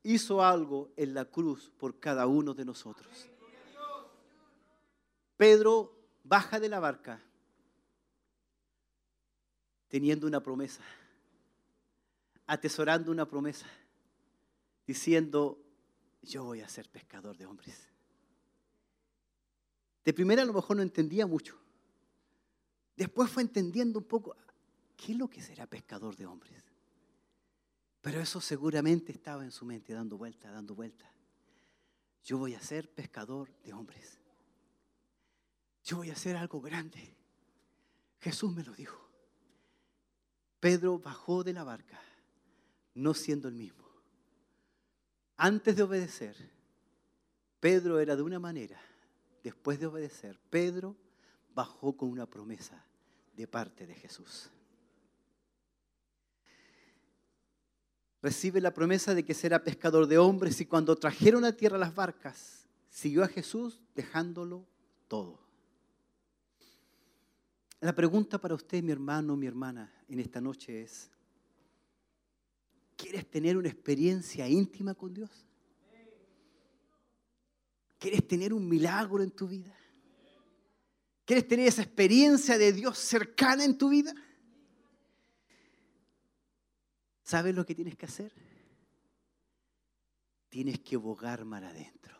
hizo 0.03 0.43
algo 0.43 0.91
en 0.95 1.13
la 1.13 1.25
cruz 1.25 1.71
por 1.77 1.99
cada 1.99 2.27
uno 2.27 2.53
de 2.53 2.63
nosotros. 2.63 3.27
Pedro 5.35 5.97
baja 6.23 6.59
de 6.59 6.69
la 6.69 6.79
barca 6.79 7.21
teniendo 9.87 10.27
una 10.27 10.41
promesa, 10.41 10.83
atesorando 12.45 13.11
una 13.11 13.27
promesa, 13.27 13.67
diciendo, 14.87 15.62
yo 16.23 16.43
voy 16.43 16.61
a 16.61 16.69
ser 16.69 16.89
pescador 16.89 17.37
de 17.37 17.45
hombres. 17.45 17.87
De 20.03 20.13
primera 20.13 20.41
a 20.41 20.45
lo 20.45 20.53
mejor 20.53 20.77
no 20.77 20.83
entendía 20.83 21.27
mucho. 21.27 21.57
Después 22.95 23.29
fue 23.29 23.43
entendiendo 23.43 23.99
un 23.99 24.05
poco, 24.05 24.35
¿qué 24.95 25.13
es 25.13 25.17
lo 25.17 25.29
que 25.29 25.41
será 25.41 25.65
pescador 25.65 26.15
de 26.15 26.25
hombres? 26.25 26.63
Pero 28.01 28.19
eso 28.19 28.41
seguramente 28.41 29.11
estaba 29.11 29.43
en 29.43 29.51
su 29.51 29.65
mente 29.65 29.93
dando 29.93 30.17
vuelta, 30.17 30.51
dando 30.51 30.75
vuelta. 30.75 31.09
Yo 32.23 32.37
voy 32.37 32.53
a 32.53 32.61
ser 32.61 32.89
pescador 32.89 33.49
de 33.63 33.73
hombres. 33.73 34.19
Yo 35.83 35.97
voy 35.97 36.09
a 36.09 36.13
hacer 36.13 36.35
algo 36.35 36.61
grande. 36.61 37.15
Jesús 38.19 38.53
me 38.53 38.63
lo 38.63 38.73
dijo. 38.73 39.09
Pedro 40.59 40.99
bajó 40.99 41.43
de 41.43 41.53
la 41.53 41.63
barca, 41.63 42.01
no 42.93 43.13
siendo 43.13 43.49
el 43.49 43.55
mismo. 43.55 43.82
Antes 45.37 45.75
de 45.75 45.83
obedecer, 45.83 46.35
Pedro 47.59 47.99
era 47.99 48.15
de 48.15 48.21
una 48.21 48.39
manera. 48.39 48.79
Después 49.43 49.79
de 49.79 49.87
obedecer, 49.87 50.39
Pedro 50.49 50.95
bajó 51.53 51.95
con 51.95 52.09
una 52.09 52.25
promesa 52.25 52.83
de 53.35 53.47
parte 53.47 53.85
de 53.85 53.93
Jesús. 53.93 54.49
Recibe 58.21 58.61
la 58.61 58.73
promesa 58.73 59.13
de 59.13 59.25
que 59.25 59.33
será 59.33 59.63
pescador 59.63 60.07
de 60.07 60.17
hombres 60.17 60.61
y 60.61 60.65
cuando 60.65 60.95
trajeron 60.95 61.43
a 61.43 61.57
tierra 61.57 61.77
las 61.77 61.93
barcas, 61.93 62.69
siguió 62.89 63.23
a 63.23 63.27
Jesús 63.27 63.81
dejándolo 63.95 64.65
todo. 65.09 65.39
La 67.81 67.93
pregunta 67.93 68.39
para 68.39 68.55
usted, 68.55 68.81
mi 68.81 68.93
hermano, 68.93 69.35
mi 69.35 69.45
hermana, 69.45 69.91
en 70.07 70.21
esta 70.21 70.39
noche 70.39 70.83
es, 70.83 71.11
¿quieres 72.95 73.29
tener 73.29 73.57
una 73.57 73.69
experiencia 73.69 74.47
íntima 74.47 74.93
con 74.93 75.13
Dios? 75.13 75.29
¿Quieres 77.99 78.27
tener 78.27 78.53
un 78.53 78.67
milagro 78.67 79.23
en 79.23 79.31
tu 79.31 79.47
vida? 79.47 79.73
¿Quieres 81.25 81.47
tener 81.47 81.67
esa 81.67 81.81
experiencia 81.81 82.57
de 82.57 82.73
Dios 82.73 82.97
cercana 82.97 83.63
en 83.63 83.77
tu 83.77 83.89
vida? 83.89 84.13
¿Sabes 87.23 87.55
lo 87.55 87.65
que 87.65 87.73
tienes 87.73 87.95
que 87.95 88.05
hacer? 88.05 88.33
Tienes 90.49 90.79
que 90.79 90.97
bogar 90.97 91.45
mar 91.45 91.63
adentro. 91.63 92.17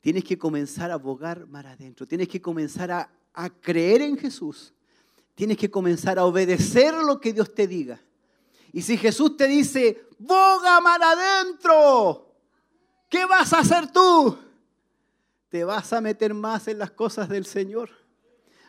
Tienes 0.00 0.24
que 0.24 0.38
comenzar 0.38 0.90
a 0.90 0.96
bogar 0.96 1.46
mar 1.46 1.66
adentro. 1.66 2.06
Tienes 2.06 2.28
que 2.28 2.40
comenzar 2.40 2.90
a, 2.90 3.12
a 3.34 3.50
creer 3.50 4.00
en 4.00 4.16
Jesús. 4.16 4.72
Tienes 5.34 5.58
que 5.58 5.70
comenzar 5.70 6.18
a 6.18 6.24
obedecer 6.24 6.94
lo 6.94 7.20
que 7.20 7.34
Dios 7.34 7.54
te 7.54 7.66
diga. 7.66 8.00
Y 8.72 8.82
si 8.82 8.96
Jesús 8.96 9.36
te 9.36 9.46
dice, 9.46 10.06
boga 10.18 10.80
mar 10.80 11.02
adentro, 11.02 12.34
¿qué 13.08 13.24
vas 13.24 13.52
a 13.52 13.60
hacer 13.60 13.90
tú? 13.92 14.38
Te 15.48 15.64
vas 15.64 15.92
a 15.92 16.00
meter 16.00 16.34
más 16.34 16.68
en 16.68 16.78
las 16.78 16.90
cosas 16.90 17.28
del 17.28 17.46
Señor. 17.46 17.90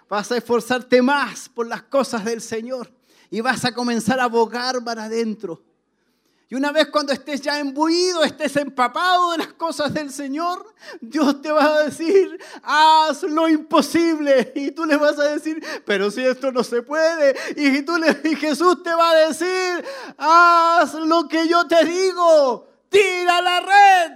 Vas 0.07 0.31
a 0.31 0.37
esforzarte 0.37 1.01
más 1.01 1.49
por 1.49 1.67
las 1.67 1.83
cosas 1.83 2.25
del 2.25 2.41
Señor. 2.41 2.91
Y 3.29 3.41
vas 3.41 3.63
a 3.65 3.73
comenzar 3.73 4.19
a 4.19 4.27
bogar 4.27 4.83
para 4.83 5.03
adentro. 5.03 5.61
Y 6.51 6.55
una 6.55 6.71
vez 6.71 6.87
cuando 6.87 7.13
estés 7.13 7.41
ya 7.41 7.59
embuido, 7.59 8.23
estés 8.23 8.55
empapado 8.55 9.31
de 9.31 9.37
las 9.37 9.53
cosas 9.53 9.93
del 9.93 10.11
Señor, 10.11 10.73
Dios 10.99 11.43
te 11.43 11.51
va 11.51 11.63
a 11.63 11.83
decir, 11.83 12.39
haz 12.63 13.21
lo 13.21 13.47
imposible. 13.47 14.51
Y 14.55 14.71
tú 14.71 14.83
le 14.85 14.97
vas 14.97 15.19
a 15.19 15.25
decir, 15.25 15.63
pero 15.85 16.09
si 16.09 16.25
esto 16.25 16.51
no 16.51 16.63
se 16.63 16.81
puede. 16.81 17.35
Y, 17.55 17.83
tú 17.83 17.97
le, 17.97 18.19
y 18.27 18.35
Jesús 18.35 18.81
te 18.81 18.91
va 18.95 19.11
a 19.11 19.27
decir, 19.27 19.85
haz 20.17 20.95
lo 20.95 21.27
que 21.27 21.47
yo 21.47 21.67
te 21.67 21.85
digo, 21.85 22.67
tira 22.89 23.41
la 23.43 23.59
red. 23.59 24.11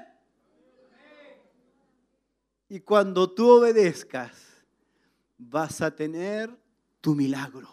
Y 2.67 2.79
cuando 2.79 3.29
tú 3.29 3.47
obedezcas, 3.47 4.31
vas 5.37 5.81
a 5.81 5.95
tener 5.95 6.49
tu 6.99 7.13
milagro. 7.13 7.69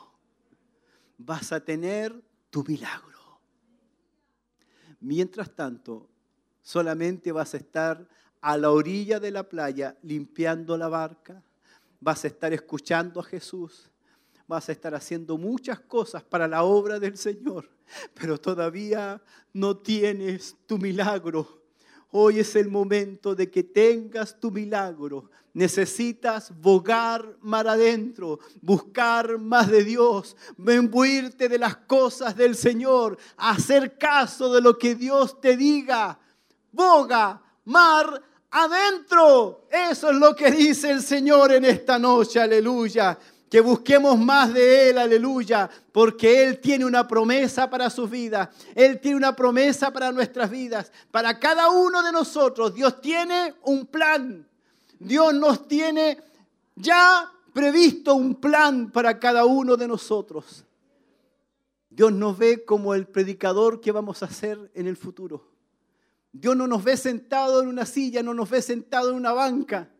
Vas 1.16 1.51
a 1.51 1.61
tener 1.61 2.15
tu 2.51 2.62
milagro. 2.65 3.10
Mientras 5.01 5.51
tanto, 5.55 6.09
solamente 6.62 7.32
vas 7.32 7.55
a 7.55 7.56
estar 7.56 8.06
a 8.40 8.56
la 8.56 8.70
orilla 8.70 9.20
de 9.20 9.31
la 9.31 9.48
playa 9.48 9.97
limpiando 10.02 10.77
la 10.77 10.89
barca, 10.89 11.43
vas 12.01 12.24
a 12.24 12.28
estar 12.28 12.52
escuchando 12.52 13.20
a 13.20 13.24
Jesús, 13.24 13.90
vas 14.47 14.68
a 14.68 14.72
estar 14.72 14.94
haciendo 14.94 15.36
muchas 15.39 15.81
cosas 15.81 16.22
para 16.22 16.48
la 16.48 16.64
obra 16.64 16.98
del 16.98 17.16
Señor, 17.16 17.68
pero 18.14 18.39
todavía 18.39 19.22
no 19.52 19.77
tienes 19.77 20.56
tu 20.66 20.78
milagro. 20.78 21.60
Hoy 22.12 22.41
es 22.41 22.57
el 22.57 22.69
momento 22.69 23.35
de 23.35 23.51
que 23.51 23.62
tengas 23.62 24.39
tu 24.39 24.51
milagro. 24.51 25.31
Necesitas 25.53 26.53
bogar 26.61 27.37
mar 27.41 27.69
adentro, 27.69 28.39
buscar 28.61 29.39
más 29.39 29.69
de 29.69 29.85
Dios, 29.85 30.37
embuirte 30.66 31.49
de 31.49 31.59
las 31.59 31.77
cosas 31.77 32.37
del 32.37 32.57
Señor, 32.57 33.19
hacer 33.37 33.97
caso 33.99 34.53
de 34.53 34.61
lo 34.61 34.77
que 34.78 34.95
Dios 34.95 35.41
te 35.41 35.57
diga. 35.57 36.19
Boga 36.73 37.43
mar 37.65 38.23
adentro. 38.51 39.66
Eso 39.70 40.11
es 40.11 40.16
lo 40.16 40.35
que 40.35 40.51
dice 40.51 40.91
el 40.91 41.03
Señor 41.03 41.53
en 41.53 41.65
esta 41.65 41.99
noche, 41.99 42.41
aleluya 42.41 43.19
que 43.51 43.60
busquemos 43.60 44.16
más 44.16 44.55
de 44.55 44.90
Él, 44.90 44.98
aleluya, 44.98 45.68
porque 45.90 46.44
Él 46.44 46.60
tiene 46.60 46.85
una 46.85 47.09
promesa 47.09 47.68
para 47.68 47.90
sus 47.90 48.09
vidas, 48.09 48.48
Él 48.77 49.01
tiene 49.01 49.16
una 49.16 49.35
promesa 49.35 49.93
para 49.93 50.12
nuestras 50.12 50.48
vidas, 50.51 50.93
para 51.10 51.39
cada 51.40 51.68
uno 51.68 52.01
de 52.05 52.12
nosotros. 52.12 52.72
Dios 52.72 53.01
tiene 53.01 53.55
un 53.64 53.86
plan, 53.86 54.48
Dios 55.01 55.35
nos 55.35 55.66
tiene 55.66 56.22
ya 56.77 57.28
previsto 57.52 58.14
un 58.14 58.36
plan 58.36 58.89
para 58.89 59.18
cada 59.18 59.44
uno 59.44 59.77
de 59.77 59.89
nosotros. 59.89 60.64
Dios 61.90 62.12
nos 62.12 62.39
ve 62.39 62.64
como 62.64 62.94
el 62.94 63.09
predicador 63.09 63.81
que 63.81 63.90
vamos 63.90 64.22
a 64.22 64.28
ser 64.28 64.70
en 64.74 64.86
el 64.86 64.97
futuro. 64.97 65.51
Dios 66.31 66.56
no 66.56 66.68
nos 66.68 66.85
ve 66.85 66.97
sentado 66.97 67.60
en 67.60 67.68
una 67.68 67.85
silla, 67.85 68.22
no 68.22 68.32
nos 68.32 68.48
ve 68.48 68.62
sentado 68.62 69.10
en 69.10 69.16
una 69.16 69.32
banca. 69.32 69.90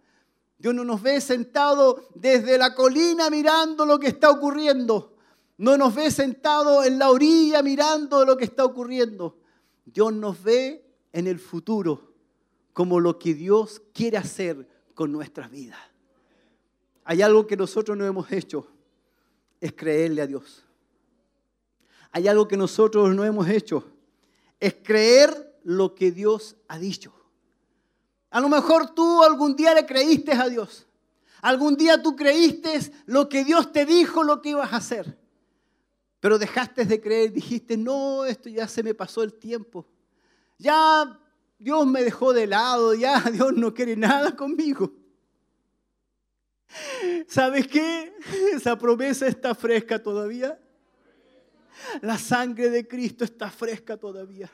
Dios 0.61 0.75
no 0.75 0.85
nos 0.85 1.01
ve 1.01 1.23
sentado 1.23 2.11
desde 2.15 2.59
la 2.59 2.75
colina 2.75 3.31
mirando 3.31 3.87
lo 3.87 3.99
que 3.99 4.09
está 4.09 4.31
ocurriendo. 4.31 5.17
No 5.57 5.79
nos 5.79 5.95
ve 5.95 6.11
sentado 6.11 6.85
en 6.85 6.99
la 6.99 7.11
orilla 7.11 7.63
mirando 7.63 8.27
lo 8.27 8.37
que 8.37 8.45
está 8.45 8.67
ocurriendo. 8.67 9.39
Dios 9.87 10.13
nos 10.13 10.43
ve 10.43 10.85
en 11.15 11.27
el 11.27 11.39
futuro 11.39 12.13
como 12.75 13.01
lo 13.01 13.19
que 13.19 13.33
Dios 13.33 13.81
quiere 13.95 14.19
hacer 14.19 14.69
con 14.95 15.11
nuestras 15.11 15.51
vidas. 15.51 15.81
Hay 17.05 17.23
algo 17.23 17.47
que 17.47 17.57
nosotros 17.57 17.97
no 17.97 18.05
hemos 18.05 18.31
hecho, 18.31 18.67
es 19.63 19.73
creerle 19.73 20.21
a 20.21 20.27
Dios. 20.27 20.63
Hay 22.13 22.29
algo 22.29 22.47
que 22.47 22.59
nosotros 22.59 23.15
no 23.15 23.25
hemos 23.25 23.49
hecho, 23.49 23.85
es 24.61 24.75
creer 24.83 25.59
lo 25.65 25.95
que 25.95 26.13
Dios 26.13 26.57
ha 26.69 26.79
dicho. 26.79 27.15
A 28.31 28.41
lo 28.41 28.49
mejor 28.49 28.95
tú 28.95 29.23
algún 29.23 29.57
día 29.57 29.75
le 29.75 29.85
creíste 29.85 30.33
a 30.33 30.49
Dios. 30.49 30.87
Algún 31.43 31.77
día 31.77 32.03
tú 32.03 32.15
creíste 32.15 32.79
lo 33.07 33.29
que 33.29 33.45
Dios 33.45 33.73
te 33.73 33.87
dijo, 33.87 34.23
lo 34.23 34.41
que 34.41 34.51
ibas 34.51 34.73
a 34.73 34.77
hacer. 34.77 35.19
Pero 36.21 36.39
dejaste 36.39 36.85
de 36.85 37.01
creer, 37.01 37.33
dijiste, 37.33 37.77
no, 37.77 38.25
esto 38.25 38.49
ya 38.49 38.69
se 38.69 38.83
me 38.83 38.95
pasó 38.95 39.23
el 39.23 39.35
tiempo. 39.35 39.87
Ya 40.59 41.19
Dios 41.59 41.87
me 41.87 42.03
dejó 42.03 42.33
de 42.33 42.47
lado, 42.47 42.95
ya 42.95 43.21
Dios 43.33 43.53
no 43.55 43.73
quiere 43.73 43.97
nada 43.97 44.37
conmigo. 44.37 44.93
¿Sabes 47.27 47.67
qué? 47.67 48.15
Esa 48.55 48.79
promesa 48.79 49.27
está 49.27 49.55
fresca 49.55 50.01
todavía. 50.01 50.59
La 52.03 52.19
sangre 52.19 52.69
de 52.69 52.87
Cristo 52.87 53.25
está 53.25 53.51
fresca 53.51 53.97
todavía. 53.97 54.51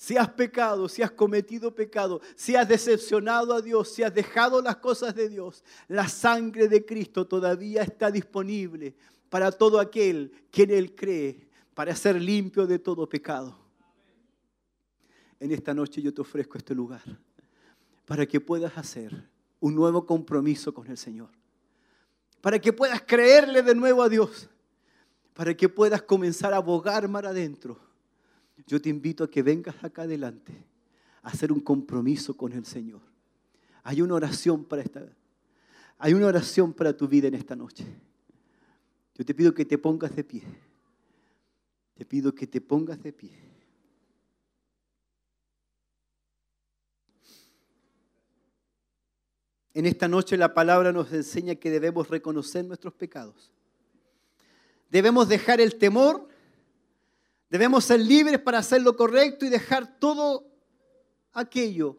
Si 0.00 0.16
has 0.16 0.30
pecado, 0.30 0.88
si 0.88 1.02
has 1.02 1.10
cometido 1.10 1.74
pecado, 1.74 2.22
si 2.34 2.56
has 2.56 2.66
decepcionado 2.66 3.52
a 3.52 3.60
Dios, 3.60 3.92
si 3.92 4.02
has 4.02 4.14
dejado 4.14 4.62
las 4.62 4.76
cosas 4.76 5.14
de 5.14 5.28
Dios, 5.28 5.62
la 5.88 6.08
sangre 6.08 6.68
de 6.68 6.86
Cristo 6.86 7.26
todavía 7.26 7.82
está 7.82 8.10
disponible 8.10 8.94
para 9.28 9.52
todo 9.52 9.78
aquel 9.78 10.32
que 10.50 10.62
en 10.62 10.70
Él 10.70 10.94
cree, 10.94 11.46
para 11.74 11.94
ser 11.94 12.18
limpio 12.18 12.66
de 12.66 12.78
todo 12.78 13.06
pecado. 13.06 13.54
En 15.38 15.52
esta 15.52 15.74
noche 15.74 16.00
yo 16.00 16.14
te 16.14 16.22
ofrezco 16.22 16.56
este 16.56 16.74
lugar 16.74 17.02
para 18.06 18.24
que 18.24 18.40
puedas 18.40 18.78
hacer 18.78 19.28
un 19.60 19.74
nuevo 19.74 20.06
compromiso 20.06 20.72
con 20.72 20.86
el 20.86 20.96
Señor. 20.96 21.28
Para 22.40 22.58
que 22.58 22.72
puedas 22.72 23.02
creerle 23.02 23.62
de 23.62 23.74
nuevo 23.74 24.02
a 24.02 24.08
Dios. 24.08 24.48
Para 25.34 25.54
que 25.54 25.68
puedas 25.68 26.00
comenzar 26.00 26.54
a 26.54 26.56
abogar 26.56 27.06
mar 27.06 27.26
adentro. 27.26 27.89
Yo 28.66 28.80
te 28.80 28.88
invito 28.88 29.24
a 29.24 29.30
que 29.30 29.42
vengas 29.42 29.82
acá 29.82 30.02
adelante 30.02 30.52
a 31.22 31.28
hacer 31.28 31.52
un 31.52 31.60
compromiso 31.60 32.36
con 32.36 32.52
el 32.52 32.64
Señor. 32.64 33.00
Hay 33.82 34.02
una 34.02 34.14
oración 34.14 34.64
para 34.64 34.82
esta 34.82 35.06
hay 36.02 36.14
una 36.14 36.28
oración 36.28 36.72
para 36.72 36.96
tu 36.96 37.06
vida 37.06 37.28
en 37.28 37.34
esta 37.34 37.54
noche. 37.54 37.84
Yo 39.14 39.22
te 39.22 39.34
pido 39.34 39.52
que 39.52 39.66
te 39.66 39.76
pongas 39.76 40.16
de 40.16 40.24
pie. 40.24 40.42
Te 41.92 42.06
pido 42.06 42.34
que 42.34 42.46
te 42.46 42.62
pongas 42.62 43.02
de 43.02 43.12
pie. 43.12 43.30
En 49.74 49.84
esta 49.84 50.08
noche 50.08 50.38
la 50.38 50.54
palabra 50.54 50.90
nos 50.90 51.12
enseña 51.12 51.54
que 51.54 51.68
debemos 51.68 52.08
reconocer 52.08 52.64
nuestros 52.64 52.94
pecados. 52.94 53.52
Debemos 54.88 55.28
dejar 55.28 55.60
el 55.60 55.76
temor, 55.76 56.26
debemos 57.50 57.84
ser 57.84 58.00
libres 58.00 58.40
para 58.40 58.58
hacer 58.58 58.80
lo 58.80 58.96
correcto 58.96 59.44
y 59.44 59.48
dejar 59.48 59.98
todo 59.98 60.46
aquello 61.32 61.98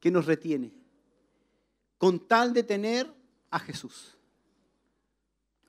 que 0.00 0.10
nos 0.10 0.26
retiene, 0.26 0.74
con 1.96 2.26
tal 2.26 2.52
de 2.52 2.64
tener 2.64 3.10
a 3.50 3.58
Jesús, 3.60 4.18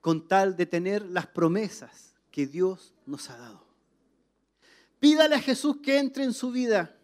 con 0.02 0.28
tal 0.28 0.58
de 0.58 0.66
tener 0.66 1.06
las 1.06 1.28
promesas 1.28 2.16
que 2.32 2.48
Dios 2.48 2.94
nos 3.06 3.30
ha 3.30 3.38
dado. 3.38 3.64
Pídale 5.00 5.36
a 5.36 5.42
Jesús 5.42 5.78
que 5.82 6.00
entre 6.00 6.24
en 6.24 6.34
su 6.34 6.52
vida 6.52 6.98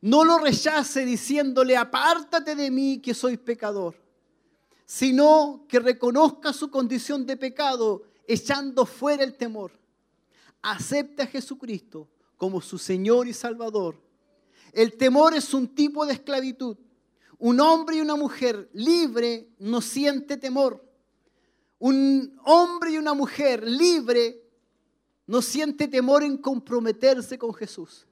no 0.00 0.24
lo 0.24 0.38
rechace 0.38 1.04
diciéndole, 1.04 1.76
apártate 1.76 2.56
de 2.56 2.70
mí 2.70 3.00
que 3.00 3.14
soy 3.14 3.36
pecador, 3.36 3.94
sino 4.84 5.64
que 5.68 5.78
reconozca 5.78 6.52
su 6.52 6.68
condición 6.70 7.24
de 7.24 7.36
pecado, 7.36 8.02
echando 8.26 8.84
fuera 8.84 9.22
el 9.22 9.36
temor. 9.36 9.81
Acepte 10.62 11.22
a 11.22 11.26
Jesucristo 11.26 12.08
como 12.36 12.60
su 12.60 12.78
Señor 12.78 13.28
y 13.28 13.32
Salvador. 13.32 14.00
El 14.72 14.96
temor 14.96 15.34
es 15.34 15.52
un 15.52 15.68
tipo 15.68 16.06
de 16.06 16.14
esclavitud. 16.14 16.76
Un 17.38 17.60
hombre 17.60 17.96
y 17.96 18.00
una 18.00 18.16
mujer 18.16 18.70
libre 18.72 19.48
no 19.58 19.80
siente 19.80 20.36
temor. 20.36 20.82
Un 21.78 22.38
hombre 22.44 22.92
y 22.92 22.98
una 22.98 23.12
mujer 23.12 23.68
libre 23.68 24.40
no 25.26 25.42
siente 25.42 25.88
temor 25.88 26.22
en 26.22 26.36
comprometerse 26.36 27.36
con 27.36 27.52
Jesús 27.52 28.06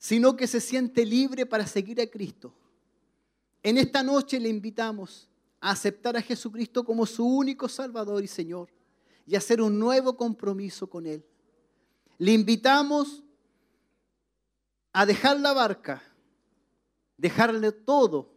sino 0.00 0.34
que 0.34 0.46
se 0.46 0.62
siente 0.62 1.04
libre 1.04 1.44
para 1.44 1.66
seguir 1.66 2.00
a 2.00 2.06
Cristo. 2.06 2.54
En 3.62 3.76
esta 3.76 4.02
noche 4.02 4.40
le 4.40 4.48
invitamos 4.48 5.28
a 5.60 5.72
aceptar 5.72 6.16
a 6.16 6.22
Jesucristo 6.22 6.82
como 6.82 7.04
su 7.04 7.24
único 7.24 7.68
Salvador 7.68 8.24
y 8.24 8.26
Señor 8.26 8.70
y 9.26 9.36
hacer 9.36 9.60
un 9.60 9.78
nuevo 9.78 10.16
compromiso 10.16 10.88
con 10.88 11.06
Él. 11.06 11.24
Le 12.18 12.32
invitamos 12.32 13.22
a 14.92 15.06
dejar 15.06 15.38
la 15.40 15.52
barca, 15.52 16.02
dejarle 17.16 17.72
todo 17.72 18.32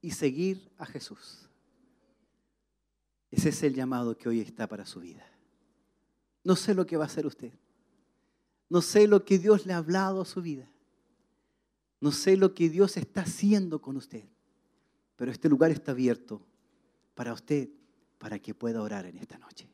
y 0.00 0.10
seguir 0.10 0.70
a 0.78 0.86
Jesús. 0.86 1.48
Ese 3.30 3.50
es 3.50 3.62
el 3.62 3.74
llamado 3.74 4.16
que 4.16 4.28
hoy 4.28 4.40
está 4.40 4.66
para 4.66 4.86
su 4.86 5.00
vida. 5.00 5.26
No 6.44 6.56
sé 6.56 6.74
lo 6.74 6.86
que 6.86 6.96
va 6.96 7.04
a 7.04 7.08
hacer 7.08 7.26
usted. 7.26 7.52
No 8.68 8.82
sé 8.82 9.06
lo 9.06 9.24
que 9.24 9.38
Dios 9.38 9.66
le 9.66 9.72
ha 9.72 9.78
hablado 9.78 10.20
a 10.20 10.24
su 10.24 10.42
vida. 10.42 10.70
No 12.00 12.12
sé 12.12 12.36
lo 12.36 12.54
que 12.54 12.68
Dios 12.68 12.96
está 12.96 13.22
haciendo 13.22 13.80
con 13.80 13.96
usted, 13.96 14.24
pero 15.16 15.32
este 15.32 15.48
lugar 15.48 15.70
está 15.72 15.92
abierto 15.92 16.40
para 17.14 17.32
usted, 17.32 17.68
para 18.18 18.38
que 18.38 18.54
pueda 18.54 18.82
orar 18.82 19.06
en 19.06 19.18
esta 19.18 19.36
noche. 19.38 19.68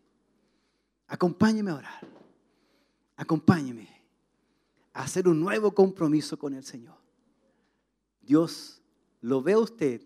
Acompáñeme 1.07 1.71
a 1.71 1.77
orar. 1.77 2.09
Acompáñeme 3.17 3.89
a 4.93 5.03
hacer 5.03 5.29
un 5.29 5.41
nuevo 5.41 5.75
compromiso 5.75 6.39
con 6.39 6.55
el 6.55 6.65
Señor. 6.65 6.97
Dios 8.21 8.81
lo 9.21 9.43
ve 9.43 9.53
a 9.53 9.59
usted 9.59 10.01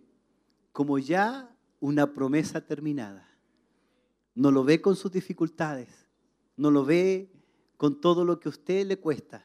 como 0.72 0.98
ya 0.98 1.54
una 1.80 2.12
promesa 2.12 2.60
terminada. 2.60 3.28
No 4.34 4.50
lo 4.50 4.64
ve 4.64 4.80
con 4.80 4.96
sus 4.96 5.10
dificultades, 5.10 5.88
no 6.56 6.70
lo 6.70 6.84
ve 6.84 7.30
con 7.76 8.00
todo 8.00 8.24
lo 8.24 8.38
que 8.38 8.48
a 8.48 8.50
usted 8.50 8.86
le 8.86 8.98
cuesta. 8.98 9.44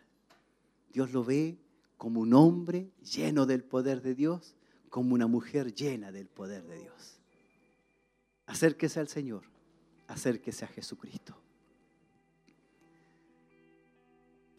Dios 0.92 1.12
lo 1.12 1.24
ve 1.24 1.58
como 1.98 2.22
un 2.22 2.34
hombre 2.34 2.92
lleno 3.02 3.46
del 3.46 3.64
poder 3.64 4.02
de 4.02 4.14
Dios, 4.14 4.56
como 4.90 5.16
una 5.16 5.28
mujer 5.28 5.74
llena 5.74 6.12
del 6.12 6.28
poder 6.28 6.66
de 6.68 6.80
Dios. 6.82 7.20
Acérquese 8.46 9.00
al 9.00 9.08
Señor, 9.08 9.44
acérquese 10.08 10.66
a 10.66 10.68
Jesucristo. 10.68 11.43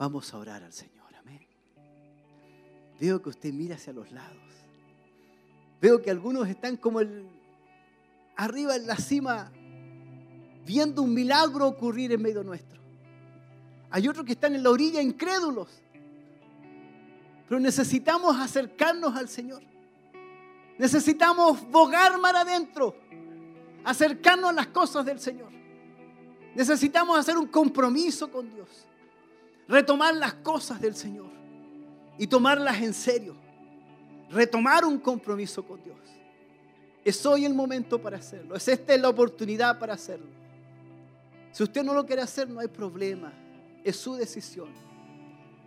Vamos 0.05 0.35
a 0.35 0.37
orar 0.37 0.63
al 0.63 0.73
Señor, 0.75 1.17
amén. 1.19 1.41
Veo 3.01 3.23
que 3.23 3.31
usted 3.31 3.55
mira 3.55 3.77
hacia 3.77 3.91
los 3.95 4.13
lados. 4.13 4.37
Veo 5.81 6.03
que 6.03 6.11
algunos 6.11 6.47
están 6.47 6.77
como 6.77 7.01
arriba 8.37 8.77
en 8.77 8.87
la 8.87 8.97
cima, 8.97 9.51
viendo 10.67 11.01
un 11.01 11.15
milagro 11.15 11.67
ocurrir 11.67 12.13
en 12.13 12.21
medio 12.21 12.45
nuestro. 12.45 12.83
Hay 13.89 14.07
otros 14.07 14.27
que 14.27 14.33
están 14.33 14.55
en 14.55 14.63
la 14.63 14.69
orilla 14.69 15.01
incrédulos 15.01 15.71
pero 17.49 17.59
necesitamos 17.59 18.39
acercarnos 18.39 19.17
al 19.17 19.31
Señor. 19.31 19.63
Necesitamos 20.77 21.67
bogar 21.71 22.21
mar 22.21 22.37
adentro, 22.37 22.95
acercarnos 23.83 24.51
a 24.51 24.53
las 24.53 24.67
cosas 24.67 25.07
del 25.07 25.19
Señor. 25.19 25.51
Necesitamos 26.55 27.19
hacer 27.19 27.39
un 27.39 27.47
compromiso 27.47 28.31
con 28.31 28.53
Dios, 28.55 28.87
retomar 29.69 30.15
las 30.15 30.35
cosas 30.35 30.81
del 30.81 30.95
Señor 30.95 31.31
y 32.19 32.27
tomarlas 32.27 32.81
en 32.83 32.95
serio. 32.95 33.37
Retomar 34.31 34.85
un 34.85 34.99
compromiso 34.99 35.65
con 35.65 35.83
Dios. 35.83 35.99
Es 37.05 37.25
hoy 37.27 37.45
el 37.45 37.55
momento 37.55 38.01
para 38.01 38.17
hacerlo. 38.17 38.55
Es 38.55 38.67
esta 38.67 38.97
la 38.97 39.09
oportunidad 39.09 39.79
para 39.79 39.95
hacerlo. 39.95 40.27
Si 41.53 41.63
usted 41.63 41.85
no 41.85 41.95
lo 41.95 42.05
quiere 42.05 42.23
hacer, 42.23 42.49
no 42.49 42.61
hay 42.61 42.69
problema. 42.69 43.33
Es 43.85 43.97
su 43.97 44.15
decisión. 44.15 44.69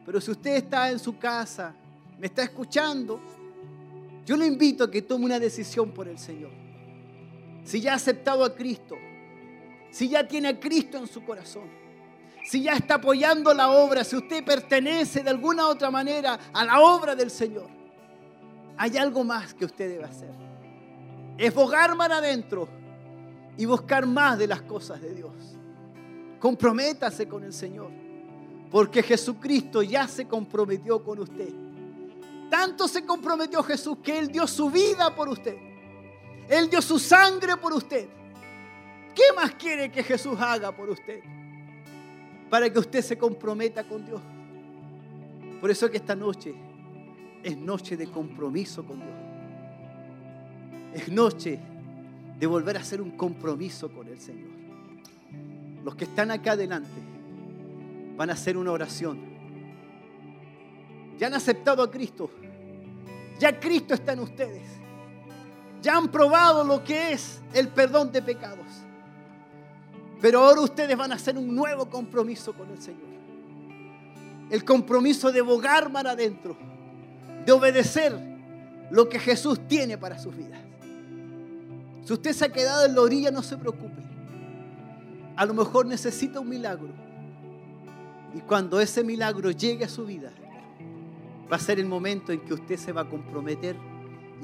Pero 0.06 0.19
si 0.19 0.32
usted 0.32 0.56
está 0.56 0.90
en 0.90 0.99
su 0.99 1.18
casa, 1.18 1.76
me 2.18 2.28
está 2.28 2.44
escuchando, 2.44 3.19
yo 4.26 4.36
le 4.36 4.48
invito 4.48 4.84
a 4.84 4.91
que 4.91 5.02
tome 5.02 5.26
una 5.26 5.40
decisión 5.40 5.91
por 5.91 6.07
el 6.07 6.18
Señor. 6.18 6.52
Si 7.64 7.80
ya 7.80 7.94
ha 7.94 7.95
aceptado 7.95 8.44
a 8.44 8.53
Cristo, 8.56 8.95
si 9.91 10.10
ya 10.10 10.28
tiene 10.28 10.49
a 10.49 10.60
Cristo 10.60 10.98
en 10.98 11.07
su 11.07 11.24
corazón, 11.24 11.69
si 12.48 12.64
ya 12.64 12.74
está 12.74 12.95
apoyando 12.95 13.53
la 13.53 13.72
obra, 13.72 14.06
si 14.06 14.15
usted 14.15 14.41
pertenece 14.41 15.22
de 15.22 15.30
alguna 15.30 15.68
otra 15.68 15.91
manera 15.91 16.40
a 16.53 16.64
la 16.64 16.80
obra 16.80 17.14
del 17.14 17.30
Señor, 17.30 17.68
hay 18.78 18.98
algo 18.98 19.26
más 19.26 19.53
que 19.53 19.65
usted 19.65 19.90
debe 19.90 20.06
hacer. 20.06 20.32
Es 21.38 21.53
bogar 21.53 21.94
mar 21.98 22.10
adentro 22.14 22.69
y 23.57 23.65
buscar 23.65 24.06
más 24.06 24.38
de 24.38 24.48
las 24.48 24.61
cosas 24.61 25.02
de 25.02 25.14
Dios. 25.14 25.34
Comprométase 26.40 27.28
con 27.28 27.44
el 27.44 27.52
Señor. 27.52 27.91
Porque 28.72 29.03
Jesucristo 29.03 29.82
ya 29.82 30.07
se 30.07 30.26
comprometió 30.26 31.03
con 31.03 31.19
usted. 31.19 31.49
Tanto 32.49 32.88
se 32.88 33.06
comprometió 33.06 33.61
Jesús 33.61 33.98
que 34.02 34.18
Él 34.18 34.32
dio 34.32 34.48
su 34.48 34.69
vida 34.69 35.14
por 35.14 35.28
usted. 35.28 35.57
Él 36.48 36.69
dio 36.69 36.82
su 36.82 36.98
sangre 36.98 37.57
por 37.57 37.74
usted. 37.74 38.07
¿Qué 39.14 39.34
más 39.36 39.52
quiere 39.56 39.91
que 39.91 40.02
Jesús 40.02 40.40
haga 40.40 40.72
por 40.72 40.90
usted? 40.90 41.19
Para 42.49 42.72
que 42.72 42.80
usted 42.80 43.02
se 43.02 43.18
comprometa 43.18 43.84
con 43.84 44.06
Dios. 44.06 44.22
Por 45.60 45.72
eso 45.72 45.90
que 45.90 45.98
esta 45.98 46.15
noche 46.15 46.53
es 47.44 47.57
noche 47.57 47.98
de 47.98 48.07
compromiso 48.07 48.86
con 48.86 48.99
Dios. 48.99 49.15
Es 50.94 51.10
noche 51.10 51.60
de 52.40 52.48
volver 52.48 52.78
a 52.78 52.82
hacer 52.82 53.02
un 53.02 53.11
compromiso 53.11 53.91
con 53.91 54.07
el 54.07 54.19
Señor. 54.19 54.52
Los 55.84 55.95
que 55.95 56.06
están 56.06 56.32
acá 56.32 56.52
adelante 56.53 56.90
van 58.15 58.30
a 58.30 58.34
hacer 58.34 58.57
una 58.57 58.72
oración. 58.72 59.19
Ya 61.18 61.28
han 61.28 61.34
aceptado 61.34 61.82
a 61.84 61.90
Cristo. 61.90 62.30
Ya 63.40 63.60
Cristo 63.60 63.94
está 63.94 64.14
en 64.14 64.19
ustedes. 64.19 64.64
Ya 65.82 65.98
han 65.98 66.10
probado 66.10 66.64
lo 66.64 66.84
que 66.84 67.14
es 67.14 67.41
el 67.53 67.69
perdón 67.69 68.11
de 68.11 68.22
pecados. 68.22 68.86
Pero 70.22 70.39
ahora 70.39 70.61
ustedes 70.61 70.98
van 70.98 71.11
a 71.11 71.15
hacer 71.15 71.38
un 71.38 71.56
nuevo 71.56 71.88
compromiso 71.89 72.53
con 72.53 72.69
el 72.69 72.81
Señor. 72.81 73.18
el 74.49 74.64
compromiso 74.64 75.30
de 75.31 75.41
bogar 75.41 75.91
mar 75.91 76.07
adentro, 76.07 76.56
de 77.45 77.52
obedecer 77.52 78.18
lo 78.89 79.10
que 79.10 79.19
Jesús 79.19 79.68
tiene 79.68 79.98
para 79.98 80.18
sus 80.18 80.35
vidas. 80.35 80.60
Si 82.06 82.14
usted 82.14 82.31
se 82.31 82.45
ha 82.45 82.49
quedado 82.49 82.85
en 82.85 82.95
la 82.95 83.02
orilla, 83.02 83.30
no 83.30 83.44
se 83.44 83.57
preocupe. 83.57 84.02
A 85.35 85.45
lo 85.45 85.53
mejor 85.53 85.85
necesita 85.85 86.39
un 86.39 86.48
milagro. 86.48 86.88
Y 88.34 88.39
cuando 88.39 88.80
ese 88.80 89.03
milagro 89.03 89.52
llegue 89.52 89.84
a 89.84 89.89
su 89.89 90.06
vida, 90.06 90.31
va 91.52 91.57
a 91.57 91.60
ser 91.60 91.80
el 91.80 91.85
momento 91.85 92.31
en 92.31 92.39
que 92.39 92.53
usted 92.53 92.77
se 92.77 92.94
va 92.94 93.02
a 93.02 93.10
comprometer 93.10 93.76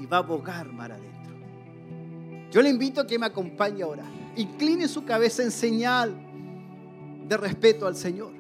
y 0.02 0.06
va 0.06 0.18
a 0.18 0.22
bogar 0.22 0.68
mar 0.74 0.92
adentro. 0.92 1.34
Yo 2.52 2.62
le 2.62 2.70
invito 2.70 3.02
a 3.02 3.08
que 3.08 3.18
me 3.18 3.26
acompañe 3.26 3.84
a 3.84 3.88
orar. 3.88 4.23
Incline 4.36 4.88
su 4.88 5.06
cabeza 5.06 5.44
en 5.44 5.52
señal 5.52 6.16
de 7.28 7.38
respeto 7.38 7.88
al 7.88 7.96
Señor. 7.96 8.32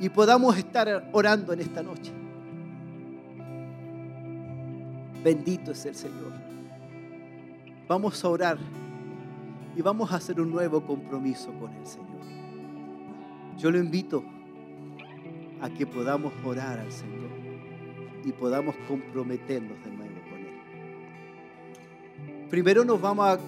Y 0.00 0.08
podamos 0.08 0.56
estar 0.56 1.08
orando 1.12 1.52
en 1.52 1.60
esta 1.60 1.82
noche. 1.82 2.12
Bendito 5.22 5.70
es 5.70 5.86
el 5.86 5.94
Señor. 5.94 6.32
Vamos 7.88 8.22
a 8.24 8.28
orar 8.28 8.58
y 9.76 9.82
vamos 9.82 10.12
a 10.12 10.16
hacer 10.16 10.40
un 10.40 10.50
nuevo 10.50 10.84
compromiso 10.84 11.52
con 11.58 11.72
el 11.72 11.86
Señor. 11.86 12.08
Yo 13.56 13.70
lo 13.70 13.78
invito 13.78 14.24
a 15.60 15.70
que 15.70 15.86
podamos 15.86 16.32
orar 16.44 16.78
al 16.78 16.92
Señor 16.92 17.30
y 18.24 18.32
podamos 18.32 18.74
comprometernos 18.88 19.82
de 19.84 19.90
nuevo 19.90 20.14
con 20.30 20.40
Él. 20.40 20.60
Primero 22.50 22.84
nos 22.84 23.00
vamos 23.00 23.26
a, 23.26 23.38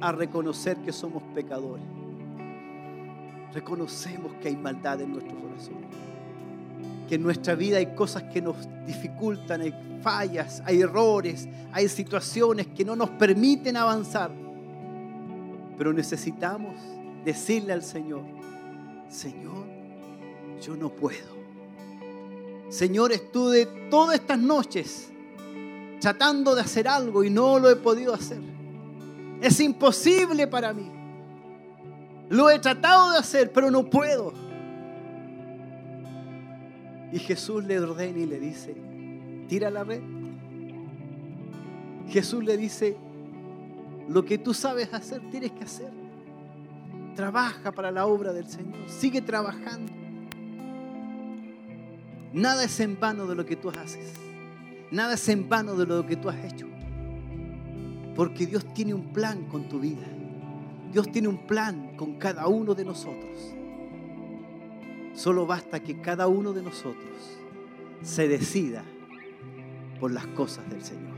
a 0.00 0.12
reconocer 0.12 0.76
que 0.78 0.92
somos 0.92 1.22
pecadores. 1.34 1.84
Reconocemos 3.52 4.32
que 4.40 4.48
hay 4.48 4.56
maldad 4.56 5.00
en 5.00 5.12
nuestro 5.12 5.36
corazón. 5.40 5.76
Que 7.08 7.14
en 7.14 7.22
nuestra 7.22 7.54
vida 7.54 7.78
hay 7.78 7.94
cosas 7.94 8.24
que 8.24 8.42
nos 8.42 8.56
dificultan, 8.86 9.60
hay 9.60 9.74
fallas, 10.02 10.62
hay 10.64 10.80
errores, 10.80 11.48
hay 11.72 11.88
situaciones 11.88 12.66
que 12.68 12.84
no 12.84 12.96
nos 12.96 13.10
permiten 13.10 13.76
avanzar. 13.76 14.30
Pero 15.78 15.92
necesitamos 15.92 16.74
decirle 17.24 17.72
al 17.72 17.82
Señor, 17.82 18.22
Señor, 19.08 19.66
yo 20.60 20.76
no 20.76 20.90
puedo. 20.90 21.36
Señor, 22.68 23.12
estuve 23.12 23.66
todas 23.90 24.16
estas 24.16 24.38
noches 24.38 25.08
tratando 26.00 26.54
de 26.54 26.60
hacer 26.60 26.88
algo 26.88 27.24
y 27.24 27.30
no 27.30 27.58
lo 27.58 27.70
he 27.70 27.76
podido 27.76 28.12
hacer. 28.12 28.55
Es 29.40 29.60
imposible 29.60 30.46
para 30.46 30.72
mí. 30.72 30.90
Lo 32.28 32.50
he 32.50 32.58
tratado 32.58 33.12
de 33.12 33.18
hacer, 33.18 33.52
pero 33.52 33.70
no 33.70 33.88
puedo. 33.88 34.32
Y 37.12 37.18
Jesús 37.18 37.64
le 37.64 37.78
ordena 37.78 38.18
y 38.18 38.26
le 38.26 38.40
dice, 38.40 38.74
tira 39.48 39.70
la 39.70 39.84
red. 39.84 40.02
Jesús 42.08 42.44
le 42.44 42.56
dice, 42.56 42.96
lo 44.08 44.24
que 44.24 44.38
tú 44.38 44.54
sabes 44.54 44.92
hacer, 44.92 45.20
tienes 45.30 45.52
que 45.52 45.64
hacer. 45.64 45.90
Trabaja 47.14 47.72
para 47.72 47.90
la 47.90 48.06
obra 48.06 48.32
del 48.32 48.46
Señor. 48.46 48.76
Sigue 48.88 49.22
trabajando. 49.22 49.92
Nada 52.32 52.64
es 52.64 52.78
en 52.80 52.98
vano 53.00 53.26
de 53.26 53.34
lo 53.34 53.46
que 53.46 53.56
tú 53.56 53.70
haces. 53.70 54.12
Nada 54.90 55.14
es 55.14 55.28
en 55.28 55.48
vano 55.48 55.74
de 55.74 55.86
lo 55.86 56.04
que 56.06 56.16
tú 56.16 56.28
has 56.28 56.44
hecho. 56.44 56.66
Porque 58.16 58.46
Dios 58.46 58.64
tiene 58.72 58.94
un 58.94 59.12
plan 59.12 59.44
con 59.44 59.68
tu 59.68 59.78
vida. 59.78 60.06
Dios 60.90 61.12
tiene 61.12 61.28
un 61.28 61.46
plan 61.46 61.96
con 61.96 62.14
cada 62.14 62.46
uno 62.46 62.74
de 62.74 62.84
nosotros. 62.84 63.54
Solo 65.12 65.46
basta 65.46 65.80
que 65.80 66.00
cada 66.00 66.26
uno 66.26 66.52
de 66.52 66.62
nosotros 66.62 67.38
se 68.02 68.28
decida 68.28 68.82
por 70.00 70.12
las 70.12 70.26
cosas 70.28 70.68
del 70.70 70.82
Señor. 70.82 71.16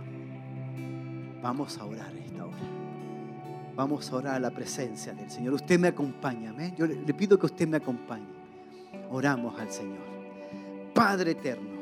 Vamos 1.42 1.78
a 1.78 1.84
orar 1.84 2.14
esta 2.16 2.44
hora. 2.44 2.56
Vamos 3.76 4.10
a 4.10 4.16
orar 4.16 4.34
a 4.34 4.40
la 4.40 4.50
presencia 4.50 5.14
del 5.14 5.30
Señor. 5.30 5.54
Usted 5.54 5.78
me 5.78 5.88
acompaña. 5.88 6.52
Yo 6.76 6.86
le 6.86 7.14
pido 7.14 7.38
que 7.38 7.46
usted 7.46 7.68
me 7.68 7.76
acompañe. 7.76 8.26
Oramos 9.10 9.58
al 9.60 9.70
Señor. 9.70 10.06
Padre 10.94 11.32
eterno, 11.32 11.78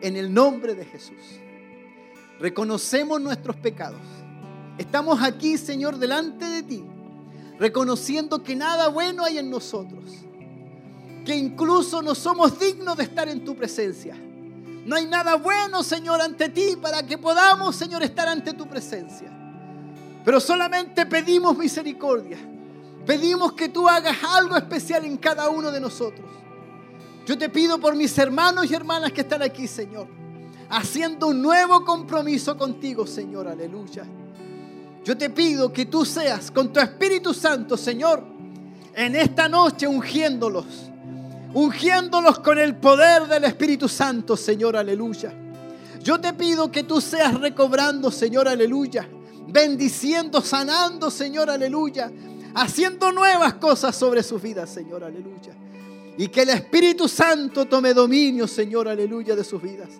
en 0.00 0.16
el 0.16 0.34
nombre 0.34 0.74
de 0.74 0.84
Jesús, 0.84 1.40
reconocemos 2.40 3.20
nuestros 3.20 3.56
pecados. 3.56 4.00
Estamos 4.78 5.22
aquí, 5.22 5.56
Señor, 5.56 5.98
delante 5.98 6.44
de 6.44 6.62
ti, 6.62 6.84
reconociendo 7.58 8.42
que 8.42 8.54
nada 8.54 8.88
bueno 8.88 9.24
hay 9.24 9.38
en 9.38 9.50
nosotros, 9.50 10.04
que 11.24 11.34
incluso 11.34 12.02
no 12.02 12.14
somos 12.14 12.58
dignos 12.58 12.96
de 12.96 13.04
estar 13.04 13.28
en 13.28 13.44
tu 13.44 13.56
presencia. 13.56 14.16
No 14.84 14.94
hay 14.94 15.06
nada 15.06 15.34
bueno, 15.36 15.82
Señor, 15.82 16.20
ante 16.20 16.48
ti 16.50 16.76
para 16.80 17.04
que 17.04 17.18
podamos, 17.18 17.74
Señor, 17.74 18.02
estar 18.02 18.28
ante 18.28 18.52
tu 18.52 18.68
presencia. 18.68 19.32
Pero 20.24 20.40
solamente 20.40 21.06
pedimos 21.06 21.56
misericordia. 21.56 22.38
Pedimos 23.04 23.52
que 23.52 23.68
tú 23.68 23.88
hagas 23.88 24.16
algo 24.24 24.56
especial 24.56 25.04
en 25.04 25.16
cada 25.16 25.48
uno 25.48 25.70
de 25.70 25.80
nosotros. 25.80 26.28
Yo 27.24 27.36
te 27.38 27.48
pido 27.48 27.78
por 27.78 27.96
mis 27.96 28.16
hermanos 28.18 28.70
y 28.70 28.74
hermanas 28.74 29.12
que 29.12 29.22
están 29.22 29.42
aquí, 29.42 29.66
Señor, 29.66 30.08
haciendo 30.68 31.28
un 31.28 31.42
nuevo 31.42 31.84
compromiso 31.84 32.56
contigo, 32.56 33.06
Señor, 33.06 33.48
aleluya. 33.48 34.04
Yo 35.04 35.16
te 35.16 35.30
pido 35.30 35.72
que 35.72 35.86
tú 35.86 36.04
seas 36.04 36.50
con 36.50 36.72
tu 36.72 36.80
Espíritu 36.80 37.32
Santo, 37.32 37.76
Señor, 37.76 38.24
en 38.94 39.14
esta 39.14 39.48
noche 39.48 39.86
ungiéndolos, 39.86 40.66
ungiéndolos 41.54 42.40
con 42.40 42.58
el 42.58 42.76
poder 42.76 43.26
del 43.28 43.44
Espíritu 43.44 43.88
Santo, 43.88 44.36
Señor, 44.36 44.76
aleluya. 44.76 45.32
Yo 46.02 46.20
te 46.20 46.32
pido 46.32 46.70
que 46.70 46.82
tú 46.82 47.00
seas 47.00 47.38
recobrando, 47.40 48.10
Señor, 48.10 48.48
aleluya, 48.48 49.08
bendiciendo, 49.48 50.40
sanando, 50.40 51.10
Señor, 51.10 51.50
aleluya, 51.50 52.10
haciendo 52.54 53.12
nuevas 53.12 53.54
cosas 53.54 53.94
sobre 53.94 54.22
sus 54.22 54.40
vidas, 54.42 54.70
Señor, 54.70 55.04
aleluya. 55.04 55.54
Y 56.18 56.28
que 56.28 56.42
el 56.42 56.48
Espíritu 56.48 57.06
Santo 57.06 57.66
tome 57.66 57.92
dominio, 57.92 58.48
Señor, 58.48 58.88
aleluya, 58.88 59.36
de 59.36 59.44
sus 59.44 59.60
vidas. 59.60 59.90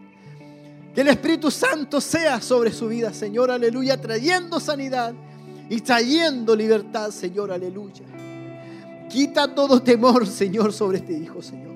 Que 0.97 1.03
el 1.03 1.09
Espíritu 1.09 1.51
Santo 1.51 2.01
sea 2.01 2.41
sobre 2.41 2.73
su 2.73 2.89
vida, 2.89 3.13
Señor, 3.13 3.51
aleluya, 3.51 4.01
trayendo 4.01 4.59
sanidad 4.59 5.13
y 5.69 5.83
trayendo 5.83 6.57
libertad, 6.57 7.11
Señor, 7.11 7.53
aleluya. 7.53 8.07
Quita 9.11 9.55
todo 9.55 9.83
temor, 9.83 10.27
Señor, 10.27 10.73
sobre 10.73 10.97
este 10.97 11.13
hijo, 11.13 11.43
Señor. 11.43 11.75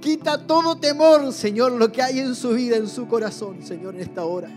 Quita 0.00 0.46
todo 0.46 0.78
temor, 0.78 1.30
Señor, 1.34 1.72
lo 1.72 1.92
que 1.92 2.00
hay 2.00 2.20
en 2.20 2.34
su 2.34 2.52
vida, 2.52 2.76
en 2.76 2.88
su 2.88 3.06
corazón, 3.06 3.62
Señor, 3.62 3.96
en 3.96 4.00
esta 4.00 4.24
hora. 4.24 4.48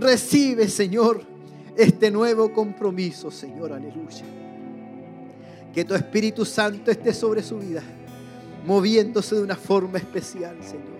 Recibe, 0.00 0.66
Señor, 0.66 1.20
este 1.76 2.10
nuevo 2.10 2.50
compromiso, 2.50 3.30
Señor, 3.30 3.74
aleluya. 3.74 4.24
Que 5.74 5.84
tu 5.84 5.94
Espíritu 5.94 6.46
Santo 6.46 6.90
esté 6.90 7.12
sobre 7.12 7.42
su 7.42 7.58
vida, 7.58 7.82
moviéndose 8.64 9.34
de 9.34 9.42
una 9.42 9.54
forma 9.54 9.98
especial, 9.98 10.56
Señor. 10.62 10.93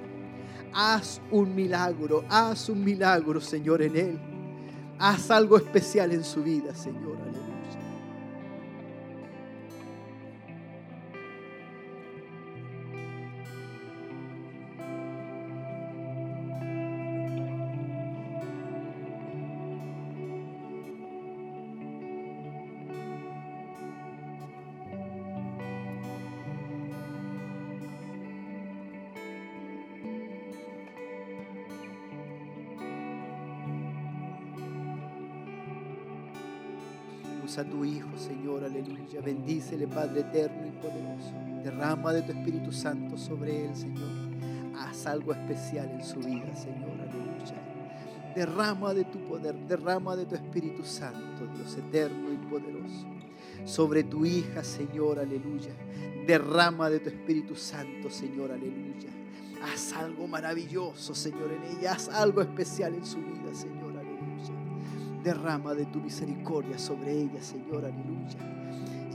Haz 0.74 1.20
un 1.30 1.54
milagro, 1.54 2.24
haz 2.28 2.68
un 2.68 2.82
milagro, 2.84 3.40
Señor, 3.40 3.80
en 3.82 3.96
Él. 3.96 4.18
Haz 4.98 5.30
algo 5.30 5.56
especial 5.56 6.12
en 6.12 6.24
su 6.24 6.42
vida, 6.42 6.74
Señor, 6.74 7.16
Usa 37.44 37.60
a 37.62 37.64
tu 37.64 37.84
Hijo, 37.84 38.16
Señor, 38.16 38.64
aleluya. 38.64 39.20
Bendícele, 39.20 39.86
Padre 39.86 40.20
eterno 40.20 40.66
y 40.66 40.70
poderoso. 40.70 41.32
Derrama 41.62 42.12
de 42.14 42.22
tu 42.22 42.32
Espíritu 42.32 42.72
Santo 42.72 43.18
sobre 43.18 43.66
él, 43.66 43.76
Señor. 43.76 44.08
Haz 44.78 45.06
algo 45.06 45.32
especial 45.32 45.90
en 45.90 46.02
su 46.02 46.20
vida, 46.20 46.56
Señor, 46.56 46.98
aleluya. 47.00 48.32
Derrama 48.34 48.94
de 48.94 49.04
tu 49.04 49.18
poder, 49.28 49.54
derrama 49.68 50.16
de 50.16 50.24
tu 50.24 50.34
Espíritu 50.34 50.84
Santo, 50.84 51.46
Dios 51.54 51.76
eterno 51.76 52.32
y 52.32 52.36
poderoso. 52.48 53.06
Sobre 53.66 54.04
tu 54.04 54.24
hija, 54.24 54.64
Señor, 54.64 55.18
aleluya. 55.18 55.72
Derrama 56.26 56.88
de 56.88 57.00
tu 57.00 57.10
Espíritu 57.10 57.54
Santo, 57.54 58.08
Señor, 58.08 58.52
aleluya. 58.52 59.10
Haz 59.62 59.92
algo 59.92 60.26
maravilloso, 60.26 61.14
Señor, 61.14 61.52
en 61.52 61.78
ella. 61.78 61.92
Haz 61.92 62.08
algo 62.08 62.40
especial 62.40 62.94
en 62.94 63.04
su 63.04 63.18
vida, 63.18 63.52
Señor. 63.52 63.83
Derrama 65.24 65.74
de 65.74 65.86
tu 65.86 66.00
misericordia 66.00 66.78
sobre 66.78 67.12
ella, 67.12 67.40
Señor, 67.40 67.84
aleluya. 67.84 68.38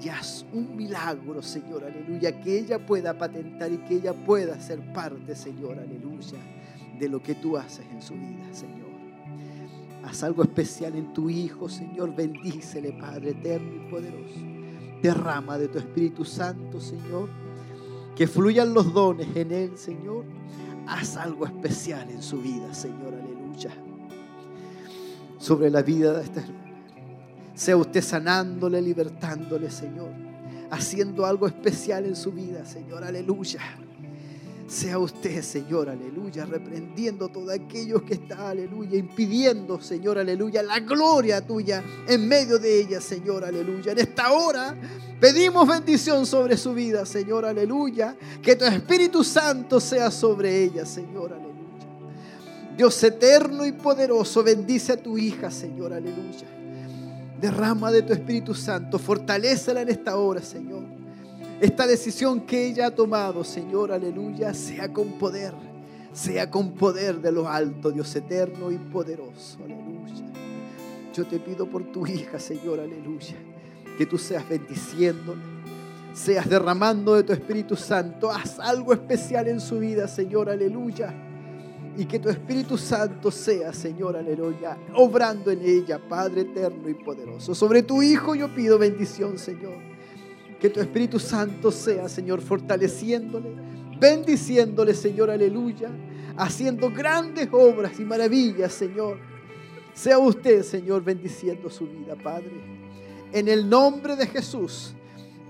y 0.01 0.09
haz 0.09 0.45
un 0.53 0.75
milagro, 0.77 1.41
Señor, 1.41 1.83
aleluya, 1.83 2.39
que 2.39 2.57
ella 2.57 2.83
pueda 2.85 3.17
patentar 3.17 3.71
y 3.71 3.77
que 3.79 3.95
ella 3.95 4.13
pueda 4.13 4.59
ser 4.59 4.79
parte, 4.93 5.35
Señor, 5.35 5.77
aleluya, 5.77 6.39
de 6.97 7.09
lo 7.09 7.21
que 7.21 7.35
tú 7.35 7.57
haces 7.57 7.85
en 7.91 8.01
su 8.01 8.13
vida, 8.13 8.47
Señor. 8.51 8.87
Haz 10.03 10.23
algo 10.23 10.41
especial 10.43 10.95
en 10.95 11.13
tu 11.13 11.29
Hijo, 11.29 11.67
Señor, 11.67 12.15
bendícele, 12.15 12.93
Padre 12.93 13.31
eterno 13.31 13.75
y 13.75 13.91
poderoso. 13.91 14.39
Derrama 15.03 15.57
de 15.57 15.67
tu 15.67 15.77
Espíritu 15.77 16.23
Santo, 16.23 16.79
Señor, 16.79 17.29
que 18.15 18.25
fluyan 18.25 18.73
los 18.73 18.93
dones 18.93 19.27
en 19.35 19.51
Él, 19.51 19.77
Señor. 19.77 20.23
Haz 20.87 21.17
algo 21.17 21.45
especial 21.45 22.09
en 22.09 22.23
su 22.23 22.41
vida, 22.41 22.73
Señor, 22.73 23.13
aleluya. 23.13 23.71
Sobre 25.39 25.71
la 25.71 25.81
vida 25.81 26.13
de 26.13 26.23
esta 26.23 26.41
hermana. 26.41 26.59
Sea 27.55 27.75
usted 27.75 28.01
sanándole, 28.01 28.81
libertándole, 28.81 29.71
Señor. 29.71 30.11
Haciendo 30.69 31.25
algo 31.25 31.47
especial 31.47 32.05
en 32.05 32.15
su 32.15 32.31
vida, 32.31 32.63
Señor. 32.65 33.03
Aleluya. 33.03 33.59
Sea 34.69 34.99
usted, 34.99 35.41
Señor, 35.41 35.89
aleluya, 35.89 36.45
reprendiendo 36.45 37.29
todo 37.29 37.51
aquello 37.51 38.05
que 38.05 38.13
está, 38.13 38.51
aleluya, 38.51 38.99
impidiendo, 38.99 39.81
Señor, 39.81 40.19
aleluya, 40.19 40.61
la 40.61 40.79
gloria 40.79 41.41
tuya 41.41 41.83
en 42.07 42.27
medio 42.27 42.59
de 42.59 42.81
ella, 42.81 43.01
Señor, 43.01 43.43
aleluya. 43.43 43.93
En 43.93 43.97
esta 43.97 44.31
hora 44.31 44.77
pedimos 45.19 45.67
bendición 45.67 46.23
sobre 46.27 46.55
su 46.55 46.75
vida, 46.75 47.03
Señor, 47.07 47.45
aleluya. 47.45 48.15
Que 48.43 48.55
tu 48.55 48.63
Espíritu 48.65 49.23
Santo 49.23 49.79
sea 49.79 50.11
sobre 50.11 50.63
ella, 50.65 50.85
Señor, 50.85 51.33
aleluya. 51.33 51.48
Dios 52.79 53.03
eterno 53.03 53.65
y 53.65 53.73
poderoso, 53.73 54.41
bendice 54.41 54.93
a 54.93 55.03
tu 55.03 55.17
hija, 55.17 55.51
Señor, 55.51 55.91
aleluya. 55.91 56.47
Derrama 57.41 57.91
de 57.91 58.03
tu 58.03 58.13
Espíritu 58.13 58.55
Santo, 58.55 58.97
fortalécela 58.97 59.81
en 59.81 59.89
esta 59.89 60.15
hora, 60.15 60.41
Señor. 60.41 60.83
Esta 61.59 61.85
decisión 61.85 62.39
que 62.45 62.67
ella 62.67 62.85
ha 62.85 62.91
tomado, 62.95 63.43
Señor, 63.43 63.91
aleluya, 63.91 64.53
sea 64.53 64.93
con 64.93 65.19
poder, 65.19 65.53
sea 66.13 66.49
con 66.49 66.71
poder 66.71 67.19
de 67.19 67.33
lo 67.33 67.49
alto, 67.49 67.91
Dios 67.91 68.15
eterno 68.15 68.71
y 68.71 68.77
poderoso, 68.77 69.57
aleluya. 69.61 70.23
Yo 71.13 71.27
te 71.27 71.37
pido 71.37 71.69
por 71.69 71.83
tu 71.91 72.07
hija, 72.07 72.39
Señor, 72.39 72.79
aleluya, 72.79 73.35
que 73.97 74.05
tú 74.05 74.17
seas 74.17 74.47
bendiciéndole, 74.47 75.41
seas 76.13 76.47
derramando 76.47 77.15
de 77.15 77.23
tu 77.23 77.33
Espíritu 77.33 77.75
Santo, 77.75 78.31
haz 78.31 78.57
algo 78.57 78.93
especial 78.93 79.49
en 79.49 79.59
su 79.59 79.79
vida, 79.79 80.07
Señor, 80.07 80.49
aleluya. 80.49 81.25
Y 81.99 82.05
que 82.05 82.17
tu 82.17 82.29
Espíritu 82.29 82.77
Santo 82.77 83.29
sea, 83.29 83.73
Señor, 83.73 84.15
aleluya, 84.15 84.77
obrando 84.95 85.51
en 85.51 85.61
ella, 85.61 85.99
Padre 85.99 86.41
eterno 86.43 86.87
y 86.87 86.93
poderoso. 86.93 87.53
Sobre 87.53 87.83
tu 87.83 88.01
Hijo 88.01 88.35
yo 88.35 88.55
pido 88.55 88.79
bendición, 88.79 89.37
Señor. 89.37 89.75
Que 90.61 90.69
tu 90.69 90.79
Espíritu 90.79 91.19
Santo 91.19 91.73
sea, 91.73 92.07
Señor, 92.07 92.39
fortaleciéndole, 92.39 93.49
bendiciéndole, 93.99 94.93
Señor, 94.93 95.29
aleluya, 95.29 95.91
haciendo 96.37 96.89
grandes 96.89 97.49
obras 97.51 97.99
y 97.99 98.05
maravillas, 98.05 98.71
Señor. 98.71 99.17
Sea 99.93 100.19
usted, 100.19 100.63
Señor, 100.63 101.03
bendiciendo 101.03 101.69
su 101.69 101.85
vida, 101.85 102.15
Padre. 102.15 102.61
En 103.33 103.49
el 103.49 103.69
nombre 103.69 104.15
de 104.15 104.25
Jesús, 104.25 104.93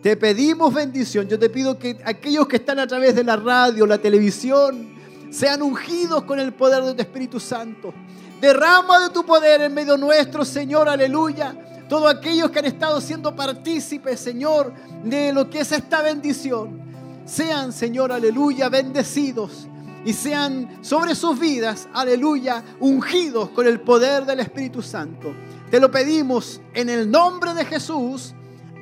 te 0.02 0.18
pedimos 0.18 0.74
bendición. 0.74 1.28
Yo 1.28 1.38
te 1.38 1.52
pido 1.52 1.78
que 1.78 2.00
aquellos 2.04 2.48
que 2.48 2.56
están 2.56 2.80
a 2.80 2.88
través 2.88 3.14
de 3.14 3.24
la 3.24 3.36
radio, 3.36 3.86
la 3.86 4.00
televisión, 4.00 4.98
sean 5.30 5.62
ungidos 5.62 6.24
con 6.24 6.40
el 6.40 6.54
poder 6.54 6.84
de 6.84 6.94
tu 6.94 7.02
Espíritu 7.02 7.40
Santo. 7.40 7.94
Derrama 8.42 9.00
de 9.00 9.10
tu 9.10 9.26
poder 9.26 9.62
en 9.62 9.74
medio 9.74 9.98
nuestro, 9.98 10.46
Señor, 10.46 10.88
aleluya 10.88 11.56
todos 11.90 12.14
aquellos 12.14 12.52
que 12.52 12.60
han 12.60 12.66
estado 12.66 13.02
siendo 13.02 13.36
partícipes, 13.36 14.20
Señor, 14.20 14.72
de 15.04 15.34
lo 15.34 15.50
que 15.50 15.62
es 15.62 15.72
esta 15.72 16.04
bendición. 16.04 16.80
Sean, 17.26 17.74
Señor, 17.74 18.12
aleluya, 18.12 18.70
bendecidos 18.70 19.68
y 20.06 20.14
sean 20.14 20.78
sobre 20.82 21.16
sus 21.16 21.38
vidas, 21.38 21.90
aleluya, 21.94 22.64
ungidos 22.80 23.50
con 23.50 23.68
el 23.68 23.82
poder 23.82 24.26
del 24.26 24.40
Espíritu 24.40 24.82
Santo. 24.82 25.34
Te 25.70 25.80
lo 25.80 25.92
pedimos 25.92 26.62
en 26.74 26.90
el 26.90 27.10
nombre 27.10 27.54
de 27.54 27.66
Jesús. 27.66 28.34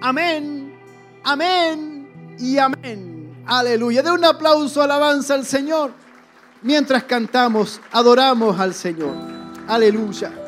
Amén, 0.01 0.77
amén 1.23 2.35
y 2.37 2.57
amén. 2.57 3.43
Aleluya. 3.45 4.03
De 4.03 4.11
un 4.11 4.25
aplauso, 4.25 4.81
alabanza 4.81 5.33
al 5.33 5.45
Señor. 5.45 5.93
Mientras 6.61 7.03
cantamos, 7.03 7.79
adoramos 7.91 8.59
al 8.59 8.73
Señor. 8.73 9.15
Aleluya. 9.67 10.46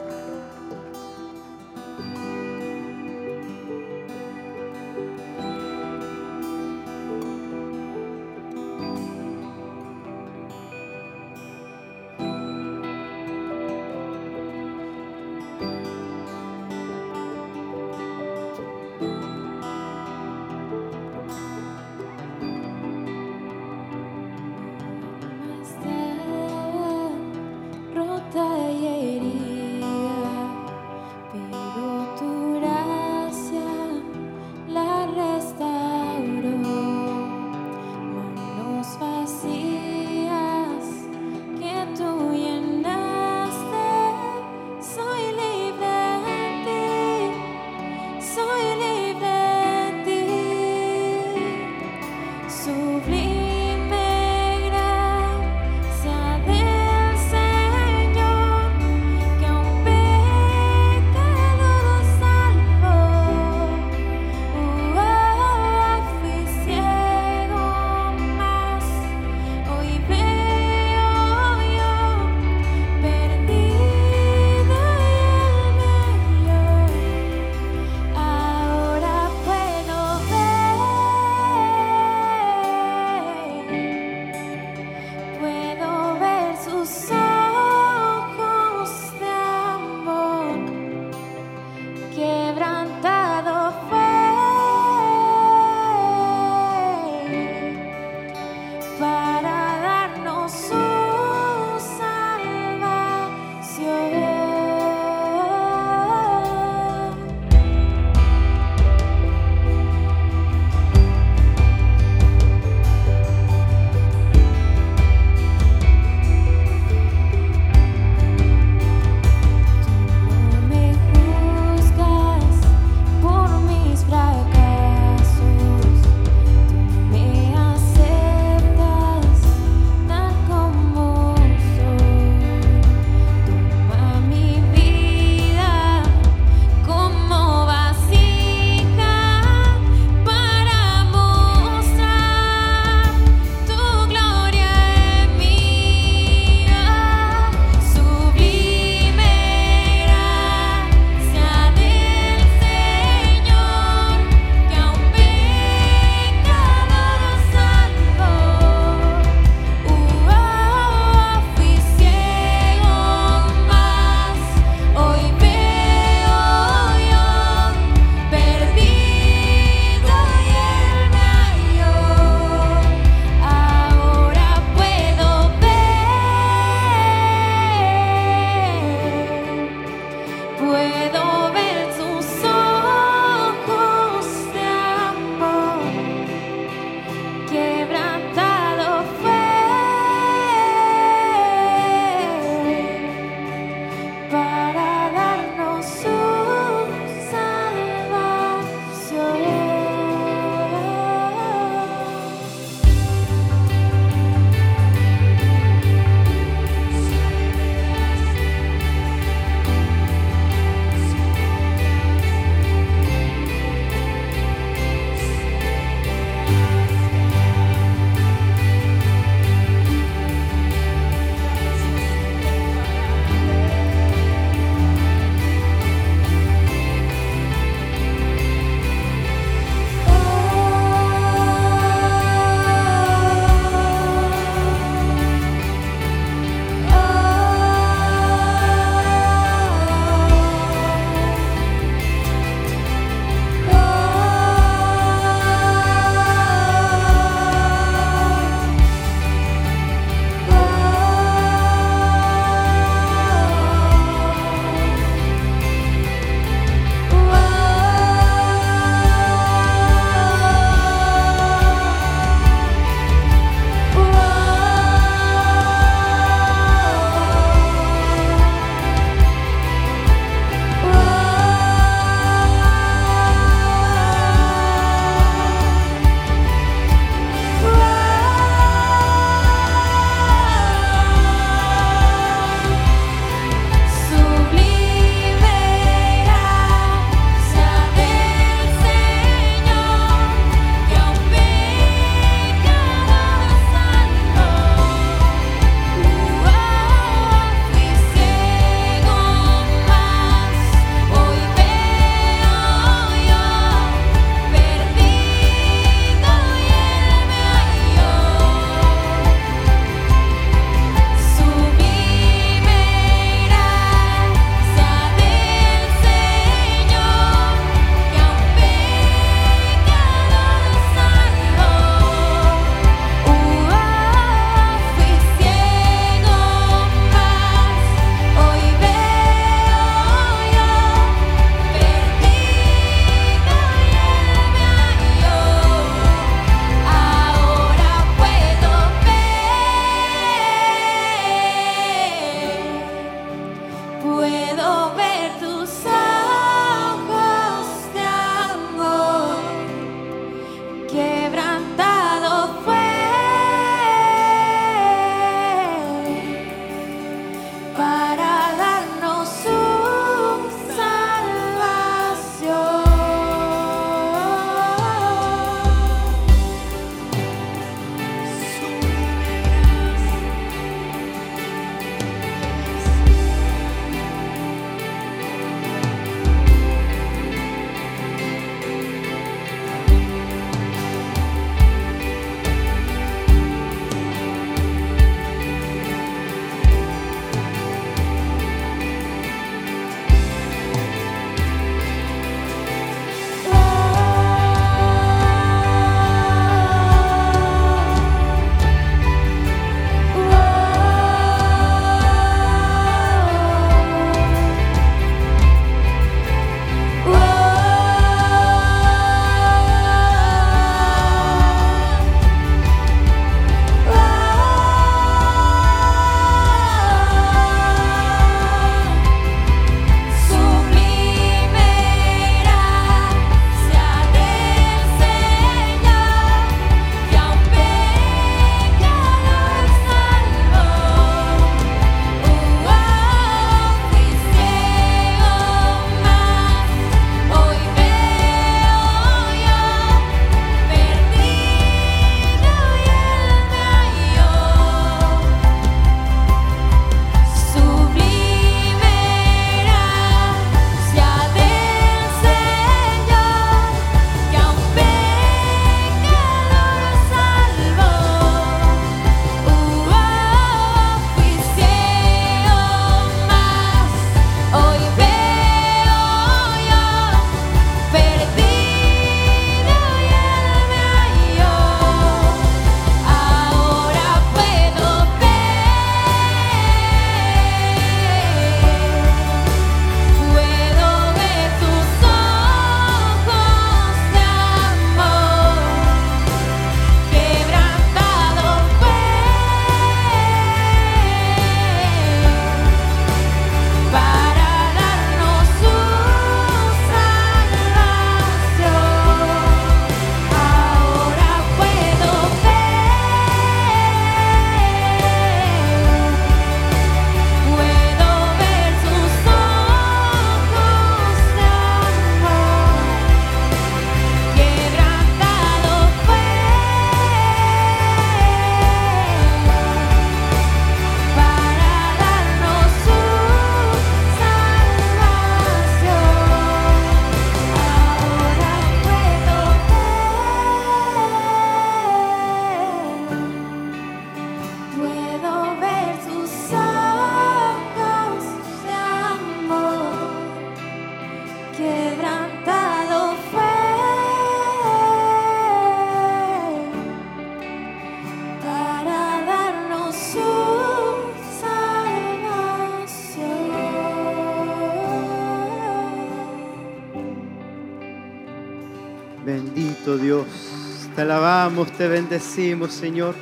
Te 561.68 561.88
bendecimos, 561.90 562.72
Señor. 562.72 563.16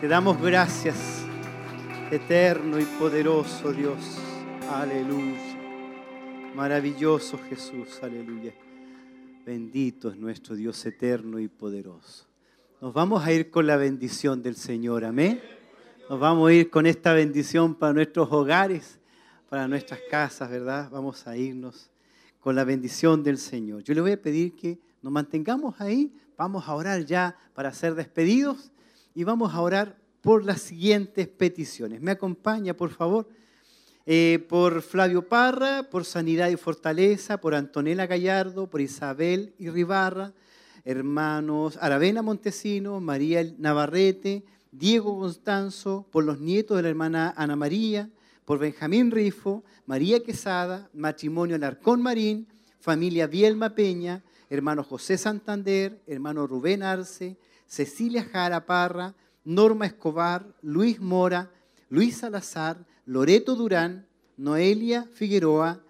Te 0.00 0.06
damos 0.06 0.40
gracias, 0.40 1.24
eterno 2.12 2.78
y 2.78 2.84
poderoso 2.84 3.72
Dios. 3.72 4.18
Aleluya. 4.70 5.56
Maravilloso 6.54 7.38
Jesús, 7.48 8.00
aleluya. 8.02 8.54
Bendito 9.44 10.10
es 10.10 10.16
nuestro 10.16 10.54
Dios 10.54 10.84
eterno 10.86 11.40
y 11.40 11.48
poderoso. 11.48 12.26
Nos 12.80 12.94
vamos 12.94 13.24
a 13.24 13.32
ir 13.32 13.50
con 13.50 13.66
la 13.66 13.76
bendición 13.76 14.42
del 14.42 14.54
Señor, 14.54 15.04
amén. 15.04 15.40
Nos 16.08 16.20
vamos 16.20 16.50
a 16.50 16.52
ir 16.52 16.70
con 16.70 16.86
esta 16.86 17.14
bendición 17.14 17.74
para 17.74 17.92
nuestros 17.92 18.30
hogares, 18.30 19.00
para 19.48 19.66
nuestras 19.66 20.00
casas, 20.08 20.50
¿verdad? 20.50 20.88
Vamos 20.90 21.26
a 21.26 21.36
irnos 21.36 21.90
con 22.38 22.54
la 22.54 22.62
bendición 22.62 23.24
del 23.24 23.38
Señor. 23.38 23.82
Yo 23.82 23.92
le 23.92 24.02
voy 24.02 24.12
a 24.12 24.22
pedir 24.22 24.54
que 24.54 24.78
nos 25.02 25.12
mantengamos 25.12 25.80
ahí, 25.80 26.12
vamos 26.36 26.68
a 26.68 26.74
orar 26.74 27.04
ya 27.04 27.36
para 27.54 27.72
ser 27.72 27.94
despedidos 27.94 28.70
y 29.14 29.24
vamos 29.24 29.54
a 29.54 29.60
orar 29.60 29.96
por 30.20 30.44
las 30.44 30.60
siguientes 30.60 31.28
peticiones. 31.28 32.00
¿Me 32.00 32.10
acompaña, 32.10 32.74
por 32.74 32.90
favor? 32.90 33.28
Eh, 34.04 34.44
por 34.48 34.82
Flavio 34.82 35.28
Parra, 35.28 35.88
por 35.90 36.04
Sanidad 36.04 36.48
y 36.50 36.56
Fortaleza, 36.56 37.38
por 37.38 37.54
Antonella 37.54 38.06
Gallardo, 38.06 38.68
por 38.68 38.80
Isabel 38.80 39.52
y 39.58 39.68
Ribarra, 39.68 40.32
hermanos 40.84 41.76
Aravena 41.80 42.22
Montesino, 42.22 43.00
María 43.00 43.44
Navarrete, 43.58 44.44
Diego 44.70 45.18
Constanzo, 45.18 46.06
por 46.12 46.22
los 46.22 46.38
nietos 46.38 46.76
de 46.76 46.84
la 46.84 46.88
hermana 46.90 47.34
Ana 47.36 47.56
María, 47.56 48.08
por 48.44 48.60
Benjamín 48.60 49.10
Rifo, 49.10 49.64
María 49.86 50.22
Quesada, 50.22 50.88
matrimonio 50.92 51.58
Larcón 51.58 52.00
Marín, 52.00 52.46
familia 52.78 53.26
Bielma 53.26 53.74
Peña, 53.74 54.22
hermano 54.48 54.82
José 54.84 55.18
Santander, 55.18 56.02
hermano 56.06 56.46
Rubén 56.46 56.82
Arce, 56.82 57.36
Cecilia 57.66 58.24
Jara 58.24 58.64
Parra, 58.66 59.14
Norma 59.44 59.86
Escobar, 59.86 60.46
Luis 60.62 61.00
Mora, 61.00 61.50
Luis 61.88 62.18
Salazar, 62.18 62.84
Loreto 63.04 63.54
Durán, 63.54 64.06
Noelia 64.36 65.06
Figueroa, 65.12 65.80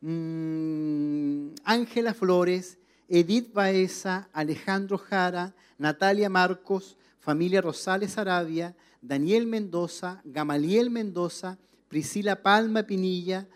mm, 0.00 1.48
Ángela 1.64 2.14
Flores, 2.14 2.78
Edith 3.08 3.52
Baeza, 3.52 4.28
Alejandro 4.32 4.98
Jara, 4.98 5.54
Natalia 5.78 6.28
Marcos, 6.28 6.96
familia 7.20 7.60
Rosales 7.60 8.18
Arabia, 8.18 8.74
Daniel 9.00 9.46
Mendoza, 9.46 10.20
Gamaliel 10.24 10.90
Mendoza, 10.90 11.58
Priscila 11.88 12.42
Palma 12.42 12.82
Pinilla, 12.82 13.46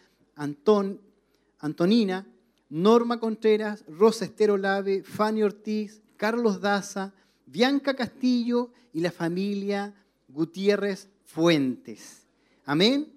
Antonina, 1.61 2.27
Norma 2.71 3.19
Contreras, 3.19 3.85
Rosa 3.89 4.25
Estero 4.25 4.57
Lave, 4.57 5.03
Fanny 5.03 5.43
Ortiz, 5.43 6.01
Carlos 6.17 6.61
Daza, 6.61 7.13
Bianca 7.45 7.95
Castillo 7.95 8.71
y 8.93 9.01
la 9.01 9.11
familia 9.11 9.93
Gutiérrez 10.29 11.09
Fuentes. 11.25 12.27
Amén. 12.65 13.13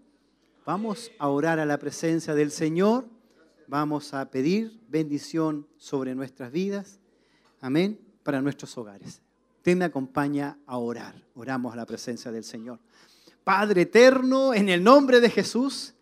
Vamos 0.65 1.11
a 1.19 1.30
orar 1.30 1.59
a 1.59 1.65
la 1.65 1.77
presencia 1.77 2.34
del 2.34 2.49
Señor. 2.49 3.05
Vamos 3.67 4.13
a 4.13 4.30
pedir 4.31 4.80
bendición 4.88 5.67
sobre 5.77 6.15
nuestras 6.15 6.51
vidas. 6.51 6.99
Amén. 7.61 7.99
Para 8.23 8.41
nuestros 8.41 8.77
hogares. 8.77 9.21
Usted 9.57 9.77
me 9.77 9.85
acompaña 9.85 10.57
a 10.65 10.77
orar. 10.77 11.15
Oramos 11.35 11.73
a 11.73 11.75
la 11.75 11.85
presencia 11.85 12.31
del 12.31 12.43
Señor. 12.43 12.80
Padre 13.43 13.84
eterno, 13.84 14.53
en 14.53 14.69
el 14.69 14.84
nombre 14.84 15.19
de 15.19 15.30
Jesús, 15.30 15.93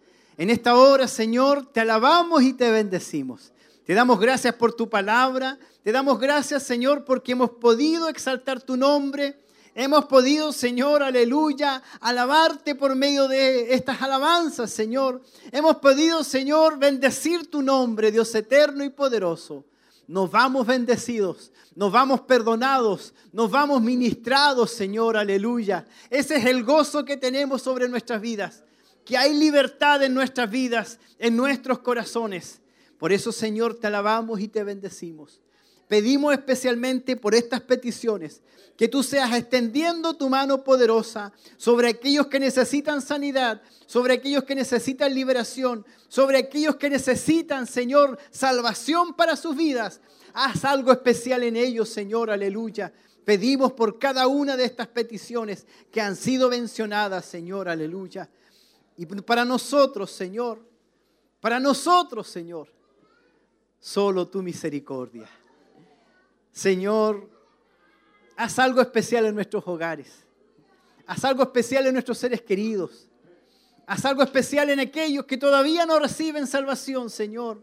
en 0.42 0.50
esta 0.50 0.76
hora, 0.76 1.08
Señor, 1.08 1.68
te 1.72 1.82
alabamos 1.82 2.42
y 2.42 2.54
te 2.54 2.72
bendecimos. 2.72 3.54
Te 3.86 3.94
damos 3.94 4.20
gracias 4.20 4.56
por 4.56 4.74
tu 4.74 4.90
palabra. 4.90 5.60
Te 5.84 5.92
damos 5.92 6.20
gracias, 6.20 6.64
Señor, 6.64 7.06
porque 7.06 7.34
hemos 7.34 7.52
podido 7.52 8.10
exaltar 8.10 8.60
tu 8.60 8.76
nombre. 8.76 9.38
Hemos 9.76 10.06
podido, 10.06 10.52
Señor, 10.52 11.04
aleluya, 11.04 11.84
alabarte 12.00 12.74
por 12.74 12.96
medio 12.96 13.28
de 13.28 13.76
estas 13.76 14.02
alabanzas, 14.02 14.72
Señor. 14.72 15.22
Hemos 15.52 15.76
podido, 15.76 16.24
Señor, 16.24 16.80
bendecir 16.80 17.52
tu 17.52 17.62
nombre, 17.62 18.12
Dios 18.12 18.34
eterno 18.34 18.84
y 18.84 18.90
poderoso. 18.90 19.64
Nos 20.08 20.32
vamos 20.32 20.66
bendecidos, 20.66 21.52
nos 21.76 21.92
vamos 21.92 22.22
perdonados, 22.22 23.14
nos 23.32 23.52
vamos 23.52 23.80
ministrados, 23.80 24.72
Señor, 24.72 25.18
aleluya. 25.18 25.86
Ese 26.10 26.38
es 26.38 26.46
el 26.46 26.64
gozo 26.64 27.06
que 27.06 27.16
tenemos 27.16 27.62
sobre 27.62 27.88
nuestras 27.88 28.20
vidas, 28.20 28.64
que 29.06 29.18
hay 29.18 29.34
libertad 29.34 30.04
en 30.04 30.14
nuestras 30.14 30.50
vidas, 30.50 31.00
en 31.20 31.36
nuestros 31.36 31.80
corazones. 31.80 32.62
Por 32.98 33.12
eso, 33.12 33.32
Señor, 33.32 33.76
te 33.76 33.88
alabamos 33.88 34.40
y 34.40 34.48
te 34.48 34.64
bendecimos. 34.64 35.42
Pedimos 35.88 36.34
especialmente 36.34 37.18
por 37.18 37.36
estas 37.36 37.62
peticiones, 37.62 38.42
que 38.78 38.88
tú 38.88 39.04
seas 39.04 39.34
extendiendo 39.36 40.14
tu 40.16 40.30
mano 40.30 40.64
poderosa 40.64 41.34
sobre 41.58 41.90
aquellos 41.90 42.28
que 42.28 42.40
necesitan 42.40 43.02
sanidad, 43.02 43.62
sobre 43.86 44.14
aquellos 44.14 44.46
que 44.46 44.56
necesitan 44.56 45.14
liberación, 45.14 45.86
sobre 46.08 46.38
aquellos 46.38 46.78
que 46.78 46.90
necesitan, 46.90 47.68
Señor, 47.68 48.18
salvación 48.32 49.14
para 49.14 49.36
sus 49.36 49.56
vidas. 49.58 50.00
Haz 50.34 50.64
algo 50.64 50.94
especial 50.94 51.44
en 51.44 51.58
ellos, 51.58 51.90
Señor, 51.90 52.30
aleluya. 52.30 52.94
Pedimos 53.26 53.74
por 53.74 54.00
cada 54.00 54.28
una 54.28 54.56
de 54.56 54.64
estas 54.64 54.88
peticiones 54.88 55.68
que 55.92 56.02
han 56.02 56.16
sido 56.16 56.50
mencionadas, 56.50 57.26
Señor, 57.26 57.68
aleluya. 57.68 58.30
Y 58.98 59.06
para 59.06 59.46
nosotros, 59.46 60.12
Señor, 60.12 60.60
para 61.40 61.60
nosotros, 61.60 62.28
Señor, 62.28 62.68
solo 63.80 64.28
tu 64.28 64.44
misericordia. 64.44 65.28
Señor, 66.52 67.30
haz 68.36 68.60
algo 68.60 68.82
especial 68.82 69.26
en 69.26 69.36
nuestros 69.36 69.68
hogares. 69.68 70.26
Haz 71.08 71.26
algo 71.26 71.44
especial 71.44 71.88
en 71.88 71.94
nuestros 71.94 72.18
seres 72.18 72.42
queridos. 72.42 73.08
Haz 73.88 74.06
algo 74.06 74.24
especial 74.24 74.70
en 74.70 74.80
aquellos 74.80 75.26
que 75.26 75.38
todavía 75.38 75.86
no 75.86 76.00
reciben 76.00 76.48
salvación, 76.48 77.10
Señor. 77.10 77.62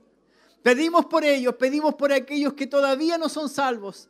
Pedimos 0.63 1.07
por 1.07 1.25
ellos, 1.25 1.55
pedimos 1.55 1.95
por 1.95 2.13
aquellos 2.13 2.55
que 2.55 2.67
todavía 2.67 3.17
no 3.17 3.29
son 3.29 3.49
salvos. 3.49 4.09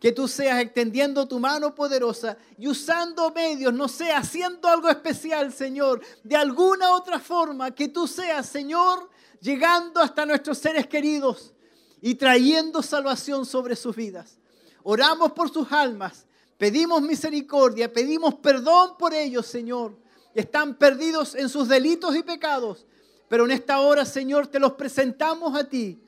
Que 0.00 0.12
tú 0.12 0.28
seas 0.28 0.60
extendiendo 0.60 1.26
tu 1.26 1.40
mano 1.40 1.74
poderosa 1.74 2.36
y 2.58 2.68
usando 2.68 3.30
medios, 3.30 3.72
no 3.72 3.88
sé, 3.88 4.12
haciendo 4.12 4.68
algo 4.68 4.88
especial, 4.90 5.52
Señor, 5.52 6.02
de 6.22 6.36
alguna 6.36 6.92
otra 6.92 7.18
forma. 7.18 7.70
Que 7.70 7.88
tú 7.88 8.06
seas, 8.06 8.46
Señor, 8.46 9.08
llegando 9.40 10.00
hasta 10.00 10.26
nuestros 10.26 10.58
seres 10.58 10.86
queridos 10.86 11.54
y 12.00 12.14
trayendo 12.14 12.82
salvación 12.82 13.46
sobre 13.46 13.74
sus 13.74 13.96
vidas. 13.96 14.38
Oramos 14.82 15.32
por 15.32 15.50
sus 15.50 15.72
almas, 15.72 16.26
pedimos 16.58 17.02
misericordia, 17.02 17.92
pedimos 17.92 18.34
perdón 18.34 18.96
por 18.98 19.14
ellos, 19.14 19.46
Señor. 19.46 19.96
Están 20.34 20.74
perdidos 20.74 21.34
en 21.34 21.48
sus 21.48 21.66
delitos 21.66 22.14
y 22.14 22.22
pecados, 22.22 22.86
pero 23.28 23.46
en 23.46 23.52
esta 23.52 23.80
hora, 23.80 24.04
Señor, 24.04 24.46
te 24.46 24.60
los 24.60 24.72
presentamos 24.72 25.56
a 25.56 25.68
ti 25.68 26.05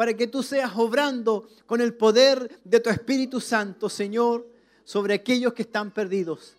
para 0.00 0.14
que 0.14 0.28
tú 0.28 0.42
seas 0.42 0.72
obrando 0.76 1.46
con 1.66 1.82
el 1.82 1.92
poder 1.92 2.58
de 2.64 2.80
tu 2.80 2.88
Espíritu 2.88 3.38
Santo, 3.38 3.90
Señor, 3.90 4.48
sobre 4.82 5.12
aquellos 5.12 5.52
que 5.52 5.60
están 5.60 5.90
perdidos. 5.90 6.54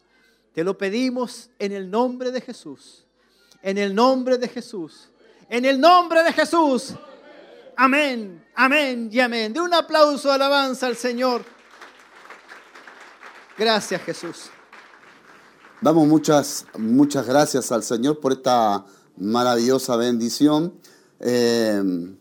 Te 0.54 0.64
lo 0.64 0.78
pedimos 0.78 1.50
en 1.58 1.72
el 1.72 1.90
nombre 1.90 2.30
de 2.30 2.40
Jesús. 2.40 3.04
En 3.64 3.80
el 3.80 3.96
nombre 3.96 4.38
de 4.38 4.48
Jesús. 4.48 5.10
En 5.50 5.66
el 5.66 5.80
nombre 5.80 6.22
de 6.22 6.32
Jesús. 6.34 6.94
Amén, 7.76 8.46
amén 8.54 9.10
y 9.12 9.20
amén. 9.20 9.52
De 9.52 9.60
un 9.60 9.74
aplauso 9.74 10.28
de 10.28 10.36
alabanza 10.36 10.86
al 10.86 10.96
Señor. 10.96 11.44
Gracias 13.58 14.04
Jesús. 14.04 14.52
Damos 15.82 16.06
muchas, 16.06 16.68
muchas 16.78 17.26
gracias 17.26 17.72
al 17.72 17.82
Señor 17.82 18.20
por 18.20 18.34
esta 18.34 18.86
maravillosa 19.18 19.96
bendición. 19.96 20.76
Eh, 21.20 22.21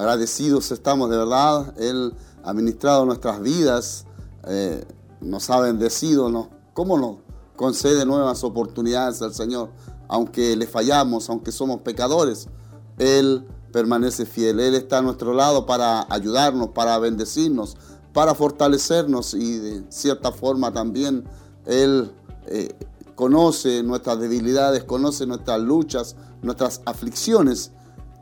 agradecidos 0.00 0.70
estamos 0.70 1.10
de 1.10 1.18
verdad. 1.18 1.74
Él 1.78 2.14
ha 2.42 2.54
ministrado 2.54 3.04
nuestras 3.04 3.40
vidas, 3.42 4.06
eh, 4.46 4.82
nos 5.20 5.50
ha 5.50 5.60
bendecido, 5.60 6.30
nos, 6.30 6.48
¿cómo 6.72 6.96
nos 6.96 7.16
concede 7.54 8.06
nuevas 8.06 8.42
oportunidades 8.42 9.20
al 9.20 9.34
Señor? 9.34 9.68
Aunque 10.08 10.56
le 10.56 10.66
fallamos, 10.66 11.28
aunque 11.28 11.52
somos 11.52 11.82
pecadores, 11.82 12.48
Él 12.96 13.46
permanece 13.72 14.24
fiel. 14.24 14.58
Él 14.60 14.74
está 14.74 14.98
a 14.98 15.02
nuestro 15.02 15.34
lado 15.34 15.66
para 15.66 16.06
ayudarnos, 16.08 16.70
para 16.70 16.98
bendecirnos, 16.98 17.76
para 18.14 18.34
fortalecernos 18.34 19.34
y 19.34 19.58
de 19.58 19.84
cierta 19.90 20.32
forma 20.32 20.72
también 20.72 21.24
Él 21.66 22.10
eh, 22.46 22.74
conoce 23.14 23.82
nuestras 23.82 24.18
debilidades, 24.18 24.82
conoce 24.84 25.26
nuestras 25.26 25.60
luchas, 25.60 26.16
nuestras 26.40 26.80
aflicciones, 26.86 27.72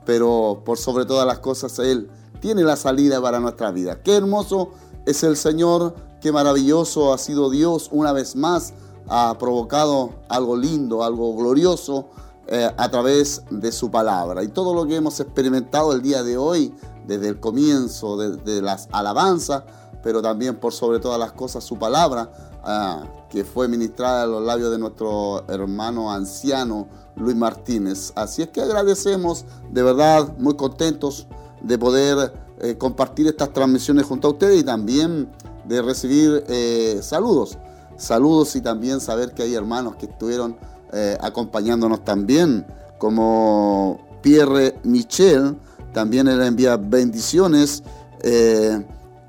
pero 0.08 0.62
por 0.64 0.78
sobre 0.78 1.04
todas 1.04 1.26
las 1.26 1.40
cosas 1.40 1.78
Él 1.80 2.08
tiene 2.40 2.62
la 2.62 2.76
salida 2.76 3.20
para 3.20 3.40
nuestra 3.40 3.70
vida. 3.72 4.02
Qué 4.02 4.16
hermoso 4.16 4.70
es 5.04 5.22
el 5.22 5.36
Señor, 5.36 5.94
qué 6.22 6.32
maravilloso 6.32 7.12
ha 7.12 7.18
sido 7.18 7.50
Dios 7.50 7.90
una 7.92 8.12
vez 8.12 8.34
más, 8.34 8.72
ha 9.06 9.36
provocado 9.38 10.14
algo 10.30 10.56
lindo, 10.56 11.04
algo 11.04 11.36
glorioso 11.36 12.08
eh, 12.46 12.70
a 12.74 12.90
través 12.90 13.42
de 13.50 13.70
su 13.70 13.90
palabra. 13.90 14.42
Y 14.42 14.48
todo 14.48 14.72
lo 14.72 14.86
que 14.86 14.96
hemos 14.96 15.20
experimentado 15.20 15.92
el 15.92 16.00
día 16.00 16.22
de 16.22 16.38
hoy 16.38 16.74
desde 17.06 17.28
el 17.28 17.38
comienzo 17.38 18.16
de, 18.16 18.38
de 18.38 18.62
las 18.62 18.88
alabanzas, 18.92 19.64
pero 20.02 20.22
también 20.22 20.58
por 20.58 20.72
sobre 20.72 21.00
todas 21.00 21.18
las 21.18 21.32
cosas 21.32 21.64
su 21.64 21.78
palabra, 21.78 22.57
ah, 22.62 23.04
que 23.28 23.44
fue 23.44 23.68
ministrada 23.68 24.22
a 24.22 24.26
los 24.26 24.42
labios 24.42 24.70
de 24.70 24.78
nuestro 24.78 25.44
hermano 25.48 26.10
anciano 26.10 26.88
Luis 27.16 27.36
Martínez. 27.36 28.12
Así 28.14 28.42
es 28.42 28.48
que 28.48 28.60
agradecemos, 28.60 29.44
de 29.70 29.82
verdad, 29.82 30.36
muy 30.38 30.56
contentos 30.56 31.26
de 31.62 31.78
poder 31.78 32.32
eh, 32.60 32.76
compartir 32.76 33.26
estas 33.26 33.52
transmisiones 33.52 34.06
junto 34.06 34.28
a 34.28 34.30
ustedes 34.32 34.60
y 34.60 34.64
también 34.64 35.28
de 35.64 35.82
recibir 35.82 36.44
eh, 36.48 37.00
saludos. 37.02 37.58
Saludos 37.96 38.54
y 38.56 38.60
también 38.60 39.00
saber 39.00 39.32
que 39.32 39.42
hay 39.42 39.54
hermanos 39.54 39.96
que 39.96 40.06
estuvieron 40.06 40.56
eh, 40.92 41.18
acompañándonos 41.20 42.04
también, 42.04 42.66
como 42.98 44.00
Pierre 44.22 44.78
Michel, 44.84 45.56
también 45.92 46.28
él 46.28 46.40
envía 46.40 46.76
bendiciones. 46.76 47.82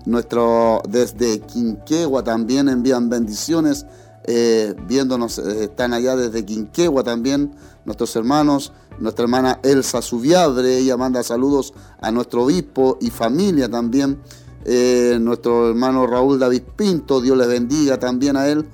Nuestro, 0.05 0.81
desde 0.87 1.39
Quinquegua 1.41 2.23
también 2.23 2.69
envían 2.69 3.09
bendiciones. 3.09 3.85
eh, 4.25 4.75
viéndonos, 4.87 5.39
eh, 5.39 5.63
están 5.63 5.93
allá 5.93 6.15
desde 6.15 6.45
Quinquegua 6.45 7.03
también 7.03 7.55
nuestros 7.85 8.15
hermanos. 8.15 8.71
Nuestra 8.99 9.23
hermana 9.23 9.59
Elsa 9.63 10.01
Subiadre, 10.01 10.77
ella 10.77 10.97
manda 10.97 11.23
saludos 11.23 11.73
a 11.99 12.11
nuestro 12.11 12.43
obispo 12.43 12.97
y 13.01 13.09
familia 13.09 13.69
también. 13.69 14.19
Eh, 14.65 15.17
nuestro 15.21 15.69
hermano 15.69 16.05
Raúl 16.05 16.37
David 16.37 16.63
Pinto, 16.75 17.21
Dios 17.21 17.37
les 17.37 17.47
bendiga 17.47 17.97
también 17.97 18.35
a 18.35 18.47
él. 18.47 18.67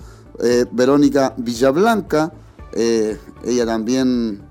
Verónica 0.72 1.34
Villablanca, 1.38 2.34
ella 2.74 3.66
también 3.66 4.42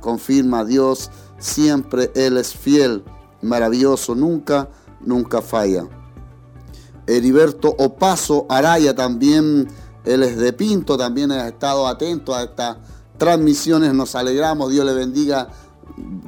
confirma 0.00 0.60
a 0.60 0.64
Dios, 0.64 1.10
siempre 1.38 2.12
Él 2.14 2.36
es 2.36 2.54
fiel, 2.54 3.02
maravilloso, 3.40 4.14
nunca, 4.14 4.68
nunca 5.04 5.42
falla. 5.42 5.86
Heriberto 7.06 7.74
Opaso 7.78 8.46
Araya 8.48 8.94
también, 8.94 9.68
él 10.04 10.22
es 10.22 10.36
de 10.36 10.52
Pinto, 10.52 10.96
también 10.96 11.32
ha 11.32 11.48
estado 11.48 11.86
atento 11.86 12.34
a 12.34 12.44
estas 12.44 12.76
transmisiones, 13.18 13.92
nos 13.92 14.14
alegramos, 14.14 14.70
Dios 14.70 14.84
le 14.86 14.94
bendiga 14.94 15.48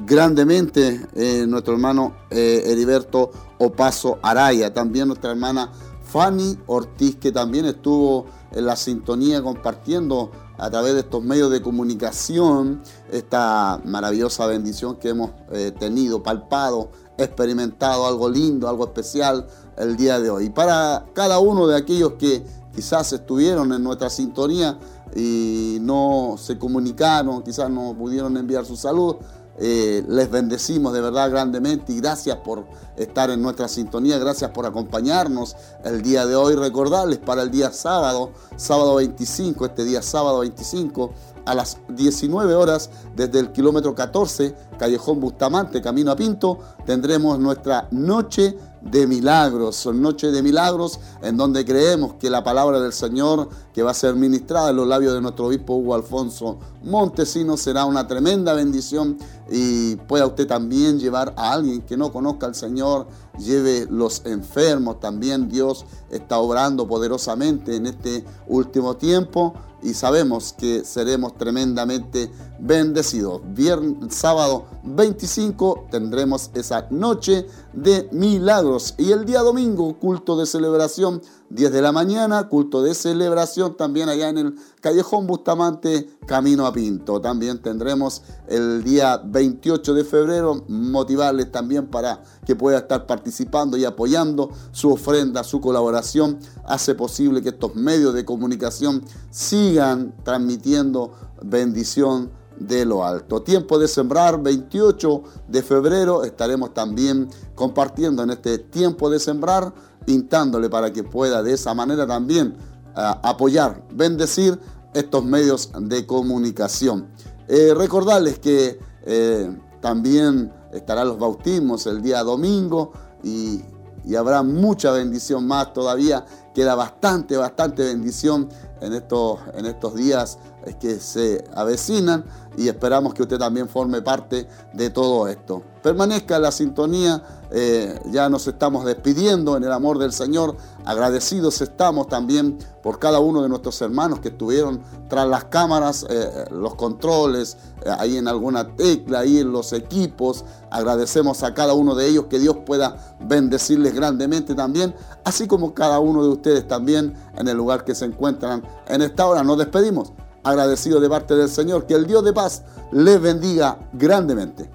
grandemente 0.05 1.01
eh, 1.15 1.45
nuestro 1.47 1.73
hermano 1.73 2.15
eh, 2.29 2.63
Heriberto 2.67 3.31
Opaso 3.57 4.19
Araya, 4.21 4.73
también 4.73 5.07
nuestra 5.07 5.31
hermana 5.31 5.71
Fanny 6.03 6.57
Ortiz, 6.67 7.15
que 7.15 7.31
también 7.31 7.65
estuvo 7.65 8.27
en 8.51 8.65
la 8.65 8.75
sintonía 8.75 9.41
compartiendo 9.41 10.31
a 10.57 10.69
través 10.69 10.93
de 10.93 11.01
estos 11.01 11.23
medios 11.23 11.51
de 11.51 11.61
comunicación 11.61 12.81
esta 13.11 13.81
maravillosa 13.83 14.47
bendición 14.47 14.95
que 14.95 15.09
hemos 15.09 15.31
eh, 15.51 15.73
tenido, 15.77 16.23
palpado, 16.23 16.91
experimentado, 17.17 18.05
algo 18.05 18.29
lindo, 18.29 18.67
algo 18.67 18.85
especial 18.85 19.45
el 19.77 19.95
día 19.97 20.19
de 20.19 20.29
hoy. 20.29 20.49
Para 20.49 21.05
cada 21.13 21.39
uno 21.39 21.67
de 21.67 21.77
aquellos 21.77 22.13
que 22.13 22.45
quizás 22.73 23.13
estuvieron 23.13 23.71
en 23.73 23.83
nuestra 23.83 24.09
sintonía 24.09 24.77
y 25.15 25.77
no 25.81 26.35
se 26.37 26.57
comunicaron, 26.57 27.41
quizás 27.41 27.69
no 27.69 27.95
pudieron 27.97 28.35
enviar 28.37 28.65
su 28.65 28.75
salud, 28.75 29.15
eh, 29.57 30.03
les 30.09 30.29
bendecimos 30.29 30.91
de 30.91 30.99
verdad 30.99 31.31
grandemente 31.31 31.93
y 31.93 32.01
gracias 32.01 32.37
por 32.37 32.65
estar 32.97 33.29
en 33.29 33.41
nuestra 33.41 33.69
sintonía, 33.69 34.17
gracias 34.17 34.51
por 34.51 34.65
acompañarnos 34.65 35.55
el 35.85 36.01
día 36.01 36.25
de 36.25 36.35
hoy. 36.35 36.55
Recordarles 36.55 37.19
para 37.19 37.41
el 37.41 37.51
día 37.51 37.71
sábado, 37.71 38.31
sábado 38.57 38.95
25, 38.95 39.65
este 39.65 39.85
día 39.85 40.01
sábado 40.01 40.39
25, 40.39 41.11
a 41.45 41.53
las 41.53 41.77
19 41.89 42.55
horas, 42.55 42.89
desde 43.15 43.39
el 43.39 43.51
kilómetro 43.51 43.95
14, 43.95 44.55
Callejón 44.77 45.19
Bustamante, 45.19 45.81
Camino 45.81 46.11
a 46.11 46.15
Pinto, 46.15 46.59
tendremos 46.85 47.39
nuestra 47.39 47.87
noche 47.91 48.57
de 48.85 49.07
milagros, 49.07 49.87
noche 49.87 50.31
de 50.31 50.43
milagros 50.43 50.99
en 51.23 51.37
donde 51.37 51.65
creemos 51.65 52.13
que 52.19 52.29
la 52.29 52.43
palabra 52.43 52.79
del 52.79 52.93
Señor 52.93 53.49
que 53.73 53.81
va 53.81 53.91
a 53.91 53.95
ser 53.95 54.13
ministrada 54.13 54.69
en 54.69 54.75
los 54.75 54.87
labios 54.87 55.15
de 55.15 55.21
nuestro 55.21 55.47
obispo 55.47 55.73
Hugo 55.73 55.95
Alfonso 55.95 56.59
Montesino 56.83 57.57
será 57.57 57.85
una 57.85 58.07
tremenda 58.07 58.53
bendición 58.53 59.17
y 59.49 59.95
pueda 59.95 60.27
usted 60.27 60.45
también 60.45 60.99
llevar 60.99 61.33
a 61.35 61.53
alguien 61.53 61.81
que 61.81 61.97
no 61.97 62.11
conozca 62.11 62.45
al 62.45 62.53
Señor, 62.53 63.07
lleve 63.39 63.87
los 63.89 64.23
enfermos, 64.25 64.99
también 64.99 65.49
Dios 65.49 65.85
está 66.11 66.37
obrando 66.37 66.87
poderosamente 66.87 67.75
en 67.75 67.87
este 67.87 68.23
último 68.47 68.97
tiempo 68.97 69.55
y 69.85 69.93
sabemos 69.93 70.53
que 70.57 70.83
seremos 70.83 71.37
tremendamente 71.37 72.31
bendecidos. 72.59 73.41
Viernes, 73.53 74.15
sábado 74.15 74.65
25 74.83 75.87
tendremos 75.91 76.49
esa 76.55 76.87
noche 76.89 77.45
de 77.71 78.09
milagros 78.11 78.95
y 78.97 79.11
el 79.11 79.25
día 79.25 79.41
domingo 79.41 79.97
culto 79.99 80.35
de 80.37 80.47
celebración 80.47 81.21
10 81.49 81.71
de 81.71 81.81
la 81.81 81.91
mañana, 81.91 82.49
culto 82.49 82.81
de 82.81 82.95
celebración 82.95 83.77
también 83.77 84.09
allá 84.09 84.29
en 84.29 84.37
el 84.37 84.55
Callejón 84.81 85.27
Bustamante, 85.27 86.09
Camino 86.25 86.65
a 86.65 86.73
Pinto. 86.73 87.21
También 87.21 87.61
tendremos 87.61 88.23
el 88.47 88.83
día 88.83 89.21
28 89.23 89.93
de 89.93 90.03
febrero, 90.03 90.63
motivarles 90.67 91.51
también 91.51 91.87
para 91.87 92.23
que 92.45 92.55
pueda 92.55 92.79
estar 92.79 93.05
participando 93.05 93.77
y 93.77 93.85
apoyando 93.85 94.49
su 94.71 94.91
ofrenda, 94.91 95.43
su 95.43 95.61
colaboración, 95.61 96.39
hace 96.65 96.95
posible 96.95 97.41
que 97.41 97.49
estos 97.49 97.75
medios 97.75 98.13
de 98.13 98.25
comunicación 98.25 99.03
sigan 99.29 100.15
transmitiendo 100.23 101.13
bendición 101.43 102.31
de 102.57 102.85
lo 102.85 103.05
alto. 103.05 103.41
Tiempo 103.41 103.77
de 103.77 103.87
sembrar, 103.87 104.41
28 104.41 105.23
de 105.47 105.61
febrero, 105.61 106.23
estaremos 106.23 106.73
también 106.73 107.29
compartiendo 107.53 108.23
en 108.23 108.31
este 108.31 108.57
tiempo 108.57 109.09
de 109.09 109.19
sembrar, 109.19 109.73
pintándole 110.05 110.69
para 110.69 110.91
que 110.93 111.03
pueda 111.03 111.41
de 111.43 111.53
esa 111.53 111.73
manera 111.73 112.05
también 112.05 112.55
uh, 112.95 113.19
apoyar, 113.23 113.83
bendecir 113.91 114.59
estos 114.93 115.23
medios 115.25 115.71
de 115.77 116.05
comunicación. 116.05 117.07
Eh, 117.47 117.73
recordarles 117.75 118.39
que 118.39 118.79
eh, 119.05 119.55
también 119.81 120.51
estarán 120.71 121.09
los 121.09 121.19
bautismos 121.19 121.85
el 121.85 122.01
día 122.01 122.23
domingo 122.23 122.91
y, 123.23 123.61
y 124.05 124.15
habrá 124.15 124.41
mucha 124.41 124.91
bendición 124.91 125.45
más 125.45 125.73
todavía. 125.73 126.25
Queda 126.53 126.75
bastante, 126.75 127.35
bastante 127.35 127.83
bendición 127.83 128.47
en 128.81 128.93
estos, 128.93 129.39
en 129.53 129.65
estos 129.65 129.95
días 129.95 130.37
que 130.73 130.99
se 130.99 131.43
avecinan 131.53 132.25
y 132.57 132.67
esperamos 132.67 133.13
que 133.13 133.23
usted 133.23 133.37
también 133.37 133.67
forme 133.67 134.01
parte 134.01 134.47
de 134.73 134.89
todo 134.89 135.27
esto. 135.27 135.61
Permanezca 135.83 136.37
en 136.37 136.41
la 136.41 136.51
sintonía, 136.51 137.21
eh, 137.51 137.99
ya 138.11 138.27
nos 138.27 138.47
estamos 138.47 138.85
despidiendo 138.85 139.55
en 139.55 139.63
el 139.63 139.71
amor 139.71 139.99
del 139.99 140.11
Señor, 140.11 140.55
agradecidos 140.83 141.61
estamos 141.61 142.07
también 142.07 142.57
por 142.81 142.97
cada 142.97 143.19
uno 143.19 143.43
de 143.43 143.49
nuestros 143.49 143.79
hermanos 143.81 144.19
que 144.19 144.29
estuvieron 144.29 144.81
tras 145.09 145.27
las 145.27 145.45
cámaras, 145.45 146.05
eh, 146.09 146.45
los 146.51 146.75
controles, 146.75 147.57
eh, 147.83 147.89
ahí 147.99 148.17
en 148.17 148.27
alguna 148.27 148.75
tecla, 148.75 149.19
ahí 149.19 149.39
en 149.39 149.51
los 149.51 149.73
equipos, 149.73 150.45
agradecemos 150.71 151.43
a 151.43 151.53
cada 151.53 151.73
uno 151.73 151.93
de 151.93 152.07
ellos, 152.07 152.25
que 152.29 152.39
Dios 152.39 152.57
pueda 152.65 153.15
bendecirles 153.19 153.93
grandemente 153.93 154.55
también, 154.55 154.95
así 155.23 155.47
como 155.47 155.73
cada 155.73 155.99
uno 155.99 156.23
de 156.23 156.29
ustedes 156.29 156.67
también 156.67 157.13
en 157.35 157.47
el 157.47 157.57
lugar 157.57 157.83
que 157.83 157.93
se 157.93 158.05
encuentran 158.05 158.63
en 158.87 159.01
esta 159.01 159.27
hora. 159.27 159.43
Nos 159.43 159.57
despedimos 159.57 160.13
agradecido 160.45 161.01
de 161.01 161.09
parte 161.09 161.35
del 161.35 161.49
Señor. 161.49 161.85
Que 161.85 161.95
el 161.95 162.07
Dios 162.07 162.23
de 162.23 162.31
paz 162.31 162.63
les 162.91 163.19
bendiga 163.19 163.77
grandemente. 163.91 164.69